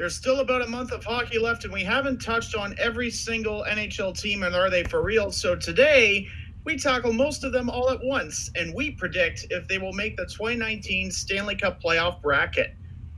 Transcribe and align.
There's 0.00 0.16
still 0.16 0.40
about 0.40 0.62
a 0.62 0.66
month 0.66 0.92
of 0.92 1.04
hockey 1.04 1.38
left, 1.38 1.64
and 1.64 1.72
we 1.74 1.84
haven't 1.84 2.22
touched 2.22 2.54
on 2.54 2.74
every 2.78 3.10
single 3.10 3.66
NHL 3.68 4.18
team 4.18 4.44
and 4.44 4.56
are 4.56 4.70
they 4.70 4.82
for 4.82 5.02
real. 5.02 5.30
So 5.30 5.54
today, 5.54 6.26
we 6.64 6.78
tackle 6.78 7.12
most 7.12 7.44
of 7.44 7.52
them 7.52 7.68
all 7.68 7.90
at 7.90 8.02
once, 8.02 8.50
and 8.54 8.74
we 8.74 8.92
predict 8.92 9.48
if 9.50 9.68
they 9.68 9.76
will 9.76 9.92
make 9.92 10.16
the 10.16 10.24
2019 10.24 11.10
Stanley 11.10 11.54
Cup 11.54 11.82
playoff 11.82 12.22
bracket. 12.22 12.74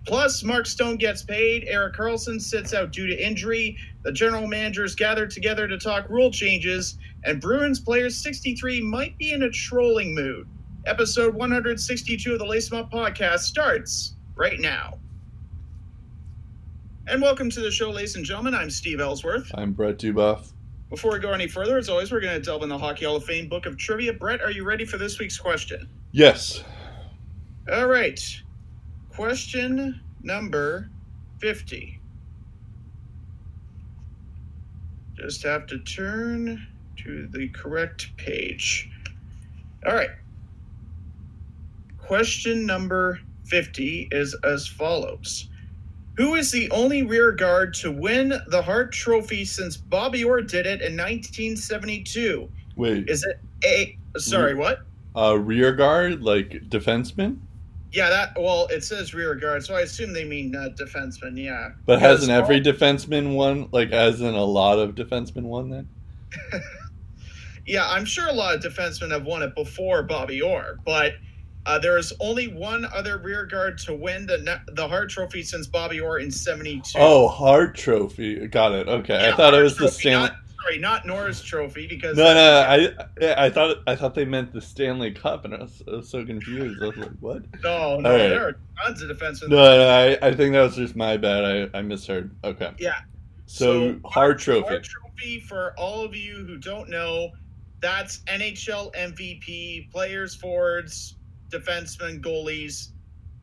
Plus, 0.08 0.43
Mark 0.43 0.66
Stone 0.66 0.96
gets 0.96 1.22
paid, 1.22 1.66
Erik 1.68 1.95
Karlsson 1.95 2.40
sits 2.40 2.75
out 2.75 2.90
due 2.90 3.07
to 3.07 3.17
injury, 3.17 3.76
the 4.03 4.11
general 4.11 4.49
managers 4.49 4.96
gather 4.96 5.29
together 5.29 5.68
to 5.68 5.79
talk 5.79 6.08
rule 6.08 6.32
changes, 6.32 6.99
and 7.22 7.40
Bruins 7.40 7.79
Players 7.79 8.21
63 8.21 8.80
might 8.80 9.17
be 9.18 9.30
in 9.30 9.44
a 9.44 9.50
trolling 9.50 10.17
mood. 10.17 10.49
Episode 10.86 11.32
162 11.32 12.32
of 12.32 12.40
the 12.40 12.44
Lace 12.44 12.72
Up 12.72 12.90
podcast 12.90 13.43
starts 13.43 14.17
right 14.35 14.58
now. 14.58 14.99
And 17.08 17.20
welcome 17.20 17.50
to 17.50 17.61
the 17.61 17.70
show, 17.70 17.90
ladies 17.90 18.14
and 18.14 18.24
gentlemen. 18.24 18.54
I'm 18.54 18.70
Steve 18.70 19.00
Ellsworth. 19.00 19.50
I'm 19.54 19.72
Brett 19.72 19.98
Dubuff. 19.98 20.52
Before 20.88 21.11
we 21.11 21.18
go 21.18 21.32
any 21.32 21.48
further, 21.48 21.76
as 21.76 21.88
always, 21.88 22.12
we're 22.12 22.20
going 22.20 22.34
to 22.34 22.40
delve 22.40 22.62
in 22.62 22.68
the 22.68 22.78
Hockey 22.78 23.04
Hall 23.04 23.16
of 23.16 23.25
Fame 23.25 23.48
book 23.48 23.66
of 23.66 23.76
trivia. 23.76 24.12
Brett, 24.12 24.40
are 24.40 24.52
you 24.52 24.64
ready 24.64 24.84
for 24.84 24.98
this 24.98 25.18
week's 25.18 25.36
question? 25.36 25.88
Yes. 26.12 26.62
All 27.72 27.88
right. 27.88 28.20
Question 29.11 30.00
number 30.22 30.90
50. 31.40 32.00
Just 35.14 35.42
have 35.42 35.66
to 35.66 35.80
turn 35.80 36.64
to 36.98 37.27
the 37.33 37.48
correct 37.48 38.16
page. 38.16 38.89
All 39.84 39.94
right. 39.94 40.11
Question 41.98 42.64
number 42.64 43.19
50 43.47 44.08
is 44.12 44.36
as 44.44 44.69
follows 44.69 45.48
Who 46.16 46.34
is 46.34 46.50
the 46.50 46.70
only 46.70 47.03
rear 47.03 47.33
guard 47.33 47.73
to 47.75 47.91
win 47.91 48.34
the 48.48 48.62
Hart 48.62 48.92
Trophy 48.92 49.45
since 49.45 49.77
Bobby 49.77 50.25
Orr 50.25 50.42
did 50.42 50.67
it 50.67 50.83
in 50.83 50.97
1972? 50.97 52.50
Wait. 52.77 53.09
Is 53.09 53.25
it 53.25 53.41
A. 53.64 53.98
Sorry, 54.19 54.55
what? 54.55 54.81
Uh, 55.17 55.39
rear 55.39 55.72
guard, 55.72 56.22
like 56.22 56.50
defenseman? 56.69 57.39
Yeah, 57.92 58.09
that 58.09 58.33
well, 58.39 58.67
it 58.70 58.84
says 58.84 59.12
rear 59.12 59.34
guard, 59.34 59.64
so 59.64 59.75
I 59.75 59.83
assume 59.83 60.12
they 60.14 60.25
mean 60.25 60.55
uh, 60.56 60.70
defenseman. 60.78 61.37
Yeah, 61.37 61.70
But 61.84 62.00
hasn't 62.00 62.31
every 62.31 62.61
defenseman 62.61 63.34
won? 63.34 63.69
Like, 63.70 63.91
hasn't 63.91 64.34
a 64.34 64.42
lot 64.42 64.78
of 64.78 64.94
defensemen 64.94 65.42
won 65.42 65.69
then? 65.69 65.89
yeah, 67.67 67.87
I'm 67.89 68.06
sure 68.06 68.28
a 68.28 68.33
lot 68.33 68.55
of 68.55 68.62
defensemen 68.62 69.11
have 69.11 69.25
won 69.25 69.42
it 69.42 69.55
before 69.55 70.03
Bobby 70.03 70.41
Orr, 70.41 70.78
but 70.87 71.15
uh, 71.67 71.79
there 71.79 71.97
is 71.99 72.13
only 72.21 72.49
one 72.49 72.85
other 72.87 73.19
rear 73.19 73.47
guard 73.47 73.79
to 73.79 73.95
win 73.95 74.27
the 74.27 74.61
the 74.73 74.87
Hart 74.87 75.11
Trophy 75.11 75.43
since 75.43 75.67
Bobby 75.67 76.01
Orr 76.01 76.19
in 76.19 76.31
'72. 76.31 76.99
Oh, 76.99 77.29
Hart 77.29 77.77
Trophy. 77.77 78.47
Got 78.49 78.73
it. 78.73 78.89
Okay. 78.89 79.17
I 79.17 79.29
Yeah, 79.29 79.37
thought 79.37 79.55
it 79.55 79.59
Hart 79.59 79.65
was 79.65 79.77
the 79.77 79.89
Stanley. 79.89 80.29
Not, 80.29 80.37
sorry, 80.63 80.79
not 80.79 81.07
Norris 81.07 81.43
Trophy 81.43 81.87
because 81.87 82.17
No, 82.17 82.35
no, 82.35 82.61
I, 83.21 83.45
I 83.47 83.51
thought 83.51 83.79
I 83.87 83.95
thought 83.95 84.15
they 84.15 84.25
meant 84.25 84.53
the 84.53 84.61
Stanley 84.61 85.13
Cup, 85.13 85.45
and 85.45 85.55
I 85.55 85.59
was, 85.59 85.83
I 85.87 85.91
was 85.93 86.09
so 86.09 86.25
confused. 86.25 86.83
I 86.83 86.87
was 86.87 86.97
like, 86.97 87.11
"What?" 87.21 87.43
no, 87.63 88.01
no, 88.01 88.11
right. 88.11 88.29
there 88.29 88.49
are 88.49 88.57
tons 88.85 89.03
of 89.03 89.17
defensemen. 89.17 89.51
No, 89.51 89.57
no, 89.57 89.89
I, 89.89 90.19
I 90.29 90.35
think 90.35 90.53
that 90.55 90.63
was 90.63 90.77
just 90.77 90.97
my 90.97 91.17
bad. 91.17 91.71
I, 91.75 91.79
I 91.79 91.83
misheard. 91.83 92.35
Okay. 92.45 92.73
Yeah. 92.79 92.97
So, 93.47 94.01
Hart 94.05 94.39
Trophy. 94.39 94.67
Hart 94.69 94.85
Trophy 94.85 95.41
for 95.41 95.75
all 95.77 96.05
of 96.05 96.15
you 96.17 96.37
who 96.47 96.57
don't 96.57 96.89
know, 96.89 97.31
that's 97.81 98.19
NHL 98.21 98.95
MVP, 98.95 99.91
players, 99.91 100.35
forwards, 100.35 101.17
defensemen, 101.53 102.20
goalies, 102.20 102.89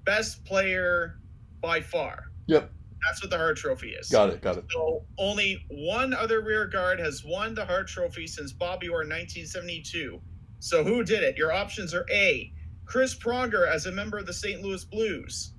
best 0.05 0.43
player 0.45 1.19
by 1.61 1.81
far. 1.81 2.31
Yep. 2.47 2.71
That's 3.07 3.21
what 3.23 3.29
the 3.29 3.37
Hart 3.37 3.57
Trophy 3.57 3.91
is. 3.91 4.09
Got 4.09 4.29
it. 4.29 4.41
Got 4.41 4.57
it. 4.57 4.65
So 4.71 5.05
only 5.17 5.63
one 5.69 6.13
other 6.13 6.41
rear 6.41 6.67
guard 6.67 6.99
has 6.99 7.23
won 7.23 7.55
the 7.55 7.65
Hart 7.65 7.87
Trophy 7.87 8.27
since 8.27 8.51
Bobby 8.51 8.89
Orr 8.89 9.03
in 9.03 9.09
1972. 9.09 10.19
So 10.59 10.83
who 10.83 11.03
did 11.03 11.23
it? 11.23 11.37
Your 11.37 11.53
options 11.53 11.93
are 11.93 12.05
A. 12.11 12.51
Chris 12.85 13.17
Pronger 13.17 13.67
as 13.67 13.85
a 13.85 13.91
member 13.91 14.17
of 14.17 14.25
the 14.25 14.33
St. 14.33 14.61
Louis 14.61 14.83
Blues. 14.83 15.53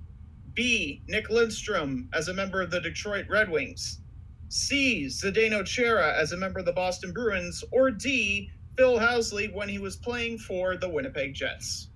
B. 0.53 1.01
Nick 1.07 1.29
Lindstrom 1.29 2.09
as 2.13 2.27
a 2.27 2.33
member 2.33 2.61
of 2.61 2.69
the 2.69 2.81
Detroit 2.81 3.25
Red 3.29 3.49
Wings. 3.49 4.01
C. 4.49 5.05
Zdeno 5.05 5.65
Chara 5.65 6.13
as 6.13 6.33
a 6.33 6.37
member 6.37 6.59
of 6.59 6.65
the 6.65 6.73
Boston 6.73 7.13
Bruins. 7.13 7.63
Or 7.71 7.89
D. 7.89 8.51
Phil 8.77 8.99
Housley 8.99 9.53
when 9.53 9.69
he 9.69 9.79
was 9.79 9.95
playing 9.95 10.37
for 10.39 10.77
the 10.77 10.89
Winnipeg 10.89 11.33
Jets. 11.33 11.89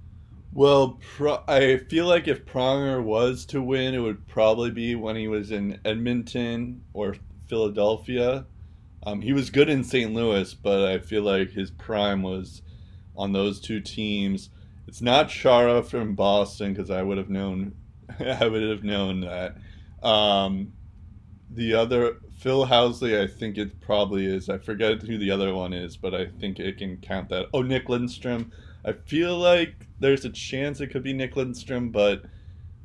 Well, 0.55 1.01
pro- 1.17 1.43
I 1.49 1.75
feel 1.75 2.05
like 2.05 2.29
if 2.29 2.45
Pronger 2.45 3.03
was 3.03 3.45
to 3.47 3.61
win, 3.61 3.93
it 3.93 3.99
would 3.99 4.25
probably 4.25 4.71
be 4.71 4.95
when 4.95 5.17
he 5.17 5.27
was 5.27 5.51
in 5.51 5.81
Edmonton 5.83 6.81
or 6.93 7.17
Philadelphia. 7.47 8.45
Um, 9.05 9.19
he 9.19 9.33
was 9.33 9.49
good 9.49 9.67
in 9.67 9.83
St. 9.83 10.13
Louis, 10.13 10.53
but 10.53 10.85
I 10.89 10.99
feel 10.99 11.23
like 11.23 11.51
his 11.51 11.71
prime 11.71 12.23
was 12.23 12.61
on 13.17 13.33
those 13.33 13.59
two 13.59 13.81
teams. 13.81 14.49
It's 14.87 15.01
not 15.01 15.27
Chara 15.27 15.83
from 15.83 16.15
Boston 16.15 16.73
because 16.73 16.89
I 16.89 17.03
would 17.03 17.17
have 17.17 17.29
known. 17.29 17.75
I 18.21 18.47
would 18.47 18.63
have 18.63 18.85
known 18.85 19.19
that. 19.19 19.57
Um, 20.01 20.71
the 21.49 21.73
other 21.73 22.21
Phil 22.37 22.65
Housley, 22.65 23.21
I 23.21 23.27
think 23.27 23.57
it 23.57 23.81
probably 23.81 24.25
is. 24.25 24.47
I 24.47 24.59
forget 24.59 25.01
who 25.01 25.17
the 25.17 25.31
other 25.31 25.53
one 25.53 25.73
is, 25.73 25.97
but 25.97 26.15
I 26.15 26.27
think 26.27 26.61
it 26.61 26.77
can 26.77 26.95
count 26.95 27.27
that. 27.27 27.47
Oh, 27.53 27.61
Nick 27.61 27.89
Lindstrom. 27.89 28.53
I 28.85 28.93
feel 28.93 29.37
like 29.37 29.84
there's 29.99 30.25
a 30.25 30.29
chance 30.29 30.81
it 30.81 30.87
could 30.87 31.03
be 31.03 31.13
Nick 31.13 31.35
Lindstrom, 31.35 31.89
but 31.89 32.23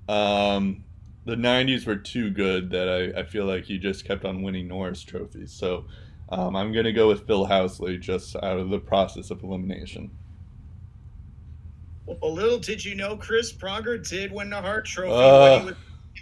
um, 0.09 0.85
the 1.25 1.35
90s 1.37 1.87
were 1.87 1.97
too 1.97 2.31
good 2.31 2.71
that 2.71 2.89
I, 2.89 3.21
I 3.21 3.25
feel 3.25 3.47
like 3.47 3.65
he 3.65 3.79
just 3.79 4.05
kept 4.05 4.25
on 4.25 4.43
winning 4.43 4.69
Norris 4.69 5.03
trophies. 5.03 5.53
So 5.53 5.85
um, 6.31 6.55
I'm 6.57 6.73
going 6.73 6.85
to 6.85 6.93
go 6.93 7.09
with 7.09 7.27
Phil 7.27 7.47
Housley 7.47 8.01
just 8.01 8.37
out 8.37 8.59
of 8.59 8.71
the 8.71 8.79
process 8.79 9.31
of 9.31 9.43
elimination. 9.43 10.11
Well, 12.07 12.33
little 12.35 12.59
did 12.59 12.85
you 12.85 12.95
know, 12.95 13.17
Chris 13.17 13.53
Pronger 13.53 14.07
did 14.09 14.33
win 14.33 14.51
the 14.51 14.61
Hart 14.61 14.85
Trophy 14.87 15.13
Uh. 15.13 15.51
when 15.51 15.61
he 15.61 15.67
was 15.67 15.75
in 15.75 15.77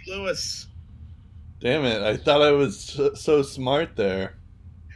St. 0.05 0.07
Louis. 0.19 0.67
Damn 1.59 1.85
it. 1.85 2.01
I 2.01 2.15
thought 2.15 2.41
I 2.41 2.51
was 2.51 2.99
so 3.15 3.41
smart 3.41 3.95
there. 3.95 4.35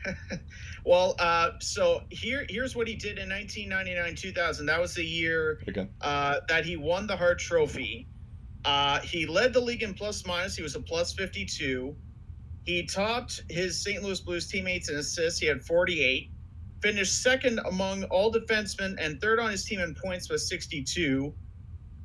Well, 0.85 1.15
uh, 1.19 1.51
so 1.59 2.01
here 2.09 2.45
here's 2.49 2.75
what 2.75 2.87
he 2.87 2.95
did 2.95 3.17
in 3.17 3.29
1999-2000. 3.29 4.65
That 4.65 4.81
was 4.81 4.93
the 4.95 5.03
year 5.05 5.61
Okay. 5.69 5.87
uh, 6.01 6.41
that 6.49 6.65
he 6.65 6.75
won 6.75 7.07
the 7.07 7.15
Hart 7.15 7.39
Trophy. 7.39 8.07
Uh, 8.65 8.99
he 9.01 9.25
led 9.25 9.53
the 9.53 9.59
league 9.61 9.83
in 9.83 9.93
plus 9.93 10.25
minus. 10.25 10.55
He 10.55 10.63
was 10.63 10.75
a 10.75 10.81
plus 10.81 11.13
52. 11.13 11.95
He 12.65 12.85
topped 12.85 13.43
his 13.49 13.81
St. 13.81 14.01
Louis 14.03 14.19
Blues 14.21 14.47
teammates 14.47 14.89
in 14.89 14.95
assists. 14.97 15.39
He 15.39 15.47
had 15.47 15.63
48. 15.63 16.31
Finished 16.81 17.21
second 17.21 17.59
among 17.65 18.03
all 18.05 18.31
defensemen 18.31 18.95
and 18.99 19.19
third 19.21 19.39
on 19.39 19.51
his 19.51 19.63
team 19.65 19.79
in 19.79 19.95
points 19.95 20.29
with 20.29 20.41
62. 20.41 21.33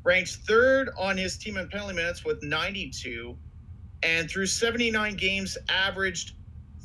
Ranked 0.05 0.31
third 0.47 0.91
on 0.99 1.17
his 1.17 1.37
team 1.37 1.57
in 1.57 1.69
penalty 1.69 1.95
minutes 1.95 2.25
with 2.25 2.43
92. 2.43 3.37
And 4.05 4.31
through 4.31 4.47
79 4.47 5.17
games, 5.17 5.59
averaged 5.69 6.35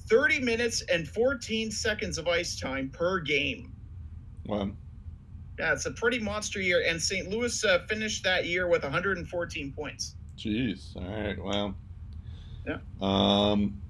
30 0.09 0.39
minutes 0.39 0.83
and 0.91 1.07
14 1.07 1.71
seconds 1.71 2.17
of 2.17 2.27
ice 2.27 2.59
time 2.59 2.89
per 2.89 3.19
game. 3.19 3.73
Wow. 4.45 4.71
Yeah, 5.59 5.73
it's 5.73 5.85
a 5.85 5.91
pretty 5.91 6.19
monster 6.19 6.59
year. 6.59 6.83
And 6.85 7.01
St. 7.01 7.29
Louis 7.29 7.63
uh, 7.63 7.79
finished 7.87 8.23
that 8.23 8.45
year 8.45 8.67
with 8.67 8.83
114 8.83 9.71
points. 9.71 10.15
jeez. 10.37 10.95
All 10.95 11.03
right. 11.03 11.41
Wow. 11.41 11.75
Yeah. 12.67 12.77
Um, 13.01 13.81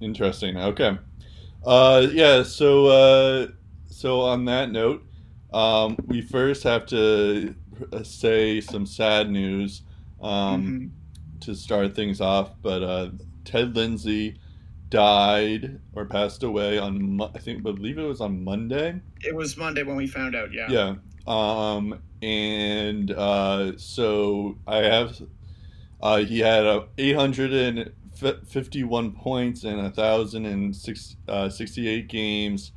interesting. 0.00 0.56
Okay. 0.56 0.96
Uh, 1.64 2.06
yeah. 2.12 2.42
So, 2.42 2.86
uh, 2.86 3.46
so 3.88 4.20
on 4.20 4.44
that 4.46 4.70
note, 4.70 5.04
um, 5.52 5.96
we 6.06 6.20
first 6.20 6.62
have 6.62 6.86
to 6.86 7.54
uh, 7.92 8.02
say 8.02 8.60
some 8.60 8.86
sad 8.86 9.30
news 9.30 9.82
um, 10.20 10.92
to 11.40 11.54
start 11.54 11.94
things 11.94 12.20
off. 12.20 12.54
But 12.62 12.82
uh, 12.82 13.10
Ted 13.44 13.74
Lindsay 13.74 14.38
died 14.90 15.80
or 15.94 16.04
passed 16.06 16.42
away 16.42 16.78
on 16.78 17.20
I 17.20 17.38
think 17.38 17.62
believe 17.62 17.98
it 17.98 18.04
was 18.04 18.20
on 18.20 18.44
Monday. 18.44 19.00
It 19.20 19.34
was 19.34 19.56
Monday 19.56 19.82
when 19.82 19.96
we 19.96 20.06
found 20.06 20.36
out. 20.36 20.52
Yeah. 20.52 20.70
Yeah. 20.70 20.94
Um, 21.26 22.00
and 22.22 23.10
uh, 23.10 23.76
so 23.76 24.56
I 24.66 24.78
have. 24.78 25.20
Uh, 26.00 26.18
he 26.18 26.38
had 26.38 26.64
uh, 26.64 26.84
851 26.96 29.12
points 29.12 29.64
in 29.64 29.76
1,068 29.78 32.08
games. 32.08 32.70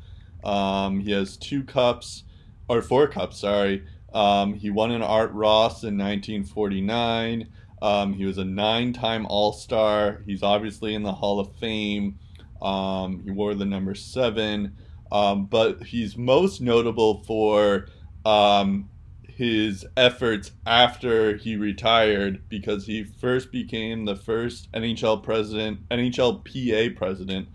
Um, 0.43 0.99
he 0.99 1.11
has 1.11 1.37
two 1.37 1.63
cups, 1.63 2.23
or 2.67 2.81
four 2.81 3.07
cups, 3.07 3.37
sorry. 3.39 3.85
Um, 4.13 4.55
he 4.55 4.69
won 4.69 4.91
an 4.91 5.03
Art 5.03 5.31
Ross 5.31 5.83
in 5.83 5.97
1949. 5.97 7.47
Um, 7.81 8.13
he 8.13 8.25
was 8.25 8.37
a 8.37 8.45
nine 8.45 8.93
time 8.93 9.25
All 9.27 9.53
Star. 9.53 10.21
He's 10.25 10.43
obviously 10.43 10.93
in 10.95 11.03
the 11.03 11.13
Hall 11.13 11.39
of 11.39 11.55
Fame. 11.57 12.19
Um, 12.61 13.21
he 13.23 13.31
wore 13.31 13.55
the 13.55 13.65
number 13.65 13.95
seven. 13.95 14.75
Um, 15.11 15.45
but 15.45 15.83
he's 15.83 16.17
most 16.17 16.61
notable 16.61 17.23
for 17.23 17.87
um, 18.25 18.89
his 19.27 19.85
efforts 19.97 20.51
after 20.65 21.35
he 21.35 21.55
retired 21.55 22.47
because 22.47 22.85
he 22.85 23.03
first 23.03 23.51
became 23.51 24.05
the 24.05 24.15
first 24.15 24.71
NHL 24.71 25.23
president, 25.23 25.87
NHLPA 25.89 26.95
president, 26.95 27.49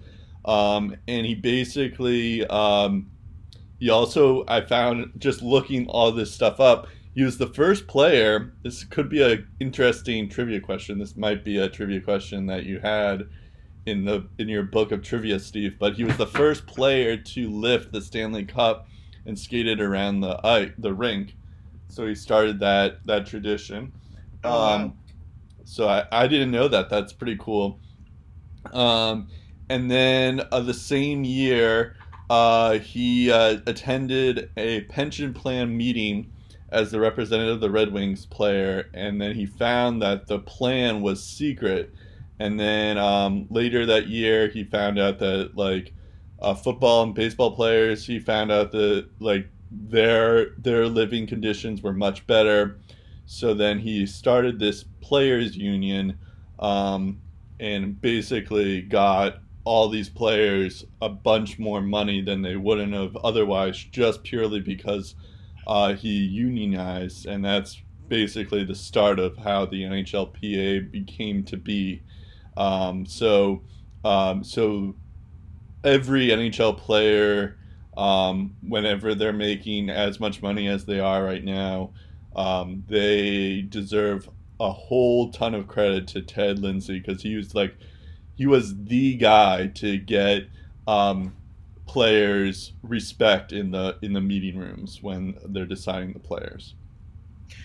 um, 0.44 0.96
and 1.08 1.24
he 1.24 1.34
basically 1.34 2.46
um, 2.48 3.10
he 3.78 3.88
also 3.88 4.44
I 4.48 4.62
found 4.62 5.12
just 5.18 5.42
looking 5.42 5.86
all 5.86 6.12
this 6.12 6.32
stuff 6.32 6.60
up. 6.60 6.88
He 7.16 7.22
was 7.22 7.38
the 7.38 7.46
first 7.46 7.86
player. 7.86 8.52
This 8.62 8.84
could 8.84 9.08
be 9.08 9.22
an 9.22 9.48
interesting 9.58 10.28
trivia 10.28 10.60
question. 10.60 10.98
This 10.98 11.16
might 11.16 11.44
be 11.44 11.56
a 11.56 11.66
trivia 11.66 12.02
question 12.02 12.44
that 12.48 12.64
you 12.66 12.78
had 12.78 13.26
in 13.86 14.04
the 14.04 14.28
in 14.38 14.50
your 14.50 14.64
book 14.64 14.92
of 14.92 15.02
trivia, 15.02 15.40
Steve. 15.40 15.78
But 15.78 15.94
he 15.94 16.04
was 16.04 16.18
the 16.18 16.26
first 16.26 16.66
player 16.66 17.16
to 17.16 17.50
lift 17.50 17.90
the 17.90 18.02
Stanley 18.02 18.44
Cup 18.44 18.86
and 19.24 19.38
skated 19.38 19.80
around 19.80 20.20
the 20.20 20.36
uh, 20.44 20.66
the 20.76 20.92
rink. 20.92 21.34
So 21.88 22.06
he 22.06 22.14
started 22.14 22.60
that 22.60 23.06
that 23.06 23.24
tradition. 23.24 23.92
Oh, 24.44 24.50
wow. 24.50 24.74
Um, 24.74 24.98
so 25.64 25.88
I, 25.88 26.04
I 26.12 26.26
didn't 26.26 26.50
know 26.50 26.68
that. 26.68 26.90
That's 26.90 27.14
pretty 27.14 27.38
cool. 27.40 27.80
Um, 28.74 29.28
and 29.70 29.90
then 29.90 30.42
uh, 30.52 30.60
the 30.60 30.74
same 30.74 31.24
year, 31.24 31.96
uh, 32.28 32.78
he 32.78 33.32
uh, 33.32 33.60
attended 33.66 34.50
a 34.58 34.82
pension 34.82 35.32
plan 35.32 35.74
meeting 35.74 36.30
as 36.70 36.90
the 36.90 37.00
representative 37.00 37.54
of 37.54 37.60
the 37.60 37.70
Red 37.70 37.92
Wings 37.92 38.26
player, 38.26 38.90
and 38.92 39.20
then 39.20 39.34
he 39.34 39.46
found 39.46 40.02
that 40.02 40.26
the 40.26 40.38
plan 40.38 41.00
was 41.00 41.22
secret. 41.22 41.92
And 42.38 42.58
then 42.58 42.98
um, 42.98 43.46
later 43.50 43.86
that 43.86 44.08
year, 44.08 44.48
he 44.48 44.64
found 44.64 44.98
out 44.98 45.18
that 45.20 45.56
like 45.56 45.92
uh, 46.40 46.54
football 46.54 47.02
and 47.02 47.14
baseball 47.14 47.54
players, 47.54 48.04
he 48.06 48.18
found 48.18 48.50
out 48.52 48.72
that 48.72 49.08
like 49.20 49.48
their 49.70 50.50
their 50.58 50.86
living 50.86 51.26
conditions 51.26 51.82
were 51.82 51.92
much 51.92 52.26
better. 52.26 52.78
So 53.26 53.54
then 53.54 53.78
he 53.78 54.06
started 54.06 54.58
this 54.58 54.84
players 55.00 55.56
union, 55.56 56.18
um, 56.58 57.20
and 57.58 58.00
basically 58.00 58.82
got 58.82 59.38
all 59.64 59.88
these 59.88 60.08
players 60.08 60.84
a 61.02 61.08
bunch 61.08 61.58
more 61.58 61.80
money 61.80 62.20
than 62.22 62.42
they 62.42 62.54
wouldn't 62.54 62.92
have 62.92 63.16
otherwise, 63.16 63.76
just 63.76 64.22
purely 64.22 64.60
because 64.60 65.16
uh, 65.66 65.94
he 65.94 66.18
unionized, 66.18 67.26
and 67.26 67.44
that's 67.44 67.80
basically 68.08 68.64
the 68.64 68.74
start 68.74 69.18
of 69.18 69.36
how 69.38 69.66
the 69.66 69.82
NHLPA 69.82 70.90
became 70.90 71.42
to 71.44 71.56
be. 71.56 72.02
Um, 72.56 73.04
so, 73.04 73.62
um, 74.04 74.44
so 74.44 74.94
every 75.82 76.28
NHL 76.28 76.78
player, 76.78 77.58
um, 77.96 78.56
whenever 78.66 79.14
they're 79.14 79.32
making 79.32 79.90
as 79.90 80.20
much 80.20 80.42
money 80.42 80.68
as 80.68 80.84
they 80.84 81.00
are 81.00 81.24
right 81.24 81.44
now, 81.44 81.92
um, 82.34 82.84
they 82.88 83.62
deserve 83.62 84.28
a 84.60 84.70
whole 84.70 85.32
ton 85.32 85.54
of 85.54 85.66
credit 85.66 86.06
to 86.08 86.22
Ted 86.22 86.58
Lindsay 86.58 87.00
because 87.00 87.22
he 87.22 87.36
was 87.36 87.54
like, 87.54 87.74
he 88.34 88.46
was 88.46 88.84
the 88.84 89.16
guy 89.16 89.66
to 89.68 89.98
get 89.98 90.44
um, 90.86 91.34
players 91.86 92.72
respect 92.82 93.52
in 93.52 93.70
the 93.70 93.96
in 94.02 94.12
the 94.12 94.20
meeting 94.20 94.58
rooms 94.58 95.02
when 95.02 95.36
they're 95.46 95.66
deciding 95.66 96.12
the 96.12 96.18
players. 96.18 96.74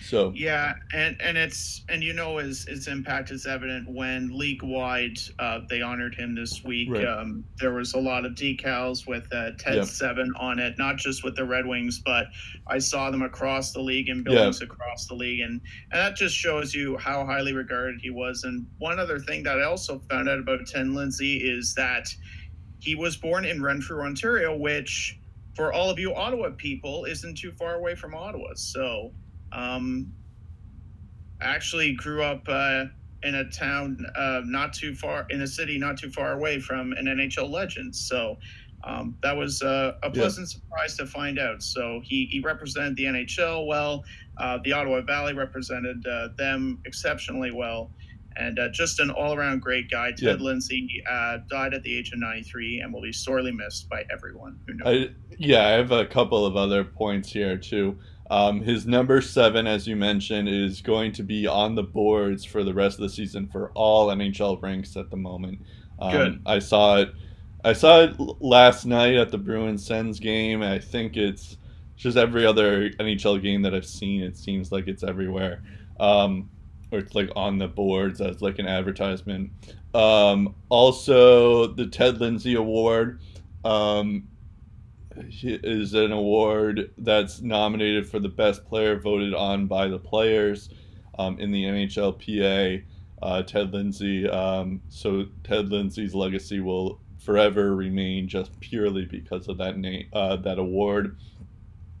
So 0.02 0.32
Yeah, 0.34 0.74
and 0.92 1.20
and 1.20 1.36
it's 1.36 1.84
and 1.88 2.02
you 2.02 2.12
know 2.12 2.36
his 2.36 2.64
his 2.66 2.86
impact 2.86 3.30
is 3.30 3.46
evident 3.46 3.88
when 3.88 4.36
league 4.36 4.62
wide 4.62 5.18
uh, 5.38 5.60
they 5.68 5.80
honored 5.80 6.14
him 6.14 6.34
this 6.34 6.62
week. 6.62 6.90
Right. 6.90 7.04
Um, 7.04 7.44
there 7.58 7.72
was 7.72 7.94
a 7.94 7.98
lot 7.98 8.24
of 8.24 8.32
decals 8.32 9.06
with 9.06 9.26
uh, 9.32 9.50
Ted 9.58 9.76
Yeah. 9.76 9.84
Seven 9.84 10.32
on 10.38 10.58
it, 10.58 10.76
not 10.78 10.98
just 10.98 11.24
with 11.24 11.34
the 11.34 11.44
Red 11.44 11.66
Wings, 11.66 12.00
but 12.04 12.26
I 12.66 12.78
saw 12.78 13.10
them 13.10 13.22
across 13.22 13.72
the 13.72 13.80
league 13.80 14.08
and 14.08 14.22
buildings 14.22 14.60
across 14.60 15.06
the 15.06 15.14
league, 15.14 15.40
and 15.40 15.60
and 15.90 16.00
that 16.00 16.14
just 16.16 16.36
shows 16.36 16.74
you 16.74 16.96
how 16.98 17.24
highly 17.24 17.52
regarded 17.52 18.00
he 18.00 18.10
was. 18.10 18.44
And 18.44 18.66
one 18.78 19.00
other 19.00 19.18
thing 19.18 19.42
that 19.44 19.58
I 19.58 19.64
also 19.64 20.00
found 20.10 20.28
out 20.28 20.38
about 20.38 20.66
Ted 20.66 20.88
Lindsay 20.88 21.38
is 21.38 21.74
that 21.74 22.06
he 22.82 22.96
was 22.96 23.16
born 23.16 23.44
in 23.44 23.62
Renfrew, 23.62 24.02
Ontario, 24.02 24.56
which 24.56 25.16
for 25.54 25.72
all 25.72 25.88
of 25.88 26.00
you 26.00 26.12
Ottawa 26.14 26.50
people 26.56 27.04
isn't 27.04 27.38
too 27.38 27.52
far 27.52 27.76
away 27.76 27.94
from 27.94 28.12
Ottawa. 28.12 28.54
So 28.54 29.12
um, 29.52 30.12
I 31.40 31.44
actually 31.44 31.92
grew 31.92 32.24
up 32.24 32.42
uh, 32.48 32.86
in 33.22 33.36
a 33.36 33.48
town 33.50 34.04
uh, 34.16 34.40
not 34.44 34.72
too 34.72 34.96
far, 34.96 35.26
in 35.30 35.42
a 35.42 35.46
city 35.46 35.78
not 35.78 35.96
too 35.96 36.10
far 36.10 36.32
away 36.32 36.58
from 36.58 36.92
an 36.94 37.06
NHL 37.06 37.48
legend. 37.48 37.94
So 37.94 38.36
um, 38.82 39.16
that 39.22 39.36
was 39.36 39.62
uh, 39.62 39.92
a 40.02 40.10
pleasant 40.10 40.50
surprise 40.50 40.96
to 40.96 41.06
find 41.06 41.38
out. 41.38 41.62
So 41.62 42.00
he, 42.02 42.26
he 42.26 42.40
represented 42.40 42.96
the 42.96 43.04
NHL 43.04 43.68
well. 43.68 44.02
Uh, 44.38 44.58
the 44.64 44.72
Ottawa 44.72 45.02
Valley 45.02 45.34
represented 45.34 46.04
uh, 46.04 46.30
them 46.36 46.80
exceptionally 46.84 47.52
well. 47.52 47.92
And 48.36 48.58
uh, 48.58 48.68
just 48.70 49.00
an 49.00 49.10
all 49.10 49.34
around 49.34 49.60
great 49.60 49.90
guy. 49.90 50.10
Ted 50.10 50.20
Yeah. 50.20 50.44
Lindsay 50.44 51.02
uh, 51.10 51.38
died 51.48 51.74
at 51.74 51.82
the 51.82 51.96
age 51.96 52.12
of 52.12 52.18
93 52.18 52.80
and 52.80 52.92
will 52.92 53.02
be 53.02 53.12
sorely 53.12 53.52
missed 53.52 53.88
by 53.88 54.04
everyone 54.10 54.58
who 54.66 54.74
knows. 54.74 55.08
I, 55.08 55.34
yeah, 55.38 55.66
I 55.66 55.70
have 55.72 55.92
a 55.92 56.06
couple 56.06 56.44
of 56.44 56.56
other 56.56 56.84
points 56.84 57.32
here 57.32 57.56
too. 57.56 57.98
Um, 58.30 58.62
his 58.62 58.86
number 58.86 59.20
seven, 59.20 59.66
as 59.66 59.86
you 59.86 59.94
mentioned, 59.94 60.48
is 60.48 60.80
going 60.80 61.12
to 61.12 61.22
be 61.22 61.46
on 61.46 61.74
the 61.74 61.82
boards 61.82 62.44
for 62.44 62.64
the 62.64 62.72
rest 62.72 62.98
of 62.98 63.02
the 63.02 63.10
season 63.10 63.46
for 63.46 63.70
all 63.74 64.08
NHL 64.08 64.62
ranks 64.62 64.96
at 64.96 65.10
the 65.10 65.16
moment. 65.18 65.60
Um, 65.98 66.12
Good. 66.12 66.42
I 66.46 66.58
saw 66.58 66.96
it. 66.98 67.12
I 67.64 67.74
saw 67.74 68.04
it 68.04 68.18
last 68.40 68.86
night 68.86 69.14
at 69.14 69.30
the 69.30 69.38
Bruins 69.38 69.86
Sens 69.86 70.18
game. 70.18 70.62
I 70.62 70.78
think 70.78 71.16
it's 71.16 71.58
just 71.96 72.16
every 72.16 72.44
other 72.44 72.90
NHL 72.90 73.40
game 73.40 73.62
that 73.62 73.74
I've 73.74 73.86
seen. 73.86 74.22
It 74.22 74.36
seems 74.36 74.72
like 74.72 74.88
it's 74.88 75.04
everywhere, 75.04 75.62
um, 76.00 76.50
or 76.92 76.98
it's 76.98 77.14
like 77.14 77.30
on 77.34 77.58
the 77.58 77.68
boards 77.68 78.20
as 78.20 78.42
like 78.42 78.58
an 78.58 78.66
advertisement. 78.66 79.50
Um, 79.94 80.54
also, 80.68 81.66
the 81.66 81.86
Ted 81.86 82.20
Lindsay 82.20 82.54
Award. 82.54 83.20
Um, 83.64 84.28
is 85.42 85.94
an 85.94 86.12
award 86.12 86.90
that's 86.98 87.40
nominated 87.40 88.08
for 88.08 88.18
the 88.18 88.28
best 88.28 88.64
player 88.64 88.98
voted 88.98 89.34
on 89.34 89.66
by 89.66 89.88
the 89.88 89.98
players 89.98 90.70
um, 91.18 91.38
in 91.38 91.50
the 91.50 91.64
NHLPA. 91.64 92.84
Uh, 93.20 93.42
Ted 93.42 93.72
Lindsay. 93.72 94.28
Um, 94.28 94.82
so 94.88 95.26
Ted 95.44 95.68
Lindsay's 95.68 96.14
legacy 96.14 96.60
will 96.60 97.00
forever 97.18 97.76
remain 97.76 98.26
just 98.26 98.58
purely 98.58 99.04
because 99.04 99.48
of 99.48 99.58
that 99.58 99.76
name, 99.78 100.08
uh, 100.12 100.36
that 100.36 100.58
award. 100.58 101.16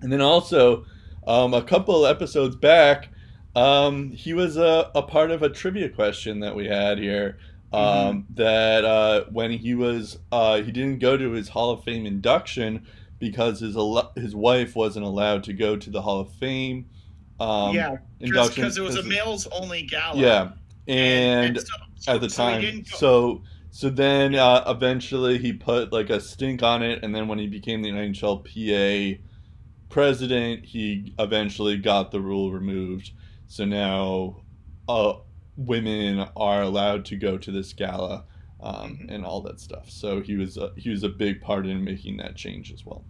And 0.00 0.12
then 0.12 0.20
also, 0.20 0.84
um, 1.26 1.54
a 1.54 1.62
couple 1.62 2.06
episodes 2.06 2.56
back, 2.56 3.10
um, 3.54 4.10
he 4.10 4.32
was 4.34 4.56
a, 4.56 4.90
a 4.94 5.02
part 5.02 5.30
of 5.30 5.42
a 5.42 5.48
trivia 5.48 5.88
question 5.88 6.40
that 6.40 6.54
we 6.56 6.66
had 6.66 6.98
here. 6.98 7.38
Um, 7.72 8.26
That 8.34 8.84
uh, 8.84 9.24
when 9.30 9.50
he 9.50 9.74
was, 9.74 10.18
uh, 10.30 10.60
he 10.62 10.70
didn't 10.72 10.98
go 10.98 11.16
to 11.16 11.30
his 11.32 11.48
Hall 11.48 11.70
of 11.70 11.82
Fame 11.84 12.04
induction 12.04 12.86
because 13.18 13.60
his 13.60 13.76
al- 13.76 14.12
his 14.14 14.34
wife 14.34 14.76
wasn't 14.76 15.06
allowed 15.06 15.44
to 15.44 15.52
go 15.54 15.76
to 15.76 15.90
the 15.90 16.02
Hall 16.02 16.20
of 16.20 16.30
Fame. 16.34 16.86
Um, 17.40 17.74
yeah, 17.74 17.96
because 18.18 18.76
it 18.76 18.82
was 18.82 18.96
a 18.96 19.02
males 19.02 19.46
only 19.52 19.82
gala. 19.82 20.18
Yeah, 20.20 20.50
and, 20.86 21.58
so- 21.58 21.64
so- 21.96 22.12
at 22.14 22.20
the 22.20 22.28
so 22.28 22.42
time, 22.42 22.84
so 22.84 23.42
so 23.70 23.88
then 23.88 24.34
uh, 24.34 24.64
eventually 24.66 25.38
he 25.38 25.52
put 25.54 25.92
like 25.92 26.10
a 26.10 26.20
stink 26.20 26.62
on 26.62 26.82
it, 26.82 27.02
and 27.02 27.14
then 27.14 27.26
when 27.26 27.38
he 27.38 27.46
became 27.46 27.80
the 27.80 27.90
NHLPA 27.90 29.20
president, 29.88 30.64
he 30.64 31.14
eventually 31.18 31.76
got 31.78 32.10
the 32.10 32.20
rule 32.20 32.52
removed. 32.52 33.12
So 33.52 33.66
now, 33.66 34.44
uh, 34.88 35.14
women 35.56 36.26
are 36.36 36.62
allowed 36.62 37.04
to 37.06 37.16
go 37.16 37.36
to 37.36 37.50
this 37.52 37.74
gala. 37.74 38.24
Um, 38.60 39.00
Mhm. 39.00 39.06
and 39.08 39.24
all 39.24 39.40
that 39.42 39.58
stuff. 39.58 39.90
So 39.90 40.20
he 40.20 40.36
was 40.36 40.56
a, 40.56 40.70
he 40.76 40.88
was 40.88 41.02
a 41.02 41.08
big 41.08 41.40
part 41.40 41.66
in 41.66 41.82
making 41.82 42.18
that 42.18 42.36
change 42.36 42.72
as 42.72 42.86
well. 42.86 43.08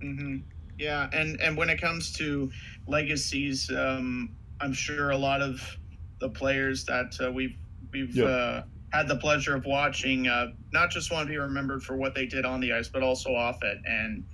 hmm 0.00 0.38
Yeah, 0.78 1.08
and 1.12 1.40
and 1.40 1.56
when 1.56 1.70
it 1.70 1.80
comes 1.80 2.12
to 2.14 2.50
legacies, 2.86 3.70
um, 3.70 4.36
I'm 4.60 4.72
sure 4.72 5.10
a 5.10 5.16
lot 5.16 5.40
of 5.40 5.60
the 6.20 6.28
players 6.28 6.84
that 6.86 7.16
uh, 7.24 7.30
we've 7.32 7.56
we've 7.92 8.14
Yeah. 8.14 8.24
uh, 8.24 8.62
had 8.92 9.08
the 9.08 9.16
pleasure 9.16 9.54
of 9.56 9.64
watching, 9.66 10.26
uh, 10.28 10.48
not 10.72 10.90
just 10.90 11.10
want 11.12 11.26
to 11.26 11.30
be 11.30 11.38
remembered 11.38 11.82
for 11.82 11.96
what 11.96 12.14
they 12.14 12.26
did 12.26 12.44
on 12.44 12.60
the 12.60 12.72
ice, 12.72 12.88
but 12.88 13.02
also 13.02 13.34
off 13.34 13.62
it. 13.62 13.78
And 13.86 14.24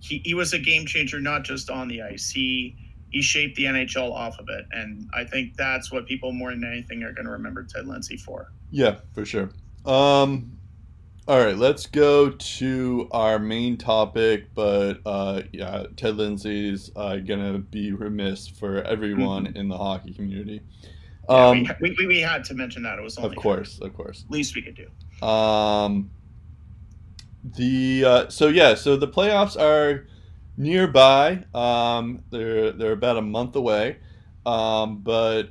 he, 0.00 0.20
he 0.24 0.34
was 0.34 0.52
a 0.52 0.58
game 0.58 0.86
changer, 0.86 1.20
not 1.20 1.44
just 1.44 1.70
on 1.70 1.88
the 1.88 2.02
ice. 2.02 2.30
He 2.30 2.76
he 3.10 3.22
shaped 3.22 3.56
the 3.56 3.64
NHL 3.64 4.12
off 4.12 4.38
of 4.38 4.48
it, 4.48 4.66
and 4.72 5.08
I 5.14 5.24
think 5.24 5.56
that's 5.56 5.90
what 5.90 6.06
people 6.06 6.32
more 6.32 6.50
than 6.50 6.64
anything 6.64 7.02
are 7.02 7.12
going 7.12 7.26
to 7.26 7.32
remember 7.32 7.64
Ted 7.64 7.86
Lindsay 7.86 8.16
for. 8.16 8.52
Yeah, 8.70 8.96
for 9.12 9.24
sure. 9.24 9.50
Um, 9.84 10.56
all 11.26 11.38
right, 11.38 11.56
let's 11.56 11.86
go 11.86 12.30
to 12.30 13.08
our 13.12 13.38
main 13.38 13.76
topic. 13.76 14.54
But 14.54 15.00
uh, 15.06 15.42
yeah, 15.52 15.84
Ted 15.96 16.16
Lindsay's 16.16 16.90
uh, 16.96 17.16
gonna 17.16 17.58
be 17.58 17.92
remiss 17.92 18.48
for 18.48 18.82
everyone 18.82 19.46
in 19.56 19.68
the 19.68 19.76
hockey 19.76 20.12
community. 20.12 20.60
Yeah, 21.28 21.46
Um, 21.48 21.68
we, 21.80 21.94
we, 21.98 22.06
we 22.06 22.20
had 22.20 22.44
to 22.44 22.54
mention 22.54 22.82
that 22.82 22.98
it 22.98 23.02
was 23.02 23.16
only 23.16 23.30
of 23.30 23.36
course, 23.36 23.78
of 23.80 23.94
course. 23.94 24.24
least 24.28 24.56
we 24.56 24.62
could 24.62 24.74
do. 24.74 25.26
Um, 25.26 26.10
the 27.44 28.04
uh, 28.04 28.28
so 28.28 28.48
yeah, 28.48 28.74
so 28.74 28.96
the 28.96 29.08
playoffs 29.08 29.58
are 29.60 30.06
nearby. 30.60 31.42
Um, 31.54 32.22
they're 32.30 32.72
they're 32.72 32.92
about 32.92 33.16
a 33.16 33.22
month 33.22 33.56
away. 33.56 33.96
Um, 34.46 34.98
but 34.98 35.48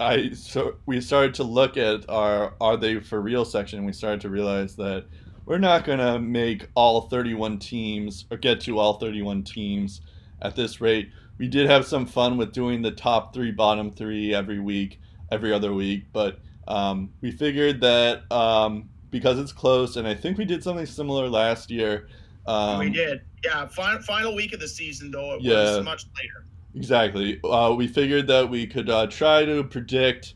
I 0.00 0.30
so 0.34 0.76
we 0.86 1.00
started 1.00 1.34
to 1.34 1.44
look 1.44 1.76
at 1.76 2.08
our 2.08 2.54
are 2.60 2.76
they 2.76 3.00
for 3.00 3.20
real 3.20 3.44
section. 3.44 3.84
We 3.84 3.92
started 3.92 4.22
to 4.22 4.30
realize 4.30 4.74
that 4.76 5.06
we're 5.44 5.58
not 5.58 5.84
gonna 5.84 6.18
make 6.18 6.68
all 6.74 7.02
31 7.02 7.58
teams 7.58 8.24
or 8.30 8.36
get 8.38 8.60
to 8.62 8.78
all 8.78 8.94
31 8.94 9.44
teams 9.44 10.00
at 10.42 10.56
this 10.56 10.80
rate. 10.80 11.10
We 11.38 11.46
did 11.46 11.68
have 11.68 11.86
some 11.86 12.06
fun 12.06 12.36
with 12.36 12.52
doing 12.52 12.82
the 12.82 12.90
top 12.90 13.32
three, 13.34 13.52
bottom 13.52 13.90
three 13.92 14.34
every 14.34 14.58
week, 14.58 15.00
every 15.30 15.52
other 15.52 15.72
week, 15.72 16.06
but 16.12 16.40
um, 16.66 17.10
we 17.22 17.30
figured 17.30 17.80
that 17.80 18.30
um, 18.30 18.90
because 19.10 19.38
it's 19.38 19.52
close, 19.52 19.96
and 19.96 20.06
I 20.06 20.14
think 20.14 20.36
we 20.36 20.44
did 20.44 20.62
something 20.62 20.84
similar 20.84 21.28
last 21.28 21.70
year. 21.70 22.08
Um, 22.48 22.78
we 22.78 22.90
did, 22.90 23.20
yeah. 23.44 23.66
Final, 23.68 24.02
final 24.02 24.34
week 24.34 24.54
of 24.54 24.60
the 24.60 24.68
season, 24.68 25.10
though, 25.10 25.34
it 25.34 25.42
yeah, 25.42 25.76
was 25.76 25.84
much 25.84 26.06
later. 26.16 26.46
Exactly. 26.74 27.40
Uh, 27.44 27.74
we 27.76 27.86
figured 27.86 28.26
that 28.28 28.48
we 28.48 28.66
could 28.66 28.88
uh, 28.88 29.06
try 29.06 29.44
to 29.44 29.62
predict 29.64 30.34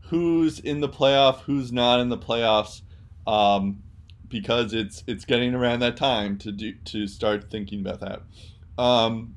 who's 0.00 0.58
in 0.60 0.80
the 0.80 0.88
playoff, 0.88 1.40
who's 1.40 1.72
not 1.72 2.00
in 2.00 2.08
the 2.10 2.18
playoffs, 2.18 2.82
um, 3.26 3.82
because 4.28 4.74
it's 4.74 5.04
it's 5.06 5.24
getting 5.24 5.54
around 5.54 5.80
that 5.80 5.96
time 5.96 6.36
to 6.38 6.52
do 6.52 6.74
to 6.84 7.06
start 7.06 7.50
thinking 7.50 7.80
about 7.80 8.00
that. 8.00 8.22
Um, 8.82 9.34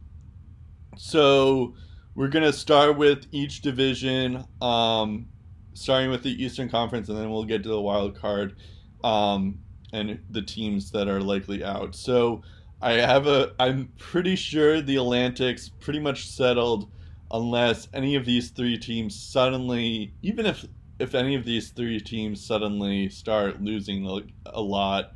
so 0.97 1.75
we're 2.15 2.27
gonna 2.27 2.53
start 2.53 2.97
with 2.97 3.27
each 3.31 3.61
division, 3.61 4.43
um, 4.61 5.27
starting 5.73 6.09
with 6.09 6.23
the 6.23 6.43
Eastern 6.43 6.67
Conference, 6.67 7.07
and 7.07 7.17
then 7.17 7.29
we'll 7.29 7.45
get 7.45 7.63
to 7.63 7.69
the 7.69 7.79
wild 7.79 8.19
card 8.19 8.55
um, 9.03 9.59
and 9.93 10.19
the 10.29 10.41
teams 10.41 10.91
that 10.91 11.07
are 11.07 11.21
likely 11.21 11.63
out. 11.63 11.95
So 11.95 12.41
I 12.81 12.93
have 12.93 13.27
a. 13.27 13.53
I'm 13.59 13.91
pretty 13.97 14.35
sure 14.35 14.81
the 14.81 14.97
Atlantic's 14.97 15.69
pretty 15.69 15.99
much 15.99 16.27
settled, 16.27 16.91
unless 17.31 17.87
any 17.93 18.15
of 18.15 18.25
these 18.25 18.51
three 18.51 18.77
teams 18.77 19.15
suddenly, 19.15 20.13
even 20.21 20.45
if 20.45 20.65
if 20.99 21.15
any 21.15 21.35
of 21.35 21.43
these 21.45 21.69
three 21.69 21.99
teams 21.99 22.43
suddenly 22.43 23.09
start 23.09 23.61
losing 23.61 24.05
a, 24.45 24.61
lot, 24.61 25.13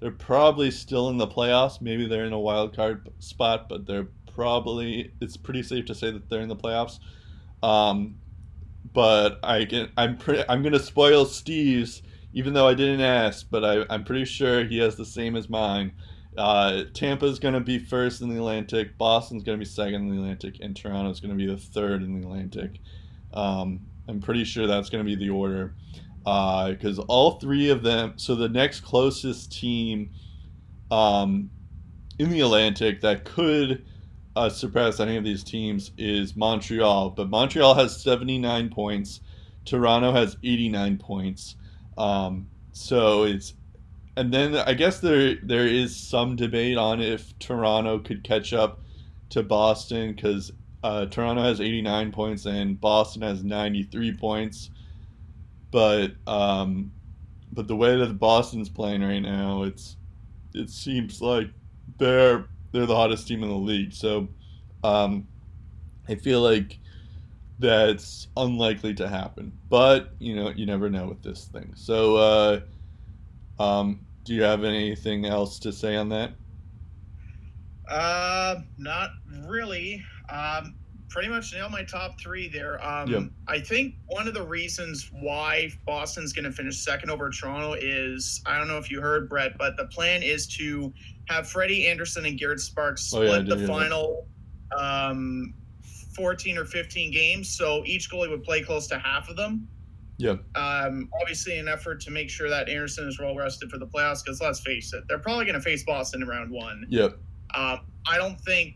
they're 0.00 0.10
probably 0.10 0.70
still 0.70 1.08
in 1.08 1.16
the 1.16 1.26
playoffs. 1.26 1.80
Maybe 1.80 2.06
they're 2.06 2.24
in 2.26 2.32
a 2.32 2.38
wild 2.38 2.76
card 2.76 3.08
spot, 3.18 3.68
but 3.68 3.86
they're 3.86 4.08
probably. 4.34 5.12
It's 5.20 5.36
pretty 5.36 5.62
safe 5.62 5.86
to 5.86 5.94
say 5.94 6.10
that 6.10 6.28
they're 6.28 6.40
in 6.40 6.48
the 6.48 6.56
playoffs. 6.56 6.98
Um, 7.62 8.16
but 8.92 9.38
I 9.42 9.64
can. 9.64 9.90
I'm 9.96 10.16
pretty. 10.16 10.44
I'm 10.48 10.62
gonna 10.62 10.78
spoil 10.78 11.24
Steve's, 11.24 12.02
even 12.32 12.52
though 12.52 12.68
I 12.68 12.74
didn't 12.74 13.00
ask. 13.00 13.46
But 13.50 13.64
I, 13.64 13.84
I'm 13.90 14.04
pretty 14.04 14.24
sure 14.24 14.64
he 14.64 14.78
has 14.78 14.96
the 14.96 15.06
same 15.06 15.36
as 15.36 15.48
mine. 15.48 15.92
Uh, 16.36 16.84
Tampa's 16.94 17.38
going 17.38 17.54
to 17.54 17.60
be 17.60 17.78
first 17.78 18.22
in 18.22 18.30
the 18.30 18.36
Atlantic, 18.36 18.96
Boston's 18.96 19.42
going 19.42 19.58
to 19.58 19.62
be 19.62 19.68
second 19.68 19.96
in 19.96 20.08
the 20.08 20.16
Atlantic, 20.16 20.60
and 20.62 20.74
Toronto's 20.74 21.20
going 21.20 21.30
to 21.30 21.36
be 21.36 21.46
the 21.46 21.58
third 21.60 22.02
in 22.02 22.18
the 22.18 22.26
Atlantic. 22.26 22.78
Um, 23.34 23.80
I'm 24.08 24.20
pretty 24.20 24.44
sure 24.44 24.66
that's 24.66 24.88
going 24.88 25.04
to 25.04 25.08
be 25.08 25.14
the 25.14 25.30
order 25.30 25.74
because 26.24 26.98
uh, 26.98 27.04
all 27.08 27.32
three 27.32 27.68
of 27.70 27.82
them. 27.82 28.14
So 28.16 28.34
the 28.34 28.48
next 28.48 28.80
closest 28.80 29.52
team 29.52 30.10
um, 30.90 31.50
in 32.18 32.30
the 32.30 32.40
Atlantic 32.40 33.00
that 33.02 33.24
could 33.24 33.84
uh, 34.36 34.48
surpass 34.48 35.00
any 35.00 35.16
of 35.16 35.24
these 35.24 35.44
teams 35.44 35.90
is 35.98 36.36
Montreal, 36.36 37.10
but 37.10 37.28
Montreal 37.28 37.74
has 37.74 38.00
79 38.00 38.70
points. 38.70 39.20
Toronto 39.64 40.12
has 40.12 40.36
89 40.42 40.98
points. 40.98 41.56
Um, 41.98 42.48
so 42.72 43.24
it's 43.24 43.54
and 44.16 44.32
then 44.32 44.54
I 44.56 44.74
guess 44.74 45.00
there 45.00 45.36
there 45.42 45.66
is 45.66 45.96
some 45.96 46.36
debate 46.36 46.76
on 46.76 47.00
if 47.00 47.38
Toronto 47.38 47.98
could 47.98 48.22
catch 48.24 48.52
up 48.52 48.80
to 49.30 49.42
Boston 49.42 50.12
because 50.12 50.52
uh, 50.84 51.06
Toronto 51.06 51.42
has 51.42 51.60
89 51.60 52.12
points 52.12 52.44
and 52.44 52.80
Boston 52.80 53.22
has 53.22 53.42
93 53.44 54.16
points. 54.16 54.70
But 55.70 56.12
um, 56.26 56.92
but 57.52 57.68
the 57.68 57.76
way 57.76 57.96
that 57.96 58.18
Boston's 58.18 58.68
playing 58.68 59.02
right 59.02 59.20
now, 59.20 59.62
it's 59.62 59.96
it 60.54 60.68
seems 60.68 61.22
like 61.22 61.48
they're 61.98 62.46
they're 62.72 62.86
the 62.86 62.96
hottest 62.96 63.28
team 63.28 63.42
in 63.42 63.48
the 63.48 63.54
league. 63.54 63.92
So 63.92 64.28
um, 64.84 65.26
I 66.08 66.16
feel 66.16 66.42
like 66.42 66.78
that's 67.62 68.28
unlikely 68.36 68.92
to 68.94 69.08
happen. 69.08 69.52
But 69.70 70.10
you 70.18 70.36
know 70.36 70.50
you 70.50 70.66
never 70.66 70.90
know 70.90 71.06
with 71.06 71.22
this 71.22 71.46
thing. 71.46 71.72
So. 71.74 72.16
Uh, 72.16 72.60
um, 73.58 74.00
do 74.24 74.34
you 74.34 74.42
have 74.42 74.64
anything 74.64 75.24
else 75.26 75.58
to 75.60 75.72
say 75.72 75.96
on 75.96 76.08
that? 76.10 76.32
Uh, 77.88 78.60
not 78.78 79.10
really. 79.46 80.02
Um, 80.28 80.76
pretty 81.08 81.28
much 81.28 81.52
nailed 81.52 81.72
my 81.72 81.82
top 81.82 82.18
three 82.20 82.48
there. 82.48 82.84
Um, 82.86 83.08
yep. 83.08 83.22
I 83.48 83.60
think 83.60 83.96
one 84.06 84.28
of 84.28 84.34
the 84.34 84.42
reasons 84.42 85.10
why 85.20 85.70
Boston's 85.84 86.32
going 86.32 86.44
to 86.44 86.52
finish 86.52 86.78
second 86.78 87.10
over 87.10 87.28
Toronto 87.30 87.74
is 87.74 88.40
I 88.46 88.56
don't 88.56 88.68
know 88.68 88.78
if 88.78 88.90
you 88.90 89.00
heard 89.00 89.28
Brett, 89.28 89.58
but 89.58 89.76
the 89.76 89.86
plan 89.86 90.22
is 90.22 90.46
to 90.58 90.92
have 91.26 91.48
Freddie 91.48 91.88
Andersen 91.88 92.24
and 92.24 92.38
Garrett 92.38 92.60
Sparks 92.60 93.02
split 93.02 93.28
oh, 93.28 93.34
yeah, 93.34 93.54
the 93.56 93.66
final 93.66 94.26
um, 94.78 95.52
14 96.14 96.58
or 96.58 96.64
15 96.64 97.10
games. 97.10 97.48
So 97.56 97.82
each 97.84 98.10
goalie 98.10 98.30
would 98.30 98.44
play 98.44 98.62
close 98.62 98.86
to 98.88 98.98
half 98.98 99.28
of 99.28 99.36
them. 99.36 99.68
Yeah. 100.18 100.36
Um, 100.54 101.08
obviously, 101.20 101.58
an 101.58 101.68
effort 101.68 102.00
to 102.02 102.10
make 102.10 102.30
sure 102.30 102.48
that 102.48 102.68
Andersen 102.68 103.08
is 103.08 103.18
well 103.18 103.34
rested 103.34 103.70
for 103.70 103.78
the 103.78 103.86
playoffs. 103.86 104.22
Because 104.24 104.40
let's 104.40 104.60
face 104.60 104.92
it, 104.92 105.04
they're 105.08 105.18
probably 105.18 105.44
going 105.44 105.56
to 105.56 105.60
face 105.60 105.84
Boston 105.84 106.22
in 106.22 106.28
round 106.28 106.50
one. 106.50 106.86
Yep. 106.88 107.18
Um, 107.54 107.80
I 108.06 108.16
don't 108.18 108.40
think 108.40 108.74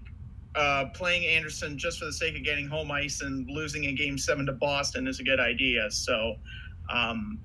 uh, 0.55 0.87
playing 0.95 1.25
Andersen 1.27 1.79
just 1.79 1.99
for 1.99 2.07
the 2.07 2.13
sake 2.13 2.37
of 2.37 2.43
getting 2.43 2.67
home 2.67 2.91
ice 2.91 3.21
and 3.21 3.49
losing 3.49 3.85
in 3.85 3.95
Game 3.95 4.19
Seven 4.19 4.47
to 4.47 4.53
Boston 4.53 5.07
is 5.07 5.21
a 5.21 5.25
good 5.25 5.41
idea. 5.41 5.91
So, 5.91 6.37
um, 6.93 7.39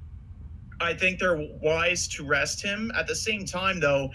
I 0.79 0.93
think 0.95 1.19
they're 1.19 1.37
wise 1.61 2.07
to 2.09 2.25
rest 2.25 2.61
him. 2.61 2.91
At 2.95 3.07
the 3.07 3.15
same 3.15 3.45
time, 3.45 3.79
though, 3.79 4.09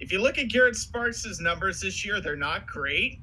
if 0.00 0.10
you 0.10 0.20
look 0.20 0.38
at 0.38 0.48
Garrett 0.48 0.74
Sparks' 0.74 1.40
numbers 1.40 1.80
this 1.80 2.04
year, 2.04 2.20
they're 2.20 2.34
not 2.34 2.66
great. 2.66 3.20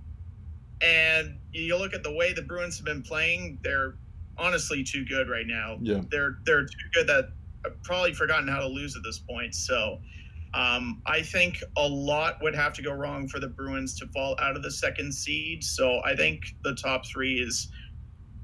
And 0.82 1.40
you 1.52 1.78
look 1.78 1.94
at 1.94 2.04
the 2.04 2.14
way 2.14 2.34
the 2.34 2.44
Bruins 2.44 2.78
have 2.78 2.86
been 2.86 3.02
playing, 3.02 3.60
they're 3.64 3.96
honestly 4.38 4.84
too 4.84 5.06
good 5.06 5.30
right 5.30 5.48
now. 5.48 5.78
Yeah, 5.82 6.02
they're 6.12 6.38
they're 6.46 6.66
too 6.66 6.90
good 6.94 7.08
that 7.08 7.30
I've 7.66 7.82
probably 7.84 8.14
forgotten 8.14 8.48
how 8.48 8.60
to 8.60 8.68
lose 8.68 8.96
at 8.96 9.04
this 9.04 9.20
point. 9.20 9.56
So. 9.56 10.00
Um, 10.54 11.02
I 11.06 11.22
think 11.22 11.62
a 11.76 11.88
lot 11.88 12.42
would 12.42 12.56
have 12.56 12.72
to 12.74 12.82
go 12.82 12.92
wrong 12.94 13.28
for 13.28 13.38
the 13.38 13.50
Bruins 13.50 14.00
to 14.00 14.08
fall 14.08 14.36
out 14.40 14.56
of 14.56 14.64
the 14.64 14.72
second 14.72 15.14
seed. 15.14 15.62
So 15.62 16.00
I 16.06 16.16
think 16.16 16.42
the 16.64 16.74
top 16.74 17.06
three 17.06 17.42
is 17.42 17.68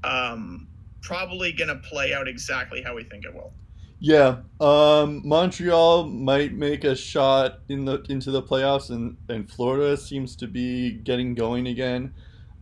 um, 0.04 0.68
probably 1.00 1.50
going 1.50 1.68
to 1.68 1.76
play 1.76 2.12
out 2.12 2.28
exactly 2.28 2.82
how 2.82 2.94
we 2.94 3.04
think 3.04 3.24
it 3.24 3.34
will. 3.34 3.52
Yeah, 4.00 4.40
um, 4.60 5.22
Montreal 5.26 6.04
might 6.06 6.52
make 6.52 6.84
a 6.84 6.94
shot 6.94 7.60
in 7.68 7.84
the 7.86 8.02
into 8.08 8.30
the 8.30 8.42
playoffs, 8.42 8.90
and, 8.90 9.16
and 9.28 9.50
Florida 9.50 9.96
seems 9.96 10.36
to 10.36 10.46
be 10.46 10.92
getting 10.92 11.34
going 11.34 11.66
again. 11.68 12.12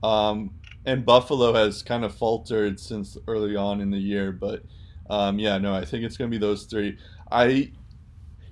Um, 0.02 0.54
and 0.84 1.04
Buffalo 1.04 1.52
has 1.54 1.82
kind 1.82 2.04
of 2.04 2.14
faltered 2.14 2.78
since 2.78 3.16
early 3.26 3.56
on 3.56 3.80
in 3.80 3.90
the 3.90 3.98
year. 3.98 4.30
But 4.32 4.62
um, 5.10 5.38
yeah, 5.38 5.58
no, 5.58 5.74
I 5.74 5.84
think 5.84 6.04
it's 6.04 6.16
going 6.16 6.30
to 6.30 6.34
be 6.36 6.40
those 6.40 6.64
three. 6.64 6.98
I, 7.30 7.72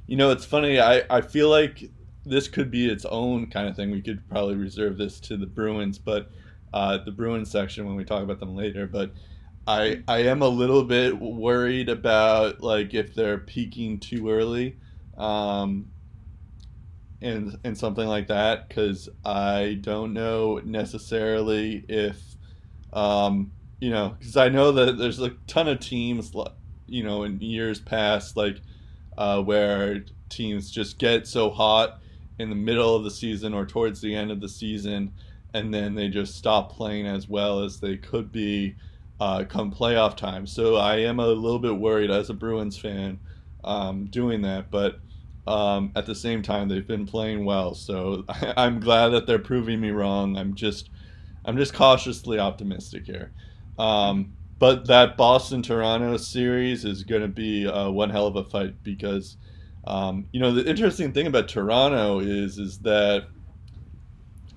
you 0.06 0.16
know, 0.16 0.30
it's 0.30 0.44
funny. 0.44 0.80
I, 0.80 1.02
I 1.10 1.20
feel 1.20 1.48
like 1.48 1.90
this 2.24 2.48
could 2.48 2.70
be 2.70 2.88
its 2.90 3.04
own 3.04 3.48
kind 3.50 3.68
of 3.68 3.76
thing. 3.76 3.90
We 3.90 4.02
could 4.02 4.28
probably 4.28 4.56
reserve 4.56 4.98
this 4.98 5.20
to 5.20 5.36
the 5.36 5.46
Bruins, 5.46 5.98
but 5.98 6.30
uh, 6.72 6.98
the 7.04 7.12
Bruins 7.12 7.50
section 7.50 7.86
when 7.86 7.96
we 7.96 8.04
talk 8.04 8.22
about 8.22 8.40
them 8.40 8.56
later. 8.56 8.86
But 8.86 9.12
I 9.70 10.02
I 10.08 10.18
am 10.24 10.42
a 10.42 10.48
little 10.48 10.84
bit 10.84 11.18
worried 11.18 11.88
about 11.88 12.60
like 12.60 12.94
if 12.94 13.14
they're 13.14 13.38
peaking 13.38 14.00
too 14.00 14.30
early. 14.30 14.76
Um, 15.16 15.90
and 17.22 17.58
and 17.64 17.76
something 17.76 18.06
like 18.06 18.28
that 18.28 18.68
because 18.68 19.08
I 19.24 19.78
don't 19.80 20.12
know 20.12 20.60
necessarily 20.64 21.84
if 21.88 22.18
um, 22.92 23.52
you 23.80 23.90
know 23.90 24.16
because 24.18 24.36
I 24.36 24.48
know 24.48 24.72
that 24.72 24.98
there's 24.98 25.20
a 25.20 25.30
ton 25.46 25.68
of 25.68 25.80
teams 25.80 26.32
you 26.86 27.02
know 27.02 27.24
in 27.24 27.40
years 27.40 27.80
past 27.80 28.36
like 28.36 28.60
uh, 29.18 29.42
where 29.42 30.04
teams 30.28 30.70
just 30.70 30.98
get 30.98 31.26
so 31.26 31.50
hot 31.50 32.00
in 32.38 32.48
the 32.48 32.56
middle 32.56 32.96
of 32.96 33.04
the 33.04 33.10
season 33.10 33.52
or 33.52 33.66
towards 33.66 34.00
the 34.00 34.14
end 34.14 34.30
of 34.30 34.40
the 34.40 34.48
season 34.48 35.12
and 35.52 35.74
then 35.74 35.94
they 35.94 36.08
just 36.08 36.36
stop 36.36 36.72
playing 36.72 37.06
as 37.06 37.28
well 37.28 37.62
as 37.62 37.80
they 37.80 37.96
could 37.96 38.32
be 38.32 38.74
uh, 39.20 39.44
come 39.44 39.72
playoff 39.72 40.16
time. 40.16 40.46
So 40.46 40.76
I 40.76 40.96
am 40.98 41.20
a 41.20 41.26
little 41.26 41.58
bit 41.58 41.76
worried 41.76 42.10
as 42.10 42.30
a 42.30 42.34
Bruins 42.34 42.78
fan 42.78 43.20
um, 43.62 44.06
doing 44.06 44.42
that, 44.42 44.70
but 44.70 44.98
um, 45.46 45.92
at 45.94 46.06
the 46.06 46.14
same 46.14 46.42
time, 46.42 46.68
they've 46.68 46.86
been 46.86 47.06
playing 47.06 47.44
well, 47.44 47.74
so 47.74 48.24
I, 48.28 48.66
am 48.66 48.80
glad 48.80 49.08
that 49.10 49.26
they're 49.26 49.38
proving 49.38 49.80
me 49.80 49.90
wrong. 49.90 50.36
I'm 50.36 50.54
just, 50.54 50.90
I'm 51.44 51.56
just 51.56 51.74
cautiously 51.74 52.38
optimistic 52.38 53.04
here. 53.04 53.32
Um, 53.78 54.32
but 54.58 54.86
that 54.88 55.16
Boston 55.16 55.62
Toronto 55.62 56.16
series 56.18 56.84
is 56.84 57.02
going 57.02 57.22
to 57.22 57.28
be 57.28 57.66
uh, 57.66 57.90
one 57.90 58.10
hell 58.10 58.26
of 58.26 58.36
a 58.36 58.44
fight 58.44 58.82
because, 58.82 59.36
um, 59.86 60.26
you 60.32 60.40
know, 60.40 60.52
the 60.52 60.68
interesting 60.68 61.12
thing 61.12 61.26
about 61.26 61.48
Toronto 61.48 62.20
is 62.20 62.58
is 62.58 62.78
that 62.80 63.26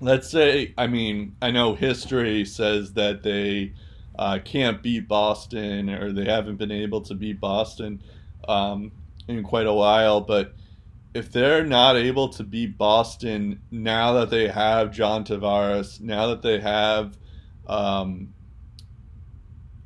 let's 0.01 0.29
say, 0.29 0.73
I 0.77 0.87
mean, 0.87 1.37
I 1.41 1.51
know 1.51 1.75
history 1.75 2.43
says 2.43 2.93
that 2.93 3.23
they 3.23 3.73
uh, 4.17 4.39
can't 4.43 4.81
beat 4.83 5.07
Boston 5.07 5.89
or 5.89 6.11
they 6.11 6.25
haven't 6.25 6.57
been 6.57 6.71
able 6.71 7.01
to 7.01 7.15
beat 7.15 7.39
Boston 7.39 8.01
um, 8.47 8.91
in 9.27 9.43
quite 9.43 9.67
a 9.67 9.73
while, 9.73 10.21
but 10.21 10.53
if 11.13 11.31
they're 11.31 11.65
not 11.65 11.95
able 11.95 12.29
to 12.29 12.43
beat 12.43 12.77
Boston 12.77 13.61
now 13.69 14.13
that 14.13 14.29
they 14.29 14.47
have 14.47 14.91
John 14.91 15.23
Tavares, 15.23 16.01
now 16.01 16.27
that 16.27 16.41
they 16.41 16.59
have 16.59 17.17
um, 17.67 18.33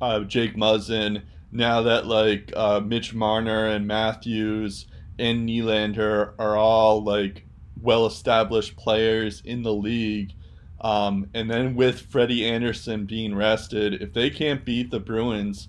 uh, 0.00 0.20
Jake 0.20 0.56
Muzzin, 0.56 1.22
now 1.52 1.82
that 1.82 2.06
like 2.06 2.52
uh, 2.56 2.80
Mitch 2.80 3.14
Marner 3.14 3.66
and 3.66 3.86
Matthews 3.86 4.86
and 5.18 5.48
Nylander 5.48 6.34
are 6.38 6.56
all 6.56 7.02
like 7.02 7.44
well 7.80 8.06
established 8.06 8.76
players 8.76 9.42
in 9.44 9.62
the 9.62 9.72
league. 9.72 10.32
Um, 10.80 11.28
and 11.34 11.50
then 11.50 11.74
with 11.74 12.00
Freddie 12.00 12.46
Andersen 12.46 13.04
being 13.04 13.34
rested, 13.34 14.00
if 14.00 14.12
they 14.12 14.30
can't 14.30 14.64
beat 14.64 14.90
the 14.90 15.00
Bruins, 15.00 15.68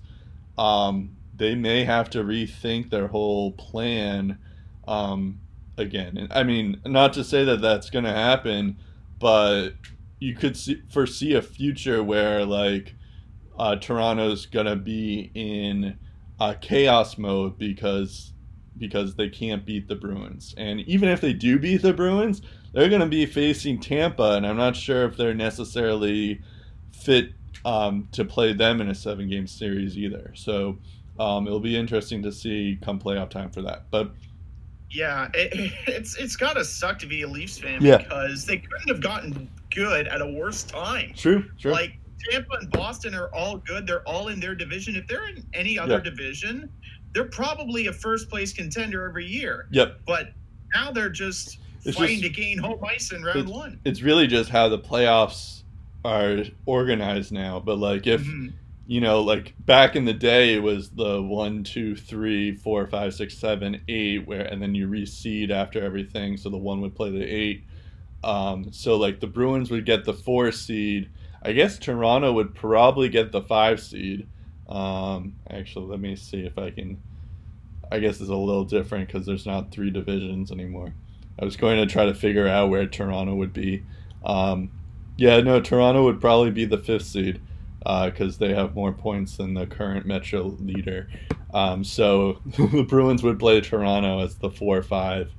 um, 0.56 1.16
they 1.36 1.54
may 1.54 1.84
have 1.84 2.10
to 2.10 2.22
rethink 2.22 2.90
their 2.90 3.08
whole 3.08 3.52
plan 3.52 4.38
um, 4.86 5.40
again. 5.76 6.16
And, 6.16 6.32
I 6.32 6.44
mean, 6.44 6.80
not 6.84 7.12
to 7.14 7.24
say 7.24 7.44
that 7.44 7.60
that's 7.60 7.90
going 7.90 8.04
to 8.04 8.12
happen, 8.12 8.76
but 9.18 9.70
you 10.20 10.34
could 10.34 10.56
see, 10.56 10.82
foresee 10.90 11.34
a 11.34 11.42
future 11.42 12.04
where 12.04 12.44
like 12.44 12.94
uh, 13.58 13.76
Toronto's 13.76 14.46
going 14.46 14.66
to 14.66 14.76
be 14.76 15.30
in 15.34 15.98
uh, 16.38 16.54
chaos 16.60 17.18
mode 17.18 17.58
because 17.58 18.32
because 18.78 19.14
they 19.14 19.28
can't 19.28 19.66
beat 19.66 19.88
the 19.88 19.94
Bruins. 19.94 20.54
And 20.56 20.80
even 20.80 21.10
if 21.10 21.20
they 21.20 21.34
do 21.34 21.58
beat 21.58 21.82
the 21.82 21.92
Bruins, 21.92 22.40
they're 22.72 22.88
going 22.88 23.00
to 23.00 23.06
be 23.06 23.26
facing 23.26 23.80
Tampa, 23.80 24.32
and 24.32 24.46
I'm 24.46 24.56
not 24.56 24.76
sure 24.76 25.04
if 25.04 25.16
they're 25.16 25.34
necessarily 25.34 26.40
fit 26.92 27.32
um, 27.64 28.08
to 28.12 28.24
play 28.24 28.52
them 28.52 28.80
in 28.80 28.88
a 28.90 28.94
seven 28.94 29.28
game 29.28 29.46
series 29.46 29.98
either. 29.98 30.32
So 30.34 30.78
um, 31.18 31.46
it'll 31.46 31.60
be 31.60 31.76
interesting 31.76 32.22
to 32.22 32.32
see 32.32 32.78
come 32.82 32.98
playoff 33.00 33.30
time 33.30 33.50
for 33.50 33.62
that. 33.62 33.84
But 33.90 34.10
yeah, 34.90 35.28
it, 35.34 35.72
it's 35.86 36.16
it's 36.16 36.36
got 36.36 36.54
to 36.54 36.64
suck 36.64 36.98
to 37.00 37.06
be 37.06 37.22
a 37.22 37.28
Leafs 37.28 37.58
fan 37.58 37.82
Yeah. 37.82 37.98
because 37.98 38.46
they 38.46 38.58
couldn't 38.58 38.88
have 38.88 39.00
gotten 39.02 39.48
good 39.74 40.08
at 40.08 40.20
a 40.20 40.26
worse 40.26 40.62
time. 40.64 41.12
true, 41.16 41.44
true. 41.58 41.72
Like 41.72 41.98
Tampa 42.30 42.56
and 42.60 42.70
Boston 42.70 43.14
are 43.14 43.28
all 43.34 43.58
good. 43.58 43.86
They're 43.86 44.06
all 44.08 44.28
in 44.28 44.40
their 44.40 44.54
division. 44.54 44.96
If 44.96 45.06
they're 45.06 45.28
in 45.28 45.44
any 45.54 45.78
other 45.78 45.94
Yeah. 45.94 46.00
division, 46.10 46.68
they're 47.14 47.24
probably 47.24 47.86
a 47.88 47.92
first 47.92 48.28
place 48.28 48.52
contender 48.52 49.08
every 49.08 49.26
year. 49.26 49.66
yep. 49.70 50.00
But 50.06 50.32
now 50.74 50.90
they're 50.92 51.08
just 51.10 51.58
It's 51.84 51.96
fighting 51.96 52.20
just- 52.20 52.34
to 52.34 52.40
gain 52.40 52.58
home 52.58 52.80
ice 52.84 53.12
in 53.12 53.22
round 53.22 53.38
It's- 53.40 53.52
one. 53.54 53.80
It's 53.84 54.02
really 54.02 54.26
just 54.26 54.50
how 54.50 54.68
the 54.68 54.78
playoffs 54.78 55.62
are 56.04 56.44
organized 56.66 57.32
now. 57.32 57.60
But 57.60 57.78
like 57.78 58.06
if 58.06 58.22
Mhm. 58.24 58.52
you 58.86 59.00
know, 59.00 59.20
like 59.22 59.54
back 59.66 59.94
in 59.94 60.04
the 60.04 60.12
day, 60.12 60.54
it 60.54 60.62
was 60.62 60.90
the 60.90 61.22
one, 61.22 61.62
two, 61.62 61.94
three, 61.94 62.52
four, 62.52 62.86
five, 62.88 63.14
six, 63.14 63.36
seven, 63.38 63.80
eight, 63.88 64.26
where 64.26 64.40
and 64.42 64.60
then 64.60 64.74
you 64.74 64.88
reseed 64.88 65.50
after 65.50 65.80
everything, 65.80 66.36
so 66.36 66.48
the 66.50 66.56
one 66.58 66.80
would 66.80 66.94
play 66.94 67.10
the 67.10 67.22
eight. 67.24 67.64
Um, 68.24 68.72
so 68.72 68.96
like 68.96 69.20
the 69.20 69.26
Bruins 69.26 69.70
would 69.70 69.86
get 69.86 70.04
the 70.04 70.12
four 70.14 70.50
seed. 70.52 71.08
I 71.42 71.52
guess 71.52 71.78
Toronto 71.78 72.32
would 72.32 72.54
probably 72.54 73.08
get 73.08 73.32
the 73.32 73.40
five 73.42 73.80
seed. 73.80 74.26
Um, 74.68 75.36
actually, 75.48 75.86
let 75.86 76.00
me 76.00 76.14
see 76.16 76.40
if 76.40 76.58
I 76.58 76.70
can. 76.70 76.98
I 77.92 77.98
guess 77.98 78.20
it's 78.20 78.30
a 78.30 78.36
little 78.36 78.64
different 78.64 79.06
because 79.08 79.26
there's 79.26 79.46
not 79.46 79.70
three 79.72 79.90
divisions 79.90 80.52
anymore. 80.52 80.94
I 81.40 81.44
was 81.44 81.56
going 81.56 81.76
to 81.78 81.86
try 81.86 82.06
to 82.06 82.14
figure 82.14 82.46
out 82.46 82.68
where 82.68 82.86
Toronto 82.86 83.34
would 83.34 83.52
be. 83.52 83.84
Um, 84.24 84.70
yeah, 85.16 85.40
no, 85.40 85.60
Toronto 85.60 86.04
would 86.04 86.20
probably 86.20 86.50
be 86.50 86.64
the 86.64 86.78
fifth 86.78 87.06
seed 87.06 87.40
because 87.78 88.38
they 88.38 88.54
have 88.54 88.74
more 88.74 88.92
points 88.92 89.36
than 89.36 89.54
the 89.54 89.66
current 89.66 90.06
Metro 90.06 90.42
leader. 90.60 91.08
Um, 91.52 91.82
so 91.82 92.40
the 92.44 92.84
Bruins 92.86 93.22
would 93.22 93.38
play 93.38 93.60
Toronto 93.60 94.20
as 94.20 94.36
the 94.36 94.50
four 94.50 94.76
or 94.76 94.82
five 94.82 95.32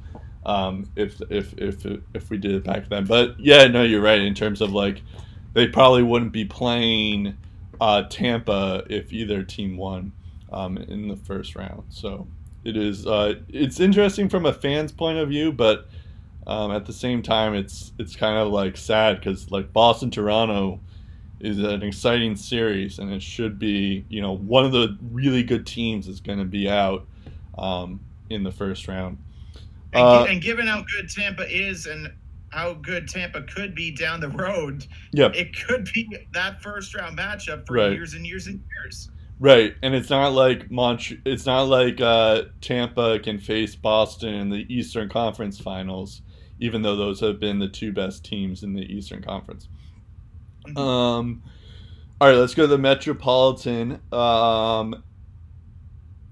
um, 0.46 0.90
if 0.96 1.22
if 1.30 1.54
if 1.58 1.86
if 2.14 2.30
we 2.30 2.38
did 2.38 2.54
it 2.54 2.64
back 2.64 2.90
then. 2.90 3.06
But 3.06 3.40
yeah, 3.40 3.68
no, 3.68 3.84
you're 3.84 4.02
right 4.02 4.22
in 4.22 4.34
terms 4.34 4.62
of 4.62 4.72
like 4.72 5.02
they 5.54 5.68
probably 5.68 6.04
wouldn't 6.04 6.32
be 6.32 6.46
playing 6.46 7.38
uh, 7.80 8.04
Tampa 8.10 8.84
if 8.90 9.12
either 9.12 9.44
team 9.44 9.78
won 9.78 10.14
um, 10.52 10.78
in 10.78 11.08
the 11.08 11.18
first 11.18 11.56
round. 11.56 11.84
So 11.90 12.28
it 12.64 12.78
is 12.78 13.06
uh, 13.08 13.36
it's 13.50 13.80
interesting 13.80 14.30
from 14.30 14.46
a 14.46 14.54
fan's 14.54 14.92
point 14.92 15.18
of 15.18 15.30
view, 15.30 15.52
but 15.52 15.88
um, 16.48 16.72
at 16.72 16.86
the 16.86 16.94
same 16.94 17.22
time, 17.22 17.54
it's 17.54 17.92
it's 17.98 18.16
kind 18.16 18.38
of 18.38 18.50
like 18.52 18.78
sad 18.78 19.18
because 19.20 19.52
like 19.52 19.72
Boston 19.74 20.12
Toronto 20.12 20.80
is 21.40 21.58
an 21.60 21.82
exciting 21.82 22.36
series, 22.36 23.00
and 23.00 23.12
it 23.12 23.22
should 23.22 23.58
be 23.60 24.06
you 24.10 24.22
know 24.22 24.34
one 24.38 24.66
of 24.66 24.72
the 24.72 24.98
really 25.12 25.44
good 25.44 25.66
teams 25.66 26.08
is 26.08 26.20
going 26.20 26.40
to 26.40 26.46
be 26.46 26.70
out 26.70 27.06
um, 27.58 28.00
in 28.30 28.44
the 28.44 28.52
first 28.52 28.88
round. 28.88 29.18
And, 29.94 30.04
Uh, 30.04 30.26
and 30.30 30.42
given 30.42 30.68
how 30.68 30.84
good 30.98 31.10
Tampa 31.10 31.46
is 31.54 31.86
and 31.86 32.12
how 32.50 32.74
good 32.76 33.08
Tampa 33.08 33.42
could 33.44 33.76
be 33.76 33.92
down 33.92 34.20
the 34.20 34.30
road, 34.30 34.86
Yep. 35.14 35.36
it 35.36 35.56
could 35.66 35.90
be 35.94 36.08
that 36.34 36.62
first 36.62 36.94
round 36.96 37.18
matchup 37.18 37.66
for 37.68 37.74
Right. 37.74 37.92
years 37.94 38.14
and 38.14 38.26
years 38.26 38.48
and 38.48 38.62
years. 38.84 39.10
Right, 39.42 39.74
and 39.82 39.96
it's 39.96 40.12
not 40.12 40.34
like 40.34 40.70
Mont- 40.70 41.18
It's 41.26 41.48
not 41.48 41.64
like 41.64 42.00
uh, 42.00 42.44
Tampa 42.62 43.18
can 43.20 43.40
face 43.40 43.76
Boston 43.76 44.36
in 44.36 44.50
the 44.50 44.72
Eastern 44.72 45.10
Conference 45.10 45.60
Finals, 45.60 46.22
even 46.60 46.84
though 46.84 46.96
those 46.96 47.20
have 47.22 47.40
been 47.40 47.58
the 47.58 47.68
two 47.68 47.92
best 47.92 48.24
teams 48.24 48.62
in 48.62 48.74
the 48.74 48.84
Eastern 48.84 49.24
Conference. 49.24 49.68
Mhm. 50.68 50.78
Um, 50.78 51.44
all 52.22 52.30
right, 52.30 52.38
let's 52.38 52.56
go 52.56 52.64
to 52.64 52.68
the 52.68 52.78
Metropolitan. 52.78 54.02
Um, 54.12 55.04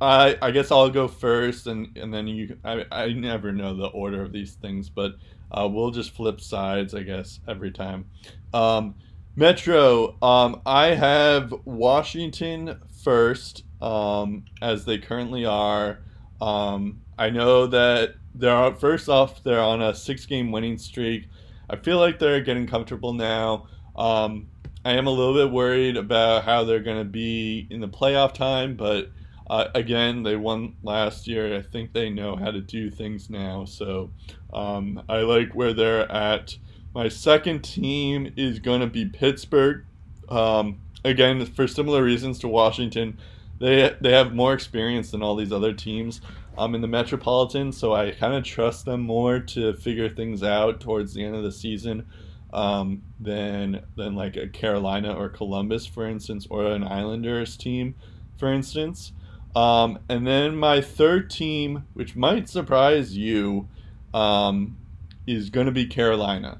I 0.01 0.37
I 0.41 0.51
guess 0.51 0.71
I'll 0.71 0.89
go 0.89 1.07
first, 1.07 1.67
and 1.67 1.95
and 1.97 2.13
then 2.13 2.27
you. 2.27 2.57
I 2.63 2.85
I 2.91 3.07
never 3.13 3.51
know 3.51 3.75
the 3.75 3.87
order 3.87 4.21
of 4.21 4.31
these 4.31 4.53
things, 4.55 4.89
but 4.89 5.15
uh, 5.51 5.67
we'll 5.69 5.91
just 5.91 6.11
flip 6.11 6.39
sides, 6.39 6.93
I 6.93 7.03
guess, 7.03 7.39
every 7.47 7.71
time. 7.71 8.05
Um, 8.53 8.95
Metro. 9.35 10.17
Um, 10.21 10.61
I 10.65 10.87
have 10.87 11.53
Washington 11.65 12.79
first, 13.03 13.63
um, 13.81 14.45
as 14.61 14.85
they 14.85 14.97
currently 14.97 15.45
are. 15.45 15.99
Um, 16.41 17.01
I 17.17 17.29
know 17.29 17.67
that 17.67 18.15
they're 18.33 18.73
first 18.75 19.09
off. 19.09 19.43
They're 19.43 19.59
on 19.59 19.81
a 19.81 19.93
six-game 19.93 20.51
winning 20.51 20.77
streak. 20.77 21.27
I 21.69 21.75
feel 21.75 21.99
like 21.99 22.19
they're 22.19 22.41
getting 22.41 22.67
comfortable 22.67 23.13
now. 23.13 23.67
Um, 23.95 24.47
I 24.85 24.93
am 24.93 25.07
a 25.07 25.11
little 25.11 25.33
bit 25.33 25.51
worried 25.51 25.97
about 25.97 26.45
how 26.45 26.63
they're 26.63 26.79
going 26.79 26.99
to 26.99 27.09
be 27.09 27.67
in 27.69 27.81
the 27.81 27.87
playoff 27.89 28.33
time, 28.33 28.75
but 28.75 29.11
uh, 29.49 29.65
again, 29.75 30.23
they 30.23 30.35
won 30.35 30.75
last 30.83 31.27
year. 31.27 31.57
I 31.57 31.61
think 31.61 31.91
they 31.91 32.09
know 32.09 32.35
how 32.35 32.51
to 32.51 32.61
do 32.61 32.89
things 32.89 33.29
now. 33.29 33.65
So 33.65 34.11
um, 34.53 35.01
I 35.09 35.17
like 35.21 35.53
where 35.53 35.73
they're 35.73 36.09
at. 36.11 36.57
My 36.93 37.09
second 37.09 37.63
team 37.63 38.31
is 38.37 38.59
going 38.59 38.81
to 38.81 38.87
be 38.87 39.05
Pittsburgh. 39.05 39.85
Um, 40.29 40.79
again, 41.03 41.45
for 41.45 41.67
similar 41.67 42.03
reasons 42.03 42.39
to 42.39 42.47
Washington, 42.47 43.17
they 43.59 43.95
they 44.01 44.11
have 44.11 44.33
more 44.33 44.53
experience 44.53 45.11
than 45.11 45.21
all 45.21 45.35
these 45.35 45.51
other 45.51 45.73
teams 45.73 46.21
um, 46.57 46.75
in 46.75 46.81
the 46.81 46.87
Metropolitan, 46.87 47.71
so 47.71 47.93
I 47.93 48.11
kind 48.11 48.33
of 48.33 48.43
trust 48.43 48.85
them 48.85 49.01
more 49.01 49.39
to 49.39 49.73
figure 49.73 50.09
things 50.09 50.43
out 50.43 50.79
towards 50.79 51.13
the 51.13 51.23
end 51.23 51.35
of 51.35 51.43
the 51.43 51.51
season 51.51 52.05
um, 52.53 53.01
than 53.19 53.83
than 53.95 54.15
like 54.15 54.35
a 54.37 54.47
Carolina 54.47 55.13
or 55.13 55.29
Columbus, 55.29 55.85
for 55.85 56.07
instance, 56.07 56.47
or 56.49 56.65
an 56.65 56.83
Islanders 56.83 57.57
team, 57.57 57.95
for 58.37 58.51
instance. 58.51 59.13
Um, 59.55 59.99
and 60.09 60.27
then 60.27 60.55
my 60.55 60.79
third 60.81 61.29
team, 61.29 61.85
which 61.93 62.15
might 62.15 62.47
surprise 62.47 63.17
you, 63.17 63.67
um, 64.13 64.77
is 65.25 65.49
going 65.49 65.65
to 65.65 65.71
be 65.71 65.85
Carolina. 65.85 66.59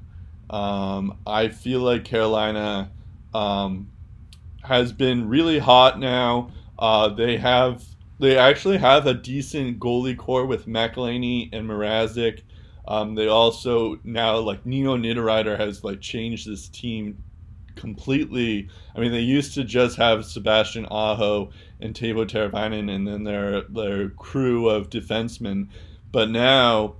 Um, 0.49 1.17
I 1.27 1.49
feel 1.49 1.81
like 1.81 2.03
Carolina 2.03 2.91
um, 3.33 3.91
has 4.63 4.91
been 4.91 5.27
really 5.29 5.59
hot 5.59 5.99
now. 5.99 6.51
Uh, 6.77 7.09
they 7.09 7.37
have 7.37 7.83
they 8.19 8.37
actually 8.37 8.77
have 8.77 9.07
a 9.07 9.13
decent 9.13 9.79
goalie 9.79 10.17
core 10.17 10.45
with 10.45 10.67
McElhinney 10.67 11.49
and 11.53 11.67
Mrazek. 11.69 12.41
Um, 12.87 13.15
they 13.15 13.27
also 13.27 13.99
now 14.03 14.37
like 14.37 14.65
Nino 14.65 14.97
Niederreiter 14.97 15.57
has 15.57 15.83
like 15.83 16.01
changed 16.01 16.49
this 16.49 16.67
team 16.67 17.23
completely. 17.75 18.67
I 18.95 18.99
mean, 18.99 19.11
they 19.11 19.21
used 19.21 19.53
to 19.55 19.63
just 19.63 19.97
have 19.97 20.25
Sebastian 20.25 20.85
Aho 20.91 21.51
and 21.79 21.95
Teuvo 21.95 22.25
Teravainen 22.25 22.93
and 22.93 23.07
then 23.07 23.23
their 23.23 23.61
their 23.61 24.09
crew 24.09 24.69
of 24.69 24.89
defensemen, 24.89 25.69
but 26.11 26.29
now 26.29 26.95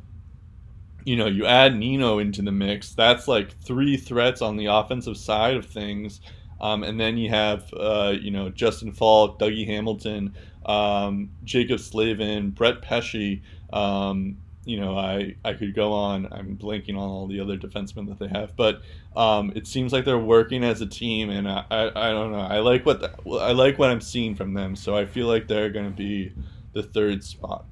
you 1.06 1.16
know 1.16 1.28
you 1.28 1.46
add 1.46 1.76
Nino 1.76 2.20
into 2.20 2.42
the 2.42 2.52
mix. 2.52 2.94
That's 2.94 3.28
like 3.28 3.60
three 3.62 3.98
threats 3.98 4.42
on 4.42 4.58
the 4.58 4.68
offensive 4.68 5.18
side 5.18 5.58
of 5.58 5.66
things. 5.66 6.22
Um, 6.62 6.84
and 6.84 7.00
then 7.00 7.18
you 7.18 7.30
have, 7.30 7.74
uh, 7.74 8.14
you 8.20 8.32
know, 8.32 8.50
Justin 8.50 8.92
Faulk, 8.92 9.40
Dougie 9.40 9.66
Hamilton, 9.66 10.34
um, 10.66 11.30
Jaccob 11.46 11.80
Slavin, 11.80 12.52
Brett 12.52 12.82
Pesce, 12.82 13.40
um, 13.72 14.38
you 14.66 14.80
know, 14.80 14.98
I 14.98 15.36
I 15.44 15.54
could 15.54 15.74
go 15.74 15.94
on. 15.94 16.28
I'm 16.32 16.56
blanking 16.56 16.92
on 16.92 17.10
all 17.10 17.28
the 17.28 17.40
other 17.40 17.58
defensemen 17.58 18.08
that 18.10 18.20
they 18.20 18.28
have, 18.28 18.56
but 18.56 18.82
um, 19.16 19.52
it 19.56 19.66
seems 19.66 19.92
like 19.92 20.06
they're 20.06 20.20
working 20.20 20.64
as 20.64 20.82
a 20.82 20.86
team, 20.86 21.30
and 21.32 21.50
I, 21.50 21.66
I, 21.72 22.10
I 22.10 22.12
don't 22.12 22.32
know. 22.32 22.40
I 22.40 22.60
like 22.60 22.86
what 22.86 23.00
the, 23.00 23.12
I 23.40 23.52
like 23.54 23.80
what 23.80 23.90
I'm 23.90 24.02
seeing 24.02 24.36
from 24.36 24.54
them, 24.54 24.76
so 24.76 24.96
I 24.96 25.06
feel 25.06 25.26
like 25.26 25.48
they're 25.48 25.72
going 25.72 25.90
to 25.90 25.96
be 25.96 26.34
the 26.74 26.84
third 26.84 27.24
spot. 27.24 27.66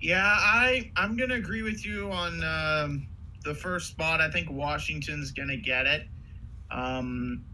Yeah, 0.00 0.24
I 0.24 0.90
I'm 0.96 1.16
gonna 1.16 1.34
agree 1.34 1.62
with 1.62 1.84
you 1.84 2.10
on 2.10 2.42
um, 2.42 3.06
the 3.44 3.54
first 3.54 3.88
spot. 3.88 4.20
I 4.20 4.30
think 4.30 4.50
Washington's 4.50 5.30
gonna 5.30 5.56
get 5.56 5.86
it. 5.86 6.08
Um, 6.72 7.44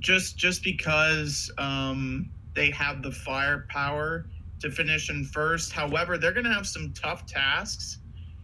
just 0.00 0.36
just 0.36 0.62
because 0.62 1.50
um, 1.58 2.30
they 2.54 2.70
have 2.70 3.02
the 3.02 3.10
firepower 3.10 4.26
to 4.60 4.70
finish 4.70 5.10
in 5.10 5.24
first. 5.24 5.72
However, 5.72 6.18
they're 6.18 6.32
going 6.32 6.46
to 6.46 6.52
have 6.52 6.66
some 6.66 6.92
tough 6.92 7.26
tasks. 7.26 7.98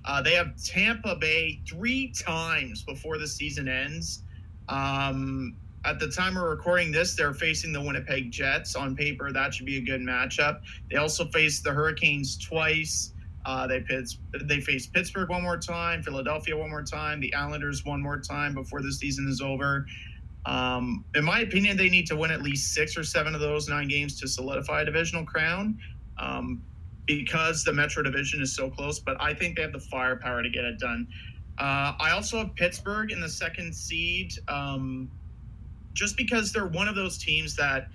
Uh, 0.04 0.20
they 0.20 0.32
have 0.32 0.52
Tampa 0.62 1.16
Bay 1.16 1.60
three 1.68 2.12
times 2.12 2.82
before 2.82 3.18
the 3.18 3.26
season 3.26 3.68
ends. 3.68 4.22
Um, 4.68 5.56
at 5.84 5.98
the 5.98 6.08
time 6.08 6.34
we're 6.34 6.50
recording 6.50 6.92
this, 6.92 7.14
they're 7.14 7.34
facing 7.34 7.72
the 7.72 7.80
Winnipeg 7.80 8.30
Jets. 8.30 8.74
On 8.76 8.94
paper, 8.94 9.32
that 9.32 9.54
should 9.54 9.66
be 9.66 9.78
a 9.78 9.80
good 9.80 10.00
matchup. 10.00 10.60
They 10.90 10.96
also 10.96 11.26
face 11.26 11.60
the 11.60 11.72
Hurricanes 11.72 12.36
twice. 12.38 13.12
Uh, 13.46 13.66
they 13.66 13.80
Pitts, 13.80 14.18
they 14.42 14.60
face 14.60 14.86
Pittsburgh 14.86 15.28
one 15.28 15.42
more 15.42 15.58
time, 15.58 16.02
Philadelphia 16.02 16.56
one 16.56 16.70
more 16.70 16.82
time, 16.82 17.20
the 17.20 17.34
Islanders 17.34 17.84
one 17.84 18.02
more 18.02 18.18
time 18.18 18.54
before 18.54 18.80
the 18.80 18.92
season 18.92 19.28
is 19.28 19.40
over. 19.40 19.86
Um, 20.46 21.04
in 21.14 21.24
my 21.24 21.40
opinion, 21.40 21.76
they 21.76 21.88
need 21.88 22.06
to 22.06 22.16
win 22.16 22.30
at 22.30 22.42
least 22.42 22.74
six 22.74 22.96
or 22.96 23.04
seven 23.04 23.34
of 23.34 23.40
those 23.40 23.68
nine 23.68 23.88
games 23.88 24.20
to 24.20 24.28
solidify 24.28 24.82
a 24.82 24.84
divisional 24.84 25.24
crown 25.24 25.78
um, 26.18 26.62
because 27.06 27.64
the 27.64 27.72
Metro 27.72 28.02
Division 28.02 28.42
is 28.42 28.54
so 28.54 28.70
close. 28.70 28.98
But 28.98 29.20
I 29.20 29.34
think 29.34 29.56
they 29.56 29.62
have 29.62 29.72
the 29.72 29.80
firepower 29.80 30.42
to 30.42 30.50
get 30.50 30.64
it 30.64 30.78
done. 30.78 31.06
Uh, 31.58 31.92
I 32.00 32.10
also 32.12 32.38
have 32.38 32.54
Pittsburgh 32.56 33.12
in 33.12 33.20
the 33.20 33.28
second 33.28 33.74
seed, 33.74 34.32
um, 34.48 35.10
just 35.92 36.16
because 36.16 36.52
they're 36.52 36.66
one 36.66 36.88
of 36.88 36.96
those 36.96 37.16
teams 37.16 37.54
that, 37.56 37.88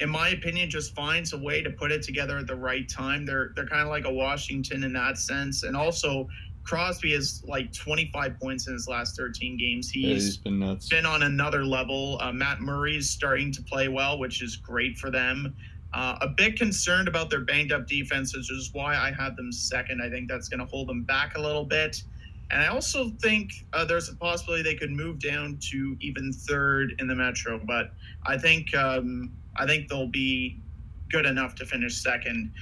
in 0.00 0.10
my 0.10 0.30
opinion, 0.30 0.68
just 0.68 0.94
finds 0.94 1.32
a 1.32 1.38
way 1.38 1.62
to 1.62 1.70
put 1.70 1.92
it 1.92 2.02
together 2.02 2.38
at 2.38 2.46
the 2.46 2.56
right 2.56 2.88
time. 2.88 3.24
They're 3.24 3.52
they're 3.54 3.66
kind 3.66 3.82
of 3.82 3.88
like 3.88 4.04
a 4.04 4.12
Washington 4.12 4.84
in 4.84 4.92
that 4.94 5.18
sense, 5.18 5.62
and 5.62 5.76
also 5.76 6.28
Crosby 6.64 7.12
has 7.12 7.42
like 7.46 7.72
25 7.72 8.40
points 8.40 8.66
in 8.66 8.72
his 8.72 8.88
last 8.88 9.16
13 9.16 9.58
games. 9.58 9.90
He's, 9.90 10.04
yeah, 10.04 10.14
he's 10.14 10.36
been 10.38 10.58
nuts. 10.58 10.88
Been 10.88 11.06
on 11.06 11.22
another 11.22 11.64
level. 11.64 12.18
Uh, 12.20 12.32
Matt 12.32 12.60
Murray 12.60 12.96
is 12.96 13.08
starting 13.08 13.52
to 13.52 13.62
play 13.62 13.88
well, 13.88 14.18
which 14.18 14.42
is 14.42 14.56
great 14.56 14.96
for 14.96 15.10
them. 15.10 15.54
Uh, 15.92 16.16
a 16.22 16.28
bit 16.28 16.58
concerned 16.58 17.06
about 17.06 17.30
their 17.30 17.42
banged 17.42 17.70
up 17.70 17.86
defense, 17.86 18.34
which 18.34 18.50
is 18.50 18.70
why 18.72 18.96
I 18.96 19.12
had 19.12 19.36
them 19.36 19.52
second. 19.52 20.02
I 20.02 20.10
think 20.10 20.28
that's 20.28 20.48
going 20.48 20.58
to 20.58 20.66
hold 20.66 20.88
them 20.88 21.04
back 21.04 21.36
a 21.36 21.40
little 21.40 21.64
bit. 21.64 22.02
And 22.50 22.62
I 22.62 22.66
also 22.66 23.10
think 23.22 23.52
uh, 23.72 23.84
there's 23.84 24.08
a 24.08 24.16
possibility 24.16 24.62
they 24.62 24.74
could 24.74 24.90
move 24.90 25.18
down 25.18 25.58
to 25.70 25.96
even 26.00 26.32
third 26.32 26.94
in 26.98 27.06
the 27.06 27.14
Metro. 27.14 27.60
But 27.64 27.92
I 28.26 28.38
think 28.38 28.74
um, 28.74 29.30
I 29.56 29.66
think 29.66 29.88
they'll 29.88 30.06
be 30.06 30.58
good 31.10 31.26
enough 31.26 31.54
to 31.56 31.66
finish 31.66 31.96
second. 31.96 32.52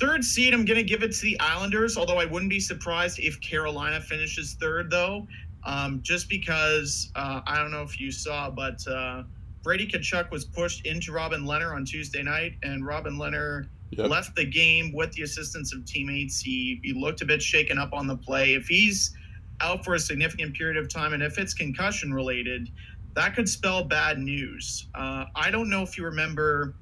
Third 0.00 0.24
seed, 0.24 0.52
I'm 0.52 0.64
going 0.64 0.78
to 0.78 0.84
give 0.84 1.02
it 1.02 1.12
to 1.12 1.22
the 1.22 1.38
Islanders, 1.38 1.96
although 1.96 2.18
I 2.18 2.24
wouldn't 2.24 2.50
be 2.50 2.60
surprised 2.60 3.20
if 3.20 3.40
Carolina 3.40 4.00
finishes 4.00 4.54
third, 4.54 4.90
though, 4.90 5.26
um, 5.64 6.00
just 6.02 6.28
because 6.28 7.10
uh, 7.14 7.40
I 7.46 7.58
don't 7.58 7.70
know 7.70 7.82
if 7.82 8.00
you 8.00 8.10
saw, 8.10 8.50
but 8.50 8.86
uh, 8.88 9.22
Brady 9.62 9.86
Tkachuk 9.86 10.30
was 10.30 10.44
pushed 10.44 10.84
into 10.84 11.12
Robin 11.12 11.44
Lehner 11.44 11.74
on 11.74 11.84
Tuesday 11.84 12.22
night, 12.22 12.54
and 12.62 12.84
Robin 12.84 13.16
Lehner 13.16 13.68
yep. 13.90 14.10
left 14.10 14.34
the 14.34 14.44
game 14.44 14.92
with 14.92 15.12
the 15.12 15.22
assistance 15.22 15.72
of 15.72 15.84
teammates. 15.84 16.40
He, 16.40 16.80
he 16.82 16.92
looked 16.92 17.22
a 17.22 17.24
bit 17.24 17.40
shaken 17.40 17.78
up 17.78 17.92
on 17.92 18.06
the 18.06 18.16
play. 18.16 18.54
If 18.54 18.66
he's 18.66 19.14
out 19.60 19.84
for 19.84 19.94
a 19.94 19.98
significant 20.00 20.54
period 20.54 20.76
of 20.76 20.88
time, 20.88 21.12
and 21.12 21.22
if 21.22 21.38
it's 21.38 21.54
concussion 21.54 22.12
related, 22.12 22.68
that 23.14 23.34
could 23.34 23.48
spell 23.48 23.84
bad 23.84 24.18
news. 24.18 24.86
Uh, 24.94 25.26
I 25.34 25.50
don't 25.50 25.70
know 25.70 25.82
if 25.82 25.96
you 25.96 26.04
remember 26.04 26.74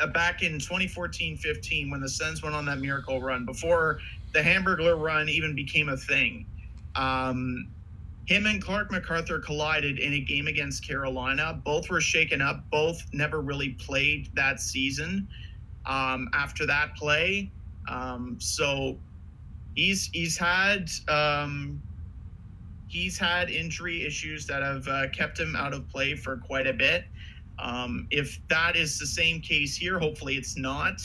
uh, 0.00 0.06
back 0.08 0.42
in 0.42 0.58
2014-15 0.58 1.90
when 1.90 2.00
the 2.00 2.08
Sens 2.08 2.42
went 2.42 2.54
on 2.54 2.64
that 2.66 2.78
miracle 2.78 3.20
run 3.20 3.44
before 3.44 3.98
the 4.32 4.40
Hamburglar 4.40 5.00
run 5.00 5.28
even 5.28 5.54
became 5.54 5.88
a 5.88 5.96
thing. 5.96 6.46
Um, 6.94 7.68
him 8.26 8.46
and 8.46 8.62
Clarke 8.62 8.90
MacArthur 8.90 9.38
collided 9.38 9.98
in 9.98 10.14
a 10.14 10.20
game 10.20 10.46
against 10.48 10.86
Carolina. 10.86 11.60
Both 11.64 11.88
were 11.90 12.00
shaken 12.00 12.42
up. 12.42 12.68
Both 12.70 13.02
never 13.12 13.40
really 13.40 13.70
played 13.70 14.30
that 14.34 14.60
season 14.60 15.28
um, 15.86 16.28
after 16.34 16.66
that 16.66 16.96
play. 16.96 17.50
Um, 17.88 18.36
so 18.40 18.98
he's 19.76 20.10
he's 20.12 20.36
had 20.36 20.90
um, 21.08 21.80
he's 22.86 23.18
had 23.18 23.50
injury 23.50 24.04
issues 24.04 24.46
that 24.46 24.62
have 24.62 24.86
uh, 24.88 25.08
kept 25.10 25.38
him 25.38 25.56
out 25.56 25.72
of 25.72 25.88
play 25.88 26.14
for 26.14 26.36
quite 26.36 26.66
a 26.66 26.72
bit. 26.72 27.04
Um, 27.58 28.06
if 28.10 28.40
that 28.48 28.76
is 28.76 28.98
the 28.98 29.06
same 29.06 29.40
case 29.40 29.76
here, 29.76 29.98
hopefully 29.98 30.36
it's 30.36 30.56
not. 30.56 31.00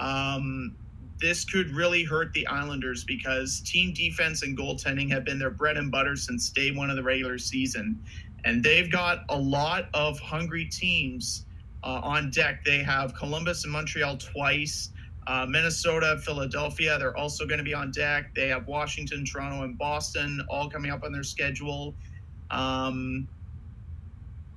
Um, 0.00 0.74
this 1.20 1.44
could 1.44 1.70
really 1.70 2.04
hurt 2.04 2.32
the 2.32 2.46
Islanders 2.46 3.04
because 3.04 3.60
team 3.60 3.92
defense 3.92 4.42
and 4.42 4.56
goaltending 4.56 5.10
have 5.10 5.24
been 5.24 5.38
their 5.38 5.50
bread 5.50 5.76
and 5.76 5.90
butter 5.90 6.16
since 6.16 6.50
day 6.50 6.70
one 6.70 6.90
of 6.90 6.96
the 6.96 7.02
regular 7.02 7.38
season. 7.38 8.02
And 8.44 8.62
they've 8.62 8.90
got 8.90 9.24
a 9.28 9.38
lot 9.38 9.88
of 9.94 10.18
hungry 10.20 10.66
teams 10.66 11.46
uh, 11.82 12.00
on 12.02 12.30
deck. 12.30 12.64
They 12.64 12.82
have 12.82 13.14
Columbus 13.14 13.64
and 13.64 13.72
Montreal 13.72 14.18
twice, 14.18 14.90
uh, 15.26 15.46
Minnesota, 15.48 16.18
Philadelphia. 16.22 16.98
They're 16.98 17.16
also 17.16 17.46
going 17.46 17.58
to 17.58 17.64
be 17.64 17.74
on 17.74 17.90
deck. 17.90 18.34
They 18.34 18.48
have 18.48 18.66
Washington, 18.66 19.24
Toronto, 19.24 19.64
and 19.64 19.76
Boston 19.76 20.44
all 20.48 20.70
coming 20.70 20.90
up 20.90 21.02
on 21.02 21.12
their 21.12 21.24
schedule. 21.24 21.94
Um, 22.50 23.26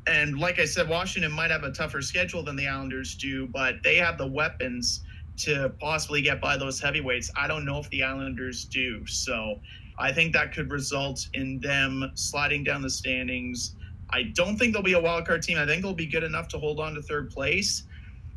and 0.07 0.39
like 0.39 0.59
I 0.59 0.65
said, 0.65 0.89
Washington 0.89 1.31
might 1.31 1.51
have 1.51 1.63
a 1.63 1.71
tougher 1.71 2.01
schedule 2.01 2.43
than 2.43 2.55
the 2.55 2.67
Islanders 2.67 3.15
do, 3.15 3.47
but 3.47 3.75
they 3.83 3.95
have 3.97 4.17
the 4.17 4.27
weapons 4.27 5.01
to 5.37 5.71
possibly 5.79 6.21
get 6.21 6.41
by 6.41 6.57
those 6.57 6.79
heavyweights. 6.79 7.31
I 7.35 7.47
don't 7.47 7.65
know 7.65 7.79
if 7.79 7.89
the 7.89 8.03
Islanders 8.03 8.65
do. 8.65 9.05
So 9.07 9.59
I 9.97 10.11
think 10.11 10.33
that 10.33 10.53
could 10.53 10.71
result 10.71 11.27
in 11.33 11.59
them 11.59 12.11
sliding 12.15 12.63
down 12.63 12.81
the 12.81 12.89
standings. 12.89 13.75
I 14.09 14.23
don't 14.23 14.57
think 14.57 14.73
they'll 14.73 14.81
be 14.81 14.93
a 14.93 14.99
wild 14.99 15.25
card 15.25 15.43
team. 15.43 15.57
I 15.57 15.65
think 15.65 15.83
they'll 15.83 15.93
be 15.93 16.07
good 16.07 16.23
enough 16.23 16.47
to 16.49 16.59
hold 16.59 16.79
on 16.79 16.95
to 16.95 17.01
third 17.01 17.29
place, 17.29 17.83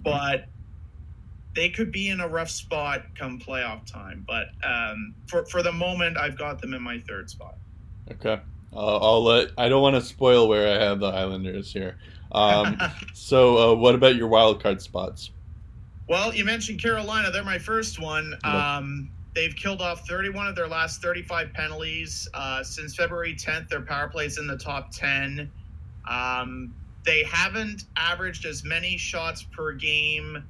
but 0.03 0.47
they 1.55 1.69
could 1.69 1.93
be 1.93 2.09
in 2.09 2.21
a 2.21 2.29
rough 2.29 2.51
spot 2.51 3.03
come 3.19 3.39
playoff 3.39 3.91
time. 3.91 4.25
But 4.27 4.49
um, 4.65 5.15
for 5.27 5.45
for 5.47 5.63
the 5.63 5.73
moment, 5.73 6.17
I've 6.17 6.39
got 6.39 6.61
them 6.61 6.75
in 6.75 6.83
my 6.83 7.01
third 7.01 7.31
spot. 7.31 7.57
Okay. 8.11 8.41
Uh, 8.75 8.97
I'll 8.99 9.23
let. 9.23 9.51
I 9.59 9.69
don't 9.69 9.83
want 9.83 9.97
to 9.97 10.01
spoil 10.01 10.49
where 10.49 10.69
I 10.69 10.83
have 10.83 11.01
the 11.01 11.09
Islanders 11.09 11.73
here. 11.73 11.97
Um, 12.33 12.79
so, 13.15 13.73
uh, 13.73 13.75
what 13.75 13.95
about 13.95 14.17
your 14.17 14.29
wild 14.29 14.63
card 14.63 14.81
spots? 14.81 15.31
Well, 16.09 16.35
you 16.35 16.45
mentioned 16.45 16.81
Carolina. 16.81 17.31
They're 17.31 17.45
my 17.45 17.59
first 17.59 18.01
one. 18.01 18.35
Um, 18.45 19.11
they've 19.35 19.55
killed 19.55 19.81
off 19.81 20.07
31 20.09 20.49
of 20.49 20.57
their 20.57 20.69
last 20.69 21.01
35 21.01 21.53
penalties 21.53 22.29
uh, 22.35 22.63
since 22.63 22.95
February 22.95 23.35
10th. 23.35 23.69
Their 23.69 23.83
power 23.83 24.09
plays 24.09 24.39
in 24.39 24.47
the 24.47 24.59
top 24.59 24.91
10. 24.91 25.51
Um, 26.09 26.75
they 27.05 27.25
haven't 27.25 27.85
averaged 27.97 28.45
as 28.47 28.65
many 28.65 28.97
shots 28.97 29.43
per 29.43 29.73
game 29.73 30.45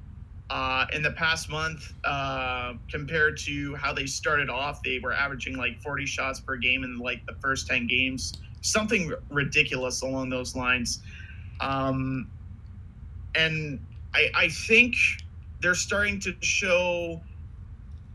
uh, 0.53 0.85
in 0.93 1.01
the 1.01 1.09
past 1.09 1.49
month 1.49 1.93
uh, 2.03 2.73
compared 2.87 3.35
to 3.35 3.73
how 3.73 3.91
they 3.91 4.05
started 4.05 4.51
off. 4.51 4.83
They 4.83 4.99
were 4.99 5.11
averaging 5.11 5.57
like 5.57 5.81
40 5.81 6.05
shots 6.05 6.39
per 6.39 6.57
game 6.57 6.83
in 6.83 6.99
like 6.99 7.25
the 7.25 7.33
first 7.41 7.65
10 7.65 7.87
games, 7.87 8.33
something 8.61 9.11
ridiculous 9.31 10.03
along 10.03 10.29
those 10.29 10.55
lines. 10.55 11.01
Um, 11.59 12.29
and 13.33 13.79
I, 14.13 14.29
I 14.35 14.47
think 14.49 14.93
they're 15.59 15.73
starting 15.73 16.19
to 16.19 16.35
show 16.41 17.19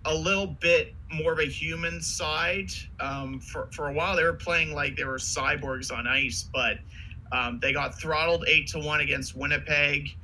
a 0.04 0.14
little 0.14 0.46
bit 0.46 0.94
more 1.12 1.32
of 1.32 1.40
a 1.40 1.46
human 1.46 2.00
side. 2.00 2.70
Um, 3.00 3.40
for, 3.40 3.66
for 3.72 3.88
a 3.88 3.92
while, 3.92 4.14
they 4.14 4.22
were 4.22 4.32
playing 4.32 4.74
like 4.74 4.94
they 4.94 5.02
were 5.02 5.18
cyborgs 5.18 5.92
on 5.92 6.06
ice, 6.06 6.48
but 6.52 6.78
um, 7.32 7.58
they 7.58 7.72
got 7.72 7.98
throttled 7.98 8.44
eight 8.46 8.68
to 8.68 8.78
one 8.78 9.00
against 9.00 9.36
Winnipeg 9.36 10.14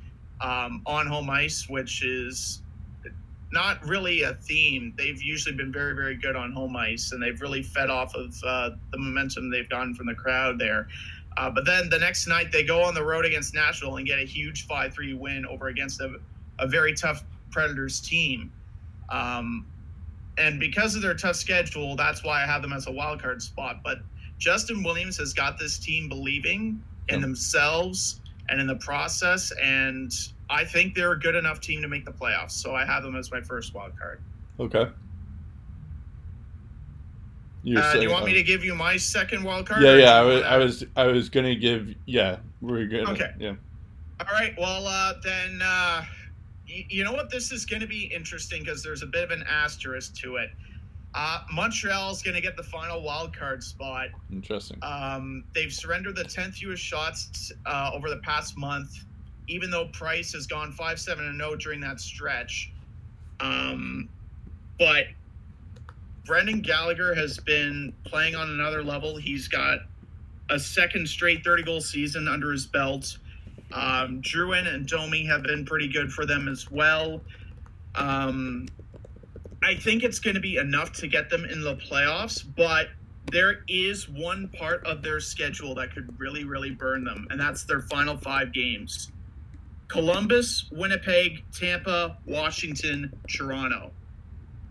um, 0.41 0.81
on 0.85 1.07
home 1.07 1.29
ice, 1.29 1.67
which 1.69 2.03
is 2.03 2.61
not 3.51 3.83
really 3.85 4.23
a 4.23 4.33
theme. 4.33 4.93
They've 4.97 5.21
usually 5.21 5.55
been 5.55 5.71
very, 5.71 5.95
very 5.95 6.15
good 6.15 6.35
on 6.35 6.51
home 6.51 6.75
ice, 6.75 7.11
and 7.11 7.21
they've 7.21 7.39
really 7.39 7.63
fed 7.63 7.89
off 7.89 8.13
of 8.15 8.35
uh, 8.45 8.71
the 8.91 8.97
momentum 8.97 9.49
they've 9.49 9.69
gotten 9.69 9.95
from 9.95 10.07
the 10.07 10.15
crowd 10.15 10.59
there. 10.59 10.87
Uh, 11.37 11.49
but 11.49 11.65
then 11.65 11.89
the 11.89 11.99
next 11.99 12.27
night, 12.27 12.51
they 12.51 12.63
go 12.63 12.81
on 12.81 12.93
the 12.93 13.03
road 13.03 13.25
against 13.25 13.53
Nashville 13.53 13.97
and 13.97 14.07
get 14.07 14.19
a 14.19 14.25
huge 14.25 14.67
5 14.67 14.93
3 14.93 15.13
win 15.13 15.45
over 15.45 15.67
against 15.67 16.01
a, 16.01 16.15
a 16.59 16.67
very 16.67 16.93
tough 16.93 17.23
Predators 17.51 18.01
team. 18.01 18.51
Um, 19.09 19.65
and 20.37 20.59
because 20.59 20.95
of 20.95 21.01
their 21.01 21.13
tough 21.13 21.35
schedule, 21.35 21.95
that's 21.95 22.23
why 22.23 22.43
I 22.43 22.45
have 22.45 22.61
them 22.61 22.73
as 22.73 22.87
a 22.87 22.91
wild 22.91 23.21
card 23.21 23.41
spot. 23.41 23.81
But 23.83 23.99
Justin 24.37 24.83
Williams 24.83 25.17
has 25.17 25.33
got 25.33 25.57
this 25.57 25.77
team 25.77 26.09
believing 26.09 26.83
in 27.07 27.21
themselves 27.21 28.19
and 28.49 28.59
in 28.59 28.67
the 28.67 28.75
process. 28.75 29.51
And 29.61 30.11
I 30.49 30.63
think 30.63 30.95
they're 30.95 31.13
a 31.13 31.19
good 31.19 31.35
enough 31.35 31.61
team 31.61 31.81
to 31.81 31.87
make 31.87 32.05
the 32.05 32.11
playoffs. 32.11 32.51
So 32.51 32.75
I 32.75 32.85
have 32.85 33.03
them 33.03 33.15
as 33.15 33.31
my 33.31 33.41
first 33.41 33.73
wild 33.73 33.97
card. 33.97 34.21
Okay. 34.59 34.91
Uh, 37.73 37.93
do 37.93 38.01
you 38.01 38.11
want 38.11 38.25
me 38.25 38.31
uh, 38.31 38.35
to 38.35 38.43
give 38.43 38.63
you 38.63 38.75
my 38.75 38.95
second 38.95 39.43
wild 39.43 39.65
card? 39.65 39.81
Yeah, 39.81 39.95
yeah. 39.95 40.13
I 40.13 40.21
was, 40.21 40.43
I 40.43 40.57
was, 40.57 40.83
I 40.95 41.07
was 41.07 41.29
gonna 41.29 41.55
give. 41.55 41.95
Yeah, 42.05 42.37
we're 42.61 42.85
gonna. 42.85 43.11
Okay. 43.11 43.31
Yeah. 43.39 43.55
All 44.19 44.33
right. 44.33 44.53
Well, 44.57 44.85
uh, 44.85 45.13
then, 45.23 45.59
uh, 45.63 46.03
you 46.67 47.03
know 47.03 47.11
what? 47.11 47.31
This 47.31 47.51
is 47.51 47.65
gonna 47.65 47.87
be 47.87 48.03
interesting 48.13 48.61
because 48.61 48.83
there's 48.83 49.01
a 49.01 49.07
bit 49.07 49.23
of 49.23 49.31
an 49.31 49.43
asterisk 49.49 50.13
to 50.17 50.35
it. 50.35 50.51
Uh, 51.15 51.39
Montreal's 51.49 52.21
going 52.21 52.35
to 52.35 52.41
get 52.41 52.57
the 52.57 52.63
final 52.63 53.01
wild 53.01 53.35
card 53.35 53.63
spot. 53.63 54.09
Interesting. 54.33 54.77
Um, 54.81 55.45
they've 55.55 55.71
surrendered 55.71 56.17
the 56.17 56.25
10th 56.25 56.55
fewest 56.55 56.83
shots 56.83 57.53
uh, 57.65 57.91
over 57.93 58.09
the 58.09 58.17
past 58.17 58.57
month, 58.57 58.89
even 59.47 59.71
though 59.71 59.85
Price 59.93 60.33
has 60.33 60.45
gone 60.45 60.73
5 60.73 60.99
7 60.99 61.25
and 61.25 61.39
0 61.39 61.55
during 61.55 61.79
that 61.79 62.01
stretch. 62.01 62.73
Um, 63.39 64.09
but 64.77 65.05
Brendan 66.25 66.59
Gallagher 66.59 67.15
has 67.15 67.39
been 67.39 67.93
playing 68.03 68.35
on 68.35 68.49
another 68.49 68.83
level. 68.83 69.15
He's 69.15 69.47
got 69.47 69.79
a 70.49 70.59
second 70.59 71.07
straight 71.07 71.45
30 71.45 71.63
goal 71.63 71.79
season 71.79 72.27
under 72.27 72.51
his 72.51 72.65
belt. 72.65 73.17
Um, 73.71 74.21
Drouin 74.21 74.67
and 74.67 74.85
Domi 74.85 75.25
have 75.25 75.43
been 75.43 75.65
pretty 75.65 75.87
good 75.87 76.11
for 76.11 76.25
them 76.25 76.49
as 76.49 76.69
well. 76.69 77.21
Um, 77.95 78.67
I 79.65 79.73
think 79.73 80.03
it's 80.03 80.19
going 80.19 80.35
to 80.35 80.41
be 80.41 80.57
enough 80.57 80.91
to 80.93 81.07
get 81.07 81.31
them 81.31 81.43
in 81.43 81.61
the 81.61 81.75
playoffs, 81.75 82.45
but 82.55 82.89
there 83.31 83.63
is 83.67 84.07
one 84.07 84.47
part 84.49 84.85
of 84.85 85.01
their 85.01 85.19
schedule 85.19 85.73
that 85.75 85.91
could 85.91 86.19
really, 86.19 86.43
really 86.43 86.69
burn 86.69 87.03
them, 87.03 87.25
and 87.31 87.39
that's 87.39 87.63
their 87.63 87.81
final 87.81 88.15
five 88.15 88.53
games 88.53 89.11
Columbus, 89.87 90.69
Winnipeg, 90.71 91.43
Tampa, 91.51 92.17
Washington, 92.27 93.11
Toronto. 93.27 93.91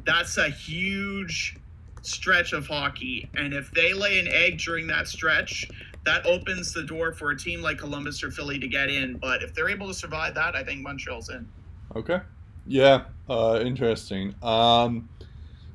That's 0.04 0.38
a 0.38 0.48
huge 0.48 1.56
stretch 2.02 2.52
of 2.52 2.66
hockey. 2.66 3.28
And 3.34 3.52
if 3.52 3.70
they 3.72 3.94
lay 3.94 4.20
an 4.20 4.28
egg 4.28 4.58
during 4.58 4.86
that 4.88 5.08
stretch, 5.08 5.68
that 6.04 6.24
opens 6.26 6.72
the 6.72 6.82
door 6.82 7.12
for 7.12 7.30
a 7.30 7.36
team 7.36 7.62
like 7.62 7.78
Columbus 7.78 8.22
or 8.22 8.30
Philly 8.30 8.58
to 8.58 8.68
get 8.68 8.90
in. 8.90 9.16
But 9.16 9.42
if 9.42 9.54
they're 9.54 9.70
able 9.70 9.88
to 9.88 9.94
survive 9.94 10.34
that, 10.34 10.54
I 10.54 10.62
think 10.62 10.82
Montreal's 10.82 11.30
in. 11.30 11.48
Okay. 11.96 12.20
Yeah. 12.66 13.04
Uh, 13.28 13.60
interesting. 13.64 14.34
Um, 14.42 15.08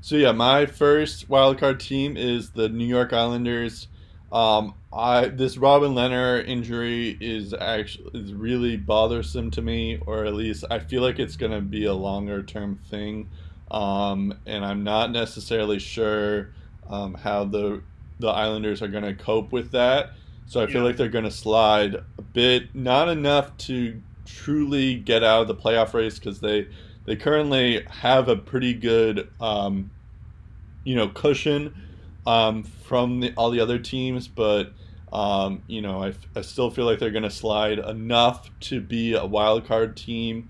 so 0.02 0.16
yeah, 0.16 0.32
my 0.32 0.66
first 0.66 1.30
wildcard 1.30 1.80
team 1.80 2.16
is 2.16 2.52
the 2.52 2.70
New 2.70 2.86
York 2.86 3.12
Islanders. 3.14 3.88
Um, 4.32 4.76
I 4.94 5.26
this 5.28 5.58
Robin 5.58 5.94
Lehner 5.94 6.48
injury 6.48 7.18
is 7.20 7.54
actually 7.54 8.12
is 8.20 8.34
really 8.34 8.78
bothersome 8.78 9.50
to 9.52 9.62
me, 9.62 10.00
or 10.06 10.26
at 10.26 10.34
least 10.36 10.66
I 10.70 10.80
feel 10.80 11.02
like 11.02 11.20
it's 11.20 11.36
gonna 11.36 11.62
be 11.62 11.86
a 11.86 11.94
longer 11.94 12.44
term 12.44 12.80
thing. 12.90 13.30
Um, 13.72 14.34
and 14.46 14.64
I'm 14.64 14.84
not 14.84 15.12
necessarily 15.12 15.80
sure 15.80 16.50
um, 16.90 17.16
how 17.16 17.46
the 17.46 17.82
the 18.20 18.30
Islanders 18.30 18.82
are 18.82 18.88
gonna 18.88 19.16
cope 19.16 19.52
with 19.52 19.72
that. 19.72 20.12
So 20.46 20.62
I 20.62 20.66
feel 20.68 20.78
Yeah. 20.78 20.84
like 20.84 20.98
they're 20.98 21.10
gonna 21.10 21.32
slide 21.32 21.96
a 21.96 22.22
bit, 22.22 22.74
not 22.76 23.10
enough 23.10 23.56
to 23.58 24.02
truly 24.36 24.96
get 24.96 25.24
out 25.24 25.42
of 25.42 25.48
the 25.48 25.56
playoff 25.56 25.94
race 25.94 26.20
because 26.20 26.40
they 26.40 26.68
they 27.06 27.16
currently 27.16 27.84
have 27.90 28.28
a 28.28 28.36
pretty 28.36 28.74
good 28.74 29.30
um, 29.42 29.92
you 30.84 30.96
know 30.96 31.08
cushion 31.10 31.74
um, 32.28 32.64
from 32.64 33.22
the, 33.22 33.34
all 33.36 33.50
the 33.50 33.60
other 33.60 33.80
teams, 33.80 34.28
but 34.28 34.72
um, 35.12 35.64
you 35.68 35.82
know 35.82 36.04
I, 36.04 36.14
I 36.36 36.42
still 36.42 36.70
feel 36.70 36.86
like 36.86 37.00
they're 37.00 37.12
going 37.12 37.24
to 37.24 37.32
slide 37.32 37.80
enough 37.80 38.50
to 38.62 38.82
be 38.82 39.14
a 39.14 39.26
wild 39.26 39.66
card 39.66 39.98
team. 39.98 40.50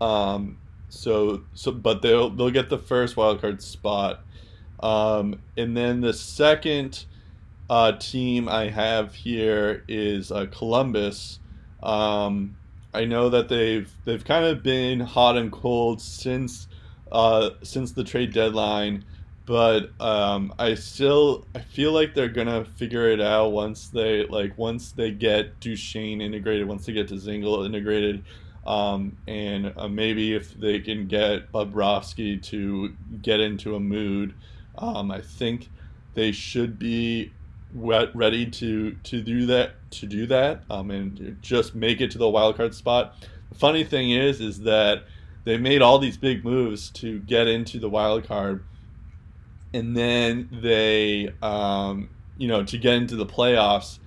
Um, 0.00 0.58
so 0.88 1.44
so 1.54 1.72
but 1.72 2.02
they'll 2.02 2.30
they'll 2.30 2.50
get 2.50 2.68
the 2.68 2.78
first 2.78 3.16
wild 3.16 3.40
card 3.40 3.62
spot, 3.62 4.24
um, 4.80 5.40
and 5.56 5.76
then 5.76 6.00
the 6.00 6.12
second 6.12 7.04
uh, 7.70 7.92
team 7.92 8.48
I 8.48 8.68
have 8.68 9.14
here 9.14 9.84
is 9.88 10.32
uh, 10.32 10.46
Columbus. 10.50 11.38
Um, 11.82 12.56
I 12.94 13.04
know 13.04 13.30
that 13.30 13.48
they've 13.48 13.90
they've 14.04 14.24
kind 14.24 14.44
of 14.44 14.62
been 14.62 15.00
hot 15.00 15.36
and 15.36 15.50
cold 15.50 16.00
since 16.00 16.68
uh, 17.10 17.50
since 17.62 17.92
the 17.92 18.04
trade 18.04 18.32
deadline, 18.32 19.04
but 19.46 19.90
um, 20.00 20.54
I 20.58 20.74
still 20.74 21.46
I 21.54 21.60
feel 21.60 21.92
like 21.92 22.14
they're 22.14 22.28
gonna 22.28 22.64
figure 22.64 23.08
it 23.08 23.20
out 23.20 23.52
once 23.52 23.88
they 23.88 24.26
like 24.26 24.56
once 24.58 24.92
they 24.92 25.10
get 25.10 25.58
Duchene 25.60 26.20
integrated, 26.20 26.68
once 26.68 26.84
they 26.84 26.92
get 26.92 27.08
to 27.08 27.14
Dzingel 27.14 27.64
integrated, 27.64 28.24
um, 28.66 29.16
and 29.26 29.72
uh, 29.76 29.88
maybe 29.88 30.34
if 30.34 30.52
they 30.54 30.78
can 30.80 31.06
get 31.06 31.50
Bobrovsky 31.50 32.42
to 32.44 32.94
get 33.22 33.40
into 33.40 33.74
a 33.74 33.80
mood, 33.80 34.34
um, 34.76 35.10
I 35.10 35.22
think 35.22 35.70
they 36.14 36.32
should 36.32 36.78
be 36.78 37.32
ready 37.74 38.46
to 38.46 38.92
to 38.92 39.22
do 39.22 39.46
that 39.46 39.90
to 39.92 40.06
do 40.06 40.26
that 40.26 40.62
um, 40.70 40.90
and 40.90 41.38
just 41.40 41.74
make 41.74 42.00
it 42.00 42.10
to 42.12 42.18
the 42.18 42.28
wild 42.28 42.56
card 42.56 42.74
spot. 42.74 43.14
The 43.50 43.58
funny 43.58 43.84
thing 43.84 44.10
is, 44.10 44.40
is 44.40 44.60
that 44.60 45.04
they 45.44 45.58
made 45.58 45.82
all 45.82 45.98
these 45.98 46.16
big 46.16 46.44
moves 46.44 46.90
to 46.90 47.18
get 47.20 47.48
into 47.48 47.78
the 47.78 47.88
wild 47.88 48.26
card, 48.26 48.64
and 49.74 49.96
then 49.96 50.48
they, 50.52 51.32
um, 51.42 52.10
you 52.38 52.48
know, 52.48 52.64
to 52.64 52.78
get 52.78 52.94
into 52.94 53.16
the 53.16 53.26
playoffs, 53.26 53.98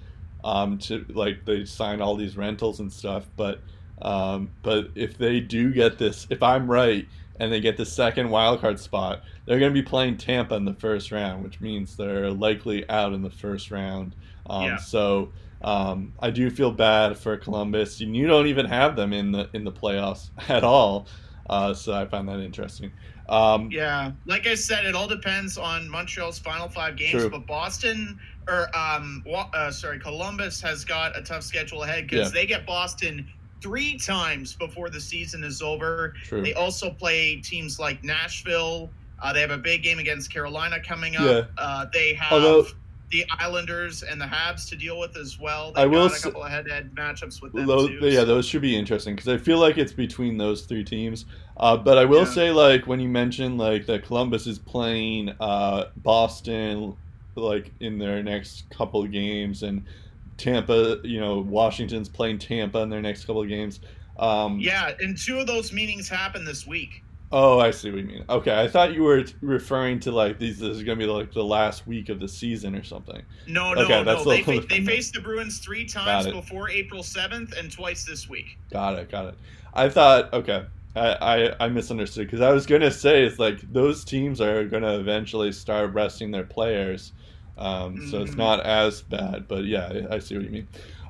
um, 0.43 0.77
to 0.79 1.05
like 1.09 1.45
they 1.45 1.65
sign 1.65 2.01
all 2.01 2.15
these 2.15 2.37
rentals 2.37 2.79
and 2.79 2.91
stuff. 2.91 3.25
But 3.35 3.61
um, 4.01 4.51
but 4.63 4.89
if 4.95 5.17
they 5.17 5.39
do 5.39 5.71
get 5.71 5.97
this, 5.97 6.27
if 6.29 6.41
I'm 6.41 6.69
right, 6.69 7.07
and 7.39 7.51
they 7.51 7.59
get 7.59 7.77
the 7.77 7.85
second 7.85 8.29
wild 8.29 8.61
card 8.61 8.79
spot, 8.79 9.23
they're 9.45 9.59
going 9.59 9.73
to 9.73 9.81
be 9.81 9.85
playing 9.85 10.17
Tampa 10.17 10.55
in 10.55 10.65
the 10.65 10.73
first 10.75 11.11
round, 11.11 11.43
which 11.43 11.59
means 11.61 11.95
they're 11.97 12.31
likely 12.31 12.87
out 12.89 13.13
in 13.13 13.21
the 13.21 13.29
first 13.29 13.71
round. 13.71 14.15
Um, 14.49 14.63
Yeah. 14.63 14.77
So 14.77 15.31
um, 15.61 16.13
I 16.19 16.29
do 16.29 16.49
feel 16.49 16.71
bad 16.71 17.17
for 17.17 17.35
Columbus. 17.37 17.99
You 17.99 18.27
don't 18.27 18.47
even 18.47 18.65
have 18.65 18.95
them 18.95 19.13
in 19.13 19.31
the 19.31 19.49
in 19.53 19.63
the 19.63 19.71
playoffs 19.71 20.29
at 20.49 20.63
all. 20.63 21.07
Uh, 21.49 21.73
so 21.73 21.93
I 21.93 22.05
find 22.05 22.27
that 22.29 22.39
interesting. 22.39 22.91
Um, 23.29 23.69
Yeah, 23.71 24.11
like 24.25 24.45
I 24.47 24.55
said, 24.55 24.85
it 24.85 24.95
all 24.95 25.07
depends 25.07 25.57
on 25.57 25.89
Montreal's 25.89 26.39
final 26.39 26.67
five 26.67 26.95
games. 26.95 27.11
True. 27.11 27.29
But 27.29 27.45
Boston, 27.47 28.19
or 28.47 28.67
um, 28.77 29.23
uh, 29.53 29.71
sorry, 29.71 29.99
Columbus 29.99 30.61
has 30.61 30.85
got 30.85 31.17
a 31.17 31.21
tough 31.21 31.43
schedule 31.43 31.83
ahead 31.83 32.07
because 32.07 32.33
Yeah. 32.33 32.41
they 32.41 32.45
get 32.47 32.65
Boston 32.67 33.27
three 33.65 33.97
times 33.97 34.53
before 34.53 34.91
the 34.91 35.01
season 35.01 35.43
is 35.43 35.59
over. 35.63 36.13
True. 36.23 36.43
They 36.43 36.53
also 36.53 36.91
play 36.91 37.37
teams 37.37 37.79
like 37.79 38.03
Nashville. 38.03 38.91
Uh, 39.23 39.33
they 39.33 39.41
have 39.41 39.49
a 39.49 39.57
big 39.57 39.81
game 39.81 39.97
against 39.97 40.31
Carolina 40.31 40.79
coming 40.79 41.15
up. 41.15 41.23
Yeah. 41.25 41.41
Uh, 41.57 41.85
they 41.91 42.13
have 42.13 42.31
Although- 42.33 42.67
the 43.11 43.23
Islanders 43.39 44.03
and 44.03 44.19
the 44.21 44.25
Habs 44.25 44.67
to 44.69 44.75
deal 44.75 44.99
with 44.99 45.15
as 45.17 45.39
well. 45.39 45.71
I 45.75 45.83
They've 45.83 45.91
will 45.91 46.09
got 46.09 46.19
a 46.19 46.21
couple 46.21 46.43
of 46.43 46.51
head-to-head 46.51 46.93
matchups 46.95 47.41
with 47.41 47.53
them 47.53 47.65
Those, 47.65 47.87
too. 47.87 47.99
yeah, 48.03 48.19
so- 48.19 48.25
those 48.25 48.45
should 48.47 48.61
be 48.61 48.75
interesting 48.75 49.15
because 49.15 49.29
I 49.29 49.37
feel 49.37 49.57
like 49.57 49.77
it's 49.79 49.93
between 49.93 50.37
those 50.37 50.61
three 50.63 50.83
teams. 50.83 51.25
Uh, 51.57 51.75
but 51.77 51.97
I 51.97 52.05
will 52.05 52.25
Yeah. 52.25 52.33
say, 52.33 52.51
like 52.51 52.85
when 52.87 52.99
you 52.99 53.07
mentioned 53.09 53.57
like 53.57 53.85
that 53.87 54.05
Columbus 54.05 54.45
is 54.47 54.59
playing 54.59 55.29
uh, 55.39 55.85
Boston, 55.97 56.95
like 57.35 57.71
in 57.79 57.97
their 57.97 58.21
next 58.21 58.69
couple 58.69 59.03
of 59.03 59.11
games, 59.11 59.63
and 59.63 59.83
Tampa, 60.37 60.99
you 61.03 61.19
know, 61.19 61.39
Washington's 61.39 62.09
playing 62.09 62.39
Tampa 62.39 62.79
in 62.79 62.89
their 62.89 63.01
next 63.01 63.25
couple 63.25 63.41
of 63.41 63.47
games. 63.47 63.79
Um, 64.17 64.59
Yeah, 64.59 64.91
and 64.99 65.17
two 65.17 65.39
of 65.39 65.47
those 65.47 65.71
meetings 65.71 66.07
happen 66.09 66.45
this 66.45 66.65
week. 66.67 67.03
Oh, 67.31 67.59
I 67.59 67.71
see 67.71 67.89
what 67.89 67.99
you 67.99 68.05
mean. 68.05 68.23
Okay, 68.29 68.57
I 68.57 68.67
thought 68.67 68.93
you 68.93 69.03
were 69.03 69.25
referring 69.41 69.99
to 70.01 70.11
like 70.11 70.37
these. 70.39 70.59
This 70.59 70.69
is 70.77 70.83
gonna 70.83 70.97
be 70.97 71.05
like 71.05 71.33
the 71.33 71.43
last 71.43 71.87
week 71.87 72.09
of 72.09 72.19
the 72.19 72.27
season 72.27 72.75
or 72.75 72.83
something. 72.83 73.21
No, 73.47 73.73
no, 73.73 73.81
Okay, 73.81 74.03
that's 74.03 74.23
no. 74.23 74.31
They, 74.31 74.43
fa- 74.43 74.65
they 74.69 74.85
faced 74.85 75.13
the 75.15 75.21
Bruins 75.21 75.59
three 75.59 75.85
times 75.85 76.27
before 76.27 76.69
April 76.69 77.01
7th 77.01 77.57
and 77.57 77.71
twice 77.71 78.05
this 78.05 78.29
week. 78.29 78.57
Got 78.71 78.99
it. 78.99 79.09
Got 79.09 79.29
it. 79.29 79.35
I 79.73 79.89
thought 79.89 80.31
okay. 80.33 80.65
I 80.95 81.47
I, 81.59 81.65
I 81.65 81.67
misunderstood 81.67 82.27
because 82.27 82.41
I 82.41 82.51
was 82.51 82.65
gonna 82.65 82.91
say 82.91 83.23
it's 83.25 83.39
like 83.39 83.59
those 83.73 84.05
teams 84.05 84.39
are 84.39 84.63
gonna 84.63 84.97
eventually 84.99 85.51
start 85.51 85.93
resting 85.93 86.31
their 86.31 86.45
players, 86.45 87.11
um, 87.57 88.01
so 88.01 88.21
it's 88.21 88.35
Mhm. 88.35 88.37
not 88.37 88.59
as 88.65 89.01
bad. 89.01 89.47
But 89.47 89.65
yeah, 89.65 90.03
I, 90.09 90.15
I 90.15 90.19
see 90.19 90.35
what 90.35 90.45
you 90.45 90.51
mean. 90.51 90.67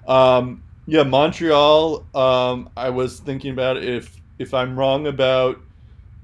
Um, 0.07 0.63
yeah, 0.85 1.03
Montreal. 1.03 2.05
Um, 2.13 2.69
I 2.77 2.89
was 2.89 3.19
thinking 3.19 3.51
about 3.51 3.77
if 3.77 4.21
if 4.37 4.53
I'm 4.53 4.77
wrong 4.77 5.07
about 5.07 5.59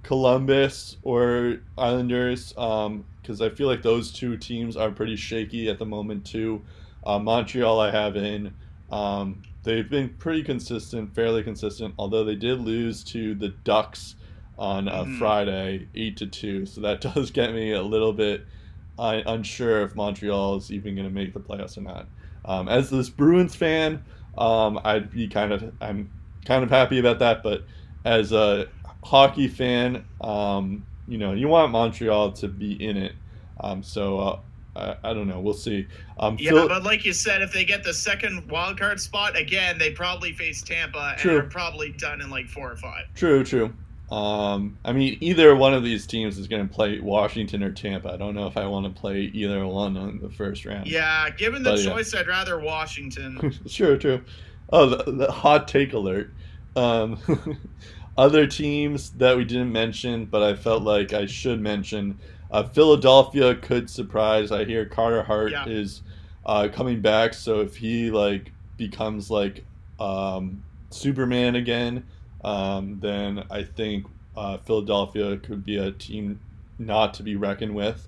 Columbus 0.04 0.98
or 1.04 1.58
Islanders, 1.78 2.50
because 2.54 3.42
I 3.42 3.50
feel 3.50 3.68
like 3.68 3.82
those 3.84 4.12
two 4.12 4.38
teams 4.38 4.76
are 4.76 4.92
pretty 4.92 5.16
shaky 5.16 5.70
at 5.70 5.80
the 5.80 5.86
moment 5.86 6.26
too. 6.26 6.64
Uh, 7.04 7.20
Montreal, 7.20 7.80
I 7.80 7.92
have 7.92 8.16
in. 8.16 8.54
Um, 8.90 9.44
they've 9.64 9.90
been 9.90 10.10
pretty 10.18 10.44
consistent, 10.44 11.14
fairly 11.16 11.44
consistent, 11.44 11.94
although 11.98 12.24
they 12.24 12.36
did 12.36 12.60
lose 12.62 13.04
to 13.06 13.36
the 13.36 13.50
Ducks 13.50 14.16
on 14.58 14.88
uh, 14.88 15.06
Mhm. 15.06 15.18
Friday, 15.18 15.88
eight 15.96 16.18
to 16.18 16.28
two. 16.28 16.66
So 16.66 16.82
that 16.82 17.02
does 17.16 17.32
get 17.32 17.54
me 17.54 17.72
a 17.72 17.82
little 17.84 18.14
bit 18.14 18.46
uh, 19.00 19.22
unsure 19.26 19.82
if 19.82 19.96
Montreal 19.96 20.56
is 20.58 20.72
even 20.72 20.96
going 20.96 21.08
to 21.08 21.14
make 21.14 21.34
the 21.34 21.40
playoffs 21.40 21.78
or 21.78 21.82
not. 21.82 22.08
Um, 22.46 22.68
as 22.68 22.90
this 22.90 23.10
Bruins 23.10 23.56
fan, 23.56 24.04
um, 24.38 24.80
I'd 24.84 25.12
be 25.12 25.28
kind 25.28 25.52
of 25.52 25.74
I'm 25.82 26.10
kind 26.46 26.64
of 26.64 26.70
happy 26.70 27.00
about 27.00 27.20
that, 27.20 27.44
but 27.44 27.64
as 28.06 28.32
a 28.32 28.68
hockey 29.04 29.48
fan, 29.48 30.06
um, 30.22 30.86
you 31.08 31.18
know, 31.18 31.34
you 31.34 31.48
want 31.48 31.72
Montreal 31.72 32.32
to 32.34 32.48
be 32.48 32.74
in 32.84 32.98
it. 32.98 33.14
Um, 33.60 33.84
so 33.84 34.20
uh, 34.20 34.40
I, 34.76 34.96
I 35.04 35.14
don't 35.14 35.28
know. 35.28 35.40
We'll 35.40 35.54
see. 35.54 35.88
Um, 36.20 36.38
Yeah, 36.40 36.52
Phil- 36.52 36.68
but 36.68 36.84
like 36.84 37.06
you 37.06 37.14
said, 37.14 37.42
if 37.42 37.52
they 37.54 37.66
get 37.66 37.84
the 37.84 37.94
second 37.94 38.50
wild 38.50 38.80
card 38.80 39.00
spot 39.00 39.38
again, 39.38 39.78
they 39.78 39.92
probably 39.92 40.34
face 40.34 40.62
Tampa 40.62 41.16
and 41.22 41.30
are 41.32 41.44
probably 41.44 41.92
done 41.92 42.22
in 42.22 42.30
like 42.30 42.48
four 42.48 42.72
or 42.72 42.78
five. 42.78 43.06
True, 43.16 43.44
true. 43.44 43.74
Um, 44.12 44.78
I 44.84 44.92
mean, 44.92 45.18
either 45.22 45.56
one 45.56 45.74
of 45.74 45.84
these 45.84 46.06
teams 46.06 46.38
is 46.38 46.48
going 46.48 46.68
to 46.68 46.74
play 46.74 47.00
Washington 47.00 47.64
or 47.64 47.72
Tampa. 47.72 48.10
I 48.12 48.18
don't 48.18 48.36
know 48.36 48.46
if 48.48 48.58
I 48.58 48.66
want 48.68 48.94
to 48.94 49.00
play 49.02 49.22
either 49.34 49.66
one 49.66 49.96
on 49.96 50.20
the 50.20 50.30
first 50.30 50.66
round. 50.66 50.88
Yeah, 50.88 51.30
given 51.30 51.64
the 51.64 51.72
But, 51.72 51.80
yeah. 51.80 51.92
choice, 51.94 52.14
I'd 52.14 52.28
rather 52.28 52.60
Washington. 52.60 53.58
sure, 53.68 53.96
true. 53.98 54.22
Oh, 54.74 54.88
the, 54.88 55.12
the 55.12 55.32
hot 55.32 55.68
take 55.70 55.94
alert. 55.94 56.34
Um, 56.76 57.18
other 58.18 58.48
teams 58.48 59.12
that 59.12 59.38
we 59.38 59.46
didn't 59.46 59.72
mention, 59.72 60.26
but 60.26 60.44
I 60.44 60.56
felt 60.56 60.84
like 60.84 61.14
I 61.14 61.26
should 61.26 61.62
mention. 61.62 62.20
Uh, 62.52 62.64
Philadelphia 62.64 63.56
could 63.56 63.90
surprise. 63.90 64.52
I 64.52 64.66
hear 64.66 64.86
Carter 64.86 65.24
Hart 65.24 65.52
Yeah. 65.52 65.66
is 65.68 66.02
uh, 66.46 66.68
coming 66.72 67.00
back, 67.00 67.34
so 67.34 67.62
if 67.62 67.78
he 67.78 68.12
like 68.12 68.52
becomes 68.76 69.30
like 69.32 69.64
um, 70.02 70.62
Superman 70.90 71.56
again, 71.56 72.04
um, 72.44 73.00
then 73.02 73.44
I 73.50 73.64
think 73.64 74.06
uh, 74.36 74.58
Philadelphia 74.60 75.38
could 75.38 75.66
be 75.66 75.78
a 75.78 75.92
team 75.92 76.40
not 76.80 77.14
to 77.16 77.24
be 77.24 77.36
reckoned 77.36 77.76
with. 77.76 78.08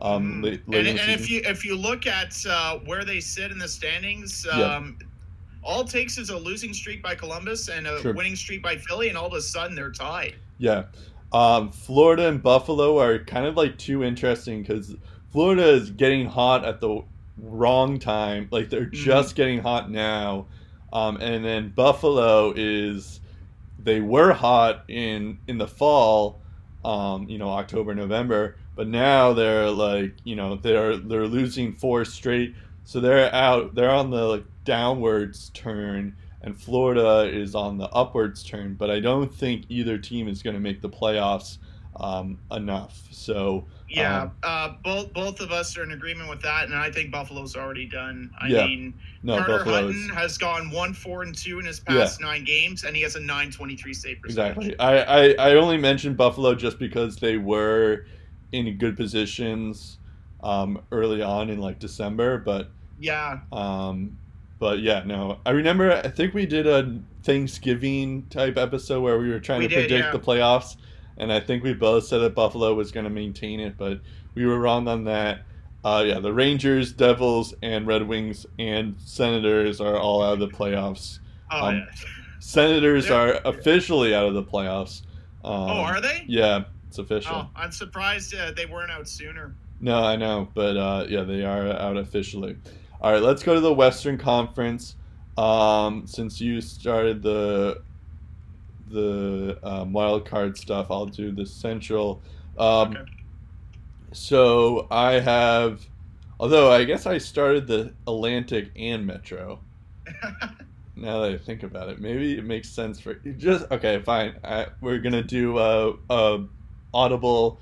Um, 0.00 0.42
late, 0.42 0.62
and 0.64 0.74
late 0.74 0.82
the 0.84 1.02
and 1.02 1.10
if 1.10 1.30
you 1.30 1.42
if 1.44 1.64
you 1.64 1.76
look 1.76 2.06
at 2.06 2.34
uh, 2.48 2.78
where 2.86 3.04
they 3.04 3.20
sit 3.20 3.50
in 3.52 3.58
the 3.58 3.68
standings, 3.68 4.46
Yeah. 4.48 4.76
um, 4.76 4.98
all 5.62 5.82
it 5.82 5.88
takes 5.88 6.16
is 6.16 6.30
a 6.30 6.36
losing 6.38 6.72
streak 6.72 7.02
by 7.02 7.14
Columbus 7.14 7.68
and 7.68 7.86
a 7.86 8.00
Sure. 8.00 8.14
winning 8.14 8.34
streak 8.36 8.62
by 8.62 8.76
Philly, 8.76 9.08
and 9.10 9.18
all 9.18 9.26
of 9.26 9.34
a 9.34 9.42
sudden 9.42 9.76
they're 9.76 9.92
tied. 9.92 10.36
Yeah. 10.58 10.84
Um, 11.32 11.68
Florida 11.70 12.28
and 12.28 12.42
Buffalo 12.42 12.98
are 12.98 13.18
kind 13.18 13.46
of 13.46 13.56
like 13.56 13.76
too 13.78 14.02
interesting 14.02 14.62
because 14.62 14.96
Florida 15.32 15.68
is 15.68 15.90
getting 15.90 16.26
hot 16.26 16.64
at 16.64 16.80
the 16.80 17.02
wrong 17.38 17.98
time. 17.98 18.48
Like 18.50 18.68
they're 18.70 18.86
Mhm. 18.86 18.92
just 18.94 19.36
getting 19.36 19.60
hot 19.60 19.90
now. 19.90 20.46
Um, 20.92 21.18
and 21.18 21.44
then 21.44 21.68
Buffalo 21.68 22.52
is 22.56 23.20
they 23.84 24.00
were 24.00 24.32
hot 24.32 24.84
in 24.88 25.38
in 25.46 25.58
the 25.58 25.68
fall, 25.68 26.40
um, 26.84 27.28
you 27.28 27.38
know, 27.38 27.48
October, 27.48 27.94
November, 27.94 28.56
but 28.74 28.88
now 28.88 29.32
they're 29.32 29.70
like, 29.70 30.14
you 30.24 30.36
know, 30.36 30.56
they're 30.56 30.96
they're 30.96 31.26
losing 31.26 31.72
four 31.72 32.04
straight. 32.04 32.54
So 32.84 33.00
they're 33.00 33.32
out 33.34 33.74
they're 33.74 33.90
on 33.90 34.10
the 34.10 34.24
like, 34.24 34.44
downwards 34.64 35.50
turn 35.50 36.16
and 36.42 36.58
Florida 36.58 37.28
is 37.30 37.54
on 37.54 37.76
the 37.78 37.88
upwards 37.90 38.42
turn, 38.42 38.74
but 38.74 38.90
I 38.90 39.00
don't 39.00 39.32
think 39.32 39.64
either 39.68 39.98
team 39.98 40.28
is 40.28 40.42
going 40.42 40.54
to 40.54 40.60
make 40.60 40.80
the 40.80 40.88
playoffs 40.88 41.58
um, 41.96 42.38
enough. 42.50 43.02
So 43.10 43.66
Yeah, 43.90 44.22
Um, 44.22 44.30
uh, 44.44 44.68
both 44.84 45.12
both 45.12 45.40
of 45.40 45.50
us 45.50 45.76
are 45.76 45.82
in 45.82 45.90
agreement 45.90 46.30
with 46.30 46.40
that, 46.42 46.66
and 46.66 46.74
I 46.74 46.90
think 46.90 47.10
Buffalo's 47.10 47.56
already 47.56 47.86
done. 47.86 48.30
I 48.40 48.48
Yeah. 48.48 48.66
mean, 48.66 48.94
no, 49.24 49.36
Carter 49.38 49.58
Buffalo 49.58 49.74
Hutton 49.74 49.90
is 49.90 50.10
has 50.14 50.38
gone 50.38 50.70
one 50.70 50.94
four 50.94 51.22
and 51.24 51.34
two 51.36 51.58
in 51.58 51.66
his 51.66 51.80
past 51.80 52.20
nine 52.20 52.44
games, 52.44 52.84
and 52.84 52.94
he 52.94 53.02
has 53.02 53.16
a 53.16 53.20
nine 53.20 53.50
twenty 53.50 53.76
three 53.76 53.92
save 53.94 54.20
percentage. 54.22 54.56
exactly. 54.68 54.78
I, 54.78 55.32
I 55.32 55.50
I 55.50 55.54
only 55.56 55.76
mentioned 55.76 56.16
Buffalo 56.16 56.54
just 56.54 56.78
because 56.78 57.16
they 57.16 57.36
were 57.36 58.06
in 58.52 58.76
good 58.78 58.96
positions 58.96 59.98
um, 60.42 60.80
early 60.92 61.20
on 61.22 61.50
in 61.50 61.58
like 61.58 61.78
December, 61.80 62.38
but 62.38 62.70
Yeah, 63.00 63.40
um, 63.52 64.16
but 64.60 64.78
yeah, 64.80 65.02
no. 65.04 65.38
I 65.44 65.50
remember. 65.50 65.92
I 65.92 66.08
think 66.08 66.32
we 66.34 66.46
did 66.46 66.66
a 66.68 67.00
Thanksgiving 67.24 68.26
type 68.30 68.56
episode 68.56 69.00
where 69.02 69.18
we 69.18 69.30
were 69.30 69.40
trying 69.40 69.60
We 69.60 69.68
to 69.68 69.74
did, 69.74 69.88
predict 69.88 70.06
yeah. 70.06 70.12
the 70.12 70.18
playoffs, 70.18 70.76
and 71.20 71.32
I 71.32 71.38
think 71.40 71.62
we 71.62 71.74
both 71.74 72.04
said 72.06 72.18
that 72.18 72.34
Buffalo 72.34 72.74
was 72.74 72.90
going 72.90 73.04
to 73.04 73.10
maintain 73.10 73.60
it, 73.60 73.76
but 73.78 74.00
we 74.34 74.44
were 74.46 74.58
wrong 74.58 74.88
on 74.88 75.04
that. 75.04 75.42
Uh, 75.84 76.02
yeah, 76.06 76.18
the 76.18 76.32
Rangers, 76.32 76.92
Devils, 76.92 77.54
and 77.62 77.86
Red 77.86 78.06
Wings 78.06 78.46
and 78.58 78.96
Senators 78.98 79.80
are 79.80 79.96
all 79.96 80.22
out 80.22 80.34
of 80.34 80.38
the 80.40 80.48
playoffs. 80.48 81.20
oh, 81.50 81.66
Um, 81.66 81.76
yeah. 81.76 81.84
Senators 82.38 83.06
They're- 83.08 83.16
are 83.16 83.40
officially 83.44 84.14
out 84.14 84.26
of 84.26 84.34
the 84.34 84.42
playoffs. 84.42 85.02
Um, 85.44 85.52
oh, 85.70 85.80
are 85.80 86.00
they? 86.00 86.24
Yeah, 86.26 86.64
it's 86.88 86.98
official. 86.98 87.34
Oh, 87.34 87.48
I'm 87.56 87.72
surprised 87.72 88.34
uh, 88.34 88.52
they 88.52 88.66
weren't 88.66 88.90
out 88.90 89.08
sooner. 89.08 89.54
No, 89.80 90.02
I 90.02 90.16
know, 90.16 90.48
but 90.54 90.76
uh, 90.76 91.06
yeah, 91.08 91.22
they 91.22 91.44
are 91.44 91.68
out 91.68 91.96
officially. 91.96 92.56
All 93.00 93.12
right, 93.12 93.22
let's 93.22 93.42
go 93.42 93.54
to 93.54 93.60
the 93.60 93.72
Western 93.72 94.18
Conference. 94.18 94.96
Um, 95.38 96.06
since 96.06 96.40
you 96.40 96.60
started 96.60 97.22
the 97.22 97.80
the 98.90 99.58
um, 99.62 99.92
wild 99.92 100.26
card 100.26 100.56
stuff, 100.58 100.88
I'll 100.90 101.06
do 101.06 101.30
the 101.32 101.46
Central. 101.46 102.20
Um, 102.58 102.90
Okay. 102.96 103.04
So 104.12 104.88
I 104.90 105.12
have, 105.20 105.86
although 106.40 106.72
I 106.72 106.82
guess 106.84 107.06
I 107.06 107.18
started 107.18 107.66
the 107.68 107.94
Atlantic 108.06 108.70
and 108.76 109.06
Metro. 109.06 109.60
Now 110.96 111.20
that 111.22 111.32
I 111.32 111.38
think 111.38 111.62
about 111.62 111.88
it, 111.88 111.98
maybe 111.98 112.36
it 112.36 112.44
makes 112.44 112.68
sense 112.68 113.00
for 113.00 113.18
you 113.24 113.32
just 113.32 113.64
okay. 113.70 114.02
Fine, 114.02 114.34
I, 114.44 114.66
we're 114.82 114.98
gonna 114.98 115.22
do 115.22 115.56
a, 115.56 115.94
a 116.10 116.44
audible. 116.92 117.58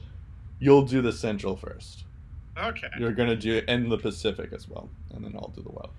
You'll 0.59 0.83
do 0.83 1.01
the 1.03 1.13
Central 1.13 1.55
first. 1.55 2.05
okay. 2.61 2.89
You're 2.99 3.13
gonna 3.13 3.37
do 3.37 3.63
and 3.69 3.93
the 3.93 3.99
Pacific 3.99 4.53
as 4.53 4.69
well, 4.69 4.89
and 5.15 5.25
then 5.25 5.37
I'll 5.37 5.53
do 5.55 5.63
the 5.63 5.71
wild 5.71 5.91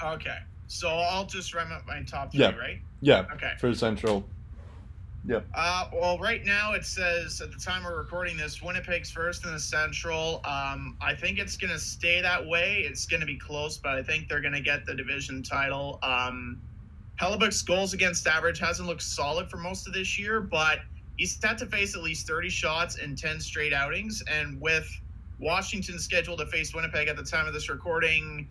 card. 0.00 0.14
Okay. 0.20 0.38
So 0.66 0.88
I'll 0.88 1.26
just 1.26 1.54
run 1.54 1.70
up 1.70 1.86
my 1.86 2.02
top 2.02 2.32
three, 2.32 2.40
Yeah. 2.40 2.56
right? 2.56 2.80
Yeah, 3.02 3.26
Okay. 3.34 3.52
for 3.60 3.72
Central. 3.72 4.26
Uh, 5.54 5.88
well, 5.92 6.18
right 6.18 6.44
now 6.44 6.74
it 6.74 6.84
says 6.84 7.40
at 7.40 7.50
the 7.50 7.58
time 7.58 7.84
we're 7.84 7.96
recording 7.96 8.36
this, 8.36 8.60
Winnipeg's 8.62 9.10
first 9.10 9.44
in 9.44 9.52
the 9.52 9.58
Central. 9.58 10.42
Um, 10.44 10.96
I 11.00 11.14
think 11.14 11.38
it's 11.38 11.56
going 11.56 11.72
to 11.72 11.78
stay 11.78 12.20
that 12.20 12.46
way. 12.46 12.84
It's 12.86 13.06
going 13.06 13.20
to 13.20 13.26
be 13.26 13.38
close, 13.38 13.78
but 13.78 13.92
I 13.92 14.02
think 14.02 14.28
they're 14.28 14.42
going 14.42 14.54
to 14.54 14.60
get 14.60 14.84
the 14.84 14.94
division 14.94 15.42
title. 15.42 15.98
Um, 16.02 16.60
Hellebuyck's 17.20 17.62
goals 17.62 17.94
against 17.94 18.26
average 18.26 18.58
hasn't 18.58 18.86
looked 18.86 19.02
solid 19.02 19.48
for 19.48 19.56
most 19.56 19.86
of 19.86 19.94
this 19.94 20.18
year, 20.18 20.40
but 20.40 20.80
he's 21.16 21.42
had 21.42 21.56
to 21.58 21.66
face 21.66 21.94
at 21.94 22.02
least 22.02 22.26
30 22.26 22.50
shots 22.50 22.96
in 22.96 23.16
10 23.16 23.40
straight 23.40 23.72
outings. 23.72 24.22
And 24.30 24.60
with 24.60 24.88
Washington 25.38 25.98
scheduled 25.98 26.40
to 26.40 26.46
face 26.46 26.74
Winnipeg 26.74 27.08
at 27.08 27.16
the 27.16 27.24
time 27.24 27.46
of 27.46 27.54
this 27.54 27.70
recording, 27.70 28.48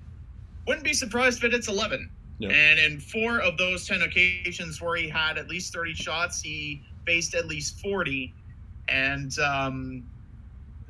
wouldn't 0.66 0.86
be 0.86 0.94
surprised 0.94 1.44
if 1.44 1.54
it's 1.54 1.68
11. 1.68 2.10
And 2.52 2.80
in 2.80 3.00
four 3.00 3.40
of 3.40 3.58
those 3.58 3.88
10 3.88 4.02
occasions 4.02 4.82
where 4.82 4.96
he 4.96 5.10
had 5.10 5.38
at 5.38 5.48
least 5.48 5.74
30 5.74 5.94
shots, 5.94 6.42
he 6.42 6.82
faced 7.06 7.36
at 7.36 7.48
least 7.48 7.80
40. 7.80 8.34
And 8.90 9.38
um, 9.40 10.04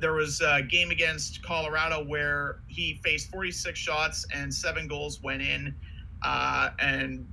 there 0.00 0.12
was 0.12 0.40
a 0.40 0.62
game 0.62 0.90
against 0.90 1.42
Colorado 1.42 2.04
where 2.04 2.60
he 2.66 3.00
faced 3.04 3.30
46 3.30 3.78
shots 3.78 4.26
and 4.34 4.52
seven 4.52 4.88
goals 4.88 5.22
went 5.22 5.42
in. 5.42 5.74
Uh, 6.22 6.70
and 6.78 7.26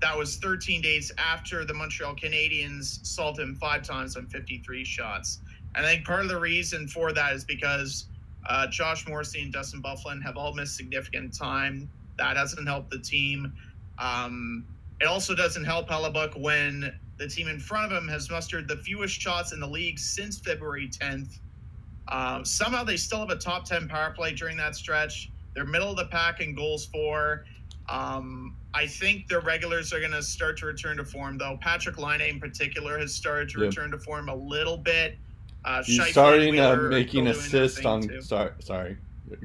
that 0.00 0.16
was 0.16 0.36
13 0.36 0.80
days 0.80 1.12
after 1.18 1.64
the 1.64 1.74
Montreal 1.74 2.14
Canadiens 2.14 3.02
assaulted 3.02 3.48
him 3.48 3.54
five 3.56 3.82
times 3.82 4.16
on 4.16 4.26
53 4.26 4.84
shots. 4.84 5.40
And 5.74 5.84
I 5.84 5.90
think 5.94 6.06
part 6.06 6.22
of 6.22 6.28
the 6.28 6.38
reason 6.38 6.88
for 6.88 7.12
that 7.12 7.32
is 7.32 7.44
because 7.44 8.06
uh, 8.48 8.66
Josh 8.68 9.06
Morrissey 9.06 9.42
and 9.42 9.52
Dustin 9.52 9.82
Byfuglien 9.82 10.22
have 10.22 10.36
all 10.36 10.54
missed 10.54 10.76
significant 10.76 11.36
time. 11.36 11.88
That 12.16 12.36
hasn't 12.36 12.66
helped 12.66 12.90
the 12.90 12.98
team. 12.98 13.52
Um, 14.00 14.64
it 15.00 15.06
also 15.06 15.34
doesn't 15.34 15.64
help 15.64 15.88
Hellebuyck 15.88 16.38
when 16.40 16.92
the 17.18 17.28
team 17.28 17.48
in 17.48 17.58
front 17.58 17.92
of 17.92 18.02
him 18.02 18.08
has 18.08 18.30
mustered 18.30 18.68
the 18.68 18.76
fewest 18.76 19.20
shots 19.20 19.52
in 19.52 19.60
the 19.60 19.66
league 19.66 19.98
since 19.98 20.38
February 20.38 20.88
10th. 20.88 21.38
Um, 22.08 22.44
somehow 22.44 22.84
they 22.84 22.96
still 22.96 23.18
have 23.18 23.30
a 23.30 23.36
top 23.36 23.64
10 23.64 23.88
power 23.88 24.10
play 24.12 24.32
during 24.32 24.56
that 24.56 24.74
stretch. 24.76 25.30
They're 25.54 25.64
middle 25.64 25.90
of 25.90 25.96
the 25.96 26.06
pack 26.06 26.40
in 26.40 26.54
goals 26.54 26.86
for. 26.86 27.44
Um, 27.88 28.54
I 28.74 28.86
think 28.86 29.28
their 29.28 29.40
regulars 29.40 29.92
are 29.92 29.98
going 29.98 30.12
to 30.12 30.22
start 30.22 30.58
to 30.58 30.66
return 30.66 30.98
to 30.98 31.04
form, 31.04 31.38
though. 31.38 31.58
Patrik 31.64 31.98
Laine 31.98 32.20
in 32.20 32.38
particular 32.40 32.98
has 32.98 33.14
started 33.14 33.48
to 33.50 33.60
Yeah. 33.60 33.66
return 33.66 33.90
to 33.90 33.98
form 33.98 34.28
a 34.28 34.34
little 34.34 34.76
bit. 34.76 35.16
Uh, 35.64 35.82
He's 35.82 36.04
starting 36.08 36.60
uh, 36.60 36.76
making 36.76 37.24
still 37.24 37.24
doing 37.24 37.24
their 37.24 37.64
assists 37.64 37.84
on. 37.84 38.02
too. 38.02 38.20
Sorry, 38.22 38.52
sorry. 38.60 38.96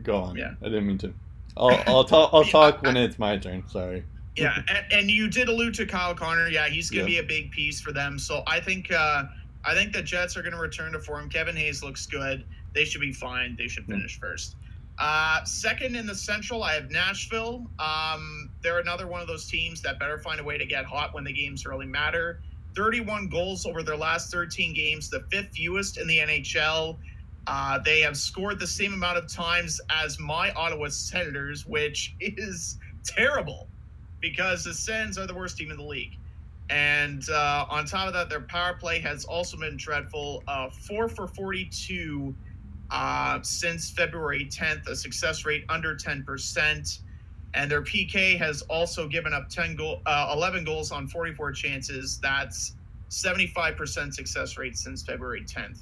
Go 0.04 0.18
on. 0.18 0.36
Yeah. 0.38 0.54
I 0.62 0.66
didn't 0.66 0.88
mean 0.88 0.98
to. 1.00 1.14
I'll 1.58 1.82
I'll 1.88 2.04
talk. 2.06 2.30
I'll 2.34 2.46
Yeah, 2.46 2.52
talk 2.52 2.82
when 2.84 2.96
it's 2.98 3.18
my 3.18 3.38
turn. 3.38 3.64
Sorry. 3.68 4.04
Yeah, 4.36 4.62
and, 4.68 4.86
and 4.92 5.12
you 5.12 5.30
did 5.30 5.48
allude 5.48 5.76
to 5.76 5.86
Kyle 5.86 6.16
Connor. 6.16 6.48
Yeah, 6.50 6.68
he's 6.68 6.90
going 6.90 7.06
to 7.06 7.12
Yeah. 7.12 7.22
be 7.22 7.26
a 7.26 7.28
big 7.28 7.52
piece 7.52 7.80
for 7.80 7.92
them. 7.92 8.18
So 8.18 8.44
I 8.48 8.60
think 8.60 8.92
uh, 8.92 9.26
I 9.66 9.74
think 9.74 9.94
the 9.94 10.02
Jets 10.02 10.36
are 10.36 10.42
going 10.42 10.54
to 10.54 10.60
return 10.60 10.92
to 10.94 11.00
form. 11.00 11.30
Kevin 11.30 11.56
Hayes 11.56 11.84
looks 11.84 12.06
good. 12.06 12.44
They 12.74 12.84
should 12.86 13.02
be 13.02 13.14
fine. 13.14 13.56
They 13.56 13.68
should 13.68 13.86
Yeah. 13.88 13.96
finish 13.96 14.20
first. 14.20 14.56
Uh, 15.00 15.44
second 15.44 15.96
in 15.96 16.06
the 16.06 16.16
Central, 16.16 16.64
I 16.64 16.74
have 16.74 16.92
Nashville. 16.92 17.70
Um, 17.80 18.50
they're 18.62 18.80
another 18.80 19.08
one 19.08 19.22
of 19.22 19.28
those 19.28 19.46
teams 19.48 19.82
that 19.82 20.00
better 20.00 20.20
find 20.20 20.40
a 20.40 20.44
way 20.44 20.58
to 20.58 20.66
get 20.66 20.86
hot 20.86 21.14
when 21.14 21.24
the 21.24 21.34
games 21.34 21.66
really 21.66 21.86
matter. 21.88 22.42
31 22.76 23.28
goals 23.28 23.66
over 23.66 23.82
their 23.84 23.98
last 23.98 24.32
13 24.32 24.74
games, 24.74 25.10
the 25.10 25.22
fifth 25.32 25.50
fewest 25.56 25.98
in 25.98 26.08
the 26.08 26.20
NHL. 26.20 27.00
Uh, 27.48 27.78
they 27.80 28.02
have 28.02 28.16
scored 28.18 28.60
the 28.60 28.68
same 28.68 28.94
amount 28.94 29.18
of 29.18 29.28
times 29.28 29.80
as 29.90 30.20
my 30.20 30.52
Ottawa 30.54 30.88
Senators, 30.90 31.66
which 31.66 32.16
is 32.20 32.78
terrible 33.04 33.68
because 34.24 34.64
the 34.64 34.74
Sens 34.74 35.18
are 35.18 35.28
the 35.28 35.34
worst 35.36 35.58
team 35.58 35.70
in 35.70 35.76
the 35.76 35.84
league. 35.84 36.18
And 36.70 37.30
uh, 37.30 37.66
on 37.70 37.86
top 37.86 38.08
of 38.08 38.14
that, 38.14 38.30
their 38.30 38.40
power 38.40 38.74
play 38.74 39.00
has 39.02 39.26
also 39.26 39.58
been 39.58 39.76
dreadful. 39.76 40.42
Uh, 40.48 40.70
four 40.70 41.10
for 41.10 41.28
42 41.28 42.34
uh, 42.90 43.42
since 43.42 43.92
February 43.92 44.46
10th, 44.46 44.88
a 44.88 44.96
success 44.96 45.46
rate 45.46 45.66
under 45.68 45.94
10%. 45.94 47.00
And 47.54 47.70
their 47.70 47.82
PK 47.82 48.38
has 48.38 48.62
also 48.64 49.10
given 49.10 49.34
up 49.34 49.50
10 49.50 49.76
goal, 49.76 50.02
uh, 50.06 50.34
11 50.34 50.64
goals 50.64 50.94
on 50.94 51.06
44 51.06 51.52
chances. 51.52 52.18
That's 52.20 52.76
75% 53.10 54.14
success 54.14 54.58
rate 54.58 54.78
since 54.78 55.04
February 55.04 55.44
10th. 55.44 55.80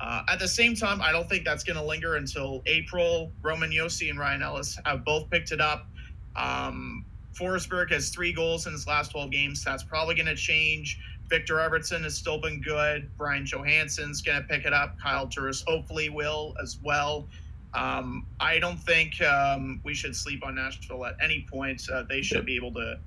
Uh, 0.00 0.22
at 0.28 0.40
the 0.40 0.48
same 0.48 0.74
time, 0.74 1.00
I 1.00 1.12
don't 1.12 1.28
think 1.28 1.44
that's 1.44 1.62
going 1.62 1.76
to 1.76 1.84
linger 1.84 2.16
until 2.16 2.62
April. 2.66 3.30
Roman 3.42 3.70
Josi 3.70 4.10
and 4.10 4.18
Ryan 4.18 4.42
Ellis 4.42 4.76
have 4.84 5.04
both 5.04 5.30
picked 5.30 5.52
it 5.52 5.60
up. 5.60 5.86
Um, 6.34 7.04
Forsberg 7.38 7.90
has 7.90 8.10
three 8.10 8.32
goals 8.32 8.66
in 8.66 8.72
his 8.72 8.86
last 8.86 9.10
12 9.10 9.30
games. 9.30 9.64
That's 9.64 9.82
probably 9.82 10.14
going 10.14 10.26
to 10.26 10.36
change. 10.36 10.98
Viktor 11.28 11.56
Arvidsson 11.56 12.02
has 12.02 12.14
still 12.14 12.40
been 12.40 12.60
good. 12.60 13.10
Ryan 13.18 13.44
Johansen's 13.44 14.22
going 14.22 14.40
to 14.40 14.46
pick 14.46 14.64
it 14.64 14.72
up. 14.72 14.98
Kyle 15.00 15.26
Turris 15.26 15.64
hopefully 15.66 16.08
will 16.08 16.54
as 16.62 16.78
well. 16.82 17.26
Um, 17.74 18.26
I 18.40 18.58
don't 18.58 18.78
think 18.78 19.20
um, 19.22 19.80
we 19.84 19.92
should 19.92 20.16
sleep 20.16 20.46
on 20.46 20.54
Nashville 20.54 21.04
at 21.04 21.16
any 21.22 21.46
point. 21.50 21.82
Uh, 21.92 22.04
they 22.08 22.22
should 22.22 22.46
be 22.46 22.56
able 22.56 22.72
to. 22.74 22.98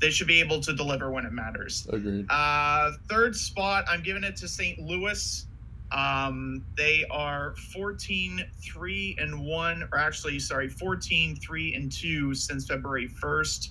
They 0.00 0.10
should 0.10 0.26
be 0.26 0.40
able 0.40 0.60
to 0.60 0.74
deliver 0.74 1.10
when 1.10 1.24
it 1.24 1.32
matters. 1.32 1.86
Agreed. 1.90 2.26
Uh, 2.28 2.92
third 3.08 3.34
spot, 3.34 3.84
I'm 3.88 4.02
giving 4.02 4.24
it 4.24 4.36
to 4.36 4.48
St. 4.48 4.78
Louis. 4.80 5.46
Um, 5.94 6.64
they 6.76 7.04
are 7.10 7.54
14 7.72 8.44
3 8.60 9.16
and 9.20 9.46
1, 9.46 9.88
or 9.92 9.98
actually, 9.98 10.40
sorry, 10.40 10.68
14 10.68 11.36
3 11.36 11.74
and 11.74 11.90
2 11.90 12.34
since 12.34 12.66
February 12.66 13.08
1st. 13.08 13.68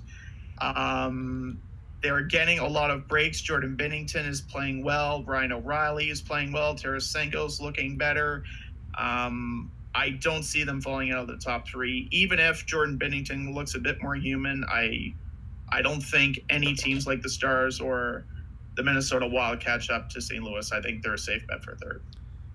Um, 0.61 1.59
they're 2.01 2.21
getting 2.21 2.59
a 2.59 2.67
lot 2.67 2.91
of 2.91 3.07
breaks. 3.07 3.41
Jordan 3.41 3.76
Binnington 3.78 4.28
is 4.28 4.41
playing 4.41 4.84
well. 4.84 5.24
Ryan 5.24 5.53
O'Reilly 5.53 6.09
is 6.09 6.21
playing 6.21 6.53
well. 6.53 6.76
Tarasenko's 6.76 7.59
looking 7.59 7.97
better. 7.97 8.43
Um, 8.97 9.71
I 9.95 10.11
don't 10.11 10.43
see 10.43 10.63
them 10.63 10.82
falling 10.82 11.11
out 11.11 11.19
of 11.19 11.28
the 11.28 11.38
top 11.38 11.67
three. 11.67 12.07
Even 12.11 12.39
if 12.39 12.65
Jordan 12.65 12.97
Binnington 12.97 13.53
looks 13.53 13.76
a 13.76 13.80
bit 13.80 14.01
more 14.01 14.15
human, 14.15 14.63
I 14.69 15.13
I 15.69 15.82
don't 15.82 16.01
think 16.01 16.39
any 16.49 16.74
teams 16.74 17.05
like 17.05 17.21
the 17.21 17.30
Stars 17.30 17.80
or 17.80 18.26
the 18.76 18.84
Minnesota 18.84 19.28
Wild 19.28 19.59
catch 19.59 19.89
up 19.89 20.09
to 20.09 20.21
St. 20.21 20.43
Louis. 20.43 20.71
I 20.71 20.82
think 20.82 21.03
they're 21.03 21.15
a 21.15 21.17
safe 21.17 21.45
bet 21.47 21.63
for 21.63 21.76
third. 21.76 22.01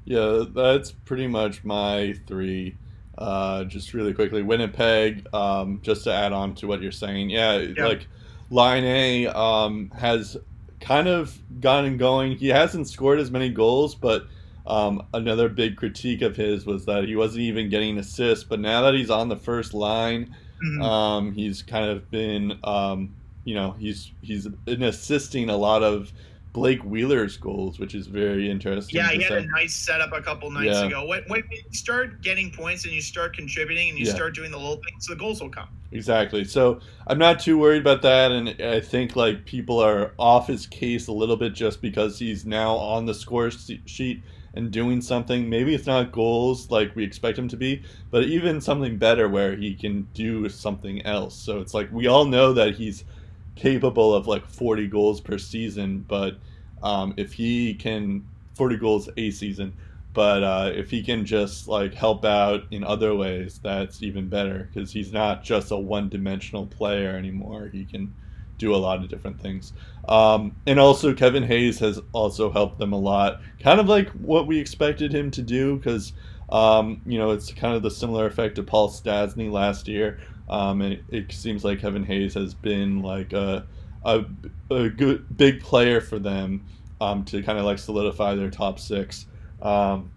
Yeah, 0.08 0.44
that's 0.54 0.90
pretty 0.90 1.26
much 1.26 1.64
my 1.64 2.14
three. 2.26 2.78
Uh, 3.18 3.64
just 3.64 3.92
really 3.92 4.14
quickly, 4.14 4.40
Winnipeg. 4.40 5.26
Um, 5.34 5.80
just 5.82 6.04
to 6.04 6.14
add 6.14 6.32
on 6.32 6.54
to 6.56 6.66
what 6.66 6.80
you're 6.80 6.92
saying, 6.92 7.28
yeah, 7.28 7.58
yeah. 7.58 7.84
like 7.84 8.06
Laine 8.48 9.26
um, 9.26 9.90
has 9.90 10.38
kind 10.80 11.08
of 11.08 11.38
gotten 11.60 11.98
going. 11.98 12.38
He 12.38 12.48
hasn't 12.48 12.88
scored 12.88 13.18
as 13.18 13.30
many 13.30 13.50
goals, 13.50 13.94
but 13.94 14.26
um, 14.66 15.06
another 15.12 15.50
big 15.50 15.76
critique 15.76 16.22
of 16.22 16.36
his 16.36 16.64
was 16.64 16.86
that 16.86 17.04
he 17.04 17.14
wasn't 17.14 17.42
even 17.42 17.68
getting 17.68 17.98
assists. 17.98 18.44
But 18.44 18.60
now 18.60 18.80
that 18.82 18.94
he's 18.94 19.10
on 19.10 19.28
the 19.28 19.36
first 19.36 19.74
line, 19.74 20.34
mm-hmm. 20.64 20.80
um, 20.80 21.32
he's 21.32 21.62
kind 21.62 21.90
of 21.90 22.10
been, 22.10 22.58
um, 22.64 23.14
you 23.44 23.54
know, 23.54 23.72
he's 23.72 24.10
he's 24.22 24.48
been 24.48 24.84
assisting 24.84 25.50
a 25.50 25.56
lot 25.58 25.82
of 25.82 26.10
Blake 26.58 26.82
Wheeler's 26.82 27.36
goals, 27.36 27.78
which 27.78 27.94
is 27.94 28.08
very 28.08 28.50
interesting. 28.50 28.96
Yeah, 28.96 29.10
he 29.10 29.22
had 29.22 29.32
a 29.32 29.46
nice 29.46 29.74
setup 29.74 30.12
a 30.12 30.20
couple 30.20 30.50
nights 30.50 30.66
yeah. 30.66 30.86
ago. 30.86 31.06
When, 31.06 31.22
when 31.28 31.44
you 31.52 31.62
start 31.70 32.20
getting 32.20 32.50
points 32.50 32.84
and 32.84 32.92
you 32.92 33.00
start 33.00 33.36
contributing 33.36 33.90
and 33.90 33.98
you 33.98 34.06
yeah. 34.06 34.14
start 34.14 34.34
doing 34.34 34.50
the 34.50 34.56
little 34.56 34.80
things, 34.88 35.06
the 35.06 35.14
goals 35.14 35.40
will 35.40 35.50
come. 35.50 35.68
Exactly. 35.92 36.42
So 36.42 36.80
I'm 37.06 37.16
not 37.16 37.38
too 37.38 37.58
worried 37.58 37.80
about 37.80 38.02
that, 38.02 38.32
and 38.32 38.60
I 38.60 38.80
think 38.80 39.14
like 39.14 39.44
people 39.44 39.78
are 39.78 40.14
off 40.18 40.48
his 40.48 40.66
case 40.66 41.06
a 41.06 41.12
little 41.12 41.36
bit 41.36 41.54
just 41.54 41.80
because 41.80 42.18
he's 42.18 42.44
now 42.44 42.74
on 42.74 43.06
the 43.06 43.14
score 43.14 43.52
sheet 43.52 44.22
and 44.54 44.72
doing 44.72 45.00
something. 45.00 45.48
Maybe 45.48 45.76
it's 45.76 45.86
not 45.86 46.10
goals 46.10 46.72
like 46.72 46.96
we 46.96 47.04
expect 47.04 47.38
him 47.38 47.46
to 47.48 47.56
be, 47.56 47.84
but 48.10 48.24
even 48.24 48.60
something 48.60 48.98
better 48.98 49.28
where 49.28 49.54
he 49.54 49.76
can 49.76 50.08
do 50.12 50.48
something 50.48 51.06
else. 51.06 51.36
So 51.36 51.60
it's 51.60 51.72
like 51.72 51.88
we 51.92 52.08
all 52.08 52.24
know 52.24 52.52
that 52.52 52.74
he's 52.74 53.04
capable 53.54 54.12
of 54.12 54.26
like 54.26 54.44
40 54.48 54.88
goals 54.88 55.20
per 55.20 55.38
season, 55.38 56.04
but 56.08 56.38
um, 56.82 57.14
if 57.16 57.32
he 57.32 57.74
can 57.74 58.24
40 58.54 58.76
goals 58.76 59.08
a 59.16 59.30
season, 59.30 59.72
but 60.12 60.42
uh, 60.42 60.72
if 60.74 60.90
he 60.90 61.02
can 61.02 61.24
just 61.24 61.68
like 61.68 61.94
help 61.94 62.24
out 62.24 62.64
in 62.70 62.82
other 62.82 63.14
ways, 63.14 63.60
that's 63.62 64.02
even 64.02 64.28
better 64.28 64.68
because 64.72 64.90
he's 64.90 65.12
not 65.12 65.44
just 65.44 65.70
a 65.70 65.76
one-dimensional 65.76 66.66
player 66.66 67.10
anymore. 67.10 67.70
He 67.72 67.84
can 67.84 68.12
do 68.58 68.74
a 68.74 68.76
lot 68.76 68.98
of 68.98 69.08
different 69.08 69.40
things. 69.40 69.72
Um, 70.08 70.56
and 70.66 70.80
also, 70.80 71.14
Kevin 71.14 71.44
Hayes 71.44 71.78
has 71.78 72.00
also 72.12 72.50
helped 72.50 72.78
them 72.78 72.92
a 72.92 72.98
lot, 72.98 73.40
kind 73.60 73.78
of 73.78 73.88
like 73.88 74.08
what 74.10 74.46
we 74.46 74.58
expected 74.58 75.14
him 75.14 75.30
to 75.32 75.42
do 75.42 75.76
because. 75.76 76.12
Um, 76.50 77.02
you 77.04 77.18
know, 77.18 77.32
it's 77.32 77.52
kind 77.52 77.76
of 77.76 77.82
the 77.82 77.90
similar 77.90 78.24
effect 78.24 78.56
of 78.56 78.64
Paul 78.64 78.88
Stastny 78.88 79.52
last 79.52 79.86
year, 79.86 80.18
um, 80.48 80.80
and 80.80 80.94
it, 80.94 81.04
it, 81.10 81.30
seems 81.30 81.62
like 81.62 81.80
Kevin 81.80 82.04
Hayes 82.04 82.32
has 82.32 82.54
been 82.54 83.02
like 83.02 83.34
a, 83.34 83.66
a, 84.08 84.24
a 84.74 84.88
good 84.88 85.36
big 85.36 85.60
player 85.60 86.00
for 86.00 86.18
them 86.18 86.64
um, 87.00 87.24
to 87.26 87.42
kind 87.42 87.58
of 87.58 87.64
like 87.64 87.78
solidify 87.78 88.34
their 88.34 88.50
top 88.50 88.78
six. 88.78 89.26
Um, 89.60 90.10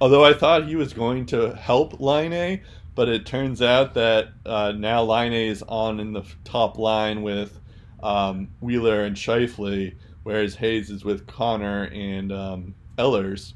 although 0.00 0.24
I 0.24 0.32
thought 0.32 0.66
he 0.66 0.76
was 0.76 0.92
going 0.92 1.26
to 1.26 1.54
help 1.54 2.00
Laine, 2.00 2.62
but 2.94 3.08
it 3.08 3.26
turns 3.26 3.62
out 3.62 3.94
that 3.94 4.28
uh, 4.46 4.72
now 4.72 5.02
Laine 5.02 5.32
is 5.32 5.62
on 5.68 6.00
in 6.00 6.12
the 6.12 6.24
top 6.44 6.78
line 6.78 7.22
with 7.22 7.58
um, 8.02 8.48
Wheeler 8.60 9.04
and 9.04 9.16
Scheifele, 9.16 9.94
whereas 10.22 10.54
Hayes 10.56 10.90
is 10.90 11.04
with 11.04 11.26
Connor 11.26 11.84
and 11.92 12.32
um, 12.32 12.74
Ehlers. 12.96 13.52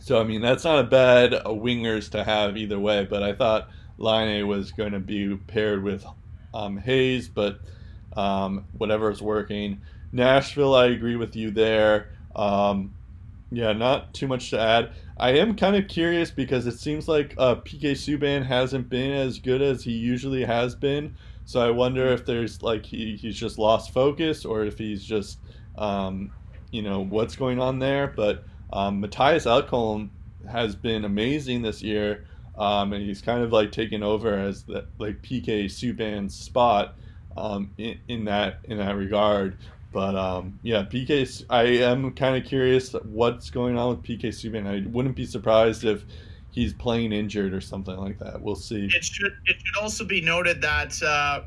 So 0.00 0.20
I 0.20 0.24
mean 0.24 0.40
that's 0.40 0.64
not 0.64 0.78
a 0.78 0.84
bad 0.84 1.34
uh, 1.34 1.44
wingers 1.46 2.10
to 2.12 2.24
have 2.24 2.56
either 2.56 2.80
way, 2.80 3.04
but 3.04 3.22
I 3.22 3.34
thought 3.34 3.68
Laine 3.98 4.46
was 4.48 4.72
going 4.72 4.92
to 4.92 5.00
be 5.00 5.36
paired 5.36 5.82
with 5.82 6.04
um, 6.54 6.78
Hayes, 6.78 7.28
but 7.28 7.60
um, 8.16 8.64
whatever 8.76 9.10
is 9.10 9.22
working. 9.22 9.80
Nashville, 10.12 10.74
I 10.74 10.86
agree 10.86 11.16
with 11.16 11.36
you 11.36 11.50
there. 11.50 12.10
Um, 12.34 12.94
yeah, 13.52 13.72
not 13.72 14.14
too 14.14 14.28
much 14.28 14.50
to 14.50 14.60
add. 14.60 14.92
I 15.16 15.32
am 15.32 15.56
kind 15.56 15.76
of 15.76 15.88
curious 15.88 16.30
because 16.30 16.66
it 16.66 16.78
seems 16.78 17.08
like 17.08 17.34
uh, 17.36 17.56
PK 17.56 17.92
Subban 17.92 18.44
hasn't 18.46 18.88
been 18.88 19.12
as 19.12 19.38
good 19.38 19.60
as 19.60 19.82
he 19.82 19.92
usually 19.92 20.44
has 20.44 20.74
been. 20.74 21.16
So 21.44 21.60
I 21.60 21.70
wonder 21.70 22.06
if 22.06 22.24
there's 22.24 22.62
like 22.62 22.86
he, 22.86 23.16
he's 23.16 23.36
just 23.36 23.58
lost 23.58 23.92
focus 23.92 24.44
or 24.44 24.64
if 24.64 24.78
he's 24.78 25.04
just, 25.04 25.38
um, 25.76 26.32
you 26.70 26.82
know, 26.82 27.00
what's 27.04 27.36
going 27.36 27.58
on 27.58 27.80
there. 27.80 28.06
But 28.06 28.44
um, 28.72 29.02
Mattias 29.02 29.46
Ekholm 29.46 30.10
has 30.50 30.76
been 30.76 31.04
amazing 31.04 31.62
this 31.62 31.82
year 31.82 32.24
um, 32.56 32.92
and 32.92 33.04
he's 33.04 33.22
kind 33.22 33.42
of 33.42 33.52
like 33.52 33.72
taken 33.72 34.02
over 34.02 34.38
as 34.38 34.64
the 34.64 34.86
like 34.98 35.22
PK 35.22 35.64
Subban's 35.64 36.34
spot 36.34 36.94
um, 37.40 37.70
in, 37.78 37.98
in 38.08 38.24
that 38.26 38.58
in 38.64 38.78
that 38.78 38.96
regard. 38.96 39.56
But 39.92 40.14
um, 40.14 40.58
yeah, 40.62 40.84
PK. 40.84 41.44
I 41.50 41.62
am 41.62 42.12
kind 42.12 42.36
of 42.36 42.48
curious 42.48 42.92
what's 42.92 43.50
going 43.50 43.76
on 43.76 43.96
with 43.96 44.02
PK 44.02 44.26
Subban. 44.26 44.66
I 44.66 44.86
wouldn't 44.88 45.16
be 45.16 45.26
surprised 45.26 45.84
if 45.84 46.04
he's 46.52 46.72
playing 46.72 47.12
injured 47.12 47.54
or 47.54 47.60
something 47.60 47.96
like 47.96 48.18
that. 48.18 48.40
We'll 48.40 48.54
see. 48.54 48.88
It 48.92 49.04
should 49.04 49.32
it 49.46 49.56
should 49.64 49.82
also 49.82 50.04
be 50.04 50.20
noted 50.20 50.62
that 50.62 51.00
uh, 51.02 51.42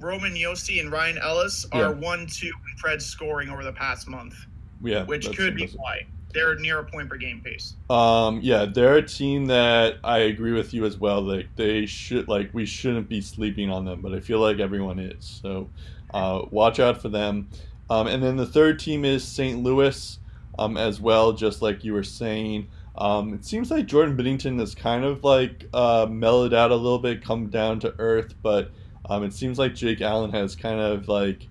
Roman 0.00 0.34
Josi 0.34 0.80
and 0.80 0.92
Ryan 0.92 1.18
Ellis 1.18 1.66
are 1.72 1.80
yeah. 1.80 1.88
one 1.90 2.26
two 2.26 2.46
in 2.46 2.82
Preds' 2.82 3.02
scoring 3.02 3.48
over 3.48 3.64
the 3.64 3.72
past 3.72 4.08
month. 4.08 4.34
Yeah, 4.82 5.04
which 5.04 5.26
could 5.26 5.54
impressive. 5.54 5.72
be 5.72 5.78
why 5.78 6.06
they're 6.32 6.56
near 6.56 6.80
a 6.80 6.84
point 6.84 7.08
per 7.08 7.16
game 7.16 7.40
pace. 7.40 7.74
Um, 7.88 8.40
yeah, 8.42 8.66
they're 8.66 8.96
a 8.96 9.02
team 9.02 9.46
that 9.46 9.96
I 10.04 10.18
agree 10.18 10.52
with 10.52 10.74
you 10.74 10.84
as 10.84 10.98
well. 10.98 11.20
Like 11.22 11.48
they 11.56 11.86
should, 11.86 12.28
like 12.28 12.52
we 12.52 12.66
shouldn't 12.66 13.08
be 13.08 13.20
sleeping 13.20 13.70
on 13.70 13.84
them, 13.84 14.00
but 14.00 14.12
I 14.12 14.20
feel 14.20 14.40
like 14.40 14.58
everyone 14.58 14.98
is. 14.98 15.40
So 15.42 15.68
uh, 16.12 16.42
watch 16.50 16.80
out 16.80 17.00
for 17.00 17.08
them. 17.08 17.48
Um, 17.90 18.06
and 18.06 18.22
then 18.22 18.36
the 18.36 18.46
third 18.46 18.78
team 18.78 19.04
is 19.04 19.24
St. 19.24 19.62
Louis, 19.62 20.18
um, 20.58 20.76
as 20.76 21.00
well. 21.00 21.32
Just 21.32 21.62
like 21.62 21.84
you 21.84 21.92
were 21.92 22.02
saying, 22.02 22.68
um, 22.96 23.32
it 23.32 23.44
seems 23.44 23.70
like 23.70 23.86
Jordan 23.86 24.16
Binnington 24.16 24.58
has 24.58 24.74
kind 24.74 25.04
of 25.04 25.24
like 25.24 25.66
uh, 25.72 26.06
mellowed 26.10 26.52
out 26.52 26.70
a 26.70 26.76
little 26.76 26.98
bit, 26.98 27.24
come 27.24 27.46
down 27.48 27.80
to 27.80 27.94
earth, 27.98 28.34
but 28.42 28.70
um, 29.08 29.22
it 29.24 29.32
seems 29.32 29.58
like 29.58 29.74
Jake 29.74 30.00
Allen 30.00 30.32
has 30.32 30.56
kind 30.56 30.80
of 30.80 31.08
like 31.08 31.48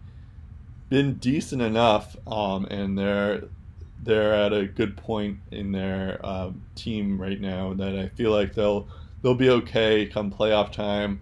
been 0.89 1.15
decent 1.15 1.61
enough, 1.61 2.15
um, 2.27 2.65
and 2.65 2.97
they're 2.97 3.43
they're 4.07 4.33
at 4.33 4.53
a 4.53 4.65
good 4.65 4.97
point 4.97 5.37
in 5.51 5.71
their 5.71 6.25
um, 6.25 6.61
team 6.75 7.21
right 7.21 7.39
now 7.39 7.73
that 7.73 7.95
I 7.95 8.07
feel 8.09 8.31
like 8.31 8.53
they'll 8.53 8.87
they'll 9.21 9.35
be 9.35 9.49
okay 9.49 10.05
come 10.07 10.31
playoff 10.31 10.71
time. 10.71 11.19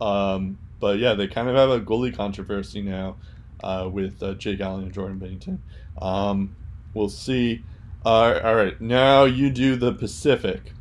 Um, 0.00 0.58
but 0.78 0.98
yeah, 0.98 1.14
they 1.14 1.26
kind 1.26 1.48
of 1.48 1.56
have 1.56 1.70
a 1.70 1.80
goalie 1.80 2.14
controversy 2.14 2.82
now 2.82 3.16
uh, 3.64 3.88
with 3.90 4.22
uh, 4.22 4.34
Jake 4.34 4.60
Allen 4.60 4.84
and 4.84 4.92
Jordan 4.92 5.18
Binnington. 5.18 5.58
Um, 6.00 6.54
we'll 6.94 7.08
see. 7.08 7.64
Uh, 8.04 8.40
all 8.44 8.54
right, 8.54 8.80
now 8.80 9.24
you 9.24 9.50
do 9.50 9.74
the 9.74 9.92
Pacific. 9.92 10.72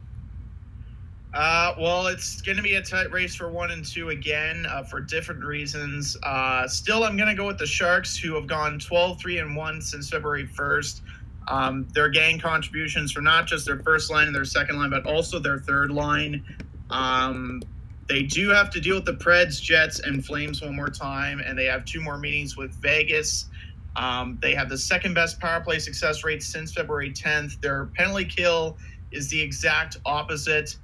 Uh, 1.35 1.73
well, 1.77 2.07
it's 2.07 2.41
going 2.41 2.55
to 2.55 2.63
be 2.63 2.75
a 2.75 2.81
tight 2.81 3.11
race 3.11 3.35
for 3.35 3.49
one 3.49 3.71
and 3.71 3.83
two 3.83 4.09
again 4.09 4.65
uh, 4.69 4.83
for 4.83 5.01
different 5.01 5.43
reasons. 5.43 6.15
Uh, 6.23 6.65
still, 6.65 7.03
I'm 7.03 7.17
going 7.17 7.27
to 7.27 7.35
go 7.35 7.45
with 7.45 7.57
the 7.57 7.67
Sharks, 7.67 8.15
who 8.15 8.35
have 8.35 8.47
gone 8.47 8.79
12 8.79 9.19
3 9.19 9.39
and 9.39 9.55
1 9.55 9.81
since 9.81 10.09
February 10.09 10.47
1st. 10.47 11.01
Um, 11.47 11.87
they're 11.93 12.09
getting 12.09 12.39
contributions 12.39 13.11
from 13.11 13.23
not 13.23 13.45
just 13.47 13.65
their 13.65 13.79
first 13.79 14.11
line 14.11 14.27
and 14.27 14.35
their 14.35 14.45
second 14.45 14.77
line, 14.77 14.89
but 14.89 15.05
also 15.05 15.39
their 15.39 15.59
third 15.59 15.91
line. 15.91 16.43
Um, 16.89 17.61
they 18.07 18.23
do 18.23 18.49
have 18.49 18.69
to 18.71 18.79
deal 18.79 18.95
with 18.95 19.05
the 19.05 19.13
Preds, 19.13 19.61
Jets, 19.61 19.99
and 19.99 20.23
Flames 20.25 20.61
one 20.61 20.75
more 20.75 20.89
time, 20.89 21.39
and 21.39 21.57
they 21.57 21.65
have 21.65 21.85
two 21.85 22.01
more 22.01 22.17
meetings 22.17 22.55
with 22.55 22.71
Vegas. 22.81 23.47
Um, 23.95 24.37
they 24.41 24.53
have 24.53 24.69
the 24.69 24.77
second 24.77 25.13
best 25.13 25.39
power 25.39 25.61
play 25.61 25.79
success 25.79 26.23
rate 26.23 26.43
since 26.43 26.73
February 26.73 27.11
10th. 27.11 27.61
Their 27.61 27.85
penalty 27.95 28.25
kill 28.25 28.77
is 29.11 29.29
the 29.29 29.41
exact 29.41 29.97
opposite. 30.05 30.77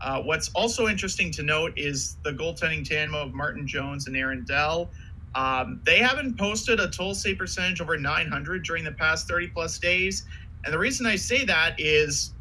Uh, 0.00 0.22
what's 0.22 0.50
also 0.50 0.88
interesting 0.88 1.30
to 1.32 1.42
note 1.42 1.72
is 1.76 2.16
the 2.24 2.32
goaltending 2.32 2.86
tandem 2.86 3.14
of 3.14 3.32
Martin 3.32 3.66
Jones 3.66 4.06
and 4.06 4.16
Aaron 4.16 4.44
Dell. 4.44 4.90
Um, 5.34 5.80
they 5.84 5.98
haven't 5.98 6.38
posted 6.38 6.78
a 6.80 6.86
total 6.86 7.14
save 7.14 7.38
percentage 7.38 7.80
over 7.80 7.96
900 7.96 8.62
during 8.64 8.84
the 8.84 8.92
past 8.92 9.28
30 9.28 9.48
plus 9.48 9.78
days. 9.78 10.26
And 10.64 10.72
the 10.72 10.78
reason 10.78 11.06
I 11.06 11.16
say 11.16 11.44
that 11.44 11.78
is 11.78 12.32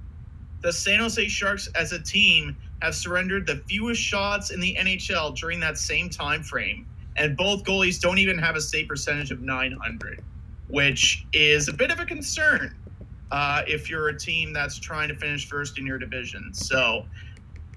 the 0.62 0.72
San 0.72 1.00
Jose 1.00 1.28
Sharks 1.28 1.68
as 1.76 1.91
a 1.91 2.02
team 2.02 2.56
have 2.82 2.96
surrendered 2.96 3.48
the 3.48 3.58
fewest 3.68 4.02
shots 4.02 4.52
in 4.52 4.60
the 4.60 4.76
NHL 4.80 5.36
during 5.36 5.60
that 5.62 5.78
same 5.78 6.10
time 6.10 6.44
frame. 6.44 6.88
And 7.16 7.38
both 7.38 7.64
goalies 7.64 8.00
don't 8.00 8.18
even 8.18 8.38
have 8.38 8.56
a 8.56 8.62
save 8.62 8.88
percentage 8.88 9.32
of 9.32 9.41
900, 9.41 10.24
which 10.68 11.26
is 11.34 11.68
a 11.68 11.74
bit 11.74 11.91
of 11.91 12.00
a 12.00 12.06
concern 12.06 12.76
uh, 13.32 13.64
if 13.68 13.89
you're 13.89 14.10
a 14.10 14.18
team 14.18 14.54
that's 14.54 14.78
trying 14.78 15.10
to 15.10 15.16
finish 15.16 15.48
first 15.48 15.78
in 15.78 15.86
your 15.86 15.98
division. 15.98 16.54
So, 16.54 17.06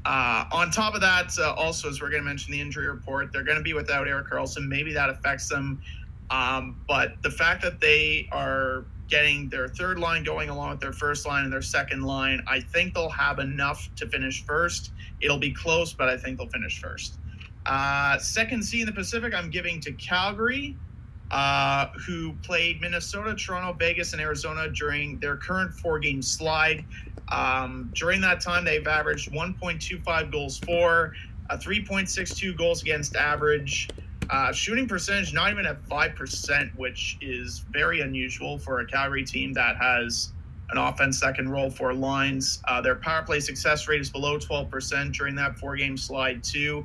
uh, 0.07 0.45
on 0.53 0.71
top 0.71 0.95
of 0.95 1.01
that, 1.01 1.37
uh, 1.37 1.53
also, 1.55 1.89
as 1.89 2.01
we're 2.01 2.11
going 2.11 2.23
to 2.23 2.29
mention 2.29 2.53
the 2.53 2.61
injury 2.61 2.87
report, 2.87 3.33
they're 3.33 3.43
going 3.43 3.59
to 3.59 3.63
be 3.63 3.73
without 3.73 4.07
Erik 4.07 4.29
Karlsson. 4.29 4.69
Maybe 4.69 4.93
that 4.93 5.11
affects 5.11 5.49
them. 5.49 5.83
Um, 6.31 6.81
but 6.87 7.21
the 7.23 7.31
fact 7.31 7.61
that 7.63 7.81
they 7.81 8.29
are 8.31 8.85
getting 9.09 9.49
their 9.49 9.67
third 9.67 9.99
line 9.99 10.23
going 10.23 10.49
along 10.49 10.71
with 10.71 10.81
their 10.81 10.93
first 10.93 11.27
line 11.27 11.43
and 11.43 11.53
their 11.53 11.61
second 11.61 12.03
line, 12.03 12.41
I 12.47 12.61
think 12.61 12.95
they'll 12.95 13.09
have 13.09 13.41
enough 13.41 13.91
to 13.97 14.09
finish 14.09 14.45
first. 14.45 14.93
It'll 15.21 15.39
be 15.39 15.53
close, 15.53 15.93
but 15.93 16.09
I 16.09 16.17
think 16.17 16.39
they'll 16.39 16.51
finish 16.51 16.81
first. 16.81 17.19
Uh, 17.65 18.17
second 18.19 18.63
seed 18.63 18.83
in 18.83 18.87
the 18.87 18.93
Pacific, 18.93 19.35
I'm 19.35 19.51
giving 19.51 19.81
to 19.81 19.93
Calgary, 19.95 20.77
uh, 21.33 21.89
who 22.07 22.33
played 22.45 22.81
Minnesota, 22.81 23.35
Toronto, 23.35 23.73
Vegas, 23.73 24.13
and 24.13 24.23
Arizona 24.23 24.69
during 24.69 25.19
their 25.19 25.37
current 25.37 25.75
four 25.75 25.99
game 25.99 26.23
slide. 26.23 26.85
Um, 27.29 27.91
during 27.95 28.21
that 28.21 28.41
time, 28.41 28.65
they've 28.65 28.87
averaged 28.87 29.33
1.25 29.33 30.33
goals 30.33 30.59
for, 30.59 31.13
a 31.51 31.59
3.62 31.59 32.57
goals 32.57 32.83
against 32.83 33.17
average. 33.17 33.89
Uh, 34.29 34.53
shooting 34.53 34.89
percentage 34.89 35.33
not 35.33 35.53
even 35.53 35.67
at 35.67 35.83
5%, 35.89 36.77
which 36.77 37.17
is 37.21 37.65
very 37.71 38.01
unusual 38.01 38.59
for 38.59 38.81
a 38.81 38.87
Calgary 38.87 39.25
team 39.25 39.53
that 39.53 39.77
has 39.77 40.33
an 40.71 40.79
offense 40.79 41.21
that 41.21 41.37
can 41.37 41.49
roll 41.49 41.71
four 41.71 41.95
lines. 41.95 42.61
Uh, 42.67 42.81
their 42.81 42.97
power 42.97 43.23
play 43.23 43.39
success 43.39 43.87
rate 43.87 44.01
is 44.01 44.11
below 44.11 44.37
12% 44.39 45.13
during 45.13 45.37
that 45.37 45.57
four 45.59 45.77
game 45.77 45.97
slide, 45.97 46.43
too. 46.43 46.85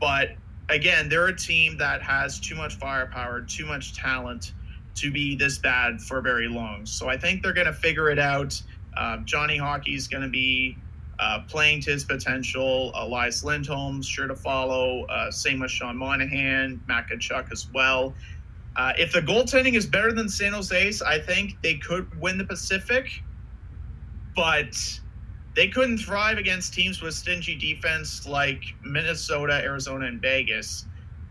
But 0.00 0.36
again, 0.68 1.08
they're 1.08 1.26
a 1.26 1.36
team 1.36 1.76
that 1.78 2.02
has 2.02 2.38
too 2.38 2.54
much 2.54 2.76
firepower, 2.76 3.40
too 3.40 3.66
much 3.66 3.94
talent 3.94 4.52
to 4.96 5.10
be 5.10 5.36
this 5.36 5.58
bad 5.58 6.00
for 6.00 6.20
very 6.20 6.48
long. 6.48 6.86
So 6.86 7.08
I 7.08 7.16
think 7.16 7.42
they're 7.42 7.52
going 7.52 7.66
to 7.66 7.72
figure 7.72 8.10
it 8.10 8.18
out. 8.18 8.60
Uh, 8.96 9.18
Johnny 9.18 9.56
Hockey's 9.56 10.08
going 10.08 10.22
to 10.22 10.28
be 10.28 10.76
uh, 11.18 11.40
playing 11.48 11.80
to 11.82 11.90
his 11.90 12.04
potential. 12.04 12.92
Elias 12.94 13.42
Lindholm's 13.44 14.06
sure 14.06 14.26
to 14.26 14.36
follow. 14.36 15.04
Uh, 15.04 15.30
same 15.30 15.60
with 15.60 15.70
Sean 15.70 15.96
Monahan, 15.96 16.80
Matt 16.88 17.08
Tkachuk 17.08 17.50
as 17.52 17.68
well. 17.72 18.14
Uh, 18.76 18.92
if 18.98 19.12
the 19.12 19.20
goaltending 19.20 19.74
is 19.74 19.86
better 19.86 20.12
than 20.12 20.28
San 20.28 20.52
Jose's, 20.52 21.00
I 21.00 21.18
think 21.18 21.56
they 21.62 21.76
could 21.76 22.20
win 22.20 22.36
the 22.36 22.44
Pacific. 22.44 23.22
But 24.34 24.76
they 25.54 25.68
couldn't 25.68 25.98
thrive 25.98 26.36
against 26.36 26.74
teams 26.74 27.00
with 27.00 27.14
stingy 27.14 27.54
defense 27.54 28.26
like 28.26 28.62
Minnesota, 28.84 29.54
Arizona, 29.54 30.06
and 30.06 30.20
Vegas. 30.20 30.84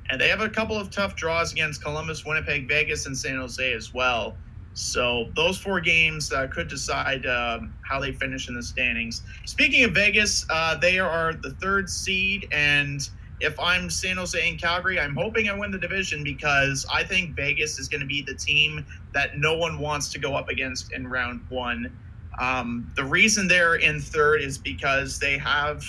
And 0.09 0.20
they 0.20 0.28
have 0.30 0.41
a 0.41 0.49
couple 0.49 0.76
of 0.76 0.89
tough 0.89 1.16
draws 1.16 1.51
against 1.51 1.84
Columbus, 1.84 2.26
Winnipeg, 2.26 2.68
Vegas, 2.68 3.05
and 3.05 3.16
San 3.16 3.38
Jose 3.38 3.74
as 3.74 3.93
well. 3.93 4.36
So 4.76 5.30
those 5.38 5.57
four 5.57 5.80
games 5.80 6.34
uh, 6.34 6.47
could 6.47 6.67
decide 6.67 7.26
um, 7.26 7.73
how 7.82 7.99
they 7.99 8.11
finish 8.11 8.49
in 8.49 8.55
the 8.55 8.61
standings. 8.61 9.23
Speaking 9.45 9.86
of 9.86 9.91
Vegas, 9.91 10.45
uh, 10.49 10.76
they 10.76 10.99
are 10.99 11.34
the 11.34 11.51
third 11.51 11.89
seed, 11.89 12.49
and 12.51 13.09
if 13.39 13.57
I'm 13.57 13.89
San 13.89 14.17
Jose 14.17 14.49
and 14.49 14.59
Calgary, 14.59 14.99
I'm 14.99 15.15
hoping 15.15 15.49
I 15.49 15.57
win 15.57 15.71
the 15.71 15.78
division 15.78 16.26
because 16.26 16.86
I 16.93 17.05
think 17.05 17.36
Vegas 17.38 17.80
is 17.80 17.88
going 17.88 18.01
to 18.01 18.07
be 18.07 18.21
the 18.21 18.34
team 18.34 18.86
that 19.13 19.38
no 19.38 19.55
one 19.55 19.80
wants 19.80 20.11
to 20.11 20.19
go 20.19 20.36
up 20.36 20.49
against 20.49 20.91
in 20.91 21.07
round 21.07 21.41
one. 21.47 21.97
Um, 22.38 22.91
the 22.97 23.03
reason 23.05 23.47
they're 23.47 23.76
in 23.76 24.01
third 24.01 24.41
is 24.41 24.57
because 24.57 25.19
they 25.19 25.38
have 25.38 25.86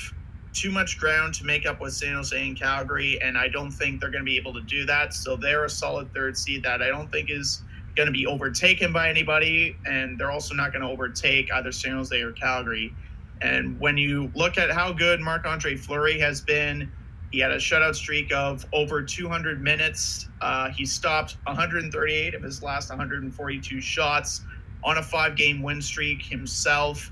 too 0.52 0.70
much 0.70 0.98
ground 0.98 1.34
to 1.34 1.44
make 1.44 1.66
up 1.66 1.80
with 1.80 1.92
San 1.92 2.14
Jose 2.14 2.40
and 2.40 2.56
Calgary, 2.56 3.20
and 3.20 3.36
I 3.36 3.48
don't 3.48 3.72
think 3.72 4.00
they're 4.00 4.10
going 4.10 4.24
to 4.24 4.30
be 4.30 4.36
able 4.36 4.54
to 4.54 4.62
do 4.62 4.86
that. 4.86 5.12
So 5.12 5.34
they're 5.34 5.64
a 5.64 5.70
solid 5.70 6.12
third 6.14 6.38
seed 6.38 6.62
that 6.62 6.82
I 6.82 6.88
don't 6.88 7.10
think 7.10 7.30
is 7.30 7.62
going 7.96 8.06
to 8.06 8.12
be 8.12 8.26
overtaken 8.26 8.92
by 8.92 9.08
anybody, 9.08 9.76
and 9.86 10.18
they're 10.18 10.30
also 10.30 10.54
not 10.54 10.72
going 10.72 10.82
to 10.82 10.88
overtake 10.88 11.50
either 11.52 11.72
San 11.72 11.92
Jose 11.92 12.20
or 12.20 12.32
Calgary. 12.32 12.94
And 13.40 13.78
when 13.80 13.96
you 13.96 14.30
look 14.34 14.58
at 14.58 14.70
how 14.70 14.92
good 14.92 15.20
Marc 15.20 15.46
Andre 15.46 15.76
Fleury 15.76 16.18
has 16.20 16.40
been, 16.40 16.90
he 17.32 17.40
had 17.40 17.50
a 17.50 17.56
shutout 17.56 17.94
streak 17.94 18.32
of 18.32 18.64
over 18.72 19.02
200 19.02 19.62
minutes. 19.62 20.28
Uh, 20.40 20.70
he 20.70 20.86
stopped 20.86 21.36
138 21.44 22.34
of 22.34 22.42
his 22.42 22.62
last 22.62 22.88
142 22.88 23.80
shots 23.80 24.42
on 24.84 24.98
a 24.98 25.02
five 25.02 25.36
game 25.36 25.62
win 25.62 25.82
streak 25.82 26.22
himself. 26.22 27.10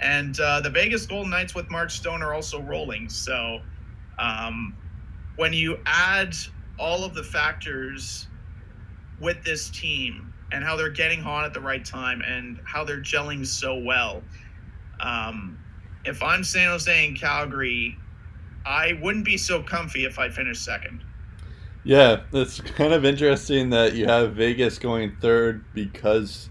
And 0.00 0.38
uh, 0.38 0.60
the 0.60 0.70
Vegas 0.70 1.06
Golden 1.06 1.30
Knights 1.30 1.54
with 1.54 1.70
Mark 1.70 1.90
Stone 1.90 2.22
are 2.22 2.34
also 2.34 2.60
rolling. 2.60 3.08
So 3.08 3.60
um, 4.18 4.76
when 5.36 5.52
you 5.52 5.78
add 5.86 6.36
all 6.78 7.04
of 7.04 7.14
the 7.14 7.22
factors 7.22 8.26
with 9.20 9.42
this 9.44 9.70
team 9.70 10.32
and 10.52 10.62
how 10.62 10.76
they're 10.76 10.90
getting 10.90 11.20
hot 11.20 11.44
at 11.44 11.54
the 11.54 11.60
right 11.60 11.84
time 11.84 12.22
and 12.22 12.60
how 12.64 12.84
they're 12.84 13.00
gelling 13.00 13.46
so 13.46 13.78
well, 13.78 14.22
um, 15.00 15.58
if 16.04 16.22
I'm 16.22 16.44
San 16.44 16.68
Jose 16.68 17.06
and 17.06 17.18
Calgary, 17.18 17.96
I 18.66 18.98
wouldn't 19.02 19.24
be 19.24 19.36
so 19.36 19.62
comfy 19.62 20.04
if 20.04 20.18
I 20.18 20.28
finished 20.28 20.64
second. 20.64 21.02
Yeah, 21.82 22.22
it's 22.32 22.60
kind 22.60 22.94
of 22.94 23.04
interesting 23.04 23.70
that 23.70 23.94
you 23.94 24.06
have 24.06 24.34
Vegas 24.34 24.78
going 24.78 25.16
third 25.20 25.64
because 25.74 26.48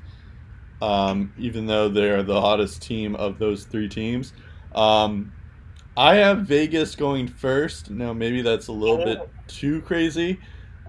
um, 0.84 1.32
even 1.38 1.66
though 1.66 1.88
they're 1.88 2.24
the 2.24 2.41
hottest 2.41 2.82
team 2.82 3.16
of 3.16 3.39
those 3.39 3.64
three 3.64 3.88
teams. 3.88 4.34
Um, 4.76 5.32
I 5.95 6.16
have 6.16 6.39
Vegas 6.39 6.95
going 6.95 7.28
first. 7.28 7.89
Now, 7.89 8.11
maybe 8.11 8.41
that's 8.41 8.68
a 8.68 8.74
little 8.74 8.97
bit 8.97 9.30
too 9.47 9.82
crazy, 9.84 10.39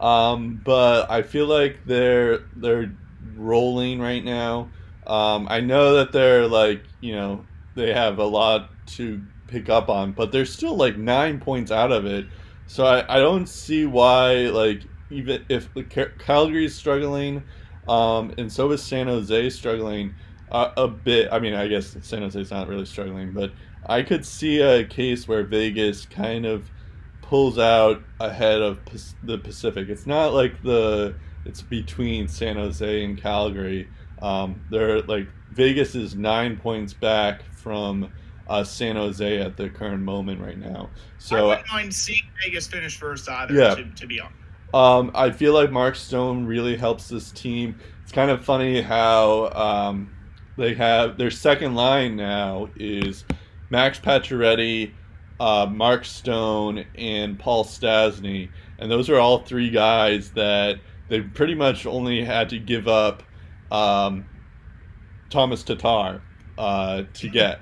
um, 0.05 0.61
but 0.65 1.11
I 1.11 1.23
feel 1.23 1.47
like 1.47 1.79
they're 1.87 2.41
they're 2.57 2.95
rolling 3.37 4.01
right 4.01 4.25
now. 4.25 4.69
Um, 5.07 5.47
I 5.51 5.61
know 5.61 5.95
that 5.97 6.13
they're 6.13 6.47
like 6.47 6.83
you 7.01 7.15
know 7.15 7.47
they 7.75 7.93
have 7.93 8.19
a 8.19 8.25
lot 8.25 8.71
to 8.87 9.23
pick 9.47 9.69
up 9.69 9.89
on, 9.89 10.13
but 10.13 10.33
they're 10.33 10.47
still 10.47 10.77
like 10.77 10.97
nine 10.97 11.41
points 11.41 11.71
out 11.71 11.93
of 11.93 12.05
it. 12.07 12.27
So 12.67 12.85
I, 12.85 13.17
I 13.17 13.19
don't 13.19 13.47
see 13.47 13.87
why 13.87 14.49
like 14.49 14.83
even 15.11 15.45
if 15.49 15.69
Calgary's 16.19 16.75
struggling 16.75 17.43
um, 17.89 18.33
and 18.39 18.51
so 18.51 18.71
is 18.73 18.83
San 18.83 19.07
Jose 19.07 19.51
struggling 19.51 20.15
uh, 20.51 20.71
a 20.77 20.89
bit. 20.89 21.29
I 21.33 21.39
mean, 21.39 21.55
I 21.55 21.69
guess 21.69 21.97
San 22.03 22.23
Jose's 22.23 22.51
not 22.51 22.69
really 22.69 22.87
struggling, 22.87 23.33
but 23.33 23.53
I 23.87 24.03
could 24.03 24.25
see 24.25 24.61
a 24.61 24.85
case 24.85 25.29
where 25.29 25.45
Vegas 25.45 26.07
kind 26.07 26.47
of 26.47 26.71
pulls 27.35 27.59
out 27.59 28.01
ahead 28.21 28.63
of 28.63 28.79
the 29.25 29.37
Pacific. 29.39 29.89
It's 29.89 30.07
not 30.07 30.35
like 30.35 30.63
the 30.63 31.17
it's 31.45 31.63
between 31.63 32.29
San 32.29 32.55
Jose 32.55 33.05
and 33.05 33.21
Calgary. 33.21 33.89
Um, 34.23 34.65
they're 34.71 35.03
like 35.03 35.27
Vegas 35.51 35.97
is 35.97 36.15
nine 36.15 36.57
points 36.57 36.95
back 36.95 37.43
from 37.51 38.13
uh, 38.47 38.63
San 38.63 38.95
Jose 38.95 39.39
at 39.41 39.57
the 39.57 39.69
current 39.69 40.01
moment 40.01 40.41
right 40.43 40.57
now. 40.57 40.91
So 41.19 41.37
I 41.37 41.43
wouldn't 41.43 41.69
mind 41.73 41.93
seeing 41.93 42.23
Vegas 42.45 42.69
finish 42.69 42.97
first 42.97 43.29
either. 43.29 43.53
Yeah. 43.53 43.75
To, 43.75 43.85
to 43.85 44.07
be 44.07 44.21
honest. 44.21 44.39
Um, 44.73 45.11
I 45.13 45.33
feel 45.33 45.55
like 45.55 45.73
Mark 45.73 45.97
Stone 45.97 46.47
really 46.47 46.77
helps 46.77 47.09
this 47.09 47.33
team. 47.33 47.81
It's 48.05 48.13
kind 48.13 48.31
of 48.31 48.45
funny 48.45 48.81
how 48.81 49.51
um, 49.51 50.15
they 50.57 50.75
have 50.75 51.19
their 51.19 51.33
second 51.33 51.75
line 51.75 52.15
now 52.15 52.69
is 52.77 53.25
Max 53.71 53.99
Pacioretty, 53.99 54.93
uh, 55.45 55.67
Mark 55.67 56.07
Stone, 56.07 56.87
and 56.97 57.39
Paul 57.39 57.67
Stastny, 57.67 58.49
and 58.79 58.91
those 58.91 59.11
are 59.11 59.19
all 59.19 59.41
three 59.41 59.69
guys 59.69 60.31
that 60.31 60.81
they 61.11 61.21
pretty 61.21 61.55
much 61.55 61.85
only 61.85 62.25
had 62.25 62.49
to 62.49 62.59
give 62.59 62.89
up 62.89 63.23
um, 63.71 64.25
Tomas 65.29 65.63
Tatar 65.63 66.23
uh, 66.57 67.03
to 67.13 67.29
get. 67.29 67.61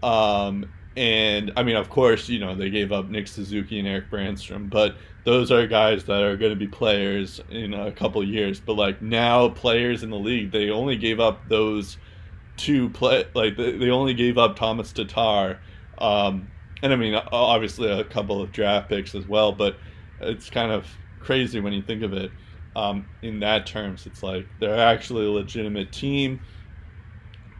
Um, 0.00 0.70
and 0.96 1.50
I 1.56 1.64
mean, 1.64 1.74
of 1.74 1.90
course, 1.90 2.28
you 2.28 2.38
know 2.38 2.54
they 2.54 2.70
gave 2.70 2.92
up 2.92 3.08
Nick 3.08 3.26
Suzuki 3.26 3.80
and 3.80 3.88
Erik 3.88 4.12
Brannstrom, 4.12 4.70
but 4.70 4.94
those 5.24 5.50
are 5.50 5.66
guys 5.66 6.04
that 6.04 6.22
are 6.22 6.36
going 6.36 6.52
to 6.52 6.56
be 6.56 6.68
players 6.68 7.40
in 7.50 7.74
a 7.74 7.90
couple 7.90 8.22
years. 8.22 8.60
But 8.60 8.74
like 8.74 9.02
now, 9.02 9.48
players 9.48 10.04
in 10.04 10.10
the 10.10 10.20
league, 10.20 10.52
they 10.52 10.70
only 10.70 10.96
gave 10.96 11.18
up 11.18 11.48
those 11.48 11.96
two 12.56 12.90
play 12.90 13.26
like 13.34 13.56
they, 13.56 13.72
they 13.72 13.90
only 13.90 14.14
gave 14.14 14.38
up 14.38 14.54
Tomas 14.54 14.92
Tatar, 14.92 15.58
um, 15.98 16.46
and 16.84 16.92
I 16.92 16.96
mean 16.96 17.14
obviously 17.14 17.90
a 17.90 18.04
couple 18.04 18.40
of 18.42 18.52
draft 18.52 18.90
picks 18.90 19.14
as 19.14 19.26
well, 19.26 19.52
but 19.52 19.76
it's 20.20 20.50
kind 20.50 20.70
of 20.70 20.86
crazy 21.18 21.58
when 21.58 21.72
you 21.72 21.82
think 21.82 22.02
of 22.02 22.12
it 22.12 22.30
um, 22.76 23.06
in 23.22 23.40
that 23.40 23.66
terms. 23.66 24.06
It's 24.06 24.22
like 24.22 24.46
they're 24.60 24.78
actually 24.78 25.26
a 25.26 25.30
legitimate 25.30 25.92
team, 25.92 26.40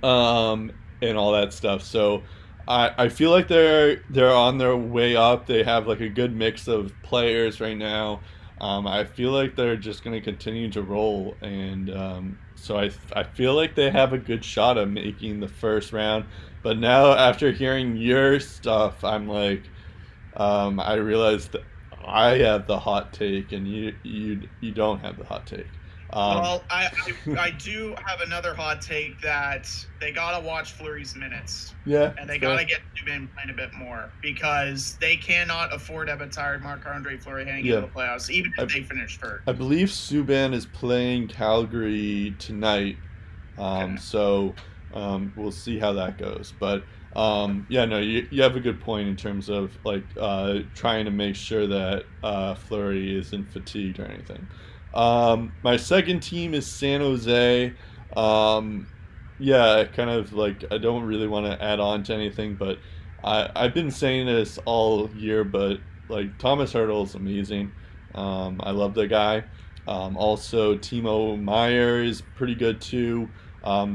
um, 0.02 0.70
and 1.00 1.16
all 1.16 1.32
that 1.32 1.54
stuff. 1.54 1.82
So 1.82 2.22
I, 2.68 2.92
I 2.98 3.08
feel 3.08 3.30
like 3.30 3.48
they're 3.48 4.02
they're 4.10 4.30
on 4.30 4.58
their 4.58 4.76
way 4.76 5.16
up. 5.16 5.46
They 5.46 5.62
have 5.62 5.86
like 5.86 6.00
a 6.00 6.08
good 6.10 6.36
mix 6.36 6.68
of 6.68 6.92
players 7.02 7.60
right 7.60 7.78
now. 7.78 8.20
Um, 8.60 8.86
I 8.86 9.04
feel 9.04 9.32
like 9.32 9.56
they're 9.56 9.76
just 9.76 10.04
going 10.04 10.14
to 10.14 10.20
continue 10.20 10.70
to 10.70 10.82
roll, 10.82 11.34
and 11.40 11.90
um, 11.90 12.38
so 12.54 12.78
I, 12.78 12.90
I 13.14 13.24
feel 13.24 13.54
like 13.54 13.74
they 13.74 13.90
have 13.90 14.12
a 14.12 14.18
good 14.18 14.44
shot 14.44 14.76
of 14.78 14.90
making 14.90 15.40
the 15.40 15.48
first 15.48 15.92
round. 15.94 16.26
But 16.64 16.78
now, 16.78 17.12
after 17.12 17.52
hearing 17.52 17.98
your 17.98 18.40
stuff, 18.40 19.04
I'm 19.04 19.28
like, 19.28 19.64
um, 20.34 20.80
I 20.80 20.94
realized 20.94 21.52
that 21.52 21.62
I 22.02 22.38
have 22.38 22.66
the 22.66 22.78
hot 22.78 23.12
take, 23.12 23.52
and 23.52 23.68
you 23.68 23.94
you 24.02 24.48
you 24.62 24.72
don't 24.72 24.98
have 25.00 25.18
the 25.18 25.24
hot 25.24 25.46
take. 25.46 25.66
Um, 26.14 26.40
well, 26.40 26.64
I, 26.70 26.88
I, 27.26 27.38
I 27.38 27.50
do 27.50 27.94
have 28.06 28.22
another 28.22 28.54
hot 28.54 28.80
take 28.80 29.20
that 29.20 29.68
they 30.00 30.10
gotta 30.10 30.42
watch 30.42 30.72
Fleury's 30.72 31.14
minutes. 31.14 31.74
Yeah, 31.84 32.14
and 32.18 32.30
they 32.30 32.38
gotta 32.38 32.64
get 32.64 32.80
Subban 32.96 33.28
playing 33.34 33.50
a 33.50 33.54
bit 33.54 33.74
more 33.74 34.10
because 34.22 34.96
they 35.02 35.16
cannot 35.16 35.74
afford 35.74 36.06
to 36.06 36.12
have 36.12 36.22
a 36.22 36.28
tired 36.28 36.62
Marc 36.62 36.86
Andre 36.86 37.18
Fleury 37.18 37.44
hanging 37.44 37.66
yeah. 37.66 37.76
in 37.76 37.80
the 37.82 37.88
playoffs, 37.88 38.30
even 38.30 38.54
if 38.56 38.60
I, 38.60 38.64
they 38.64 38.82
finish 38.84 39.18
first. 39.18 39.42
I 39.46 39.52
believe 39.52 39.88
Subban 39.88 40.54
is 40.54 40.64
playing 40.64 41.28
Calgary 41.28 42.34
tonight, 42.38 42.96
um, 43.58 43.92
okay. 43.92 43.96
so 43.96 44.54
um, 44.94 45.32
we'll 45.36 45.52
see 45.52 45.78
how 45.78 45.92
that 45.92 46.16
goes. 46.18 46.54
But 46.58 46.84
um, 47.14 47.66
yeah, 47.68 47.84
no, 47.84 47.98
you, 47.98 48.26
you 48.30 48.42
have 48.42 48.56
a 48.56 48.60
good 48.60 48.80
point 48.80 49.08
in 49.08 49.16
terms 49.16 49.48
of 49.48 49.76
like 49.84 50.04
uh, 50.18 50.60
trying 50.74 51.04
to 51.04 51.10
make 51.10 51.36
sure 51.36 51.66
that 51.66 52.04
uh, 52.22 52.54
Fleury 52.54 53.18
isn't 53.18 53.52
fatigued 53.52 53.98
or 53.98 54.06
anything. 54.06 54.46
Um, 54.94 55.52
my 55.62 55.76
second 55.76 56.20
team 56.20 56.54
is 56.54 56.66
San 56.66 57.00
Jose. 57.00 57.72
Um, 58.16 58.88
yeah, 59.38 59.84
kind 59.84 60.10
of 60.10 60.32
like 60.32 60.64
I 60.70 60.78
don't 60.78 61.02
really 61.04 61.26
want 61.26 61.46
to 61.46 61.62
add 61.62 61.80
on 61.80 62.04
to 62.04 62.14
anything, 62.14 62.54
but 62.54 62.78
I 63.22 63.50
I've 63.54 63.74
been 63.74 63.90
saying 63.90 64.26
this 64.26 64.58
all 64.64 65.10
year, 65.10 65.42
but 65.44 65.78
like 66.08 66.38
Tomas 66.38 66.72
Hertl 66.72 67.04
is 67.04 67.16
amazing. 67.16 67.72
Um, 68.14 68.60
I 68.62 68.70
love 68.70 68.94
the 68.94 69.08
guy. 69.08 69.44
Um, 69.86 70.16
also, 70.16 70.76
Timo 70.76 71.40
Meier 71.40 72.02
is 72.02 72.22
pretty 72.22 72.54
good 72.54 72.80
too. 72.80 73.28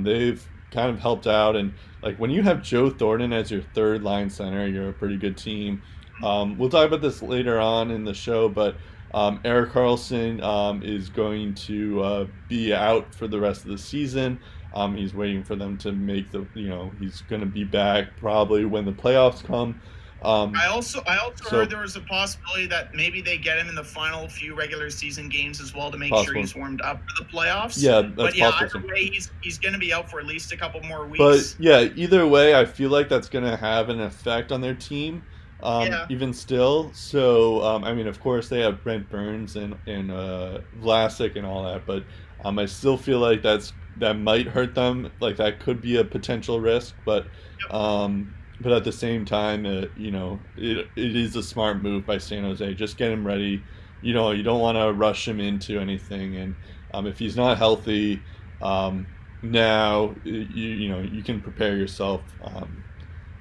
They've 0.04 0.46
kind 0.72 0.90
of 0.90 1.00
helped 1.00 1.28
out, 1.28 1.56
and 1.56 1.74
like 2.02 2.18
when 2.18 2.30
you 2.30 2.44
have 2.44 2.62
Joe 2.62 2.90
Thornton 2.90 3.34
as 3.34 3.52
your 3.52 3.62
third 3.74 4.04
line 4.04 4.30
center, 4.30 4.68
you're 4.68 4.90
a 4.90 4.94
pretty 4.94 5.18
good 5.18 5.38
team. 5.38 5.82
Um, 6.24 6.58
we'll 6.58 6.70
talk 6.70 6.88
about 6.88 7.02
this 7.02 7.22
later 7.22 7.60
on 7.60 7.92
in 7.92 8.04
the 8.04 8.14
show, 8.14 8.50
but 8.50 8.76
um, 9.14 9.40
Erik 9.44 9.72
Karlsson 9.72 10.42
um, 10.44 10.84
is 10.84 11.10
going 11.10 11.56
to 11.56 12.02
uh, 12.02 12.28
be 12.48 12.74
out 12.74 13.14
for 13.16 13.28
the 13.28 13.40
rest 13.40 13.64
of 13.64 13.72
the 13.72 13.78
season. 13.78 14.40
Um, 14.74 14.96
he's 14.96 15.14
waiting 15.14 15.44
for 15.44 15.56
them 15.56 15.78
to 15.80 15.92
make 15.92 16.30
the, 16.32 16.46
you 16.54 16.70
know, 16.70 16.92
he's 17.00 17.22
going 17.22 17.42
to 17.42 17.48
be 17.48 17.64
back 17.64 18.18
probably 18.18 18.66
when 18.66 18.86
the 18.86 18.92
playoffs 18.92 19.44
come. 19.44 19.82
Um, 20.22 20.54
I 20.56 20.68
also 20.68 21.02
I 21.08 21.18
also 21.18 21.46
so, 21.46 21.58
heard 21.58 21.70
there 21.70 21.80
was 21.80 21.96
a 21.96 22.02
possibility 22.02 22.68
that 22.68 22.94
maybe 22.94 23.22
they 23.22 23.38
get 23.38 23.58
him 23.58 23.70
in 23.70 23.76
the 23.76 23.84
final 23.84 24.28
few 24.28 24.54
regular 24.54 24.90
season 24.90 25.30
games 25.30 25.62
as 25.62 25.74
well 25.74 25.90
to 25.92 25.98
make 25.98 26.12
possible. 26.12 26.34
sure 26.34 26.42
he's 26.42 26.56
warmed 26.56 26.82
up 26.82 26.98
for 26.98 27.24
the 27.24 27.30
playoffs. 27.30 27.82
Yeah, 27.82 28.02
that's 28.02 28.16
but 28.16 28.36
yeah, 28.36 28.52
possible. 28.52 28.82
either 28.82 28.94
way, 28.94 29.06
he's 29.06 29.32
he's 29.42 29.58
going 29.58 29.74
to 29.74 29.80
be 29.80 29.94
out 29.94 30.10
for 30.10 30.20
at 30.20 30.26
least 30.26 30.52
a 30.52 30.58
couple 30.58 30.82
more 30.82 31.06
weeks. 31.06 31.20
But 31.20 31.56
yeah, 31.64 31.88
either 31.96 32.28
way, 32.28 32.54
I 32.54 32.66
feel 32.66 32.90
like 32.90 33.08
that's 33.08 33.30
going 33.30 33.46
to 33.46 33.56
have 33.56 33.90
an 33.90 34.02
effect 34.02 34.52
on 34.52 34.60
their 34.60 34.76
team 34.76 35.24
um, 35.62 35.88
yeah. 35.88 36.06
even 36.10 36.34
still. 36.34 36.92
So, 36.94 37.64
um, 37.64 37.84
I 37.84 37.94
mean, 37.94 38.08
of 38.08 38.20
course, 38.20 38.50
they 38.50 38.62
have 38.62 38.84
Brent 38.84 39.10
Burns 39.10 39.56
and 39.56 39.76
and 39.88 40.12
uh, 40.12 40.60
Vlasic 40.82 41.36
and 41.36 41.46
all 41.46 41.64
that, 41.64 41.86
but 41.86 42.04
um, 42.44 42.60
I 42.60 42.66
still 42.66 42.98
feel 42.98 43.20
like 43.20 43.42
that's 43.42 43.74
that 43.98 44.14
might 44.14 44.48
hurt 44.48 44.76
them. 44.76 45.12
Like 45.20 45.38
that 45.38 45.60
could 45.60 45.82
be 45.82 45.98
a 45.98 46.04
potential 46.04 46.60
risk, 46.60 46.96
but 47.06 47.28
um, 47.70 48.34
but 48.60 48.72
at 48.72 48.84
the 48.84 48.92
same 48.92 49.26
time, 49.26 49.66
uh, 49.66 49.86
you 49.96 50.12
know, 50.12 50.40
it, 50.56 50.88
it 50.96 51.16
is 51.16 51.36
a 51.36 51.44
smart 51.44 51.82
move 51.82 52.06
by 52.06 52.18
San 52.18 52.44
Jose. 52.44 52.74
Just 52.76 52.98
get 52.98 53.12
him 53.12 53.26
ready. 53.26 53.64
You 54.02 54.14
know, 54.14 54.32
you 54.32 54.44
don't 54.44 54.62
want 54.62 54.78
to 54.78 54.94
rush 54.94 55.28
him 55.28 55.40
into 55.40 55.80
anything, 55.80 56.36
and 56.38 56.56
um, 56.94 57.08
if 57.08 57.20
he's 57.20 57.36
not 57.36 57.58
healthy. 57.58 58.24
Um, 58.62 59.08
now 59.42 60.16
you 60.26 60.34
you 60.34 60.90
know 60.90 61.00
you 61.00 61.24
can 61.24 61.42
prepare 61.42 61.78
yourself 61.78 62.24
um, 62.44 62.84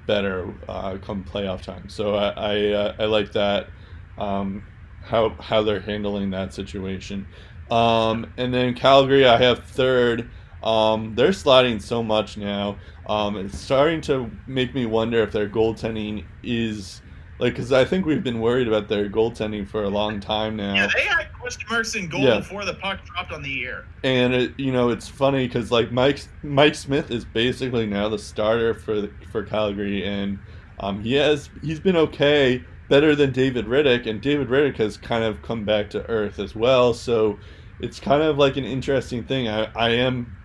better 0.05 0.53
uh, 0.67 0.97
come 0.97 1.23
playoff 1.23 1.61
time. 1.61 1.89
So 1.89 2.15
I 2.15 2.29
I, 2.29 2.67
uh, 2.71 2.95
I 2.99 3.05
like 3.05 3.33
that 3.33 3.69
um, 4.17 4.67
how 5.01 5.35
how 5.39 5.63
they're 5.63 5.81
handling 5.81 6.31
that 6.31 6.53
situation. 6.53 7.27
Um, 7.69 8.33
and 8.37 8.53
then 8.53 8.73
Calgary, 8.73 9.25
I 9.25 9.37
have 9.37 9.65
third. 9.65 10.31
Um, 10.63 11.15
they're 11.15 11.33
sliding 11.33 11.79
so 11.79 12.03
much 12.03 12.37
now. 12.37 12.77
Um, 13.07 13.37
it's 13.37 13.57
starting 13.57 14.01
to 14.01 14.29
make 14.45 14.75
me 14.75 14.85
wonder 14.85 15.21
if 15.21 15.31
their 15.31 15.49
goaltending 15.49 16.25
is 16.43 17.01
like, 17.39 17.53
because 17.53 17.71
I 17.71 17.85
think 17.85 18.05
we've 18.05 18.23
been 18.23 18.41
worried 18.41 18.67
about 18.67 18.89
their 18.89 19.09
goaltending 19.09 19.67
for 19.67 19.83
a 19.83 19.89
long 19.89 20.19
time 20.19 20.57
now. 20.57 20.75
Yeah, 20.75 20.89
they 20.93 21.03
had 21.03 21.29
marks 21.69 21.95
in 21.95 22.07
goal 22.07 22.21
yeah. 22.21 22.39
before 22.39 22.65
the 22.65 22.73
puck 22.75 23.03
dropped 23.05 23.31
on 23.31 23.41
the 23.41 23.65
air. 23.65 23.85
And 24.03 24.33
it, 24.33 24.59
you 24.59 24.71
know, 24.71 24.89
it's 24.89 25.07
funny 25.07 25.47
because 25.47 25.71
like 25.71 25.91
Mike 25.91 26.19
Mike 26.43 26.75
Smith 26.75 27.11
is 27.11 27.25
basically 27.25 27.85
now 27.85 28.09
the 28.09 28.19
starter 28.19 28.73
for 28.73 29.07
for 29.31 29.43
Calgary, 29.43 30.05
and 30.05 30.39
um, 30.79 31.01
he 31.01 31.13
has 31.13 31.49
he's 31.61 31.79
been 31.79 31.95
okay, 31.95 32.63
better 32.89 33.15
than 33.15 33.31
David 33.31 33.65
Rittich, 33.65 34.07
and 34.07 34.21
David 34.21 34.49
Rittich 34.49 34.77
has 34.77 34.97
kind 34.97 35.23
of 35.23 35.41
come 35.41 35.65
back 35.65 35.89
to 35.91 36.07
earth 36.09 36.39
as 36.39 36.55
well. 36.55 36.93
So 36.93 37.39
it's 37.79 37.99
kind 37.99 38.21
of 38.21 38.37
like 38.37 38.57
an 38.57 38.65
interesting 38.65 39.23
thing. 39.23 39.47
I, 39.47 39.71
I 39.75 39.89
am 39.91 40.35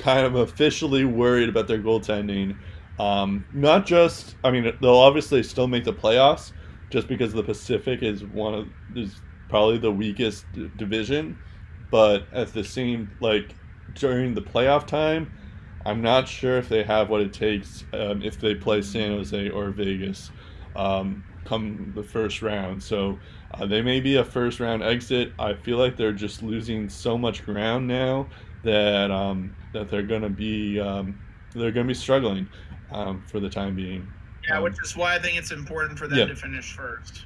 kind 0.00 0.26
of 0.26 0.34
officially 0.34 1.04
worried 1.04 1.48
about 1.48 1.68
their 1.68 1.78
goaltending. 1.78 2.56
Um, 2.98 3.44
not 3.52 3.86
just, 3.86 4.36
I 4.44 4.50
mean, 4.50 4.72
they'll 4.80 4.90
obviously 4.94 5.42
still 5.42 5.68
make 5.68 5.84
the 5.84 5.92
playoffs, 5.92 6.52
just 6.90 7.08
because 7.08 7.32
the 7.32 7.42
Pacific 7.42 8.02
is 8.02 8.24
one 8.24 8.54
of 8.54 8.68
is 8.96 9.20
probably 9.48 9.78
the 9.78 9.92
weakest 9.92 10.44
d- 10.52 10.70
division. 10.76 11.38
But 11.90 12.26
at 12.32 12.52
the 12.52 12.64
same, 12.64 13.10
like 13.20 13.54
during 13.94 14.34
the 14.34 14.42
playoff 14.42 14.86
time, 14.86 15.32
I'm 15.84 16.02
not 16.02 16.28
sure 16.28 16.58
if 16.58 16.68
they 16.68 16.82
have 16.82 17.08
what 17.08 17.20
it 17.20 17.32
takes 17.32 17.84
um, 17.92 18.22
if 18.22 18.38
they 18.38 18.54
play 18.54 18.82
San 18.82 19.12
Jose 19.12 19.48
or 19.48 19.70
Vegas 19.70 20.30
um, 20.76 21.24
come 21.44 21.92
the 21.94 22.02
first 22.02 22.42
round. 22.42 22.82
So 22.82 23.18
uh, 23.54 23.66
they 23.66 23.82
may 23.82 24.00
be 24.00 24.16
a 24.16 24.24
first 24.24 24.60
round 24.60 24.82
exit. 24.82 25.32
I 25.38 25.54
feel 25.54 25.78
like 25.78 25.96
they're 25.96 26.12
just 26.12 26.42
losing 26.42 26.88
so 26.88 27.16
much 27.16 27.44
ground 27.44 27.88
now 27.88 28.28
that 28.62 29.10
um, 29.10 29.54
that 29.72 29.90
they're 29.90 30.02
gonna 30.02 30.30
be 30.30 30.80
um, 30.80 31.18
they're 31.54 31.72
gonna 31.72 31.88
be 31.88 31.94
struggling 31.94 32.48
um, 32.92 33.22
for 33.26 33.40
the 33.40 33.48
time 33.48 33.74
being. 33.74 34.06
Yeah, 34.48 34.58
um, 34.58 34.64
which 34.64 34.76
is 34.82 34.96
why 34.96 35.14
I 35.14 35.18
think 35.18 35.36
it's 35.36 35.52
important 35.52 35.98
for 35.98 36.08
them 36.08 36.18
yeah. 36.18 36.26
to 36.26 36.36
finish 36.36 36.72
first. 36.72 37.24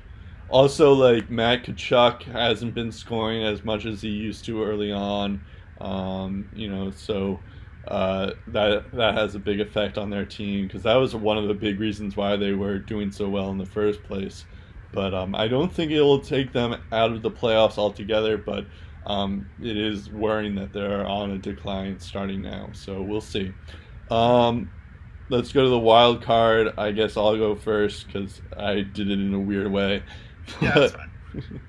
Also, 0.48 0.92
like 0.92 1.30
Matt 1.30 1.64
Tkachuk 1.64 2.22
hasn't 2.22 2.74
been 2.74 2.92
scoring 2.92 3.44
as 3.44 3.64
much 3.64 3.86
as 3.86 4.02
he 4.02 4.08
used 4.08 4.44
to 4.44 4.62
early 4.62 4.92
on. 4.92 5.40
Um, 5.80 6.48
you 6.54 6.68
know, 6.68 6.90
so 6.90 7.40
uh, 7.88 8.32
that 8.48 8.90
that 8.92 9.14
has 9.14 9.34
a 9.34 9.38
big 9.38 9.60
effect 9.60 9.98
on 9.98 10.10
their 10.10 10.24
team 10.24 10.66
because 10.66 10.82
that 10.82 10.94
was 10.94 11.14
one 11.14 11.38
of 11.38 11.48
the 11.48 11.54
big 11.54 11.80
reasons 11.80 12.16
why 12.16 12.36
they 12.36 12.52
were 12.52 12.78
doing 12.78 13.10
so 13.10 13.28
well 13.28 13.50
in 13.50 13.58
the 13.58 13.66
first 13.66 14.02
place. 14.04 14.44
But 14.92 15.12
um, 15.12 15.34
I 15.34 15.48
don't 15.48 15.72
think 15.72 15.90
it 15.90 16.00
will 16.00 16.20
take 16.20 16.52
them 16.52 16.80
out 16.92 17.10
of 17.10 17.22
the 17.22 17.30
playoffs 17.30 17.78
altogether. 17.78 18.38
But 18.38 18.66
um, 19.06 19.48
it 19.62 19.76
is 19.76 20.10
worrying 20.10 20.54
that 20.56 20.72
they're 20.72 21.06
on 21.06 21.30
a 21.32 21.38
decline 21.38 21.98
starting 22.00 22.42
now. 22.42 22.70
So 22.72 23.02
we'll 23.02 23.20
see. 23.20 23.52
Um, 24.10 24.70
let's 25.28 25.52
go 25.52 25.62
to 25.62 25.68
the 25.68 25.78
wild 25.78 26.22
card. 26.22 26.72
I 26.78 26.92
guess 26.92 27.16
I'll 27.16 27.36
go 27.36 27.54
first 27.54 28.06
because 28.06 28.40
I 28.56 28.76
did 28.80 29.10
it 29.10 29.20
in 29.20 29.34
a 29.34 29.40
weird 29.40 29.70
way. 29.70 30.02
Yeah, 30.60 30.74
that's 30.74 30.92
fine. 30.92 31.60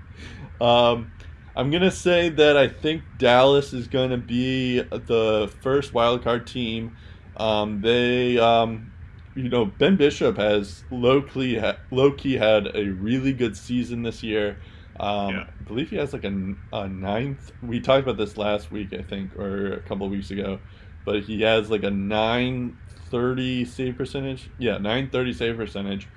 um, 0.61 1.11
I'm 1.55 1.71
gonna 1.71 1.91
say 1.91 2.27
that 2.27 2.57
I 2.57 2.67
think 2.67 3.03
Dallas 3.17 3.71
is 3.71 3.87
gonna 3.87 4.17
be 4.17 4.81
the 4.81 5.49
first 5.61 5.93
wild 5.93 6.25
card 6.25 6.45
team. 6.45 6.97
Um, 7.37 7.79
they, 7.79 8.37
um, 8.37 8.91
you 9.33 9.47
know, 9.47 9.63
Ben 9.63 9.95
Bishop 9.95 10.35
has 10.35 10.83
low 10.91 11.21
key 11.21 11.61
low 11.89 12.11
key 12.11 12.33
had 12.33 12.75
a 12.75 12.89
really 12.89 13.31
good 13.31 13.55
season 13.55 14.03
this 14.03 14.21
year. 14.23 14.57
Um, 14.99 15.35
yeah. 15.35 15.43
I 15.59 15.63
believe 15.63 15.89
he 15.89 15.97
has 15.97 16.13
like 16.13 16.23
a, 16.23 16.53
a 16.71 16.87
ninth. 16.87 17.51
We 17.61 17.79
talked 17.81 18.03
about 18.03 18.17
this 18.17 18.37
last 18.37 18.71
week, 18.71 18.93
I 18.93 19.01
think, 19.01 19.35
or 19.35 19.73
a 19.73 19.81
couple 19.81 20.07
weeks 20.09 20.31
ago, 20.31 20.59
but 21.05 21.23
he 21.23 21.41
has 21.41 21.69
like 21.69 21.83
a 21.83 21.91
nine 21.91 22.77
30 23.09 23.65
save 23.65 23.97
percentage. 23.97 24.49
Yeah, 24.57 24.73
930 24.77 25.33
save 25.33 25.57
percentage, 25.57 26.07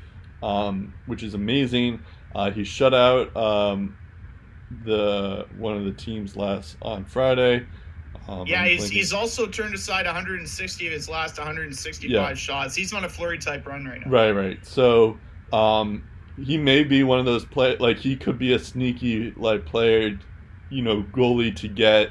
um, 0.42 0.94
which 1.06 1.22
is 1.22 1.34
amazing. 1.34 2.00
Uh, 2.34 2.50
he 2.50 2.62
shut 2.64 2.94
out 2.94 3.36
um, 3.36 3.96
the 4.84 5.46
one 5.56 5.76
of 5.76 5.84
the 5.84 5.92
teams 5.92 6.36
last 6.36 6.76
on 6.82 7.04
Friday. 7.04 7.66
Um, 8.28 8.46
Yeah, 8.46 8.64
he's, 8.66 8.88
he's 8.88 9.12
also 9.12 9.46
turned 9.46 9.74
aside 9.74 10.06
160 10.06 10.86
of 10.86 10.92
his 10.92 11.08
last 11.08 11.38
165 11.38 12.10
Yeah. 12.10 12.34
shots. 12.34 12.74
He's 12.74 12.92
on 12.92 13.04
a 13.04 13.08
flurry 13.08 13.38
type 13.38 13.66
run 13.66 13.84
right 13.86 14.00
now. 14.04 14.10
Right, 14.10 14.30
right. 14.32 14.66
So, 14.66 15.18
um, 15.52 16.04
he 16.42 16.56
may 16.56 16.84
be 16.84 17.02
one 17.02 17.18
of 17.18 17.24
those 17.24 17.44
play 17.44 17.76
like 17.78 17.98
he 17.98 18.16
could 18.16 18.38
be 18.38 18.52
a 18.52 18.58
sneaky 18.58 19.32
like 19.36 19.66
player, 19.66 20.18
you 20.70 20.82
know, 20.82 21.02
goalie 21.12 21.54
to 21.56 21.68
get 21.68 22.10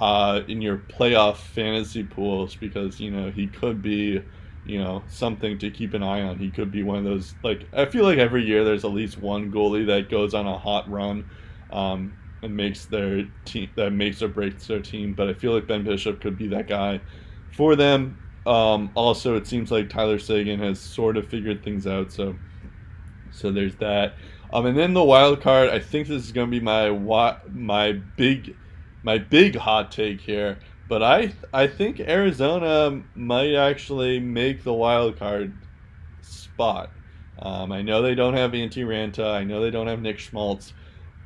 uh, 0.00 0.40
in 0.48 0.60
your 0.60 0.78
playoff 0.78 1.36
fantasy 1.36 2.04
pools 2.04 2.54
because 2.54 3.00
you 3.00 3.10
know 3.10 3.30
he 3.30 3.46
could 3.46 3.82
be, 3.82 4.22
you 4.64 4.78
know, 4.78 5.02
something 5.08 5.58
to 5.58 5.70
keep 5.70 5.94
an 5.94 6.02
eye 6.02 6.22
on. 6.22 6.38
He 6.38 6.50
could 6.50 6.70
be 6.70 6.82
one 6.82 6.98
of 6.98 7.04
those 7.04 7.34
like 7.42 7.66
I 7.72 7.86
feel 7.86 8.04
like 8.04 8.18
every 8.18 8.44
year 8.44 8.64
there's 8.64 8.84
at 8.84 8.92
least 8.92 9.18
one 9.18 9.50
goalie 9.50 9.86
that 9.86 10.10
goes 10.10 10.34
on 10.34 10.46
a 10.46 10.58
hot 10.58 10.90
run. 10.90 11.28
Um, 11.70 12.16
and 12.42 12.56
makes 12.56 12.84
their 12.86 13.24
team 13.44 13.70
that 13.76 13.90
makes 13.90 14.22
or 14.22 14.28
breaks 14.28 14.66
their 14.66 14.80
team, 14.80 15.14
but 15.14 15.28
I 15.28 15.34
feel 15.34 15.52
like 15.52 15.66
Ben 15.66 15.84
Bishop 15.84 16.20
could 16.20 16.36
be 16.36 16.48
that 16.48 16.68
guy 16.68 17.00
for 17.50 17.76
them. 17.76 18.18
Um, 18.46 18.90
also, 18.94 19.36
it 19.36 19.46
seems 19.46 19.70
like 19.70 19.88
Tyler 19.88 20.18
Seguin 20.18 20.60
has 20.60 20.78
sort 20.78 21.16
of 21.16 21.26
figured 21.28 21.64
things 21.64 21.86
out, 21.86 22.12
so 22.12 22.36
so 23.36 23.52
there's 23.52 23.76
that. 23.76 24.14
Um, 24.52 24.66
and 24.66 24.76
then 24.76 24.94
the 24.94 25.04
wild 25.04 25.40
card. 25.40 25.70
I 25.70 25.78
think 25.78 26.08
this 26.08 26.24
is 26.24 26.32
going 26.32 26.50
to 26.50 26.50
be 26.50 26.64
my 26.64 26.90
my 27.52 27.92
big 27.92 28.56
my 29.02 29.18
big 29.18 29.56
hot 29.56 29.92
take 29.92 30.20
here, 30.20 30.58
but 30.88 31.02
I 31.02 31.32
I 31.52 31.66
think 31.66 32.00
Arizona 32.00 33.02
might 33.14 33.54
actually 33.54 34.20
make 34.20 34.62
the 34.62 34.72
wild 34.72 35.18
card 35.18 35.52
spot. 36.22 36.90
Um, 37.38 37.70
I 37.72 37.82
know 37.82 38.00
they 38.00 38.14
don't 38.14 38.34
have 38.34 38.52
Antti 38.52 38.84
Raanta. 38.84 39.34
I 39.34 39.44
know 39.44 39.60
they 39.60 39.70
don't 39.70 39.88
have 39.88 40.00
Nick 40.00 40.18
Schmaltz, 40.18 40.72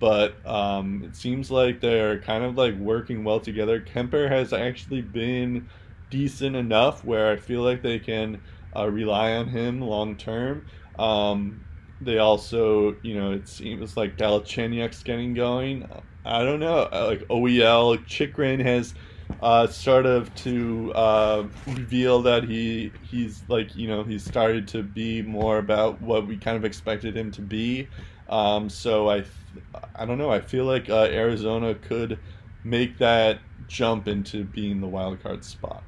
but 0.01 0.35
um, 0.45 1.05
it 1.05 1.15
seems 1.15 1.51
like 1.51 1.81
they're 1.81 2.21
kind 2.21 2.43
of 2.43 2.57
like 2.57 2.75
working 2.77 3.23
well 3.23 3.39
together. 3.39 3.81
Kuemper 3.81 4.29
has 4.29 4.53
actually 4.53 5.03
been 5.03 5.69
decent 6.11 6.57
enough 6.57 7.05
where 7.05 7.31
I 7.31 7.37
feel 7.37 7.63
like 7.63 7.83
they 7.83 8.01
can 8.01 8.43
uh, 8.75 8.91
rely 8.91 9.35
on 9.35 9.49
him 9.49 9.81
long 9.81 10.17
term. 10.17 10.67
Um, 10.99 11.65
they 12.01 12.19
also, 12.19 12.97
you 13.03 13.15
know, 13.15 13.33
it 13.33 13.49
seems 13.49 13.97
like 13.97 14.17
Galchenyuk's 14.17 15.03
getting 15.03 15.35
going. 15.35 15.89
I 16.25 16.43
don't 16.45 16.61
know, 16.61 16.89
uh, 16.93 17.07
like 17.09 17.29
OEL 17.29 18.05
Chychrun 18.07 18.61
has 18.61 18.95
uh, 19.43 19.67
started 19.67 20.35
to 20.37 20.93
uh, 20.95 21.47
reveal 21.67 22.23
that 22.23 22.45
he 22.45 22.93
he's 23.03 23.43
like 23.49 23.75
you 23.77 23.89
know 23.89 24.03
he's 24.03 24.25
started 24.25 24.67
to 24.69 24.83
be 24.83 25.23
more 25.23 25.59
about 25.59 26.01
what 26.03 26.27
we 26.27 26.37
kind 26.37 26.57
of 26.57 26.65
expected 26.65 27.17
him 27.17 27.31
to 27.33 27.43
be. 27.43 27.89
Um, 28.29 28.69
so 28.69 29.09
I 29.11 29.25
I 29.95 30.05
don't 30.05 30.19
know. 30.19 30.31
I 30.31 30.41
feel 30.41 30.65
like 30.65 30.89
uh, 30.91 31.09
Arizona 31.11 31.75
could 31.75 32.19
make 32.65 32.99
that 32.99 33.41
jump 33.69 34.09
into 34.09 34.45
being 34.45 34.81
the 34.81 34.89
wild 34.89 35.23
card 35.23 35.45
spot. 35.45 35.83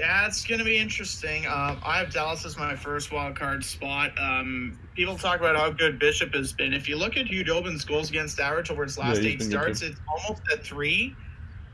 Yeah, 0.00 0.26
it's 0.26 0.46
going 0.46 0.60
to 0.60 0.64
be 0.64 0.78
interesting. 0.78 1.46
Um, 1.46 1.78
I 1.84 1.98
have 1.98 2.10
Dallas 2.10 2.46
as 2.46 2.56
my 2.56 2.74
first 2.74 3.12
wild 3.12 3.36
card 3.36 3.62
spot. 3.62 4.18
Um, 4.18 4.78
people 4.94 5.14
talk 5.18 5.40
about 5.40 5.56
how 5.56 5.68
good 5.68 5.98
Bishop 5.98 6.34
has 6.34 6.54
been. 6.54 6.72
If 6.72 6.88
you 6.88 6.96
look 6.96 7.18
at 7.18 7.26
Khudobin's 7.26 7.84
goals 7.84 8.08
against 8.08 8.40
average 8.40 8.70
over 8.70 8.82
his 8.82 8.96
last 8.96 9.20
Yeah, 9.20 9.32
eight 9.32 9.42
starts, 9.42 9.82
it's 9.82 10.00
almost 10.08 10.40
at 10.54 10.64
three, 10.64 11.14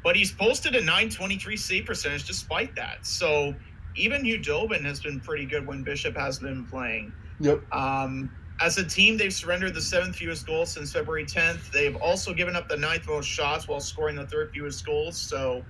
but 0.02 0.16
he's 0.16 0.32
posted 0.32 0.74
a 0.74 0.80
923 0.80 1.56
save 1.56 1.86
percentage 1.86 2.26
despite 2.26 2.74
that. 2.74 3.06
So 3.06 3.54
even 3.94 4.24
Hugh 4.24 4.38
Dobin 4.38 4.82
has 4.82 4.98
been 4.98 5.20
pretty 5.20 5.46
good 5.46 5.64
when 5.64 5.84
Bishop 5.84 6.16
has 6.16 6.40
been 6.40 6.66
playing. 6.66 7.12
Yep. 7.38 7.62
Um, 7.72 8.28
as 8.60 8.76
a 8.78 8.84
team, 8.84 9.16
they've 9.16 9.32
surrendered 9.32 9.72
the 9.72 9.80
seventh 9.80 10.16
fewest 10.16 10.48
goals 10.48 10.72
since 10.72 10.92
February 10.92 11.26
10th. 11.26 11.70
They've 11.70 11.94
also 11.94 12.34
given 12.34 12.56
up 12.56 12.68
the 12.68 12.76
ninth 12.76 13.06
most 13.06 13.28
shots 13.28 13.68
while 13.68 13.78
scoring 13.78 14.16
the 14.16 14.26
third 14.26 14.50
fewest 14.50 14.84
goals. 14.84 15.16
So 15.16 15.64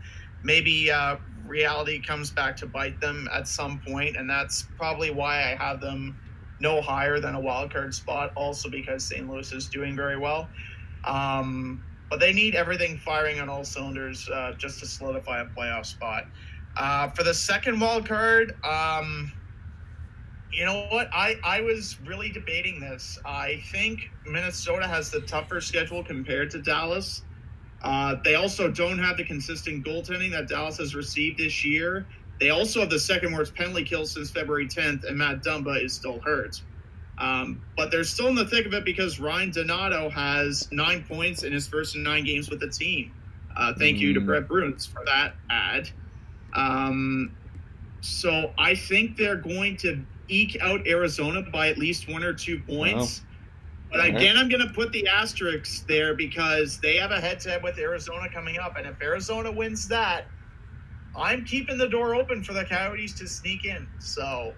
maybe 0.47 0.91
uh, 0.93 1.17
reality 1.45 2.01
comes 2.01 2.31
back 2.31 2.57
to 2.59 2.67
bite 2.67 3.01
them 3.01 3.29
at 3.35 3.49
some 3.49 3.81
point, 3.87 4.17
and 4.17 4.31
that's 4.31 4.63
probably 4.79 5.11
why 5.11 5.39
I 5.39 5.57
have 5.57 5.81
them 5.81 6.17
no 6.61 6.81
higher 6.81 7.21
than 7.21 7.35
a 7.35 7.41
wild 7.41 7.73
card 7.73 7.93
spot. 7.93 8.33
Also 8.37 8.71
because 8.71 9.05
St. 9.05 9.29
Louis 9.29 9.53
is 9.53 9.69
doing 9.69 9.97
very 9.97 10.17
well. 10.17 10.49
Um, 11.05 11.83
but 12.09 12.21
they 12.21 12.33
need 12.33 12.55
everything 12.55 12.97
firing 12.99 13.41
on 13.41 13.49
all 13.49 13.65
cylinders 13.65 14.29
uh, 14.33 14.53
just 14.57 14.79
to 14.81 14.87
solidify 14.87 15.43
a 15.43 15.47
playoff 15.47 15.85
spot. 15.85 16.25
Uh, 16.77 17.11
for 17.11 17.25
the 17.25 17.35
second 17.35 17.81
wild 17.81 18.07
card, 18.07 18.55
um, 18.65 19.33
you 20.53 20.65
know 20.65 20.87
what? 20.91 21.09
I, 21.13 21.37
I 21.43 21.61
was 21.61 21.99
really 22.07 22.31
debating 22.31 22.81
this. 22.81 23.19
I 23.25 23.63
think 23.73 24.11
Minnesota 24.25 24.87
has 24.87 25.11
the 25.11 25.21
tougher 25.23 25.61
schedule 25.61 26.05
compared 26.05 26.51
to 26.53 26.63
Dallas. 26.63 27.23
Uh, 27.83 28.17
they 28.25 28.35
also 28.35 28.71
don't 28.71 28.99
have 28.99 29.17
the 29.17 29.25
consistent 29.25 29.85
goaltending 29.85 30.33
that 30.33 30.49
Dallas 30.49 30.79
has 30.79 30.95
received 30.95 31.39
this 31.39 31.65
year. 31.65 32.07
They 32.41 32.51
also 32.51 32.81
have 32.81 32.91
the 32.91 32.99
second 32.99 33.33
worst 33.33 33.55
penalty 33.55 33.85
kill 33.85 34.07
since 34.07 34.31
February 34.31 34.67
10th, 34.67 35.05
and 35.05 35.17
Matt 35.17 35.43
Dumba 35.43 35.83
is 35.83 35.93
still 35.93 36.21
hurt. 36.21 36.61
Um, 37.19 37.63
but 37.77 37.91
they're 37.91 38.05
still 38.05 38.29
in 38.29 38.35
the 38.35 38.47
thick 38.47 38.67
of 38.67 38.75
it 38.75 38.85
because 38.85 39.19
Ryan 39.19 39.51
Donato 39.51 40.11
has 40.11 40.69
nine 40.71 41.05
points 41.09 41.45
in 41.45 41.53
his 41.53 41.67
first 41.67 41.97
nine 41.97 42.25
games 42.25 42.51
with 42.51 42.61
the 42.61 42.69
team. 42.69 43.13
Uh, 43.57 43.73
thank 43.73 43.99
you 43.99 44.13
to 44.13 44.21
Mm. 44.21 44.27
Brett 44.27 44.49
Bruns 44.49 44.85
for 44.85 45.03
that 45.07 45.35
ad. 45.49 45.89
Um, 46.53 47.35
so 48.03 48.53
I 48.59 48.75
think 48.75 49.17
they're 49.17 49.37
going 49.37 49.77
to 49.79 50.05
eke 50.29 50.59
out 50.61 50.87
Arizona 50.87 51.43
by 51.43 51.69
at 51.69 51.79
least 51.79 52.09
one 52.09 52.23
or 52.23 52.35
two 52.35 52.59
points. 52.61 53.23
But 53.91 54.01
Alright. 54.01 54.17
again, 54.17 54.37
I'm 54.37 54.49
going 54.49 54.67
to 54.67 54.73
put 54.75 54.93
the 54.93 55.07
asterisks 55.07 55.81
there 55.87 56.15
because 56.15 56.79
they 56.81 56.97
have 56.97 57.13
a 57.13 57.21
head 57.21 57.39
to 57.41 57.51
head 57.51 57.63
with 57.63 57.79
Arizona 57.79 58.29
coming 58.33 58.59
up. 58.59 58.77
And 58.77 58.87
if 58.87 59.01
Arizona 59.01 59.51
wins 59.51 59.87
that, 59.89 60.27
I'm 61.17 61.45
keeping 61.45 61.79
the 61.79 61.89
door 61.89 62.15
open 62.15 62.43
for 62.43 62.53
the 62.53 62.65
Coyotes 62.65 63.15
to 63.15 63.29
sneak 63.29 63.65
in. 63.65 63.87
So 64.01 64.55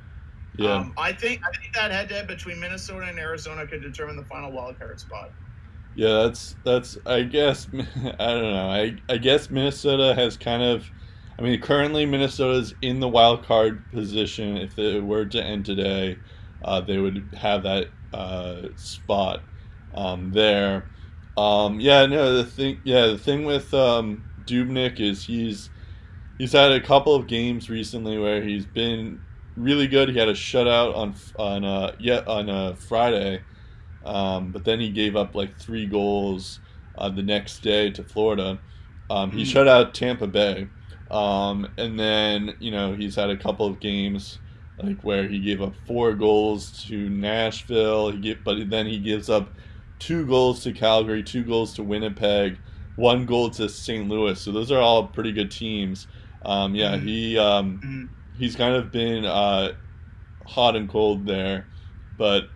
Yeah. 0.57 0.75
um, 0.77 0.93
I 0.97 1.13
think 1.13 1.43
I 1.47 1.57
think 1.61 1.75
that 1.75 1.91
head 1.91 2.09
to 2.09 2.15
head 2.17 2.27
between 2.27 2.59
Minnesota 2.59 3.07
and 3.07 3.19
Arizona 3.19 3.67
could 3.67 3.83
determine 3.83 4.17
the 4.17 4.25
final 4.25 4.51
wild 4.51 4.79
card 4.79 4.99
spot. 4.99 5.31
Yeah, 5.95 6.23
that's 6.25 6.57
that's. 6.65 6.97
I 7.07 7.23
guess 7.23 7.67
I 7.75 7.79
don't 8.33 8.53
know. 8.53 8.71
I 8.71 8.97
I 9.09 9.19
guess 9.19 9.51
Minnesota 9.51 10.15
has 10.15 10.37
kind 10.37 10.63
of. 10.63 10.85
I 11.39 11.43
mean, 11.43 11.61
currently 11.61 12.05
Minnesota's 12.07 12.75
in 12.83 12.99
the 12.99 13.09
wild 13.09 13.45
card 13.45 13.89
position. 13.93 14.57
If 14.57 14.77
it 14.79 15.01
were 15.05 15.25
to 15.27 15.43
end 15.43 15.65
today, 15.67 16.19
uh, 16.65 16.81
they 16.81 16.99
would 16.99 17.29
have 17.37 17.63
that 17.63 17.89
uh, 18.13 18.69
spot 18.77 19.45
um, 19.95 20.33
there. 20.33 20.91
Um, 21.37 21.81
yeah, 21.81 22.07
no. 22.07 22.35
The 22.37 22.45
thing, 22.45 22.81
yeah, 22.85 23.07
the 23.09 23.19
thing 23.19 23.45
with 23.45 23.73
um, 23.75 24.27
Dubnyk 24.45 25.01
is 25.01 25.25
he's 25.25 25.71
he's 26.39 26.53
had 26.53 26.73
a 26.73 26.81
couple 26.81 27.15
of 27.15 27.27
games 27.27 27.71
recently 27.71 28.19
where 28.19 28.43
he's 28.43 28.67
been 28.67 29.23
really 29.57 29.89
good. 29.89 30.11
He 30.11 30.19
had 30.19 30.29
a 30.29 30.35
shutout 30.35 30.97
on 30.97 31.15
on 31.39 31.65
uh, 31.65 31.93
yeah 31.99 32.23
on 32.27 32.51
uh, 32.51 32.75
Friday. 32.77 33.45
Um, 34.05 34.53
but 34.53 34.65
then 34.65 34.81
he 34.81 34.91
gave 34.91 35.17
up 35.17 35.35
like 35.35 35.59
three 35.59 35.87
goals 35.87 36.61
uh, 36.97 37.11
the 37.11 37.23
next 37.23 37.61
day 37.63 37.91
to 37.91 38.05
Florida. 38.05 38.61
Um, 39.11 39.33
he 39.33 39.45
Hmm. 39.45 39.45
shut 39.45 39.69
out 39.69 39.95
Tampa 39.95 40.27
Bay, 40.27 40.71
um, 41.11 41.67
and 41.79 41.99
then 41.99 42.55
you 42.61 42.71
know 42.71 42.95
he's 42.95 43.17
had 43.17 43.31
a 43.31 43.37
couple 43.37 43.67
of 43.67 43.81
games 43.81 44.41
like 44.83 45.03
where 45.03 45.27
he 45.29 45.39
gave 45.41 45.61
up 45.61 45.75
four 45.87 46.13
goals 46.15 46.85
to 46.87 47.09
Nashville. 47.09 48.11
He 48.11 48.19
get, 48.19 48.45
but 48.45 48.71
then 48.71 48.87
he 48.87 48.99
gives 48.99 49.29
up 49.29 49.53
two 49.99 50.27
goals 50.27 50.63
to 50.65 50.73
Calgary, 50.73 51.23
two 51.23 51.43
goals 51.45 51.75
to 51.75 51.83
Winnipeg, 51.83 52.59
one 52.97 53.27
goal 53.27 53.51
to 53.51 53.69
St. 53.69 54.09
Louis. 54.09 54.41
So 54.41 54.53
those 54.53 54.71
are 54.71 54.81
all 54.81 55.07
pretty 55.09 55.33
good 55.33 55.51
teams. 55.51 56.07
Um, 56.45 56.75
yeah, 56.75 56.97
Mhm. 56.97 57.03
he 57.03 57.39
um, 57.39 57.81
Mhm. 57.85 58.09
he's 58.39 58.55
kind 58.57 58.75
of 58.77 58.93
been 58.93 59.25
uh, 59.25 59.73
hot 60.47 60.77
and 60.77 60.89
cold 60.89 61.27
there, 61.27 61.67
but 62.17 62.49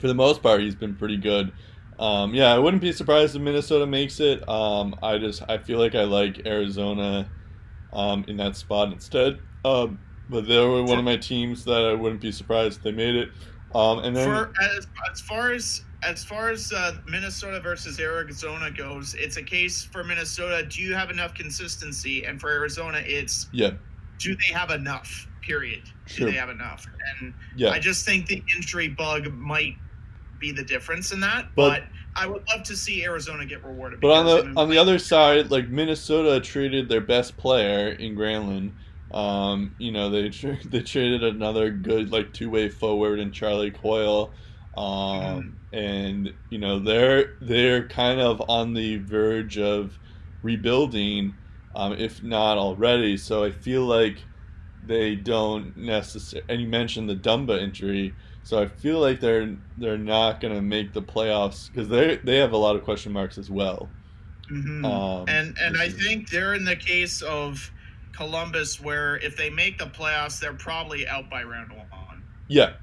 for 0.00 0.08
the 0.08 0.14
most 0.14 0.42
part, 0.42 0.60
he's 0.60 0.74
been 0.74 0.94
pretty 0.94 1.16
good. 1.16 1.52
Um, 1.98 2.34
yeah, 2.34 2.52
I 2.54 2.58
wouldn't 2.58 2.82
be 2.82 2.92
surprised 2.92 3.36
if 3.36 3.42
Minnesota 3.42 3.86
makes 3.86 4.20
it. 4.20 4.46
Um, 4.48 4.94
I 5.02 5.16
just 5.18 5.42
I 5.48 5.56
feel 5.58 5.78
like 5.78 5.94
I 5.94 6.04
like 6.04 6.46
Arizona 6.46 7.30
um, 7.92 8.24
in 8.28 8.36
that 8.38 8.56
spot 8.56 8.92
instead. 8.92 9.38
Um, 9.64 9.98
but 10.28 10.46
they 10.46 10.58
were 10.58 10.82
one 10.82 10.98
of 10.98 11.04
my 11.04 11.16
teams 11.16 11.64
that 11.64 11.84
I 11.84 11.94
wouldn't 11.94 12.20
be 12.20 12.32
surprised 12.32 12.78
if 12.78 12.82
they 12.84 12.92
made 12.92 13.14
it. 13.14 13.30
Um, 13.74 13.98
and 14.00 14.16
then 14.16 14.28
For 14.28 14.52
as, 14.62 14.86
as 15.12 15.20
far 15.20 15.52
as 15.52 15.82
as 16.02 16.22
far 16.24 16.50
as 16.50 16.72
uh, 16.72 16.96
Minnesota 17.08 17.60
versus 17.60 17.98
Arizona 17.98 18.70
goes, 18.70 19.14
it's 19.14 19.38
a 19.38 19.42
case 19.42 19.82
for 19.84 20.04
Minnesota. 20.04 20.64
Do 20.64 20.82
you 20.82 20.94
have 20.94 21.10
enough 21.10 21.34
consistency? 21.34 22.24
And 22.24 22.40
for 22.40 22.50
Arizona, 22.50 23.02
it's 23.04 23.48
yeah, 23.52 23.72
do 24.18 24.36
they 24.36 24.52
have 24.54 24.70
enough? 24.70 25.26
Period. 25.42 25.82
Sure. 26.06 26.26
Do 26.26 26.32
they 26.32 26.38
have 26.38 26.50
enough? 26.50 26.86
And 27.20 27.32
yeah, 27.56 27.70
I 27.70 27.78
just 27.78 28.04
think 28.04 28.26
the 28.26 28.42
injury 28.56 28.88
bug 28.88 29.32
might 29.32 29.76
be 30.38 30.52
the 30.52 30.64
difference 30.64 31.12
in 31.12 31.20
that. 31.20 31.48
But, 31.54 31.68
But- 31.68 31.82
I 32.18 32.26
would 32.26 32.42
love 32.48 32.62
to 32.64 32.76
see 32.76 33.04
Arizona 33.04 33.44
get 33.44 33.62
rewarded. 33.62 34.00
But 34.00 34.10
on 34.12 34.24
the 34.24 34.60
on 34.60 34.70
the 34.70 34.78
other 34.78 34.98
side, 34.98 35.50
like 35.50 35.68
Minnesota 35.68 36.40
traded 36.40 36.88
their 36.88 37.02
best 37.02 37.36
player 37.36 37.90
in 37.90 38.16
Granlund. 38.16 38.70
Um, 39.12 39.74
you 39.78 39.92
know 39.92 40.10
they 40.10 40.28
tra- 40.30 40.58
they 40.64 40.82
traded 40.82 41.24
another 41.24 41.70
good 41.70 42.10
like 42.10 42.32
two 42.32 42.50
way 42.50 42.68
forward 42.68 43.18
in 43.18 43.32
Charlie 43.32 43.70
Coyle, 43.70 44.32
um, 44.76 45.56
and 45.72 46.32
you 46.50 46.58
know 46.58 46.78
they're 46.78 47.36
they're 47.40 47.88
kind 47.88 48.20
of 48.20 48.42
on 48.48 48.74
the 48.74 48.98
verge 48.98 49.58
of 49.58 49.98
rebuilding, 50.42 51.34
um, 51.74 51.92
if 51.92 52.22
not 52.22 52.58
already. 52.58 53.16
So 53.16 53.44
I 53.44 53.50
feel 53.50 53.84
like 53.84 54.18
they 54.86 55.14
don't 55.14 55.76
necessarily. 55.76 56.46
And 56.48 56.60
you 56.60 56.68
mentioned 56.68 57.08
the 57.08 57.16
Dumba 57.16 57.60
injury, 57.60 58.14
so 58.42 58.60
I 58.60 58.66
feel 58.66 59.00
like 59.00 59.20
they're 59.20 59.56
they're 59.76 59.98
not 59.98 60.40
going 60.40 60.54
to 60.54 60.62
make 60.62 60.92
the 60.92 61.02
playoffs 61.02 61.70
because 61.70 61.88
they 61.88 62.16
they 62.16 62.38
have 62.38 62.52
a 62.52 62.56
lot 62.56 62.76
of 62.76 62.84
question 62.84 63.12
marks 63.12 63.38
as 63.38 63.50
well. 63.50 63.88
Mm-hmm. 64.50 64.84
Um, 64.84 65.24
and 65.28 65.56
and 65.60 65.76
I 65.76 65.88
think 65.88 66.30
they're 66.30 66.54
in 66.54 66.64
the 66.64 66.76
case 66.76 67.22
of 67.22 67.72
Columbus 68.16 68.80
where 68.80 69.16
if 69.16 69.36
they 69.36 69.50
make 69.50 69.78
the 69.78 69.86
playoffs, 69.86 70.40
they're 70.40 70.54
probably 70.54 71.06
out 71.06 71.28
by 71.30 71.42
round 71.42 71.72
one. 71.72 72.22
Yeah, 72.48 72.74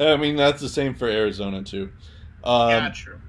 I 0.00 0.16
mean 0.16 0.36
that's 0.36 0.60
the 0.60 0.68
same 0.68 0.94
for 0.94 1.08
Arizona 1.08 1.62
too. 1.62 1.90
Um, 2.44 2.70
yeah, 2.70 2.90
true. 2.90 3.20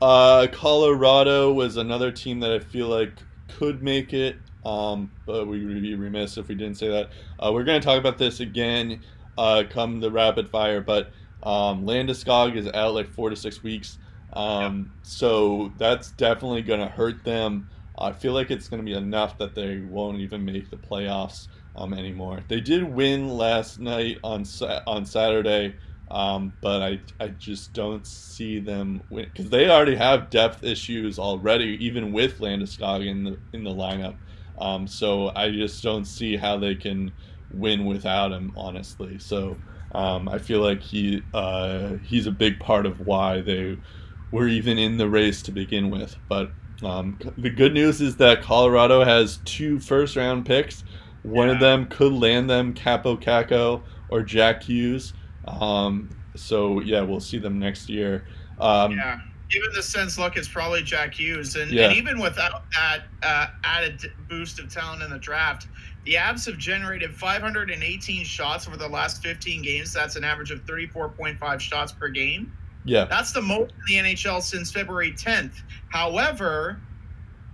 Uh, 0.00 0.46
Colorado 0.52 1.52
was 1.52 1.76
another 1.76 2.10
team 2.10 2.40
that 2.40 2.52
I 2.52 2.60
feel 2.60 2.88
like 2.88 3.12
could 3.48 3.82
make 3.82 4.12
it, 4.12 4.36
um, 4.64 5.10
but 5.26 5.46
we 5.46 5.64
would 5.64 5.82
be 5.82 5.94
remiss 5.94 6.36
if 6.38 6.48
we 6.48 6.54
didn't 6.54 6.76
say 6.76 6.88
that. 6.88 7.10
Uh, 7.38 7.50
we're 7.52 7.64
going 7.64 7.80
to 7.80 7.84
talk 7.84 7.98
about 7.98 8.16
this 8.16 8.40
again 8.40 9.00
uh, 9.38 9.62
come 9.70 10.00
the 10.00 10.10
rapid 10.10 10.48
fire, 10.48 10.80
but 10.80 11.10
um, 11.42 11.84
Landeskog 11.86 12.56
is 12.56 12.68
out 12.68 12.94
like 12.94 13.08
four 13.08 13.30
to 13.30 13.36
six 13.36 13.62
weeks. 13.62 13.98
Um, 14.32 14.92
So 15.02 15.72
that's 15.78 16.10
definitely 16.12 16.62
going 16.62 16.80
to 16.80 16.88
hurt 16.88 17.24
them. 17.24 17.70
I 17.98 18.12
feel 18.12 18.32
like 18.32 18.50
it's 18.50 18.68
going 18.68 18.80
to 18.80 18.86
be 18.86 18.96
enough 18.96 19.38
that 19.38 19.54
they 19.54 19.80
won't 19.80 20.18
even 20.18 20.44
make 20.44 20.70
the 20.70 20.76
playoffs 20.76 21.48
um, 21.76 21.92
anymore. 21.92 22.40
They 22.48 22.60
did 22.60 22.84
win 22.84 23.28
last 23.28 23.78
night 23.78 24.18
on 24.22 24.44
on 24.86 25.04
Saturday 25.04 25.74
um, 26.10 26.54
but 26.62 26.82
I, 26.82 27.00
I 27.20 27.28
just 27.28 27.74
don't 27.74 28.06
see 28.06 28.60
them 28.60 29.02
win 29.10 29.26
because 29.26 29.50
they 29.50 29.68
already 29.68 29.94
have 29.96 30.30
depth 30.30 30.64
issues 30.64 31.18
already, 31.18 31.76
even 31.84 32.12
with 32.12 32.38
Landeskog 32.40 33.06
in 33.06 33.24
the 33.24 33.38
in 33.52 33.62
the 33.64 33.70
lineup. 33.70 34.16
Um, 34.58 34.86
so 34.86 35.30
I 35.36 35.50
just 35.50 35.82
don't 35.82 36.06
see 36.06 36.36
how 36.36 36.56
they 36.58 36.74
can 36.74 37.12
win 37.52 37.84
without 37.84 38.32
him, 38.32 38.52
honestly. 38.56 39.18
So 39.18 39.56
um, 39.92 40.28
I 40.28 40.38
feel 40.38 40.60
like 40.60 40.80
he 40.80 41.22
uh, 41.34 41.96
he's 42.02 42.26
a 42.26 42.32
big 42.32 42.58
part 42.58 42.86
of 42.86 43.06
why 43.06 43.42
they 43.42 43.76
were 44.32 44.48
even 44.48 44.78
in 44.78 44.96
the 44.96 45.08
race 45.08 45.42
to 45.42 45.52
begin 45.52 45.90
with. 45.90 46.16
But 46.26 46.50
um, 46.82 47.18
the 47.36 47.50
good 47.50 47.74
news 47.74 48.00
is 48.00 48.16
that 48.16 48.42
Colorado 48.42 49.04
has 49.04 49.38
two 49.44 49.80
first 49.80 50.16
round 50.16 50.46
picks. 50.46 50.84
One 51.22 51.48
yeah. 51.48 51.54
of 51.54 51.60
them 51.60 51.86
could 51.86 52.12
land 52.12 52.48
them 52.48 52.74
Kaapo 52.74 53.20
Kakko 53.20 53.82
or 54.08 54.22
Jack 54.22 54.62
Hughes. 54.62 55.12
Um, 55.46 56.10
so 56.36 56.80
yeah, 56.80 57.02
we'll 57.02 57.20
see 57.20 57.38
them 57.38 57.58
next 57.58 57.88
year. 57.88 58.26
Um, 58.60 58.92
yeah, 58.92 59.18
given 59.50 59.70
the 59.74 59.82
sense 59.82 60.18
look, 60.18 60.36
it's 60.36 60.48
probably 60.48 60.82
Jack 60.82 61.14
Hughes, 61.14 61.56
and, 61.56 61.70
yeah. 61.70 61.86
and 61.86 61.96
even 61.96 62.20
without 62.20 62.64
that 62.72 63.04
uh, 63.22 63.46
added 63.64 64.12
boost 64.28 64.58
of 64.60 64.72
talent 64.72 65.02
in 65.02 65.10
the 65.10 65.18
draft, 65.18 65.68
the 66.04 66.16
Abs 66.16 66.46
have 66.46 66.58
generated 66.58 67.14
518 67.14 68.24
shots 68.24 68.66
over 68.66 68.76
the 68.76 68.88
last 68.88 69.22
15 69.22 69.62
games. 69.62 69.92
That's 69.92 70.16
an 70.16 70.24
average 70.24 70.50
of 70.50 70.64
34.5 70.64 71.60
shots 71.60 71.92
per 71.92 72.08
game. 72.08 72.52
Yeah, 72.88 73.04
that's 73.04 73.32
the 73.32 73.42
most 73.42 73.72
in 73.90 74.04
the 74.04 74.14
NHL 74.14 74.42
since 74.42 74.72
February 74.72 75.12
10th. 75.12 75.62
However, 75.90 76.80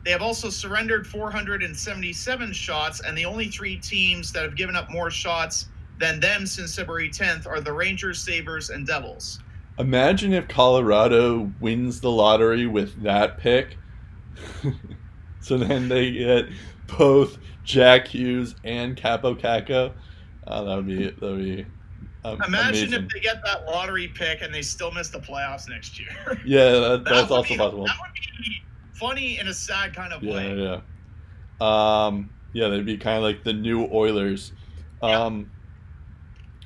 they 0.05 0.11
have 0.11 0.23
also 0.23 0.51
surrendered 0.51 1.07
477 1.07 2.53
shots, 2.53 3.01
and 3.01 3.17
the 3.17 3.25
only 3.25 3.49
three 3.49 3.77
teams 3.79 4.33
that 4.33 4.43
have 4.43 4.55
given 4.55 4.77
up 4.77 4.91
more 4.91 5.11
shots 5.11 5.69
than 5.99 6.21
them 6.21 6.47
since 6.47 6.77
February 6.77 7.09
10th 7.09 7.47
are 7.47 7.61
the 7.61 7.73
Rangers, 7.73 8.21
Sabres, 8.21 8.71
and 8.71 8.87
Devils. 8.87 9.41
Imagine 9.79 10.33
if 10.33 10.47
Colorado 10.47 11.51
wins 11.61 12.01
the 12.01 12.11
lottery 12.11 12.67
with 12.67 13.03
that 13.03 13.39
pick. 13.39 13.77
so 15.41 15.59
then 15.59 15.89
they 15.89 16.13
get 16.13 16.47
both 16.99 17.39
Jack 17.65 18.07
Hughes 18.07 18.55
and 18.63 18.97
Kaapo 18.97 19.35
Kakko. 19.41 19.93
Oh, 20.47 20.53
uh, 20.53 20.63
that 20.65 20.77
would 20.77 20.87
be 20.87 21.11
that 21.11 21.21
would 21.23 21.39
be. 21.39 21.67
Um, 22.25 22.41
Imagine 22.43 22.89
amazing. 22.89 23.05
if 23.05 23.09
they 23.11 23.21
get 23.21 23.43
that 23.45 23.67
lottery 23.67 24.09
pick 24.09 24.41
and 24.41 24.53
they 24.53 24.63
still 24.63 24.91
miss 24.91 25.11
the 25.11 25.21
playoffs 25.21 25.69
next 25.69 25.99
year. 25.99 26.09
Yeah, 26.45 26.71
that, 26.71 27.05
that's 27.05 27.31
also 27.31 27.49
be, 27.51 27.57
possible. 27.59 27.85
That 27.85 27.97
would 28.01 28.15
be 28.15 28.63
funny 28.95 29.39
in 29.39 29.49
a 29.49 29.55
sad 29.55 29.95
kind 29.95 30.13
of 30.13 30.23
yeah, 30.23 30.35
way. 30.35 30.57
Yeah, 30.57 30.81
yeah. 31.61 32.07
Um, 32.07 32.31
yeah, 32.53 32.69
they'd 32.69 32.87
be 32.87 32.97
kind 32.97 33.19
of 33.19 33.23
like 33.25 33.45
the 33.45 33.53
new 33.53 33.89
Oilers. 33.93 34.53
Um, 35.03 35.51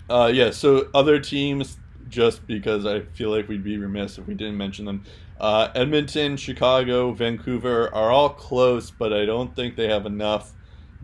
uh, 0.09 0.31
yeah, 0.33 0.51
so 0.51 0.89
other 0.95 1.19
teams, 1.19 1.79
just 2.09 2.47
because 2.47 2.87
I 2.87 3.01
feel 3.01 3.31
like 3.31 3.49
we'd 3.49 3.65
be 3.65 3.79
remiss 3.79 4.19
if 4.19 4.27
we 4.27 4.35
didn't 4.35 4.57
mention 4.57 4.85
them. 4.85 5.05
Uh, 5.41 5.69
Edmonton, 5.75 6.37
Chicago, 6.37 7.13
Vancouver 7.13 7.93
are 7.95 8.11
all 8.11 8.31
close, 8.31 8.91
but 8.91 9.13
I 9.13 9.25
don't 9.25 9.55
think 9.55 9.77
they 9.77 9.89
have 9.89 10.07
enough 10.07 10.53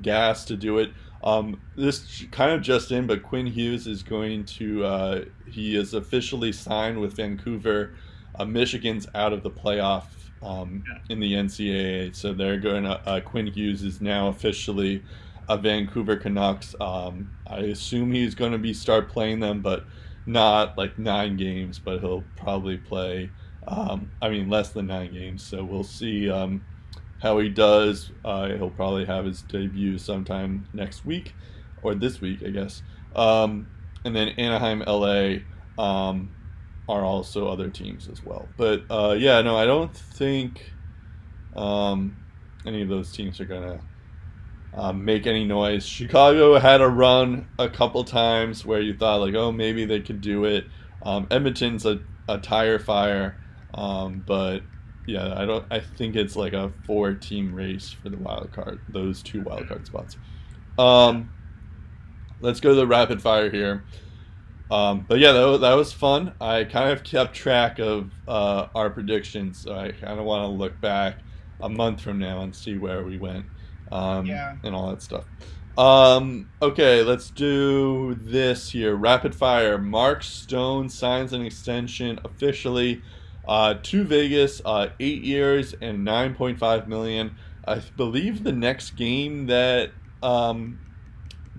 gas 0.03 0.45
to 0.47 0.57
do 0.57 0.79
it. 0.79 0.91
Um, 1.25 1.61
this 1.75 2.25
kind 2.31 2.53
of 2.53 2.61
just 2.61 2.93
in, 2.93 3.07
but 3.07 3.23
Quinn 3.23 3.47
Hughes 3.47 3.87
is 3.87 4.03
going 4.03 4.45
to, 4.45 4.85
uh, 4.85 5.25
he 5.51 5.75
is 5.75 5.95
officially 5.95 6.53
signed 6.53 7.01
with 7.01 7.15
Vancouver. 7.17 7.95
Uh, 8.35 8.45
Michigan's 8.45 9.09
out 9.15 9.33
of 9.33 9.43
the 9.43 9.51
playoff 9.51 10.05
um, 10.43 10.85
in 11.09 11.21
the 11.21 11.33
NCAA, 11.33 12.15
so 12.15 12.35
they're 12.35 12.61
going 12.61 12.85
to, 12.85 13.01
uh, 13.09 13.21
Quinn 13.21 13.47
Hughes 13.47 13.83
is 13.83 14.03
now 14.03 14.29
officially 14.29 15.03
a 15.49 15.57
Vancouver 15.57 16.17
Canucks. 16.17 16.75
Um, 16.81 17.31
I 17.47 17.59
assume 17.59 18.13
he's 18.13 18.35
going 18.35 18.53
to 18.53 18.59
be 18.59 18.75
start 18.75 19.09
playing 19.09 19.41
them, 19.41 19.61
but 19.61 19.85
not 20.27 20.77
like 20.79 20.99
nine 20.99 21.37
games. 21.37 21.79
But 21.79 22.01
he'll 22.01 22.25
probably 22.37 22.77
play. 22.77 23.31
Um, 23.67 24.11
I 24.21 24.29
mean, 24.29 24.49
less 24.49 24.71
than 24.71 24.87
nine 24.87 25.13
games. 25.13 25.43
So 25.43 25.65
we'll 25.65 25.85
see 25.85 26.31
um, 26.31 26.65
how 27.25 27.39
he 27.39 27.49
does. 27.49 28.13
Uh, 28.23 28.49
he'll 28.49 28.69
probably 28.69 29.07
have 29.07 29.25
his 29.25 29.41
debut 29.43 29.97
sometime 29.97 30.69
next 30.75 31.07
week 31.07 31.35
or 31.83 31.95
this 31.95 32.21
week, 32.21 32.41
I 32.47 32.51
guess. 32.51 32.83
Um, 33.17 33.67
and 34.05 34.15
then 34.15 34.29
Anaheim, 34.29 34.81
LA 34.87 35.39
um, 35.83 36.31
are 36.87 37.03
also 37.03 37.49
other 37.49 37.71
teams 37.71 38.09
as 38.09 38.23
well. 38.23 38.47
But 38.59 38.83
uh, 38.91 39.17
yeah, 39.19 39.41
no, 39.41 39.57
I 39.57 39.65
don't 39.65 39.97
think 39.97 40.71
um, 41.57 42.15
any 42.67 42.83
of 42.83 42.91
those 42.91 43.11
teams 43.11 43.41
are 43.41 43.47
gonna 43.47 43.81
um, 44.75 45.03
make 45.07 45.27
any 45.27 45.47
noise. 45.47 45.87
Chicago 45.87 46.59
had 46.59 46.83
a 46.83 46.89
run 46.89 47.49
a 47.59 47.71
couple 47.71 48.05
times 48.05 48.67
where 48.67 48.83
you 48.83 48.95
thought 48.95 49.23
like, 49.23 49.35
oh, 49.35 49.51
maybe 49.51 49.87
they 49.87 50.01
could 50.01 50.21
do 50.21 50.45
it. 50.45 50.67
Um, 51.03 51.27
Edmonton's 51.31 51.87
a, 51.87 52.01
a 52.29 52.37
tire 52.37 52.79
fire, 52.79 53.41
um, 53.73 54.23
but 54.27 54.61
yeah, 55.07 55.39
I 55.39 55.45
don't. 55.45 55.65
I 55.71 55.81
think 55.81 56.17
it's 56.17 56.37
like 56.37 56.53
a 56.53 56.73
four-team 56.87 57.55
race 57.55 57.91
for 57.91 58.09
the 58.09 58.17
wild 58.17 58.53
card. 58.53 58.81
Those 58.89 59.23
two 59.23 59.43
wild 59.43 59.69
card 59.69 59.87
spots. 59.87 60.17
Um, 60.79 61.31
let's 62.41 62.61
go 62.61 62.71
to 62.71 62.75
the 62.75 62.87
rapid 62.87 63.21
fire 63.21 63.51
here. 63.51 63.85
Um, 64.71 65.05
but 65.07 65.19
yeah, 65.19 65.33
that 65.33 65.45
was, 65.45 65.61
that 65.61 65.75
was 65.75 65.93
fun. 65.93 66.33
I 66.41 66.65
kind 66.65 66.91
of 66.91 67.05
kept 67.05 67.35
track 67.35 67.79
of 67.79 68.11
uh, 68.27 68.69
our 68.75 68.91
predictions, 68.91 69.59
so 69.59 69.75
I 69.75 69.93
kind 69.93 70.19
of 70.19 70.25
want 70.25 70.45
to 70.45 70.49
look 70.49 70.81
back 70.81 71.19
a 71.61 71.69
month 71.69 72.01
from 72.01 72.19
now 72.19 72.41
and 72.41 72.55
see 72.55 72.79
where 72.79 73.05
we 73.05 73.19
went 73.19 73.47
um, 73.93 74.27
yeah. 74.27 74.57
and 74.65 74.75
all 74.75 74.89
that 74.91 75.03
stuff. 75.03 75.25
Um, 75.77 76.51
okay, 76.63 77.03
let's 77.03 77.31
do 77.31 78.15
this 78.15 78.71
here. 78.71 78.95
Rapid 78.95 79.35
fire. 79.35 79.77
Mark 79.77 80.23
Stone 80.23 80.89
signs 80.89 81.33
an 81.33 81.45
extension 81.45 82.19
officially 82.25 83.03
uh, 83.47 83.75
to 83.83 84.05
Vegas, 84.05 84.61
uh, 84.65 84.89
eight 85.01 85.23
years 85.23 85.75
and 85.81 86.05
nine 86.05 86.35
point 86.35 86.59
five 86.59 86.89
million. 86.89 87.37
I 87.67 87.81
believe 87.97 88.45
the 88.45 88.53
next 88.53 88.93
game 88.97 89.47
that 89.47 89.91
um, 90.23 90.79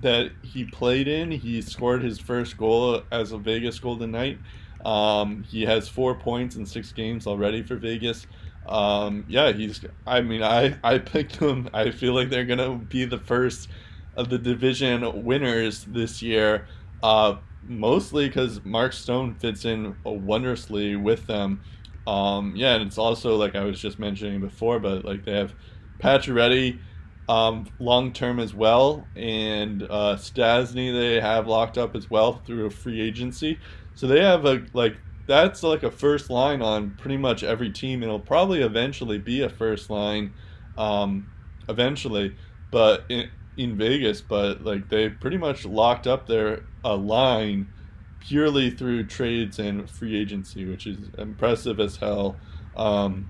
that 0.02 0.32
he 0.44 0.66
played 0.66 1.08
in, 1.08 1.32
he 1.32 1.62
scored 1.62 2.04
his 2.04 2.20
first 2.20 2.58
goal 2.58 3.02
as 3.12 3.32
a 3.32 3.38
Vegas 3.38 3.80
Golden 3.80 4.12
Knight. 4.12 4.40
Um, 4.84 5.44
he 5.44 5.64
has 5.66 5.90
four 5.90 6.14
points 6.16 6.56
in 6.56 6.66
six 6.66 6.92
games 6.92 7.26
already 7.26 7.64
for 7.64 7.76
Vegas 7.76 8.28
um, 8.68 9.26
yeah, 9.28 9.52
he's. 9.52 9.82
I 10.08 10.22
mean, 10.22 10.44
I 10.44 10.76
I 10.84 10.98
picked 11.00 11.38
him. 11.38 11.70
I 11.74 11.92
feel 11.92 12.14
like 12.14 12.30
they're 12.30 12.46
gonna 12.46 12.76
be 12.76 13.06
the 13.06 13.20
first 13.20 13.70
of 14.16 14.30
the 14.30 14.38
division 14.38 15.24
winners 15.24 15.86
this 15.86 16.22
year. 16.22 16.68
Uh, 17.04 17.36
mostly 17.68 18.28
because 18.28 18.64
Mark 18.64 18.94
Stone 18.94 19.36
fits 19.36 19.66
in 19.66 19.96
wondrously 20.04 20.96
with 20.96 21.28
them. 21.28 21.62
Um, 22.08 22.54
yeah, 22.56 22.76
and 22.76 22.84
it's 22.84 22.98
also 22.98 23.36
like 23.36 23.56
I 23.56 23.64
was 23.64 23.80
just 23.80 24.00
mentioning 24.00 24.40
before, 24.42 24.80
but 24.80 25.06
like 25.06 25.26
they 25.26 25.34
have 25.34 25.54
Pacioretty 26.00 26.80
um, 27.28 27.68
long 27.80 28.14
term 28.14 28.40
as 28.40 28.54
well, 28.54 29.08
and 29.16 29.84
uh, 29.84 30.16
Stastny 30.18 30.94
they 30.94 31.20
have 31.20 31.48
locked 31.48 31.78
up 31.78 31.96
as 31.96 32.10
well 32.10 32.34
through 32.34 32.66
a 32.68 32.70
free 32.70 33.02
agency. 33.02 33.60
So 33.96 34.08
they 34.08 34.22
have 34.22 34.46
a 34.46 34.66
like 34.74 34.98
that's 35.28 35.64
like 35.64 35.84
a 35.84 35.90
first 35.92 36.30
line 36.30 36.62
on 36.62 36.92
pretty 36.92 37.18
much 37.18 37.44
every 37.44 37.72
team. 37.72 38.04
It'll 38.04 38.20
probably 38.20 38.62
eventually 38.62 39.18
be 39.18 39.42
a 39.42 39.50
first 39.50 39.90
line, 39.90 40.34
um, 40.78 41.32
eventually, 41.68 42.36
but 42.70 43.06
in, 43.10 43.30
in 43.58 43.78
Vegas. 43.78 44.22
But 44.22 44.64
like 44.64 44.90
they 44.90 45.10
pretty 45.10 45.38
much 45.38 45.66
locked 45.66 46.06
up 46.06 46.28
their 46.28 46.66
uh, 46.84 46.96
line 46.96 47.74
purely 48.20 48.72
through 48.72 49.06
trades 49.06 49.60
and 49.60 49.90
free 49.90 50.20
agency, 50.20 50.66
which 50.66 50.88
is 50.88 50.98
impressive 51.18 51.80
as 51.80 51.96
hell. 51.98 52.36
Um, 52.76 53.28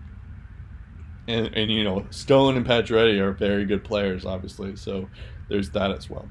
and, 1.27 1.47
and 1.55 1.71
you 1.71 1.83
know 1.83 2.05
Stone 2.11 2.57
and 2.57 2.65
Pacioretty 2.65 3.19
are 3.19 3.31
very 3.31 3.65
good 3.65 3.83
players, 3.83 4.25
obviously. 4.25 4.75
So 4.75 5.09
there's 5.49 5.69
that 5.71 5.91
as 5.91 6.09
well. 6.09 6.27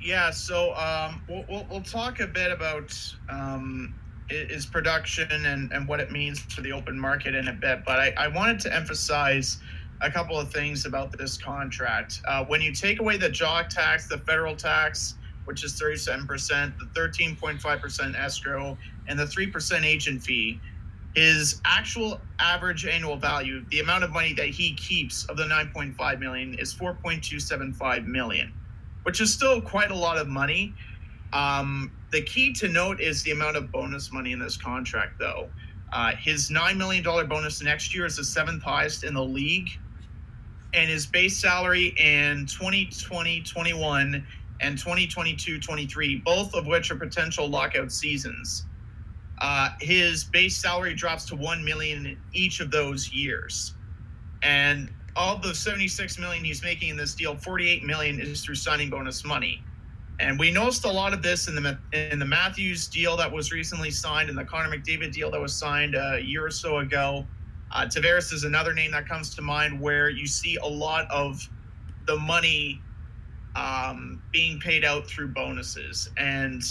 Yeah, 0.00 0.30
so 0.30 0.74
um, 0.74 1.22
we'll, 1.28 1.44
we'll, 1.48 1.66
we'll, 1.70 1.80
talk 1.80 2.20
a 2.20 2.26
bit 2.26 2.52
about 2.52 2.94
um, 3.30 3.94
his 4.28 4.66
production 4.66 5.46
and, 5.46 5.72
and 5.72 5.88
what 5.88 5.98
it 5.98 6.10
means 6.10 6.40
for 6.40 6.60
the 6.60 6.72
open 6.72 6.98
market 6.98 7.34
in 7.34 7.48
a 7.48 7.52
bit, 7.54 7.84
but 7.86 7.98
I, 7.98 8.14
I 8.18 8.28
wanted 8.28 8.60
to 8.60 8.74
emphasize 8.74 9.60
a 10.00 10.10
couple 10.10 10.38
of 10.38 10.52
things 10.52 10.84
about 10.84 11.16
this 11.16 11.38
contract. 11.38 12.20
Uh, 12.26 12.44
when 12.44 12.60
you 12.60 12.72
take 12.72 13.00
away 13.00 13.16
the 13.16 13.28
jock 13.28 13.70
tax, 13.70 14.06
the 14.06 14.18
federal 14.18 14.56
tax, 14.56 15.14
which 15.44 15.64
is 15.64 15.80
37%, 15.80 16.72
the 16.78 17.00
13.5% 17.00 18.18
escrow, 18.18 18.78
and 19.08 19.18
the 19.18 19.24
3% 19.24 19.84
agent 19.84 20.22
fee, 20.22 20.60
his 21.14 21.60
actual 21.64 22.20
average 22.40 22.86
annual 22.86 23.16
value, 23.16 23.64
the 23.70 23.80
amount 23.80 24.02
of 24.02 24.10
money 24.10 24.32
that 24.34 24.48
he 24.48 24.74
keeps 24.74 25.24
of 25.26 25.36
the 25.36 25.44
9.5 25.44 26.18
million 26.18 26.54
is 26.58 26.74
4.275 26.74 28.06
million, 28.06 28.52
which 29.04 29.20
is 29.20 29.32
still 29.32 29.60
quite 29.60 29.90
a 29.90 29.94
lot 29.94 30.18
of 30.18 30.26
money. 30.26 30.74
Um, 31.32 31.92
the 32.10 32.22
key 32.22 32.52
to 32.54 32.68
note 32.68 33.00
is 33.00 33.22
the 33.22 33.30
amount 33.30 33.56
of 33.56 33.70
bonus 33.70 34.12
money 34.12 34.32
in 34.32 34.38
this 34.38 34.56
contract, 34.56 35.18
though. 35.18 35.48
Uh, 35.92 36.12
his 36.16 36.50
$9 36.50 36.76
million 36.76 37.04
bonus 37.04 37.62
next 37.62 37.94
year 37.94 38.06
is 38.06 38.16
the 38.16 38.24
seventh 38.24 38.62
highest 38.62 39.04
in 39.04 39.14
the 39.14 39.22
league. 39.22 39.70
And 40.72 40.90
his 40.90 41.06
base 41.06 41.36
salary 41.36 41.94
in 41.98 42.46
2020 42.46 43.42
21 43.42 44.26
and 44.60 44.78
2022 44.78 45.60
23, 45.60 46.16
both 46.24 46.54
of 46.54 46.66
which 46.66 46.90
are 46.90 46.96
potential 46.96 47.48
lockout 47.48 47.90
seasons, 47.90 48.66
uh, 49.40 49.70
his 49.80 50.24
base 50.24 50.56
salary 50.56 50.94
drops 50.94 51.24
to 51.26 51.36
one 51.36 51.64
million 51.64 52.06
in 52.06 52.18
each 52.32 52.60
of 52.60 52.70
those 52.70 53.12
years, 53.12 53.74
and 54.42 54.90
all 55.16 55.38
the 55.38 55.54
76 55.54 56.18
million 56.18 56.44
he's 56.44 56.62
making 56.62 56.88
in 56.90 56.96
this 56.96 57.14
deal, 57.14 57.36
48 57.36 57.84
million 57.84 58.20
is 58.20 58.42
through 58.42 58.56
signing 58.56 58.90
bonus 58.90 59.24
money. 59.24 59.62
And 60.20 60.38
we 60.38 60.52
noticed 60.52 60.84
a 60.84 60.90
lot 60.90 61.12
of 61.12 61.22
this 61.22 61.48
in 61.48 61.56
the 61.56 61.78
in 61.92 62.20
the 62.20 62.24
Matthews 62.24 62.86
deal 62.86 63.16
that 63.16 63.30
was 63.30 63.50
recently 63.50 63.90
signed, 63.90 64.28
and 64.28 64.38
the 64.38 64.44
Connor 64.44 64.76
McDavid 64.76 65.12
deal 65.12 65.30
that 65.32 65.40
was 65.40 65.54
signed 65.54 65.96
a 65.96 66.20
year 66.22 66.46
or 66.46 66.50
so 66.50 66.78
ago. 66.78 67.26
Uh, 67.72 67.86
Tavares 67.86 68.32
is 68.32 68.44
another 68.44 68.72
name 68.72 68.92
that 68.92 69.08
comes 69.08 69.34
to 69.34 69.42
mind 69.42 69.80
where 69.80 70.08
you 70.08 70.26
see 70.26 70.56
a 70.56 70.66
lot 70.66 71.10
of 71.10 71.48
the 72.06 72.16
money 72.16 72.80
um, 73.56 74.22
being 74.32 74.58
paid 74.60 74.84
out 74.84 75.06
through 75.06 75.28
bonuses. 75.28 76.10
And 76.16 76.62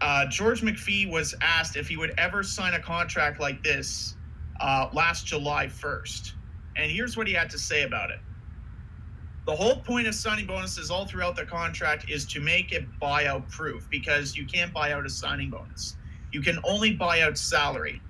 uh, 0.00 0.26
George 0.26 0.62
McPhee 0.62 1.10
was 1.10 1.34
asked 1.40 1.76
if 1.76 1.88
he 1.88 1.96
would 1.96 2.14
ever 2.18 2.42
sign 2.42 2.74
a 2.74 2.80
contract 2.80 3.40
like 3.40 3.62
this 3.62 4.16
uh, 4.60 4.88
last 4.92 5.26
July 5.26 5.66
1st. 5.66 6.32
And 6.76 6.90
here's 6.90 7.16
what 7.16 7.26
he 7.26 7.32
had 7.32 7.50
to 7.50 7.58
say 7.58 7.82
about 7.82 8.10
it. 8.10 8.18
The 9.44 9.56
whole 9.56 9.76
point 9.76 10.06
of 10.06 10.14
signing 10.14 10.46
bonuses 10.46 10.90
all 10.90 11.04
throughout 11.04 11.34
the 11.34 11.44
contract 11.44 12.08
is 12.08 12.24
to 12.26 12.40
make 12.40 12.72
it 12.72 12.86
buyout 13.00 13.50
proof 13.50 13.88
because 13.90 14.36
you 14.36 14.46
can't 14.46 14.72
buy 14.72 14.92
out 14.92 15.04
a 15.04 15.10
signing 15.10 15.50
bonus. 15.50 15.96
You 16.30 16.40
can 16.40 16.58
only 16.64 16.92
buy 16.92 17.22
out 17.22 17.36
salary. 17.36 18.00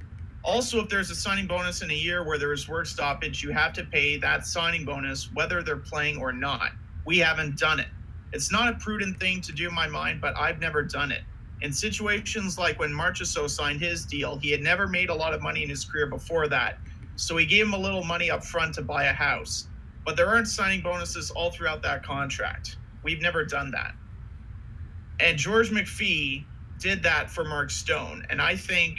Also, 0.44 0.80
if 0.82 0.88
there's 0.88 1.10
a 1.10 1.14
signing 1.14 1.46
bonus 1.46 1.82
in 1.82 1.90
a 1.90 1.94
year 1.94 2.24
where 2.24 2.36
there 2.36 2.52
is 2.52 2.68
work 2.68 2.86
stoppage, 2.86 3.42
you 3.42 3.50
have 3.50 3.72
to 3.72 3.84
pay 3.84 4.18
that 4.18 4.46
signing 4.46 4.84
bonus 4.84 5.32
whether 5.32 5.62
they're 5.62 5.76
playing 5.76 6.18
or 6.18 6.32
not. 6.32 6.72
We 7.04 7.18
haven't 7.18 7.58
done 7.58 7.80
it. 7.80 7.88
It's 8.32 8.50
not 8.50 8.72
a 8.72 8.78
prudent 8.78 9.20
thing 9.20 9.40
to 9.42 9.52
do 9.52 9.68
in 9.68 9.74
my 9.74 9.88
mind, 9.88 10.20
but 10.20 10.36
I've 10.36 10.58
never 10.58 10.82
done 10.82 11.12
it 11.12 11.22
in 11.62 11.72
situations 11.72 12.58
like 12.58 12.78
when 12.78 12.90
Marchessault 12.90 13.50
signed 13.50 13.80
his 13.80 14.04
deal, 14.04 14.36
he 14.36 14.50
had 14.50 14.60
never 14.60 14.88
made 14.88 15.10
a 15.10 15.14
lot 15.14 15.32
of 15.32 15.40
money 15.40 15.62
in 15.62 15.70
his 15.70 15.84
career 15.84 16.06
before 16.06 16.48
that. 16.48 16.78
So 17.14 17.36
he 17.36 17.46
gave 17.46 17.64
him 17.64 17.72
a 17.72 17.78
little 17.78 18.02
money 18.02 18.30
up 18.30 18.44
front 18.44 18.74
to 18.74 18.82
buy 18.82 19.04
a 19.04 19.12
house. 19.12 19.68
But 20.04 20.16
there 20.16 20.26
aren't 20.26 20.48
signing 20.48 20.80
bonuses 20.80 21.30
all 21.30 21.52
throughout 21.52 21.82
that 21.82 22.02
contract. 22.02 22.78
We've 23.04 23.22
never 23.22 23.44
done 23.44 23.70
that. 23.70 23.94
And 25.20 25.38
George 25.38 25.70
McPhee 25.70 26.44
did 26.80 27.04
that 27.04 27.30
for 27.30 27.44
Mark 27.44 27.70
Stone. 27.70 28.26
And 28.28 28.42
I 28.42 28.56
think 28.56 28.98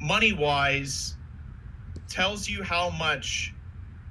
money 0.00 0.34
wise 0.34 1.16
tells 2.08 2.46
you 2.46 2.62
how 2.62 2.90
much 2.90 3.54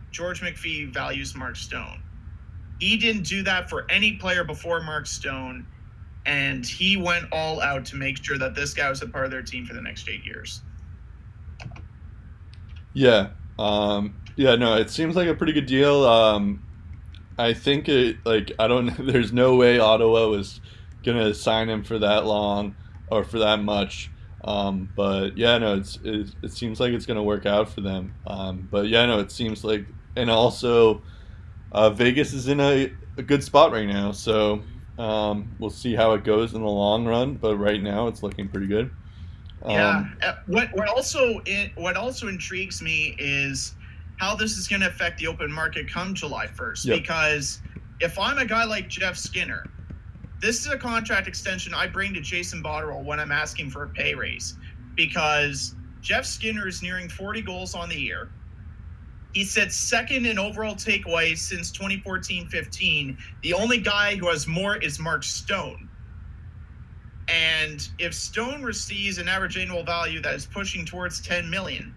George 0.10 0.42
McPhee 0.42 0.92
values 0.92 1.36
Mark 1.36 1.56
Stone. 1.56 2.02
He 2.84 2.98
didn't 2.98 3.24
do 3.24 3.44
that 3.44 3.70
for 3.70 3.90
any 3.90 4.14
player 4.14 4.44
before 4.44 4.82
Mark 4.82 5.08
Stone 5.08 5.66
and 6.26 6.66
he 6.66 6.98
went 6.98 7.26
all 7.32 7.62
out 7.62 7.86
to 7.86 7.96
make 7.96 8.24
sure 8.24 8.38
that 8.38 8.56
this 8.56 8.74
guy 8.74 8.90
was 8.90 9.02
a 9.02 9.08
part 9.08 9.26
of 9.26 9.32
their 9.32 9.42
team 9.42 9.66
for 9.66 9.74
the 9.74 9.82
next 9.82 10.10
eight 10.10 10.24
years. 10.26 10.62
Yeah, 12.94 13.30
um, 13.60 14.16
yeah, 14.36 14.56
no, 14.56 14.76
it 14.78 14.90
seems 14.90 15.16
like 15.16 15.28
a 15.28 15.34
pretty 15.34 15.54
good 15.54 15.66
deal. 15.66 16.06
Um, 16.06 16.64
I 17.38 17.54
think 17.54 17.90
it 17.90 18.18
like 18.26 18.52
I 18.60 18.68
don't. 18.68 18.90
There's 19.08 19.34
no 19.34 19.56
way 19.56 19.80
Ottawa 19.80 20.28
was 20.28 20.62
gonna 21.04 21.34
sign 21.34 21.70
him 21.70 21.84
for 21.84 22.00
that 22.00 22.26
long 22.26 22.76
or 23.10 23.24
for 23.24 23.40
that 23.40 23.62
much. 23.62 24.10
Um, 24.44 24.90
but 24.96 25.38
yeah, 25.38 25.58
no, 25.58 25.76
it's 25.76 25.98
it, 26.04 26.30
it, 26.44 26.52
seems 26.52 26.80
like 26.80 26.94
it's 26.94 27.06
gonna 27.06 27.24
work 27.24 27.46
out 27.46 27.70
for 27.70 27.82
them. 27.82 28.14
Um, 28.28 28.68
but 28.70 28.88
yeah, 28.88 29.06
no, 29.06 29.20
it 29.20 29.32
seems 29.32 29.64
like, 29.64 29.86
and 30.16 30.30
also, 30.30 31.02
uh, 31.74 31.90
Vegas 31.90 32.34
is 32.34 32.48
in 32.48 32.60
a, 32.60 32.92
a 33.18 33.24
good 33.24 33.44
spot 33.44 33.72
right 33.72 33.88
now. 33.88 34.12
So 34.12 34.62
um, 34.98 35.56
we'll 35.60 35.70
see 35.70 35.96
how 35.96 36.14
it 36.14 36.24
goes 36.24 36.54
in 36.54 36.62
the 36.62 36.68
long 36.68 37.06
run, 37.06 37.36
but 37.36 37.58
right 37.58 37.82
now 37.82 38.08
it's 38.08 38.24
looking 38.24 38.48
pretty 38.48 38.68
good. 38.68 38.92
Um, 39.64 39.72
yeah. 39.72 40.06
Uh, 40.22 40.36
what 40.48 40.70
what 40.74 40.88
also 40.88 41.42
what 41.76 41.96
also 41.96 42.28
intrigues 42.28 42.82
me 42.82 43.16
is 43.18 43.76
how 44.18 44.36
this 44.36 44.58
is 44.58 44.68
going 44.68 44.82
to 44.82 44.88
affect 44.88 45.20
the 45.20 45.28
open 45.28 45.52
market 45.52 45.90
come 45.90 46.14
July 46.14 46.48
first. 46.48 46.86
Yep. 46.86 47.00
Because 47.00 47.62
if 48.00 48.20
I'm 48.20 48.38
a 48.38 48.46
guy 48.46 48.66
like 48.66 48.88
Jeff 48.88 49.18
Skinner, 49.18 49.66
this 50.42 50.66
is 50.66 50.72
a 50.72 50.78
contract 50.78 51.28
extension 51.28 51.74
I 51.74 51.88
bring 51.88 52.14
to 52.14 52.22
Jason 52.22 52.62
Botterill 52.62 53.04
when 53.04 53.20
I'm 53.20 53.32
asking 53.32 53.70
for 53.70 53.84
a 53.84 53.90
pay 53.90 54.14
raise, 54.14 54.58
because 54.96 55.76
Jeff 56.02 56.26
Skinner 56.26 56.68
is 56.68 56.84
nearing 56.84 57.08
40 57.08 57.42
goals 57.42 57.74
on 57.74 57.90
the 57.90 58.00
year. 58.00 58.30
He 59.34 59.44
said 59.44 59.72
second 59.72 60.26
in 60.26 60.38
overall 60.38 60.76
takeaways 60.76 61.40
since 61.40 61.72
2014 61.72 62.48
15. 62.48 63.18
The 63.42 63.54
only 63.54 63.80
guy 63.80 64.16
who 64.16 64.28
has 64.28 64.48
more 64.48 64.78
is 64.78 65.00
Mark 65.00 65.24
Stone. 65.24 65.90
And 67.28 67.88
if 68.00 68.14
Stone 68.14 68.64
receives 68.64 69.18
an 69.18 69.28
average 69.28 69.58
annual 69.58 69.84
value 69.84 70.22
that 70.22 70.36
is 70.36 70.46
pushing 70.46 70.86
towards 70.86 71.22
10 71.22 71.50
million, 71.50 71.96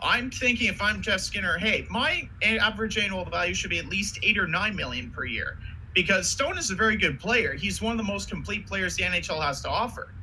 I'm 0.00 0.30
thinking 0.30 0.68
if 0.68 0.80
I'm 0.80 1.02
Jeff 1.02 1.20
Skinner, 1.20 1.58
hey, 1.58 1.86
my 1.90 2.28
average 2.42 2.98
annual 2.98 3.24
value 3.24 3.54
should 3.54 3.70
be 3.70 3.78
at 3.78 3.86
least 3.86 4.20
eight 4.22 4.38
or 4.38 4.46
nine 4.46 4.76
million 4.76 5.10
per 5.10 5.24
year 5.24 5.58
because 5.94 6.28
Stone 6.28 6.58
is 6.58 6.70
a 6.70 6.76
very 6.76 6.96
good 6.96 7.18
player. 7.18 7.54
He's 7.54 7.82
one 7.82 7.92
of 7.92 7.98
the 7.98 8.04
most 8.04 8.30
complete 8.30 8.66
players 8.66 8.96
the 8.96 9.02
NHL 9.02 9.42
has 9.42 9.60
to 9.62 9.68
offer. 9.68 10.14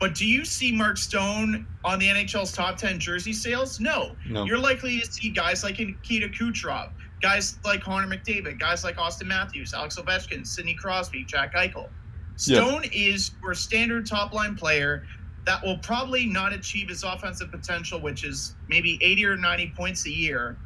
But 0.00 0.14
do 0.14 0.26
you 0.26 0.46
see 0.46 0.72
Mark 0.72 0.96
Stone 0.96 1.66
on 1.84 1.98
the 1.98 2.06
NHL's 2.06 2.52
top 2.52 2.78
10 2.78 2.98
jersey 2.98 3.34
sales? 3.34 3.80
No. 3.80 4.16
no. 4.26 4.44
You're 4.44 4.58
likely 4.58 4.98
to 5.00 5.12
see 5.12 5.28
guys 5.28 5.62
like 5.62 5.78
Nikita 5.78 6.28
Kucherov, 6.28 6.90
guys 7.20 7.58
like 7.66 7.82
Connor 7.82 8.08
McDavid, 8.08 8.58
guys 8.58 8.82
like 8.82 8.96
Auston 8.96 9.26
Matthews, 9.26 9.74
Alex 9.74 9.96
Ovechkin, 9.96 10.46
Sidney 10.46 10.74
Crosby, 10.74 11.24
Jack 11.24 11.54
Eichel. 11.54 11.90
Stone 12.36 12.84
yeah. 12.84 13.08
is 13.12 13.32
your 13.42 13.52
standard 13.52 14.06
top 14.06 14.32
line 14.32 14.54
player 14.54 15.06
that 15.44 15.62
will 15.62 15.76
probably 15.78 16.24
not 16.24 16.54
achieve 16.54 16.88
his 16.88 17.04
offensive 17.04 17.50
potential, 17.50 18.00
which 18.00 18.24
is 18.24 18.54
maybe 18.68 18.98
80 19.02 19.26
or 19.26 19.36
90 19.36 19.72
points 19.76 20.06
a 20.06 20.10
year 20.10 20.56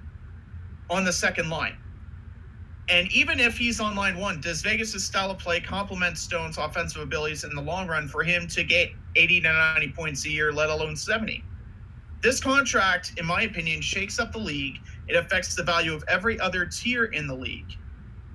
on 0.91 1.05
the 1.05 1.13
second 1.13 1.51
line. 1.51 1.77
And 2.89 3.11
even 3.13 3.41
if 3.41 3.57
he's 3.57 3.81
on 3.81 3.97
line 3.97 4.19
one, 4.19 4.41
does 4.41 4.61
Vegas' 4.61 5.03
style 5.03 5.31
of 5.31 5.39
play 5.39 5.61
complement 5.61 6.19
Stone's 6.19 6.59
offensive 6.59 7.01
abilities 7.01 7.45
in 7.45 7.55
the 7.55 7.63
long 7.63 7.87
run 7.89 8.09
for 8.09 8.23
him 8.23 8.47
to 8.49 8.63
get 8.63 8.91
80 9.17 9.41
to 9.43 9.53
90 9.53 9.89
points 9.93 10.25
a 10.27 10.31
year, 10.31 10.53
let 10.53 10.69
alone 10.69 10.95
70? 10.95 11.43
This 12.21 12.41
contract, 12.41 13.15
in 13.19 13.25
my 13.25 13.43
opinion, 13.43 13.81
shakes 13.81 14.19
up 14.19 14.33
the 14.33 14.39
league. 14.39 14.81
It 15.09 15.17
affects 15.17 15.55
the 15.55 15.63
value 15.63 15.95
of 15.95 16.05
every 16.09 16.39
other 16.41 16.67
tier 16.67 17.07
in 17.07 17.27
the 17.27 17.35
league. 17.35 17.77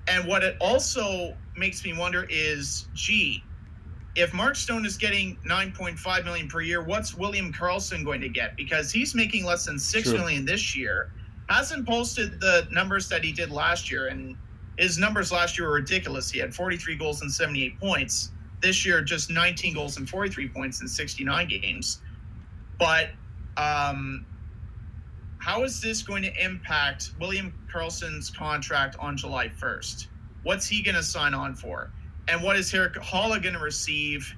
And 0.08 0.28
what 0.28 0.44
it 0.44 0.58
also 0.60 1.36
makes 1.56 1.84
me 1.86 1.94
wonder 1.94 2.26
is, 2.30 2.88
gee, 2.94 3.44
if 4.16 4.34
Mark 4.34 4.56
Stone 4.56 4.86
is 4.86 4.98
getting 4.98 5.38
9.5 5.48 6.26
million 6.26 6.48
per 6.48 6.62
year, 6.62 6.84
what's 6.84 7.16
William 7.16 7.54
Karlsson 7.54 8.04
going 8.04 8.22
to 8.22 8.30
get? 8.30 8.56
Because 8.58 8.92
he's 8.92 9.14
making 9.14 9.46
less 9.46 9.66
than 9.66 9.78
six 9.78 10.10
True. 10.10 10.18
million 10.18 10.46
this 10.46 10.76
year 10.76 11.12
hasn't 11.50 11.88
posted 11.88 12.40
the 12.40 12.68
numbers 12.72 13.10
that 13.10 13.24
he 13.24 13.32
did 13.32 13.52
last 13.52 13.92
year, 13.92 14.08
and 14.08 14.38
his 14.78 14.98
numbers 14.98 15.32
last 15.32 15.58
year 15.58 15.68
were 15.68 15.74
ridiculous. 15.76 16.30
He 16.32 16.40
had 16.40 16.54
43 16.54 16.96
goals 16.96 17.22
and 17.22 17.32
78 17.32 17.80
points. 17.80 18.32
This 18.62 18.86
year, 18.86 19.02
just 19.02 19.30
19 19.30 19.74
goals 19.74 19.98
and 19.98 20.08
43 20.10 20.50
points 20.50 20.82
in 20.82 20.88
69 20.88 21.48
games. 21.48 22.02
But 22.78 23.10
um, 23.58 24.26
how 25.40 25.64
is 25.64 25.82
this 25.82 26.04
going 26.04 26.24
to 26.24 26.44
impact 26.44 27.12
William 27.20 27.54
Karlsson's 27.74 28.30
contract 28.30 28.96
on 29.00 29.18
July 29.18 29.50
1st? 29.50 30.08
What's 30.44 30.68
he 30.68 30.84
going 30.84 30.96
to 30.96 31.04
sign 31.04 31.34
on 31.34 31.56
for? 31.56 31.92
And 32.28 32.44
what 32.44 32.56
is 32.58 32.74
Erik 32.74 32.94
Haula 32.94 33.42
going 33.42 33.56
to 33.56 33.60
receive 33.60 34.36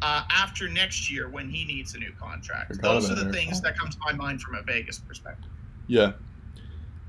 uh, 0.00 0.24
after 0.30 0.68
next 0.68 1.10
year 1.10 1.28
when 1.28 1.50
he 1.50 1.64
needs 1.64 1.94
a 1.94 1.98
new 1.98 2.12
contract? 2.18 2.80
Those 2.80 3.10
are 3.10 3.14
the 3.14 3.30
things 3.30 3.60
that 3.60 3.78
come 3.78 3.90
to 3.90 3.98
my 4.00 4.12
mind 4.12 4.40
from 4.40 4.54
a 4.54 4.62
Vegas 4.62 4.98
perspective. 4.98 5.50
Yeah. 5.86 6.12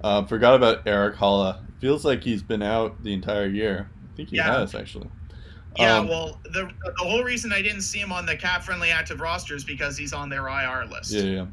Uh, 0.02 0.24
forgot 0.26 0.56
about 0.56 0.88
Erik 0.88 1.16
Haula. 1.16 1.60
Feels 1.80 2.06
like 2.06 2.24
he's 2.24 2.44
been 2.44 2.62
out 2.62 3.04
the 3.04 3.14
entire 3.14 3.48
year. 3.48 3.90
I 4.14 4.16
think 4.16 4.30
he 4.30 4.38
Yeah. 4.38 4.60
has 4.60 4.74
actually. 4.76 5.10
Yeah, 5.78 5.98
Um, 5.98 6.08
well, 6.08 6.40
the 6.44 6.70
the 6.84 7.04
whole 7.04 7.24
reason 7.24 7.54
I 7.54 7.62
didn't 7.62 7.82
see 7.82 8.00
him 8.00 8.12
on 8.12 8.26
the 8.26 8.36
cap 8.36 8.64
friendly 8.64 8.90
active 8.90 9.20
roster 9.20 9.56
is 9.56 9.64
because 9.64 9.96
he's 9.96 10.12
on 10.14 10.30
their 10.30 10.48
IR 10.48 10.86
list. 10.86 11.12
Yeah, 11.12 11.22
yeah. 11.24 11.46